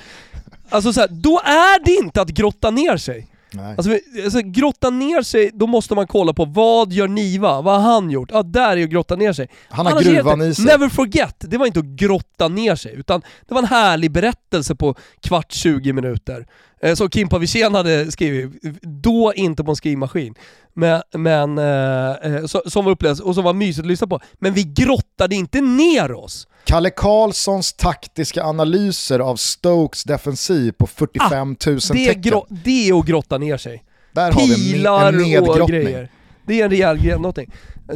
Alltså 0.69 0.93
så 0.93 0.99
här, 0.99 1.07
då 1.07 1.39
är 1.39 1.85
det 1.85 1.91
inte 1.91 2.21
att 2.21 2.29
grotta 2.29 2.71
ner 2.71 2.97
sig. 2.97 3.30
Nej. 3.53 3.75
Alltså, 3.77 3.97
alltså, 4.23 4.39
grotta 4.43 4.89
ner 4.89 5.21
sig, 5.21 5.51
då 5.53 5.67
måste 5.67 5.95
man 5.95 6.07
kolla 6.07 6.33
på 6.33 6.45
vad 6.45 6.93
gör 6.93 7.07
Niva? 7.07 7.61
Vad 7.61 7.81
har 7.81 7.93
han 7.93 8.09
gjort? 8.09 8.29
Ja, 8.33 8.43
där 8.43 8.77
är 8.77 8.83
att 8.83 8.89
grotta 8.89 9.15
ner 9.15 9.33
sig. 9.33 9.49
Han 9.69 9.85
har 9.85 9.93
Annars 9.93 10.05
gruvan 10.05 10.41
i 10.41 10.55
sig. 10.55 10.65
Never 10.65 10.89
forget, 10.89 11.35
det 11.39 11.57
var 11.57 11.65
inte 11.65 11.79
att 11.79 11.85
grotta 11.85 12.47
ner 12.47 12.75
sig, 12.75 12.93
utan 12.95 13.21
det 13.47 13.53
var 13.53 13.61
en 13.61 13.67
härlig 13.67 14.11
berättelse 14.11 14.75
på 14.75 14.95
kvart 15.21 15.51
20 15.51 15.93
minuter. 15.93 16.45
Eh, 16.81 16.95
som 16.95 17.09
Kimpa 17.09 17.37
Wirsén 17.37 17.75
hade 17.75 18.11
skrivit, 18.11 18.63
då 18.81 19.33
inte 19.35 19.63
på 19.63 19.71
en 19.71 19.75
skrivmaskin. 19.75 20.35
Men, 20.73 21.01
men 21.13 21.57
eh, 21.57 22.35
eh 22.35 22.45
så, 22.45 22.61
som 22.65 22.85
var 22.85 22.91
upplevelse 22.91 23.23
och 23.23 23.35
som 23.35 23.43
var 23.43 23.53
mysigt 23.53 23.79
att 23.79 23.87
lyssna 23.87 24.07
på. 24.07 24.19
Men 24.39 24.53
vi 24.53 24.63
grottade 24.63 25.35
inte 25.35 25.61
ner 25.61 26.13
oss. 26.13 26.47
Kalle 26.63 26.89
Karlssons 26.89 27.73
taktiska 27.73 28.43
analyser 28.43 29.19
av 29.19 29.35
Stokes 29.35 30.03
defensiv 30.03 30.71
på 30.71 30.87
45 30.87 31.47
000 31.47 31.77
ah, 31.77 31.93
det 31.93 32.05
tecken. 32.05 32.41
Det 32.49 32.89
är 32.89 32.99
att 32.99 33.05
grotta 33.05 33.37
ner 33.37 33.57
sig. 33.57 33.83
Där 34.11 34.31
Pilar 34.31 35.03
har 35.03 35.11
vi 35.11 35.35
en, 35.35 35.43
en 35.43 35.61
och 35.61 35.69
grejer. 35.69 36.09
Det 36.45 36.61
är 36.61 36.65
en 36.65 36.71
rejäl 36.71 36.97
grennottning. 36.97 37.51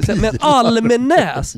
Men 0.08 0.38
Almenäs, 0.40 1.56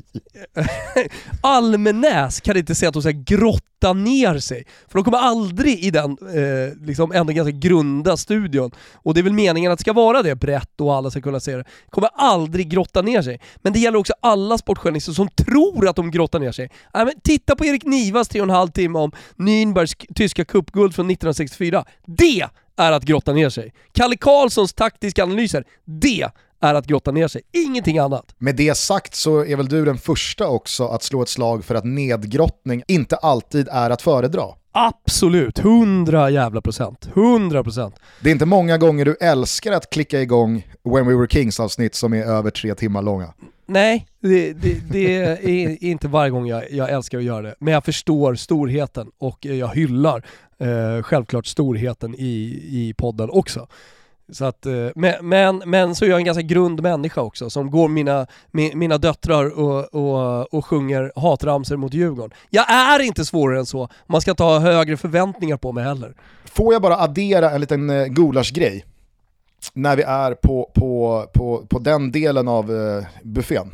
Almenäs 1.42 2.42
kan 2.42 2.58
inte 2.58 2.76
säga 2.76 2.90
att 2.90 2.94
de 2.94 3.02
ska 3.02 3.12
grotta 3.12 3.94
ner 3.94 4.40
sig. 4.40 4.66
För 4.88 5.00
de 5.00 5.04
kommer 5.04 5.18
aldrig 5.18 5.80
i 5.84 5.92
den, 5.92 6.12
eh, 6.12 6.88
liksom 6.88 7.12
ändå 7.12 7.34
ganska 7.34 7.52
grunda 7.52 8.18
studion, 8.18 8.72
och 8.94 9.14
det 9.14 9.20
är 9.20 9.24
väl 9.24 9.34
meningen 9.34 9.72
att 9.72 9.78
det 9.80 9.84
ska 9.84 9.94
vara 9.94 10.24
det 10.24 10.36
brett 10.36 10.82
och 10.82 10.96
alla 10.96 11.12
ska 11.12 11.22
kunna 11.22 11.40
se 11.40 11.56
det, 11.56 11.64
kommer 11.90 12.10
aldrig 12.16 12.70
grotta 12.70 13.02
ner 13.02 13.22
sig. 13.22 13.40
Men 13.56 13.74
det 13.74 13.80
gäller 13.80 13.98
också 13.98 14.14
alla 14.22 14.58
sportjournalister 14.58 15.12
som 15.12 15.30
tror 15.30 15.88
att 15.88 15.96
de 15.96 16.12
grottar 16.12 16.40
ner 16.40 16.52
sig. 16.52 16.66
Äh, 16.94 17.06
men 17.06 17.14
titta 17.24 17.56
på 17.56 17.66
Erik 17.66 17.86
Nivas 17.86 18.30
3,5 18.32 18.72
timme 18.72 19.00
om 19.00 19.12
Nürnbergs 19.36 20.14
tyska 20.16 20.46
cupguld 20.46 20.96
från 20.96 21.06
1964. 21.06 21.86
Det 22.06 22.48
är 22.78 22.92
att 22.92 23.04
grotta 23.04 23.34
ner 23.34 23.50
sig. 23.50 23.74
Kalle 23.92 24.18
Karlssons 24.18 24.74
taktiska 24.74 25.24
analyser, 25.24 25.64
det 25.86 26.30
är 26.62 26.74
att 26.74 26.88
grotta 26.88 27.12
ner 27.12 27.28
sig, 27.28 27.42
ingenting 27.52 27.98
annat. 27.98 28.36
Med 28.38 28.56
det 28.56 28.78
sagt 28.78 29.16
så 29.16 29.46
är 29.46 29.56
väl 29.56 29.68
du 29.68 29.86
den 29.86 29.98
första 29.98 30.48
också 30.48 30.88
att 30.88 31.04
slå 31.04 31.22
ett 31.22 31.30
slag 31.30 31.66
för 31.66 31.76
att 31.76 31.86
nedgrottning 31.86 32.84
inte 32.88 33.16
alltid 33.16 33.68
är 33.72 33.90
att 33.90 34.02
föredra. 34.02 34.44
Absolut, 34.72 35.60
100 35.60 36.30
jävla 36.30 36.62
procent. 36.62 37.10
100 37.16 37.64
procent. 37.64 37.96
Det 38.22 38.30
är 38.30 38.32
inte 38.32 38.46
många 38.46 38.78
gånger 38.78 39.06
du 39.06 39.16
älskar 39.22 39.72
att 39.72 39.90
klicka 39.90 40.22
igång 40.22 40.68
When 40.84 41.08
We 41.08 41.16
Were 41.16 41.28
Kings 41.28 41.60
avsnitt 41.60 41.96
som 41.96 42.14
är 42.14 42.24
över 42.24 42.50
tre 42.50 42.76
timmar 42.76 43.02
långa. 43.02 43.34
nej, 43.66 44.08
det, 44.22 44.54
det, 44.54 44.80
det, 44.92 45.16
är 45.44 45.84
inte 45.84 46.08
varje 46.08 46.32
gång 46.32 46.48
jag, 46.48 46.72
jag 46.72 46.90
älskar 46.90 47.18
att 47.18 47.24
göra 47.24 47.42
det. 47.42 47.56
Men 47.60 47.74
jag 47.74 47.86
förstår 47.86 48.36
storheten 48.36 49.08
och 49.18 49.46
jag 49.46 49.76
hyllar 49.76 50.26
eh, 50.60 51.04
självklart 51.04 51.46
storheten 51.46 52.16
i, 52.16 52.60
i 52.72 52.94
podden 52.98 53.30
också. 53.30 53.68
Så 54.32 54.46
att, 54.46 54.66
eh, 54.66 54.88
men, 54.96 55.14
men, 55.22 55.64
men 55.66 55.96
så 55.96 56.06
är 56.06 56.10
jag 56.10 56.20
en 56.20 56.26
ganska 56.26 56.42
grund 56.42 56.82
människa 56.82 57.22
också 57.22 57.50
som 57.50 57.72
går 57.72 57.88
mina, 57.88 58.28
mina 58.52 58.98
döttrar 58.98 59.60
och, 59.60 59.96
och, 59.96 60.54
och 60.54 60.66
sjunger 60.66 61.12
hatramser 61.16 61.76
mot 61.76 61.94
Djurgården. 61.94 62.38
Jag 62.50 62.72
är 62.72 63.00
inte 63.00 63.26
svårare 63.26 63.60
än 63.60 63.66
så, 63.66 63.90
man 64.06 64.22
ska 64.22 64.32
inte 64.32 64.44
ha 64.44 64.60
högre 64.60 64.98
förväntningar 64.98 65.58
på 65.58 65.72
mig 65.72 65.84
heller. 65.84 66.14
Får 66.46 66.74
jag 66.74 66.82
bara 66.82 66.98
addera 66.98 67.52
en 67.52 67.62
liten 67.62 67.90
eh, 67.90 68.06
gulaschgrej? 68.06 68.86
När 69.74 69.96
vi 69.96 70.04
är 70.04 70.34
på, 70.34 70.72
på, 70.74 71.26
på, 71.34 71.66
på 71.70 71.80
den 71.80 72.12
delen 72.12 72.48
av 72.48 72.72
eh, 72.72 73.06
buffén. 73.24 73.72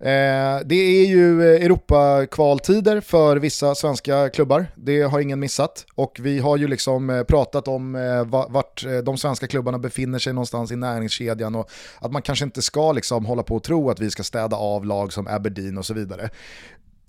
Eh, 0.00 0.60
det 0.64 0.74
är 0.74 1.06
ju 1.06 1.42
Europakvaltider 1.42 1.64
Europa-kvaltider 1.64 3.00
för 3.00 3.36
vissa 3.36 3.74
svenska 3.74 4.28
klubbar, 4.28 4.66
det 4.74 5.02
har 5.02 5.20
ingen 5.20 5.40
missat. 5.40 5.86
Och 5.94 6.18
vi 6.20 6.38
har 6.38 6.56
ju 6.56 6.68
liksom 6.68 7.10
eh, 7.10 7.22
pratat 7.22 7.68
om 7.68 7.92
vart 8.48 8.84
de 9.04 9.18
svenska 9.18 9.46
klubbarna 9.46 9.78
befinner 9.78 10.18
sig 10.18 10.32
någonstans 10.32 10.72
i 10.72 10.76
näringskedjan 10.76 11.54
och 11.54 11.70
att 12.00 12.12
man 12.12 12.22
kanske 12.22 12.44
inte 12.44 12.62
ska 12.62 12.92
liksom 12.92 13.26
hålla 13.26 13.42
på 13.42 13.56
och 13.56 13.62
tro 13.62 13.90
att 13.90 14.00
vi 14.00 14.10
ska 14.10 14.22
städa 14.22 14.56
av 14.56 14.86
lag 14.86 15.12
som 15.12 15.26
Aberdeen 15.26 15.78
och 15.78 15.86
så 15.86 15.94
vidare. 15.94 16.30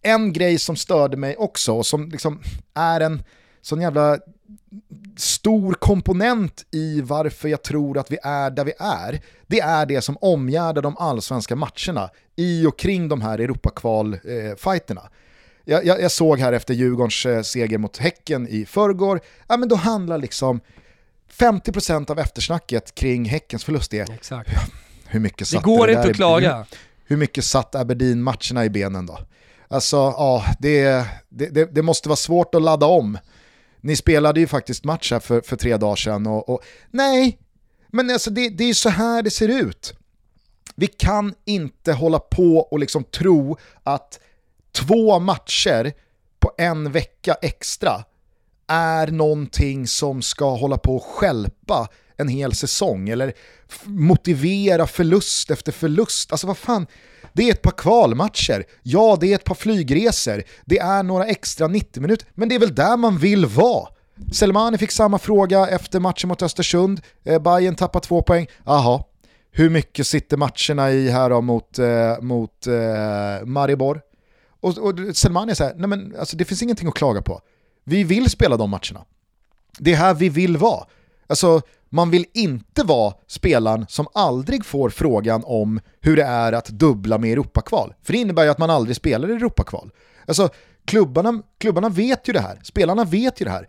En 0.01 0.33
grej 0.33 0.59
som 0.59 0.75
störde 0.75 1.17
mig 1.17 1.35
också, 1.35 1.73
och 1.73 1.85
som 1.85 2.09
liksom 2.09 2.41
är 2.73 3.01
en 3.01 3.23
sån 3.61 3.81
jävla 3.81 4.19
stor 5.17 5.73
komponent 5.73 6.65
i 6.71 7.01
varför 7.01 7.49
jag 7.49 7.63
tror 7.63 7.97
att 7.97 8.11
vi 8.11 8.17
är 8.23 8.51
där 8.51 8.65
vi 8.65 8.73
är, 8.79 9.21
det 9.47 9.59
är 9.59 9.85
det 9.85 10.01
som 10.01 10.17
omgärdar 10.21 10.81
de 10.81 10.97
allsvenska 10.97 11.55
matcherna 11.55 12.09
i 12.35 12.65
och 12.65 12.79
kring 12.79 13.09
de 13.09 13.21
här 13.21 13.39
Europakval-fighterna. 13.39 15.09
Jag, 15.65 15.85
jag, 15.85 16.01
jag, 16.01 16.11
såg 16.11 16.39
här 16.39 16.53
efter 16.53 16.73
Djurgårdens 16.73 17.25
eh, 17.25 17.41
seger 17.41 17.77
mot 17.77 17.97
Häcken 17.97 18.47
i 18.47 18.65
förrgår, 18.65 19.19
ja 19.47 19.57
men 19.57 19.69
då 19.69 19.75
handlar 19.75 20.17
liksom 20.17 20.61
50% 21.37 22.11
av 22.11 22.19
eftersnacket 22.19 22.95
kring 22.95 23.25
Häckens 23.25 23.63
förlust 23.63 23.93
är 23.93 24.11
Exakt. 24.11 24.49
hur 25.07 25.19
mycket 25.19 25.47
satt 25.47 25.63
det 25.63 25.65
går 25.65 25.87
det 25.87 25.93
inte 25.93 26.09
att 26.09 26.15
klaga. 26.15 26.57
Hur, 26.57 26.65
hur 27.05 27.17
mycket 27.17 27.45
satt 27.45 27.75
Aberdeen 27.75 28.23
matcherna 28.23 28.65
i 28.65 28.69
benen 28.69 29.05
då? 29.05 29.19
Alltså, 29.67 29.97
ja, 29.97 30.45
det, 30.59 31.05
det, 31.29 31.65
det 31.75 31.81
måste 31.81 32.09
vara 32.09 32.17
svårt 32.17 32.55
att 32.55 32.61
ladda 32.61 32.85
om 32.85 33.17
ni 33.81 33.95
spelade 33.95 34.39
ju 34.39 34.47
faktiskt 34.47 34.83
match 34.83 35.11
här 35.11 35.19
för, 35.19 35.41
för 35.41 35.55
tre 35.55 35.77
dagar 35.77 35.95
sedan 35.95 36.27
och, 36.27 36.49
och 36.49 36.63
nej, 36.91 37.39
men 37.87 38.09
alltså 38.09 38.29
det, 38.29 38.49
det 38.49 38.63
är 38.63 38.67
ju 38.67 38.73
så 38.73 38.89
här 38.89 39.21
det 39.21 39.31
ser 39.31 39.47
ut. 39.47 39.93
Vi 40.75 40.87
kan 40.87 41.33
inte 41.45 41.93
hålla 41.93 42.19
på 42.19 42.57
och 42.57 42.79
liksom 42.79 43.03
tro 43.03 43.57
att 43.83 44.19
två 44.71 45.19
matcher 45.19 45.93
på 46.39 46.51
en 46.57 46.91
vecka 46.91 47.33
extra 47.41 48.03
är 48.67 49.07
någonting 49.07 49.87
som 49.87 50.21
ska 50.21 50.55
hålla 50.55 50.77
på 50.77 50.95
och 50.95 51.05
skälpa 51.05 51.87
en 52.17 52.27
hel 52.27 52.55
säsong 52.55 53.09
eller 53.09 53.33
motivera 53.83 54.87
förlust 54.87 55.51
efter 55.51 55.71
förlust. 55.71 56.31
Alltså 56.31 56.47
vad 56.47 56.57
fan, 56.57 56.87
det 57.33 57.43
är 57.43 57.51
ett 57.51 57.61
par 57.61 57.71
kvalmatcher, 57.71 58.65
ja 58.83 59.17
det 59.21 59.31
är 59.31 59.35
ett 59.35 59.43
par 59.43 59.55
flygresor, 59.55 60.43
det 60.65 60.79
är 60.79 61.03
några 61.03 61.25
extra 61.25 61.67
90 61.67 62.01
minuter, 62.01 62.27
men 62.33 62.49
det 62.49 62.55
är 62.55 62.59
väl 62.59 62.75
där 62.75 62.97
man 62.97 63.17
vill 63.17 63.45
vara. 63.45 63.87
Selmani 64.33 64.77
fick 64.77 64.91
samma 64.91 65.17
fråga 65.17 65.67
efter 65.67 65.99
matchen 65.99 66.27
mot 66.27 66.41
Östersund, 66.41 67.01
eh, 67.23 67.41
Bayern 67.41 67.75
tappar 67.75 67.99
två 67.99 68.21
poäng, 68.21 68.47
Aha. 68.65 69.05
Hur 69.51 69.69
mycket 69.69 70.07
sitter 70.07 70.37
matcherna 70.37 70.91
i 70.91 71.09
här 71.09 71.29
då 71.29 71.41
mot, 71.41 71.79
eh, 71.79 72.21
mot 72.21 72.67
eh, 72.67 73.45
Maribor? 73.45 74.01
Och, 74.61 74.77
och 74.77 74.93
Selmani 75.13 75.55
säger, 75.55 75.75
nej 75.75 75.87
men 75.87 76.15
alltså, 76.19 76.37
det 76.37 76.45
finns 76.45 76.63
ingenting 76.63 76.87
att 76.87 76.93
klaga 76.93 77.21
på. 77.21 77.41
Vi 77.83 78.03
vill 78.03 78.29
spela 78.29 78.57
de 78.57 78.69
matcherna. 78.69 79.05
Det 79.79 79.91
är 79.91 79.95
här 79.95 80.13
vi 80.13 80.29
vill 80.29 80.57
vara. 80.57 80.85
Alltså, 81.27 81.61
man 81.89 82.11
vill 82.11 82.25
inte 82.33 82.83
vara 82.83 83.13
spelaren 83.27 83.85
som 83.89 84.07
aldrig 84.13 84.65
får 84.65 84.89
frågan 84.89 85.43
om 85.45 85.79
hur 86.01 86.15
det 86.15 86.23
är 86.23 86.53
att 86.53 86.67
dubbla 86.67 87.17
med 87.17 87.31
Europakval. 87.31 87.93
För 88.03 88.13
det 88.13 88.19
innebär 88.19 88.43
ju 88.43 88.49
att 88.49 88.57
man 88.57 88.69
aldrig 88.69 88.95
spelar 88.95 89.29
i 89.29 89.33
Europakval. 89.33 89.91
Alltså, 90.27 90.49
klubbarna, 90.85 91.41
klubbarna 91.57 91.89
vet 91.89 92.29
ju 92.29 92.33
det 92.33 92.39
här, 92.39 92.59
spelarna 92.63 93.03
vet 93.03 93.41
ju 93.41 93.45
det 93.45 93.51
här. 93.51 93.67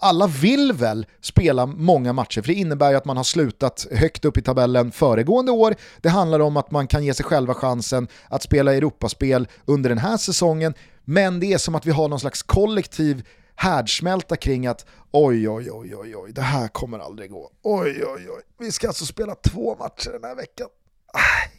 Alla 0.00 0.26
vill 0.26 0.72
väl 0.72 1.06
spela 1.20 1.66
många 1.66 2.12
matcher, 2.12 2.42
för 2.42 2.48
det 2.48 2.54
innebär 2.54 2.90
ju 2.90 2.96
att 2.96 3.04
man 3.04 3.16
har 3.16 3.24
slutat 3.24 3.86
högt 3.92 4.24
upp 4.24 4.36
i 4.36 4.42
tabellen 4.42 4.92
föregående 4.92 5.52
år. 5.52 5.74
Det 6.00 6.08
handlar 6.08 6.40
om 6.40 6.56
att 6.56 6.70
man 6.70 6.86
kan 6.86 7.04
ge 7.04 7.14
sig 7.14 7.24
själva 7.24 7.54
chansen 7.54 8.08
att 8.28 8.42
spela 8.42 8.74
Europaspel 8.74 9.48
under 9.64 9.88
den 9.88 9.98
här 9.98 10.16
säsongen, 10.16 10.74
men 11.04 11.40
det 11.40 11.52
är 11.52 11.58
som 11.58 11.74
att 11.74 11.86
vi 11.86 11.90
har 11.90 12.08
någon 12.08 12.20
slags 12.20 12.42
kollektiv 12.42 13.22
härdsmälta 13.56 14.36
kring 14.36 14.66
att 14.66 14.86
oj, 15.10 15.48
oj, 15.48 15.70
oj, 15.70 15.96
oj, 15.96 16.16
oj, 16.16 16.32
det 16.32 16.42
här 16.42 16.68
kommer 16.68 16.98
aldrig 16.98 17.30
gå. 17.30 17.50
Oj, 17.62 18.04
oj, 18.06 18.30
oj, 18.30 18.42
vi 18.58 18.72
ska 18.72 18.88
alltså 18.88 19.06
spela 19.06 19.34
två 19.34 19.76
matcher 19.76 20.10
den 20.12 20.24
här 20.24 20.36
veckan. 20.36 20.68
Aj, 21.12 21.50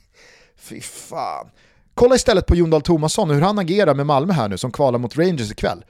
fy 0.56 0.82
fan. 0.82 1.50
Kolla 1.94 2.16
istället 2.16 2.46
på 2.46 2.56
Jon 2.56 2.70
Dahl 2.70 2.82
Tomasson 2.82 3.30
hur 3.30 3.42
han 3.42 3.60
agerar 3.60 3.94
med 3.94 4.06
Malmö 4.06 4.34
här 4.34 4.50
nu 4.50 4.58
som 4.58 4.72
kvalar 4.72 5.00
mot 5.00 5.18
Rangers 5.18 5.52
ikväll. 5.52 5.86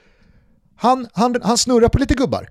Han, 0.76 1.08
han, 1.12 1.36
han 1.42 1.58
snurrar 1.58 1.88
på 1.88 1.98
lite 1.98 2.14
gubbar. 2.14 2.48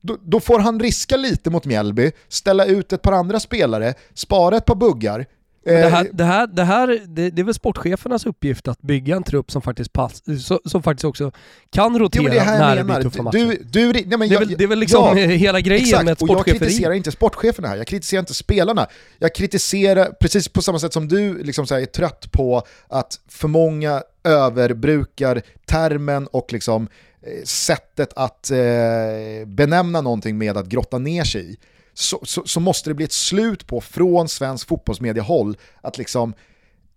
Då, 0.00 0.16
då, 0.22 0.40
får 0.40 0.58
han 0.58 0.80
riska 0.80 1.16
lite 1.16 1.50
mot 1.50 1.64
Mjällby, 1.64 2.12
ställa 2.28 2.64
ut 2.64 2.92
ett 2.92 3.02
par 3.02 3.12
andra 3.12 3.40
spelare, 3.40 3.94
spara 4.14 4.56
ett 4.56 4.64
par 4.64 4.74
buggar, 4.74 5.26
det 5.72 5.88
här, 5.88 6.04
eh, 6.04 6.10
det, 6.12 6.24
här, 6.24 6.46
det, 6.46 6.64
här 6.64 6.86
det, 7.06 7.30
det, 7.30 7.42
är 7.42 7.44
väl 7.44 7.54
sportchefernas 7.54 8.26
uppgift 8.26 8.68
att 8.68 8.82
bygga 8.82 9.16
en 9.16 9.22
trupp 9.22 9.50
som 9.50 9.62
faktiskt, 9.62 9.92
pass, 9.92 10.22
som 10.64 10.82
faktiskt 10.82 11.04
också 11.04 11.32
kan 11.70 11.98
rotera 11.98 12.22
jo, 12.22 12.28
det 12.28 12.44
när 12.44 12.76
det 12.76 12.84
blir 12.84 13.02
tuffa 13.02 13.22
matcher. 13.22 13.38
Du, 13.38 13.62
du, 13.64 13.92
nej, 13.92 14.18
men 14.18 14.28
det, 14.28 14.34
är 14.34 14.38
väl, 14.38 14.54
det 14.58 14.64
är 14.64 14.68
väl 14.68 14.78
liksom 14.78 15.18
ja, 15.18 15.26
hela 15.26 15.60
grejen 15.60 15.84
exakt, 15.84 16.04
med 16.04 16.12
ett 16.12 16.18
sportcheferi. 16.18 16.50
Jag 16.50 16.60
kritiserar 16.60 16.92
inte 16.92 17.12
sportcheferna 17.12 17.68
här, 17.68 17.76
jag 17.76 17.86
kritiserar 17.86 18.20
inte 18.20 18.34
spelarna. 18.34 18.86
Jag 19.18 19.34
kritiserar, 19.34 20.04
precis 20.20 20.48
på 20.48 20.62
samma 20.62 20.78
sätt 20.78 20.92
som 20.92 21.08
du 21.08 21.42
liksom 21.42 21.66
så 21.66 21.74
är 21.74 21.86
trött 21.86 22.32
på 22.32 22.62
att 22.88 23.20
för 23.28 23.48
många 23.48 24.02
överbrukar 24.24 25.42
termen 25.64 26.26
och 26.26 26.52
liksom 26.52 26.88
eh, 27.22 27.44
sättet 27.44 28.12
att 28.16 28.50
eh, 28.50 29.46
benämna 29.46 30.00
någonting 30.00 30.38
med 30.38 30.56
att 30.56 30.66
grotta 30.66 30.98
ner 30.98 31.24
sig 31.24 31.52
i 31.52 31.56
så, 31.98 32.20
så, 32.22 32.42
så, 32.46 32.60
måste 32.60 32.90
det 32.90 32.94
bli 32.94 33.04
ett 33.04 33.12
slut 33.12 33.66
på 33.66 33.80
från 33.80 34.28
svensk 34.28 34.68
fotbollsmediehåll 34.68 35.56
att 35.80 35.98
liksom 35.98 36.34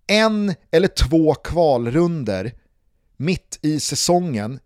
en 0.06 0.54
eller 0.70 0.88
två 0.88 1.34
kvalrunder 1.34 2.52
mitt 3.16 3.58
i 3.62 3.80
säsongen 3.80 4.60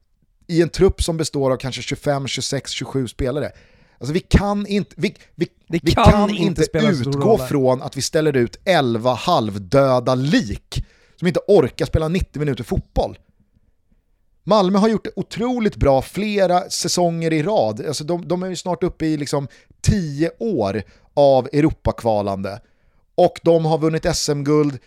i 0.47 0.63
en 0.63 0.69
trupp 0.69 1.03
som 1.03 1.17
består 1.17 1.51
av 1.51 1.57
kanske 1.57 1.83
25, 1.83 2.27
26, 2.27 2.71
27 2.71 3.09
spelare. 3.09 3.53
Alltså 3.99 4.13
vi 4.13 4.21
kan 4.21 4.67
inte, 4.67 4.95
vi, 4.97 5.15
vi, 5.35 5.49
vi 5.67 5.81
kan, 5.81 6.05
kan, 6.05 6.31
inte, 6.31 6.63
utgå 6.75 7.39
från 7.39 7.83
att 7.83 7.97
vi 7.97 8.03
ställer 8.03 8.37
ut 8.37 8.61
11 8.65 9.15
halvdöda 9.15 10.15
lik 10.15 10.85
som 11.17 11.29
inte 11.29 11.41
orkar 11.49 11.87
spela 11.87 12.09
90 12.09 12.39
minuter 12.39 12.65
fotboll. 12.65 13.19
Malmö 14.45 14.79
har 14.79 14.89
gjort 14.89 15.05
det 15.05 15.11
otroligt 15.17 15.77
bra 15.77 16.03
flera 16.03 16.71
säsonger 16.71 17.33
i 17.33 17.43
rad. 17.43 17.87
Alltså 17.87 18.05
de, 18.05 18.29
de 18.29 18.43
är 18.43 18.47
ju 18.47 18.57
snart 18.57 18.83
uppe 18.83 19.07
i 19.07 19.17
liksom 19.17 19.49
tio 19.81 20.31
år 20.39 20.83
av 21.15 21.49
Europakvalande. 21.53 22.61
Och 23.15 23.41
de 23.43 23.65
har 23.65 23.79
vunnit 23.79 24.17
SM-guld 24.17 24.79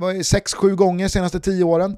6-7 0.00 0.74
gånger 0.74 1.04
de 1.04 1.08
senaste 1.08 1.40
tio 1.40 1.64
åren. 1.64 1.96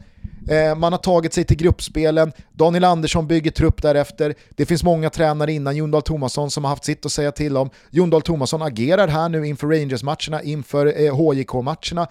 Eh, 0.49 0.77
man 0.77 0.93
har 0.93 0.99
tagit 0.99 1.33
sig 1.33 1.45
till 1.45 1.57
gruppspelen, 1.57 2.33
Daniel 2.53 2.85
Andersson 2.85 3.27
bygger 3.27 3.51
trupp 3.51 3.83
därefter, 3.83 4.35
det 4.57 4.67
finns 4.67 4.83
många 4.83 5.11
tränare 5.11 5.53
innan, 5.53 5.77
Jon 5.77 5.91
Dahl 5.91 6.03
Tomasson 6.03 6.51
som 6.51 6.65
har 6.65 6.69
haft 6.69 6.85
sitt 6.85 7.07
att 7.07 7.13
säga 7.13 7.33
till 7.33 7.57
om. 7.57 7.71
Jon 7.91 8.11
Dahl 8.11 8.23
Tomasson 8.23 8.63
agerar 8.63 9.09
här 9.09 9.29
nu 9.29 9.47
inför 9.47 9.67
Rangers-matcherna, 9.67 10.43
inför 10.43 10.87
eh, 10.87 11.17
HJK-matcherna. 11.17 12.07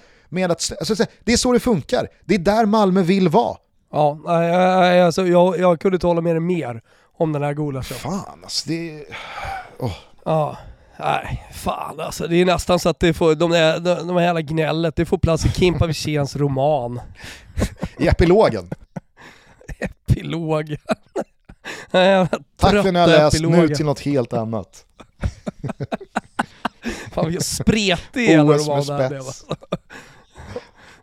alltså, 0.49 0.95
det 1.24 1.34
är 1.34 1.38
så 1.38 1.53
det 1.53 1.60
funkar, 1.60 2.07
det 2.26 2.36
är 2.36 2.40
där 2.40 2.65
Malmö 2.65 3.02
vill 3.02 3.30
vara. 3.30 3.57
Ja, 3.94 4.20
alltså, 5.06 5.28
jag, 5.28 5.60
jag 5.60 5.80
kunde 5.80 6.07
hålla 6.07 6.22
med 6.22 6.36
dig 6.36 6.40
mer 6.40 6.82
om 7.18 7.34
den 7.34 7.44
här 7.44 7.53
gulaschen. 7.53 7.98
Fan 7.98 8.40
alltså, 8.44 8.70
det... 8.70 9.06
Oh. 9.80 9.95
Ja. 10.26 10.57
Nej, 10.99 11.48
fan 11.53 11.99
alltså. 11.99 12.28
Det 12.28 12.36
är 12.36 12.45
nästan 12.45 12.80
så 12.80 12.90
att 12.90 12.99
det 12.99 13.14
får, 13.14 13.36
de, 13.36 13.52
där, 13.52 13.80
de, 13.80 14.07
de 14.07 14.18
här 14.18 14.24
jävla 14.24 14.41
gnället, 14.41 14.95
det 14.95 15.06
får 15.06 15.18
plats 15.18 15.45
i 15.45 15.49
Kimpa 15.49 15.88
Wirséns 15.88 16.36
roman. 16.36 17.02
I 17.99 18.07
epilogen. 18.07 18.70
epilogen. 19.80 20.78
Tack 21.91 22.72
för 22.72 22.78
att 22.78 22.94
ni 22.94 22.99
har 22.99 23.07
läst, 23.07 23.41
nu 23.41 23.68
till 23.68 23.86
något 23.86 23.99
helt 23.99 24.34
annat. 24.34 24.86
fan 27.11 27.26
vilken 27.26 27.44
spretig 27.44 28.30
jävla 28.30 28.57
roman 28.57 28.86
det 28.86 28.94
här 28.94 29.10
blev. 29.10 29.24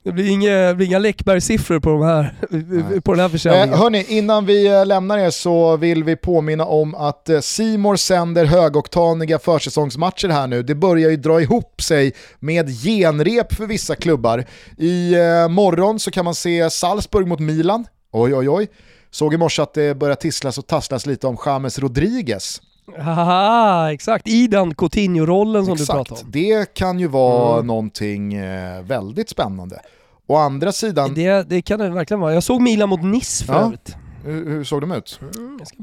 Det 0.03 0.13
blir 0.13 0.31
inga, 0.31 0.75
blir 0.75 0.87
inga 0.87 0.99
Läckberg-siffror 0.99 1.81
på, 1.81 1.91
de 1.91 2.03
här, 2.03 3.01
på 3.01 3.13
den 3.13 3.21
här 3.21 3.29
försäljningen. 3.29 3.73
Eh, 3.73 3.79
hörni, 3.79 4.05
innan 4.09 4.47
vi 4.47 4.67
eh, 4.67 4.87
lämnar 4.87 5.19
er 5.19 5.31
så 5.31 5.77
vill 5.77 6.05
vi 6.05 6.17
påminna 6.17 6.65
om 6.65 6.95
att 6.95 7.29
eh, 7.29 7.41
Simor 7.41 7.97
sänder 7.97 8.45
högoktaniga 8.45 9.39
försäsongsmatcher 9.39 10.29
här 10.29 10.47
nu. 10.47 10.63
Det 10.63 10.75
börjar 10.75 11.11
ju 11.11 11.17
dra 11.17 11.41
ihop 11.41 11.83
sig 11.83 12.13
med 12.39 12.69
genrep 12.83 13.55
för 13.55 13.67
vissa 13.67 13.97
klubbar. 13.97 14.45
I 14.79 15.15
eh, 15.15 15.49
morgon 15.49 16.01
så 16.01 16.11
kan 16.11 16.25
man 16.25 16.35
se 16.35 16.71
Salzburg 16.71 17.27
mot 17.27 17.41
Milan. 17.41 17.87
Oj, 18.13 18.35
oj, 18.35 18.49
oj. 18.49 18.69
Såg 19.11 19.35
i 19.35 19.37
morse 19.37 19.63
att 19.63 19.75
det 19.75 19.97
börjar 19.97 20.17
tisslas 20.17 20.59
och 20.59 20.67
tasslas 20.67 21.07
lite 21.07 21.27
om 21.27 21.37
James 21.47 21.79
Rodriguez. 21.79 22.61
Haha, 22.99 23.93
exakt. 23.93 24.29
I 24.29 24.47
den 24.47 24.75
Coutinho-rollen 24.75 25.65
som 25.65 25.73
exakt. 25.75 25.89
du 25.89 25.95
pratade 25.95 26.21
om. 26.21 26.31
Det 26.31 26.75
kan 26.75 26.99
ju 27.01 27.07
vara 27.07 27.55
Mm. 27.55 27.67
någonting 27.67 28.35
eh, 28.35 28.83
väldigt 28.83 29.29
spännande. 29.29 29.81
Å 30.27 30.37
andra 30.37 30.73
sidan, 30.73 31.15
Det, 31.15 31.49
det 31.49 31.63
kan 31.63 31.79
det 31.79 31.89
verkligen 31.91 32.21
vara. 32.21 32.35
Jag 32.35 32.43
såg 32.43 32.61
Milan 32.63 32.89
mot 32.89 33.03
Nice 33.03 33.45
för 33.45 33.55
Ja. 33.55 33.61
övrigt. 33.61 33.97
hur, 34.25 34.47
hur 34.51 34.65
såg 34.65 34.81
de 34.81 34.93
ut? 34.93 35.21
Mm, 35.39 35.57
jag, 35.59 35.69
ska, 35.69 35.77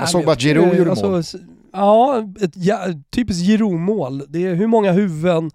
Jag 0.00 0.08
såg 0.08 0.24
bara 0.24 0.36
Giroud 0.36 0.74
gjorde 0.78 0.94
mål. 1.02 1.20
s- 1.20 1.34
Ja, 1.72 2.28
ett 2.40 2.52
ja, 2.56 2.78
typiskt 3.14 3.46
Giroud-mål. 3.46 4.22
Det 4.28 4.46
är 4.46 4.54
hur 4.54 4.66
många 4.66 4.92
huvuden 4.92 5.50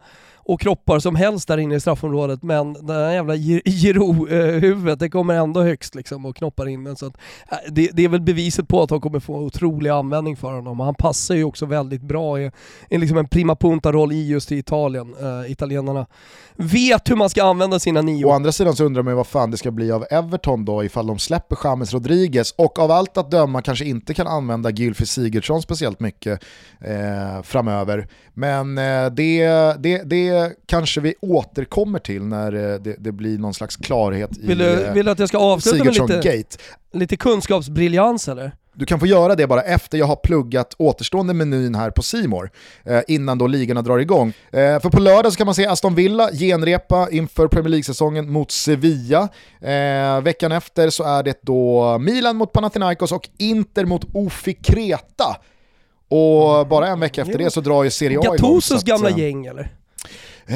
och 0.48 0.62
kroppar 0.62 1.00
som 1.00 1.16
helst 1.16 1.48
där 1.48 1.58
inne 1.58 1.76
i 1.76 1.80
straffområdet 1.80 2.44
men 2.44 2.74
det 2.74 2.94
här 2.94 3.12
jävla 3.12 3.36
Gi- 3.36 3.62
Giroud-huvudet 3.70 5.00
det 5.00 5.10
kommer 5.10 5.34
ändå 5.34 5.62
högst 5.62 5.96
liksom 5.96 6.26
och 6.26 6.36
knoppar 6.36 6.68
in 6.68 6.84
den. 6.84 6.96
Så 6.96 7.06
att, 7.06 7.18
äh, 7.52 7.58
det, 7.72 7.90
det 7.94 8.04
är 8.04 8.10
väl 8.10 8.22
beviset 8.22 8.68
på 8.68 8.84
att 8.84 8.90
han 8.90 9.02
kommer 9.02 9.20
få 9.20 9.36
otrolig 9.36 9.90
användning 9.90 10.36
för 10.36 10.54
honom. 10.54 10.80
Han 10.80 10.96
passar 10.96 11.36
ju 11.36 11.44
också 11.44 11.66
väldigt 11.66 12.02
bra 12.02 12.42
i, 12.42 12.52
i 12.90 12.98
liksom 12.98 13.18
en 13.18 13.28
prima 13.28 13.56
punta-roll 13.56 14.12
i 14.12 14.28
just 14.28 14.52
i 14.52 14.58
Italien. 14.58 15.16
Uh, 15.24 15.52
italienarna 15.52 16.06
vet 16.56 17.10
hur 17.10 17.16
man 17.16 17.30
ska 17.30 17.44
använda 17.44 17.80
sina 17.80 18.00
Å 18.26 18.32
andra 18.32 18.52
sidan 18.52 18.76
så 18.76 18.84
undrar 18.86 19.04
man 19.04 19.12
ju 19.12 19.16
vad 19.16 19.28
fan 19.28 19.52
det 19.52 19.58
ska 19.58 19.72
bli 19.72 19.92
av 19.92 20.06
Everton 20.12 20.66
då 20.66 20.84
ifall 20.84 21.08
de 21.08 21.20
släpper 21.20 21.58
James 21.64 21.94
Rodriguez 21.94 22.54
och 22.58 22.80
av 22.80 22.92
allt 22.92 23.18
att 23.18 23.32
döma 23.32 23.62
kanske 23.62 23.86
inte 23.86 24.14
kan 24.14 24.28
använda 24.28 24.70
Gylfi 24.70 25.06
Sigurdsson 25.06 25.62
speciellt 25.62 26.00
mycket 26.00 26.44
eh, 26.82 27.42
framöver. 27.44 28.08
Men 28.34 28.78
eh, 28.78 29.06
det, 29.12 29.46
det, 29.80 30.04
det 30.04 30.37
kanske 30.66 31.02
vi 31.02 31.16
återkommer 31.22 32.00
till 32.00 32.22
när 32.22 32.54
eh, 32.54 32.80
det, 32.80 32.96
det 33.00 33.12
blir 33.12 33.38
någon 33.38 33.54
slags 33.54 33.76
klarhet 33.76 34.38
i 34.38 34.48
Vill 34.48 34.58
du, 34.58 34.84
eh, 34.84 34.94
vill 34.94 35.06
du 35.06 35.12
att 35.12 35.20
jag 35.20 35.30
ska 35.30 35.38
avsluta 35.38 35.78
med 35.78 35.94
lite, 35.94 36.06
Sigurdsson-gate. 36.06 36.58
lite 36.94 37.18
kunskapsbriljans 37.18 38.28
eller? 38.28 38.52
Du 38.74 38.86
kan 38.86 39.00
få 39.00 39.06
göra 39.06 39.36
det 39.36 39.48
bara 39.48 39.62
efter 39.62 39.98
jag 39.98 40.06
har 40.06 40.16
pluggat 40.16 40.76
återstående 40.78 41.34
menyn 41.34 41.76
här 41.76 41.92
på 41.92 42.02
Simor 42.02 42.52
eh, 42.84 43.02
innan 43.08 43.38
då 43.38 43.48
ligorna 43.48 43.82
drar 43.82 43.98
igång. 43.98 44.34
Eh, 44.52 44.80
för 44.80 44.90
på 44.90 45.00
lördag 45.00 45.32
så 45.32 45.38
kan 45.38 45.46
man 45.46 45.56
se 45.56 45.66
Aston 45.66 45.96
Villa 45.96 46.30
genrepa 46.32 47.08
inför 47.12 47.48
Premier 47.48 47.70
League-säsongen 47.70 48.32
mot 48.32 48.52
Sevilla. 48.52 49.30
Eh, 49.62 50.22
veckan 50.22 50.52
efter 50.52 50.90
så 50.90 51.04
är 51.04 51.24
det 51.24 51.40
då 51.42 51.98
Milan 51.98 52.36
mot 52.36 52.52
Panathinaikos 52.52 53.12
och 53.12 53.30
Inter 53.38 53.86
mot 53.86 54.06
Ofi 54.14 54.54
Kreta. 54.54 55.38
Och 56.10 56.68
bara 56.68 56.88
en 56.88 57.00
vecka 57.00 57.22
efter 57.22 57.38
det 57.38 57.52
så 57.52 57.62
drar 57.62 57.84
ju 57.84 57.90
Serie 57.90 58.20
A 58.20 58.22
igång. 58.22 58.36
Gattusos 58.38 58.78
att, 58.78 58.84
gamla 58.84 59.10
eh, 59.10 59.20
gäng 59.20 59.46
eller? 59.46 59.77
Eh, 60.50 60.56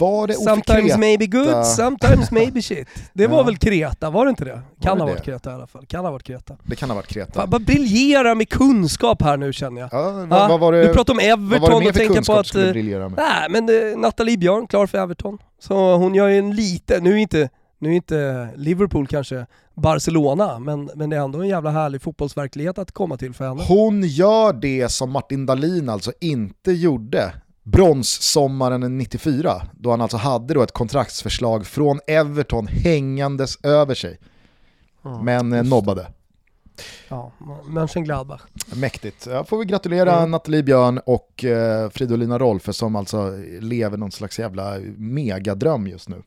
var 0.00 0.26
det 0.26 0.34
Sometimes 0.34 0.96
maybe 0.98 1.26
good, 1.26 1.66
sometimes 1.66 2.30
maybe 2.30 2.62
shit. 2.62 2.88
Det 3.12 3.26
var 3.26 3.36
Ja. 3.38 3.42
väl 3.42 3.56
Kreta, 3.56 4.10
var 4.10 4.24
det 4.24 4.30
inte 4.30 4.44
det? 4.44 4.60
Kan 4.82 4.96
det 4.98 5.02
ha 5.02 5.08
det? 5.08 5.12
varit 5.14 5.24
Kreta 5.24 5.50
i 5.50 5.54
alla 5.54 5.66
fall. 5.66 5.86
Kan 5.86 6.04
ha 6.04 6.12
varit 6.12 6.22
Kreta. 6.22 6.56
Det 6.64 6.76
kan 6.76 6.90
ha 6.90 6.94
varit 6.96 7.06
Kreta. 7.08 7.32
Fan, 7.32 7.50
Bara 7.50 7.58
briljera 7.58 8.34
med 8.34 8.48
kunskap 8.48 9.22
här 9.22 9.36
nu 9.36 9.52
känner 9.52 9.80
jag. 9.80 9.88
Ja, 9.92 10.10
vad, 10.12 10.38
Ja, 10.40 10.46
vad 10.48 10.60
var 10.60 10.72
det, 10.72 10.82
du 10.86 10.94
pratar 10.94 11.12
om 11.12 11.18
det 11.18 11.24
Everton 11.28 11.86
och 11.86 11.94
tänker 11.94 12.22
på 12.26 12.32
att... 12.32 12.54
eh? 12.54 13.10
Nej 13.16 13.46
men 13.50 13.68
eh, 13.92 13.98
Nathalie 13.98 14.38
Björn, 14.38 14.66
klar 14.66 14.86
för 14.86 14.98
Everton. 14.98 15.38
Så 15.60 15.96
hon 15.96 16.14
gör 16.14 16.28
ju 16.28 16.38
en 16.38 16.56
liten, 16.56 17.04
nu 17.04 17.12
är 17.12 17.16
inte, 17.16 17.48
nu 17.78 17.88
är 17.90 17.94
inte 17.94 18.48
Liverpool 18.56 19.06
kanske 19.06 19.46
Barcelona, 19.74 20.58
men, 20.58 20.90
men 20.94 21.10
det 21.10 21.16
är 21.16 21.20
ändå 21.20 21.40
en 21.40 21.48
jävla 21.48 21.70
härlig 21.70 22.02
fotbollsverklighet 22.02 22.78
att 22.78 22.92
komma 22.92 23.16
till 23.16 23.34
för 23.34 23.48
henne. 23.48 23.62
Hon 23.68 24.02
gör 24.02 24.52
det 24.52 24.88
som 24.92 25.10
Martin 25.10 25.46
Dahlin 25.46 25.88
alltså 25.88 26.12
inte 26.20 26.72
gjorde 26.72 27.32
bronssommaren 27.66 28.98
94, 28.98 29.62
då 29.72 29.90
han 29.90 30.00
alltså 30.00 30.16
hade 30.16 30.54
då 30.54 30.62
ett 30.62 30.72
kontraktsförslag 30.72 31.66
från 31.66 32.00
Everton 32.06 32.66
hängandes 32.66 33.58
över 33.62 33.94
sig, 33.94 34.18
Mm, 35.04 35.24
men 35.24 35.52
eh, 35.52 35.64
nobbade. 35.64 36.06
Ja, 37.08 37.32
Mönchengladbach. 37.68 38.40
Mäktigt. 38.74 39.26
Jag 39.26 39.48
får 39.48 39.58
vi 39.58 39.64
gratulera 39.64 40.16
Mm. 40.18 40.30
Nathalie 40.30 40.62
Björn 40.62 41.00
och 41.06 41.44
eh, 41.44 41.90
Fridolina 41.90 42.38
Rolfö 42.38 42.72
som 42.72 42.96
alltså 42.96 43.34
lever 43.60 43.96
någon 43.96 44.12
slags 44.12 44.38
jävla 44.38 44.78
megadröm 44.96 45.86
just 45.86 46.08
nu. 46.08 46.22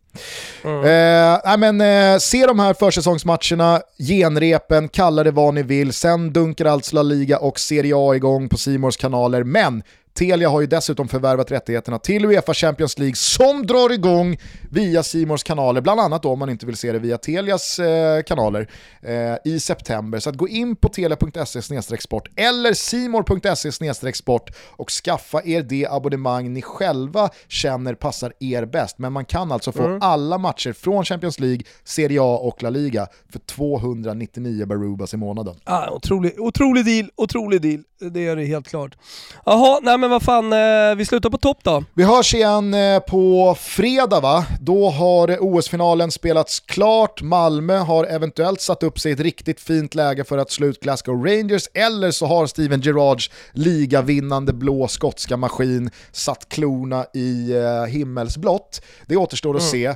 Mm. 0.64 0.78
Eh, 0.80 1.40
nej 1.46 1.58
men, 1.58 1.82
eh, 2.14 2.18
se 2.20 2.46
de 2.46 2.60
här 2.60 2.74
försäsongsmatcherna, 2.74 3.82
genrepen, 3.98 4.90
kalla 4.90 5.24
det 5.24 5.32
vad 5.32 5.54
ni 5.54 5.64
vill. 5.64 5.94
Sen 5.94 6.34
dunkar 6.34 6.66
alltså 6.66 6.96
La 6.96 7.04
Liga 7.04 7.40
och 7.40 7.60
Serie 7.60 7.94
A 7.98 8.16
igång 8.16 8.50
på 8.50 8.58
Simors 8.58 8.98
kanaler. 8.98 9.44
Men 9.44 9.84
Telia 10.20 10.50
har 10.50 10.62
ju 10.62 10.68
dessutom 10.68 11.08
förvärvat 11.08 11.52
rättigheterna 11.52 12.00
till 12.00 12.26
Uefa 12.26 12.54
Champions 12.54 13.00
League 13.00 13.16
som 13.16 13.66
drar 13.66 13.94
igång 13.94 14.38
via 14.70 15.04
Simors 15.04 15.44
kanaler, 15.44 15.82
bland 15.82 16.00
annat 16.00 16.24
då 16.24 16.30
om 16.30 16.40
man 16.40 16.50
inte 16.50 16.66
vill 16.66 16.78
se 16.78 16.92
det 16.92 17.00
via 17.00 17.18
Telias 17.18 17.80
eh, 17.80 18.24
kanaler 18.24 18.70
eh, 19.02 19.52
i 19.54 19.60
september. 19.60 20.20
Så 20.20 20.30
att 20.30 20.36
gå 20.36 20.48
in 20.48 20.76
på 20.76 20.90
telia.se 20.90 21.82
sport 22.00 22.28
eller 22.36 22.74
simor.se 22.74 24.14
sport 24.14 24.50
och 24.70 24.92
skaffa 24.92 25.42
er 25.46 25.62
det 25.62 25.88
abonnemang 25.90 26.54
ni 26.54 26.62
själva 26.62 27.30
känner 27.48 27.94
passar 27.94 28.34
er 28.40 28.66
bäst. 28.66 28.98
Men 28.98 29.14
man 29.14 29.26
kan 29.26 29.52
alltså 29.52 29.72
få 29.72 30.00
alla 30.02 30.38
matcher 30.38 30.74
från 30.74 31.06
Champions 31.06 31.40
League, 31.40 31.62
Serie 31.84 32.22
A 32.22 32.38
och 32.38 32.64
La 32.64 32.70
Liga 32.70 33.08
för 33.32 33.40
299 33.40 34.66
barubas 34.66 35.14
i 35.14 35.18
månaden. 35.18 35.56
Ah, 35.64 35.92
otrolig, 35.92 36.40
otrolig 36.40 36.86
deal, 36.86 37.10
otrolig 37.16 37.62
deal. 37.62 37.84
Det 38.12 38.28
är 38.28 38.36
det 38.36 38.46
helt 38.46 38.68
klart. 38.68 38.98
Jaha, 39.46 39.80
nej 39.84 39.98
men 39.98 40.09
vad 40.10 40.24
fan, 40.24 40.54
eh, 40.54 40.96
vi 40.98 41.06
slutar 41.06 41.30
på 41.30 41.38
topp 41.38 41.58
då. 41.64 41.84
Vi 41.94 42.04
hörs 42.04 42.34
igen 42.34 42.74
eh, 42.74 43.00
på 43.00 43.56
fredag 43.60 44.20
va? 44.20 44.46
Då 44.62 44.90
har 44.90 45.38
OS-finalen 45.40 46.12
spelats 46.12 46.60
klart. 46.60 47.22
Malmö 47.22 47.78
har 47.78 48.06
eventuellt 48.06 48.62
satt 48.62 48.84
upp 48.84 49.00
sig 49.00 49.12
i 49.12 49.14
ett 49.14 49.20
riktigt 49.20 49.60
fint 49.60 49.96
läge 49.96 50.24
för 50.24 50.38
att 50.38 50.52
slå 50.52 50.68
ut 50.68 50.80
Glasgow 50.80 51.26
Rangers 51.26 51.68
eller 51.74 52.12
så 52.12 52.26
har 52.26 52.48
Steven 52.48 52.82
Gerrards 52.82 53.32
ligavinnande 53.52 54.54
blå 54.54 54.88
skotska 54.88 55.38
maskin 55.38 55.90
satt 56.12 56.50
klorna 56.50 57.06
i 57.14 57.52
eh, 57.52 57.86
himmelsblått. 57.86 58.82
Det 59.06 59.18
återstår 59.18 59.56
att 59.56 59.64
se. 59.64 59.86
Eh, 59.86 59.96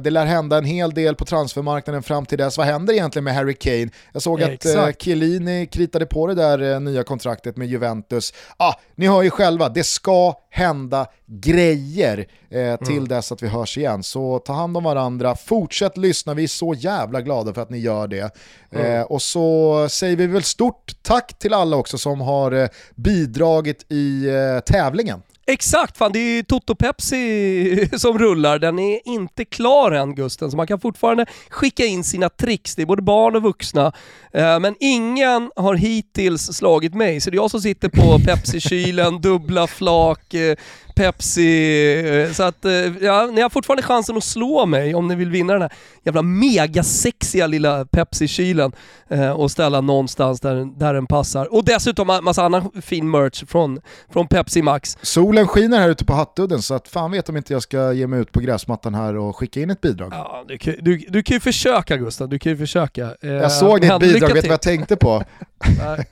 det 0.00 0.10
lär 0.10 0.26
hända 0.26 0.58
en 0.58 0.64
hel 0.64 0.90
del 0.90 1.14
på 1.14 1.24
transfermarknaden 1.24 2.02
fram 2.02 2.26
till 2.26 2.38
dess. 2.38 2.58
Vad 2.58 2.66
händer 2.66 2.94
egentligen 2.94 3.24
med 3.24 3.34
Harry 3.34 3.54
Kane? 3.54 3.88
Jag 4.12 4.22
såg 4.22 4.42
att 4.42 4.50
Exakt. 4.50 5.02
Chiellini 5.02 5.66
kritade 5.66 6.06
på 6.06 6.26
det 6.26 6.34
där 6.34 6.80
nya 6.80 7.02
kontraktet 7.02 7.56
med 7.56 7.68
Juventus. 7.68 8.32
Ah, 8.56 8.72
ni 8.94 9.06
hör 9.06 9.17
ju 9.22 9.30
själva, 9.30 9.68
det 9.68 9.84
ska 9.84 10.34
hända 10.50 11.06
grejer 11.26 12.26
eh, 12.50 12.76
till 12.76 13.08
dess 13.08 13.32
att 13.32 13.42
vi 13.42 13.48
hörs 13.48 13.78
igen. 13.78 14.02
Så 14.02 14.38
ta 14.38 14.52
hand 14.52 14.76
om 14.76 14.84
varandra, 14.84 15.36
fortsätt 15.36 15.96
lyssna, 15.96 16.34
vi 16.34 16.42
är 16.42 16.48
så 16.48 16.74
jävla 16.74 17.20
glada 17.20 17.54
för 17.54 17.62
att 17.62 17.70
ni 17.70 17.78
gör 17.78 18.08
det. 18.08 18.34
Eh, 18.70 19.02
och 19.02 19.22
så 19.22 19.86
säger 19.90 20.16
vi 20.16 20.26
väl 20.26 20.42
stort 20.42 21.02
tack 21.02 21.38
till 21.38 21.54
alla 21.54 21.76
också 21.76 21.98
som 21.98 22.20
har 22.20 22.52
eh, 22.52 22.68
bidragit 22.94 23.86
i 23.88 24.28
eh, 24.28 24.60
tävlingen. 24.60 25.22
Exakt, 25.50 25.96
fan 25.98 26.12
det 26.12 26.18
är 26.18 26.36
ju 26.36 26.42
Toto 26.42 26.74
Pepsi 26.74 27.88
som 27.98 28.18
rullar. 28.18 28.58
Den 28.58 28.78
är 28.78 29.08
inte 29.08 29.44
klar 29.44 29.92
än 29.92 30.14
Gusten, 30.14 30.50
så 30.50 30.56
man 30.56 30.66
kan 30.66 30.80
fortfarande 30.80 31.26
skicka 31.50 31.84
in 31.84 32.04
sina 32.04 32.28
tricks. 32.28 32.74
Det 32.74 32.82
är 32.82 32.86
både 32.86 33.02
barn 33.02 33.36
och 33.36 33.42
vuxna. 33.42 33.92
Eh, 34.32 34.60
men 34.60 34.74
ingen 34.80 35.50
har 35.56 35.74
hittills 35.74 36.42
slagit 36.42 36.94
mig, 36.94 37.20
så 37.20 37.30
det 37.30 37.34
är 37.34 37.38
jag 37.38 37.50
som 37.50 37.60
sitter 37.60 37.88
på 37.88 38.18
Pepsi-kylen, 38.18 39.20
dubbla 39.20 39.66
flak, 39.66 40.34
eh, 40.34 40.56
Pepsi. 40.98 42.24
eh, 42.26 42.32
Så 42.32 42.42
att 42.42 42.64
eh, 42.64 42.72
ja, 43.00 43.26
ni 43.32 43.40
har 43.40 43.50
fortfarande 43.50 43.82
chansen 43.82 44.16
att 44.16 44.24
slå 44.24 44.66
mig 44.66 44.94
om 44.94 45.08
ni 45.08 45.14
vill 45.14 45.30
vinna 45.30 45.52
den 45.52 45.62
här 45.62 45.72
jävla 46.04 46.22
megasexiga 46.22 47.46
lilla 47.46 47.84
Pepsi-kylen 47.84 48.72
eh, 49.08 49.30
och 49.30 49.50
ställa 49.50 49.80
någonstans 49.80 50.40
där, 50.40 50.78
där 50.78 50.94
den 50.94 51.06
passar. 51.06 51.54
Och 51.54 51.64
dessutom 51.64 52.10
ma- 52.10 52.20
massa 52.22 52.44
annan 52.44 52.70
fin 52.82 53.10
merch 53.10 53.44
från, 53.46 53.80
från 54.12 54.28
Pepsi 54.28 54.62
Max. 54.62 54.98
Solen 55.02 55.46
skiner 55.46 55.78
här 55.78 55.88
ute 55.88 56.04
på 56.04 56.14
Hattudden 56.14 56.62
så 56.62 56.74
att 56.74 56.88
fan 56.88 57.10
vet 57.10 57.28
om 57.28 57.36
inte 57.36 57.52
jag 57.52 57.62
ska 57.62 57.92
ge 57.92 58.06
mig 58.06 58.20
ut 58.20 58.32
på 58.32 58.40
gräsmattan 58.40 58.94
här 58.94 59.16
och 59.16 59.36
skicka 59.36 59.60
in 59.60 59.70
ett 59.70 59.80
bidrag. 59.80 60.08
Ja, 60.12 60.44
du, 60.48 60.58
kan- 60.58 60.74
du, 60.80 60.96
du 61.08 61.22
kan 61.22 61.34
ju 61.34 61.40
försöka 61.40 61.96
Gustav, 61.96 62.28
du 62.28 62.38
kan 62.38 62.52
ju 62.52 62.58
försöka. 62.58 63.14
Jag 63.20 63.52
såg 63.52 63.80
ditt 63.80 63.98
bidrag, 64.00 64.32
vet 64.34 64.42
du 64.42 64.48
vad 64.48 64.52
jag 64.52 64.62
tänkte 64.62 64.96
på? 64.96 65.22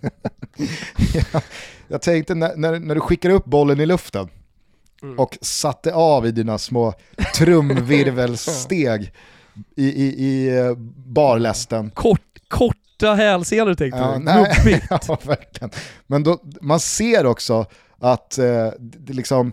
Jag 1.88 2.02
tänkte 2.02 2.34
när, 2.34 2.56
när, 2.56 2.80
när 2.80 2.94
du 2.94 3.00
skickar 3.00 3.30
upp 3.30 3.44
bollen 3.44 3.80
i 3.80 3.86
luften 3.86 4.28
Mm. 5.06 5.18
och 5.18 5.38
satte 5.40 5.94
av 5.94 6.26
i 6.26 6.30
dina 6.30 6.58
små 6.58 6.94
trumvirvelsteg 7.36 9.12
i, 9.76 9.86
i, 9.86 10.24
i 10.26 10.58
eh, 10.58 10.74
barlästen. 11.06 11.90
Kort, 11.90 12.20
korta 12.48 13.14
hälsenor 13.14 13.74
tänkte 13.74 13.98
Ja, 14.00 14.12
du. 14.18 14.24
nej, 14.24 14.82
ja, 14.90 15.18
verkligen. 15.24 15.70
Men 16.06 16.22
då, 16.22 16.38
man 16.60 16.80
ser 16.80 17.26
också 17.26 17.66
att 17.98 18.38
eh, 18.38 18.68
liksom, 19.08 19.52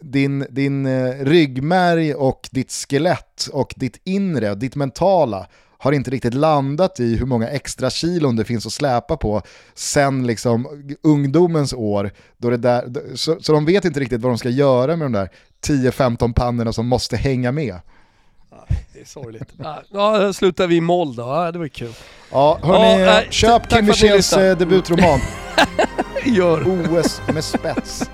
din, 0.00 0.46
din 0.50 0.86
eh, 0.86 1.24
ryggmärg 1.24 2.14
och 2.14 2.48
ditt 2.52 2.72
skelett 2.72 3.46
och 3.52 3.74
ditt 3.76 4.00
inre, 4.04 4.54
ditt 4.54 4.76
mentala 4.76 5.46
har 5.80 5.92
inte 5.92 6.10
riktigt 6.10 6.34
landat 6.34 7.00
i 7.00 7.16
hur 7.16 7.26
många 7.26 7.48
extra 7.48 7.90
kilon 7.90 8.36
det 8.36 8.44
finns 8.44 8.66
att 8.66 8.72
släpa 8.72 9.16
på 9.16 9.42
sen 9.74 10.26
liksom 10.26 10.84
ungdomens 11.02 11.72
år. 11.72 12.10
Då 12.36 12.50
det 12.50 12.56
där, 12.56 12.92
så, 13.14 13.36
så 13.40 13.52
de 13.52 13.64
vet 13.64 13.84
inte 13.84 14.00
riktigt 14.00 14.20
vad 14.20 14.32
de 14.32 14.38
ska 14.38 14.48
göra 14.48 14.96
med 14.96 15.04
de 15.04 15.12
där 15.12 15.28
10-15 15.66 16.32
pannorna 16.32 16.72
som 16.72 16.86
måste 16.86 17.16
hänga 17.16 17.52
med. 17.52 17.80
Det 18.92 19.00
är 19.00 19.04
sorgligt. 19.04 19.48
Ja, 19.92 20.32
slutar 20.32 20.66
vi 20.66 20.76
i 20.76 20.80
moll 20.80 21.14
då. 21.14 21.22
Ja, 21.22 21.52
det 21.52 21.58
var 21.58 21.68
kul. 21.68 21.92
Ja, 22.30 22.58
hörni, 22.62 23.02
ja, 23.02 23.22
köp 23.30 23.68
Kim 23.68 23.86
Michels 23.86 24.32
eh, 24.32 24.58
debutroman. 24.58 25.20
Gör. 26.24 26.64
OS 26.68 27.20
med 27.34 27.44
spets. 27.44 28.10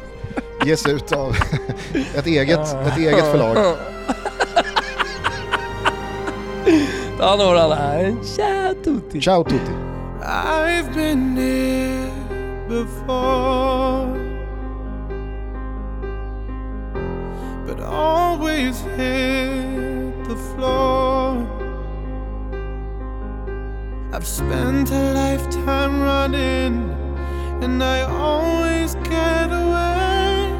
Ges 0.66 0.86
ut 0.86 1.12
av 1.12 1.36
ett 2.14 2.26
eget, 2.26 2.74
ett 2.86 2.98
eget 2.98 3.24
förlag. 3.32 3.76
Ta 7.18 7.36
några 7.36 7.68
där. 7.68 8.14
Ciao 8.36 8.74
tutti. 8.84 9.20
Ciao 9.20 9.44
tutti. 9.44 9.72
I've 10.22 10.94
been 10.94 11.36
here 11.36 12.10
before 12.68 14.06
But 17.66 17.80
always 17.80 18.80
hit 18.96 20.24
the 20.28 20.36
floor 20.36 21.46
I've 24.12 24.26
spent 24.26 24.90
a 24.90 25.12
lifetime 25.14 26.02
running 26.02 26.90
And 27.62 27.82
I 27.82 28.02
always 28.02 28.94
get 28.96 29.52
away 29.52 30.52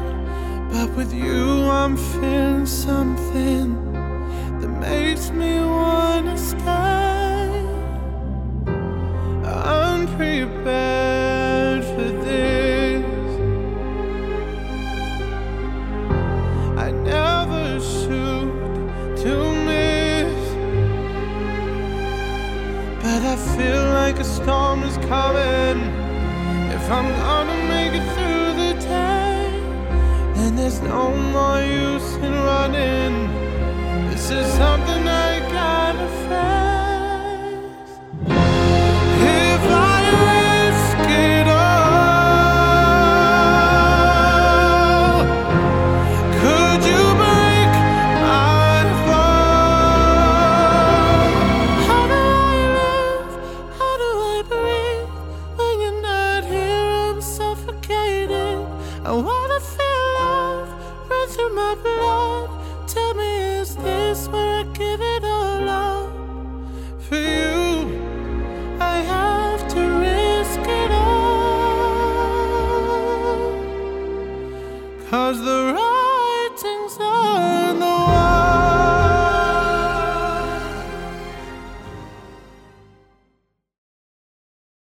But 0.71 0.95
with 0.95 1.13
you 1.13 1.69
I'm 1.69 1.97
feeling 1.97 2.65
something 2.65 3.86
that 4.59 4.69
makes 4.69 5.29
me 5.31 5.59
wanna 5.59 6.37
stay. 6.37 7.63
I'm 9.45 10.07
prepared 10.17 11.83
for 11.83 12.09
this. 12.25 13.05
I 16.85 16.91
never 16.91 17.79
shoot 17.79 18.51
to 19.23 19.33
miss, 19.67 20.43
but 23.01 23.21
I 23.33 23.35
feel 23.55 23.83
like 24.01 24.17
a 24.19 24.23
storm 24.23 24.83
is 24.83 24.97
coming. 25.13 25.79
If 26.77 26.91
I'm 26.91 27.09
gonna 27.23 27.57
make 27.73 27.93
it 27.99 28.05
through 28.15 28.49
the 28.63 28.73
day, 28.79 29.49
then 30.35 30.55
there's 30.55 30.81
no 30.81 31.03
more 31.33 31.61
use 31.61 32.15
in 32.25 32.33
running. 32.49 33.15
This 34.17 34.31
is 34.31 34.47
something 34.53 35.07
I 35.07 35.39
gotta 35.51 36.07
face. 36.27 36.76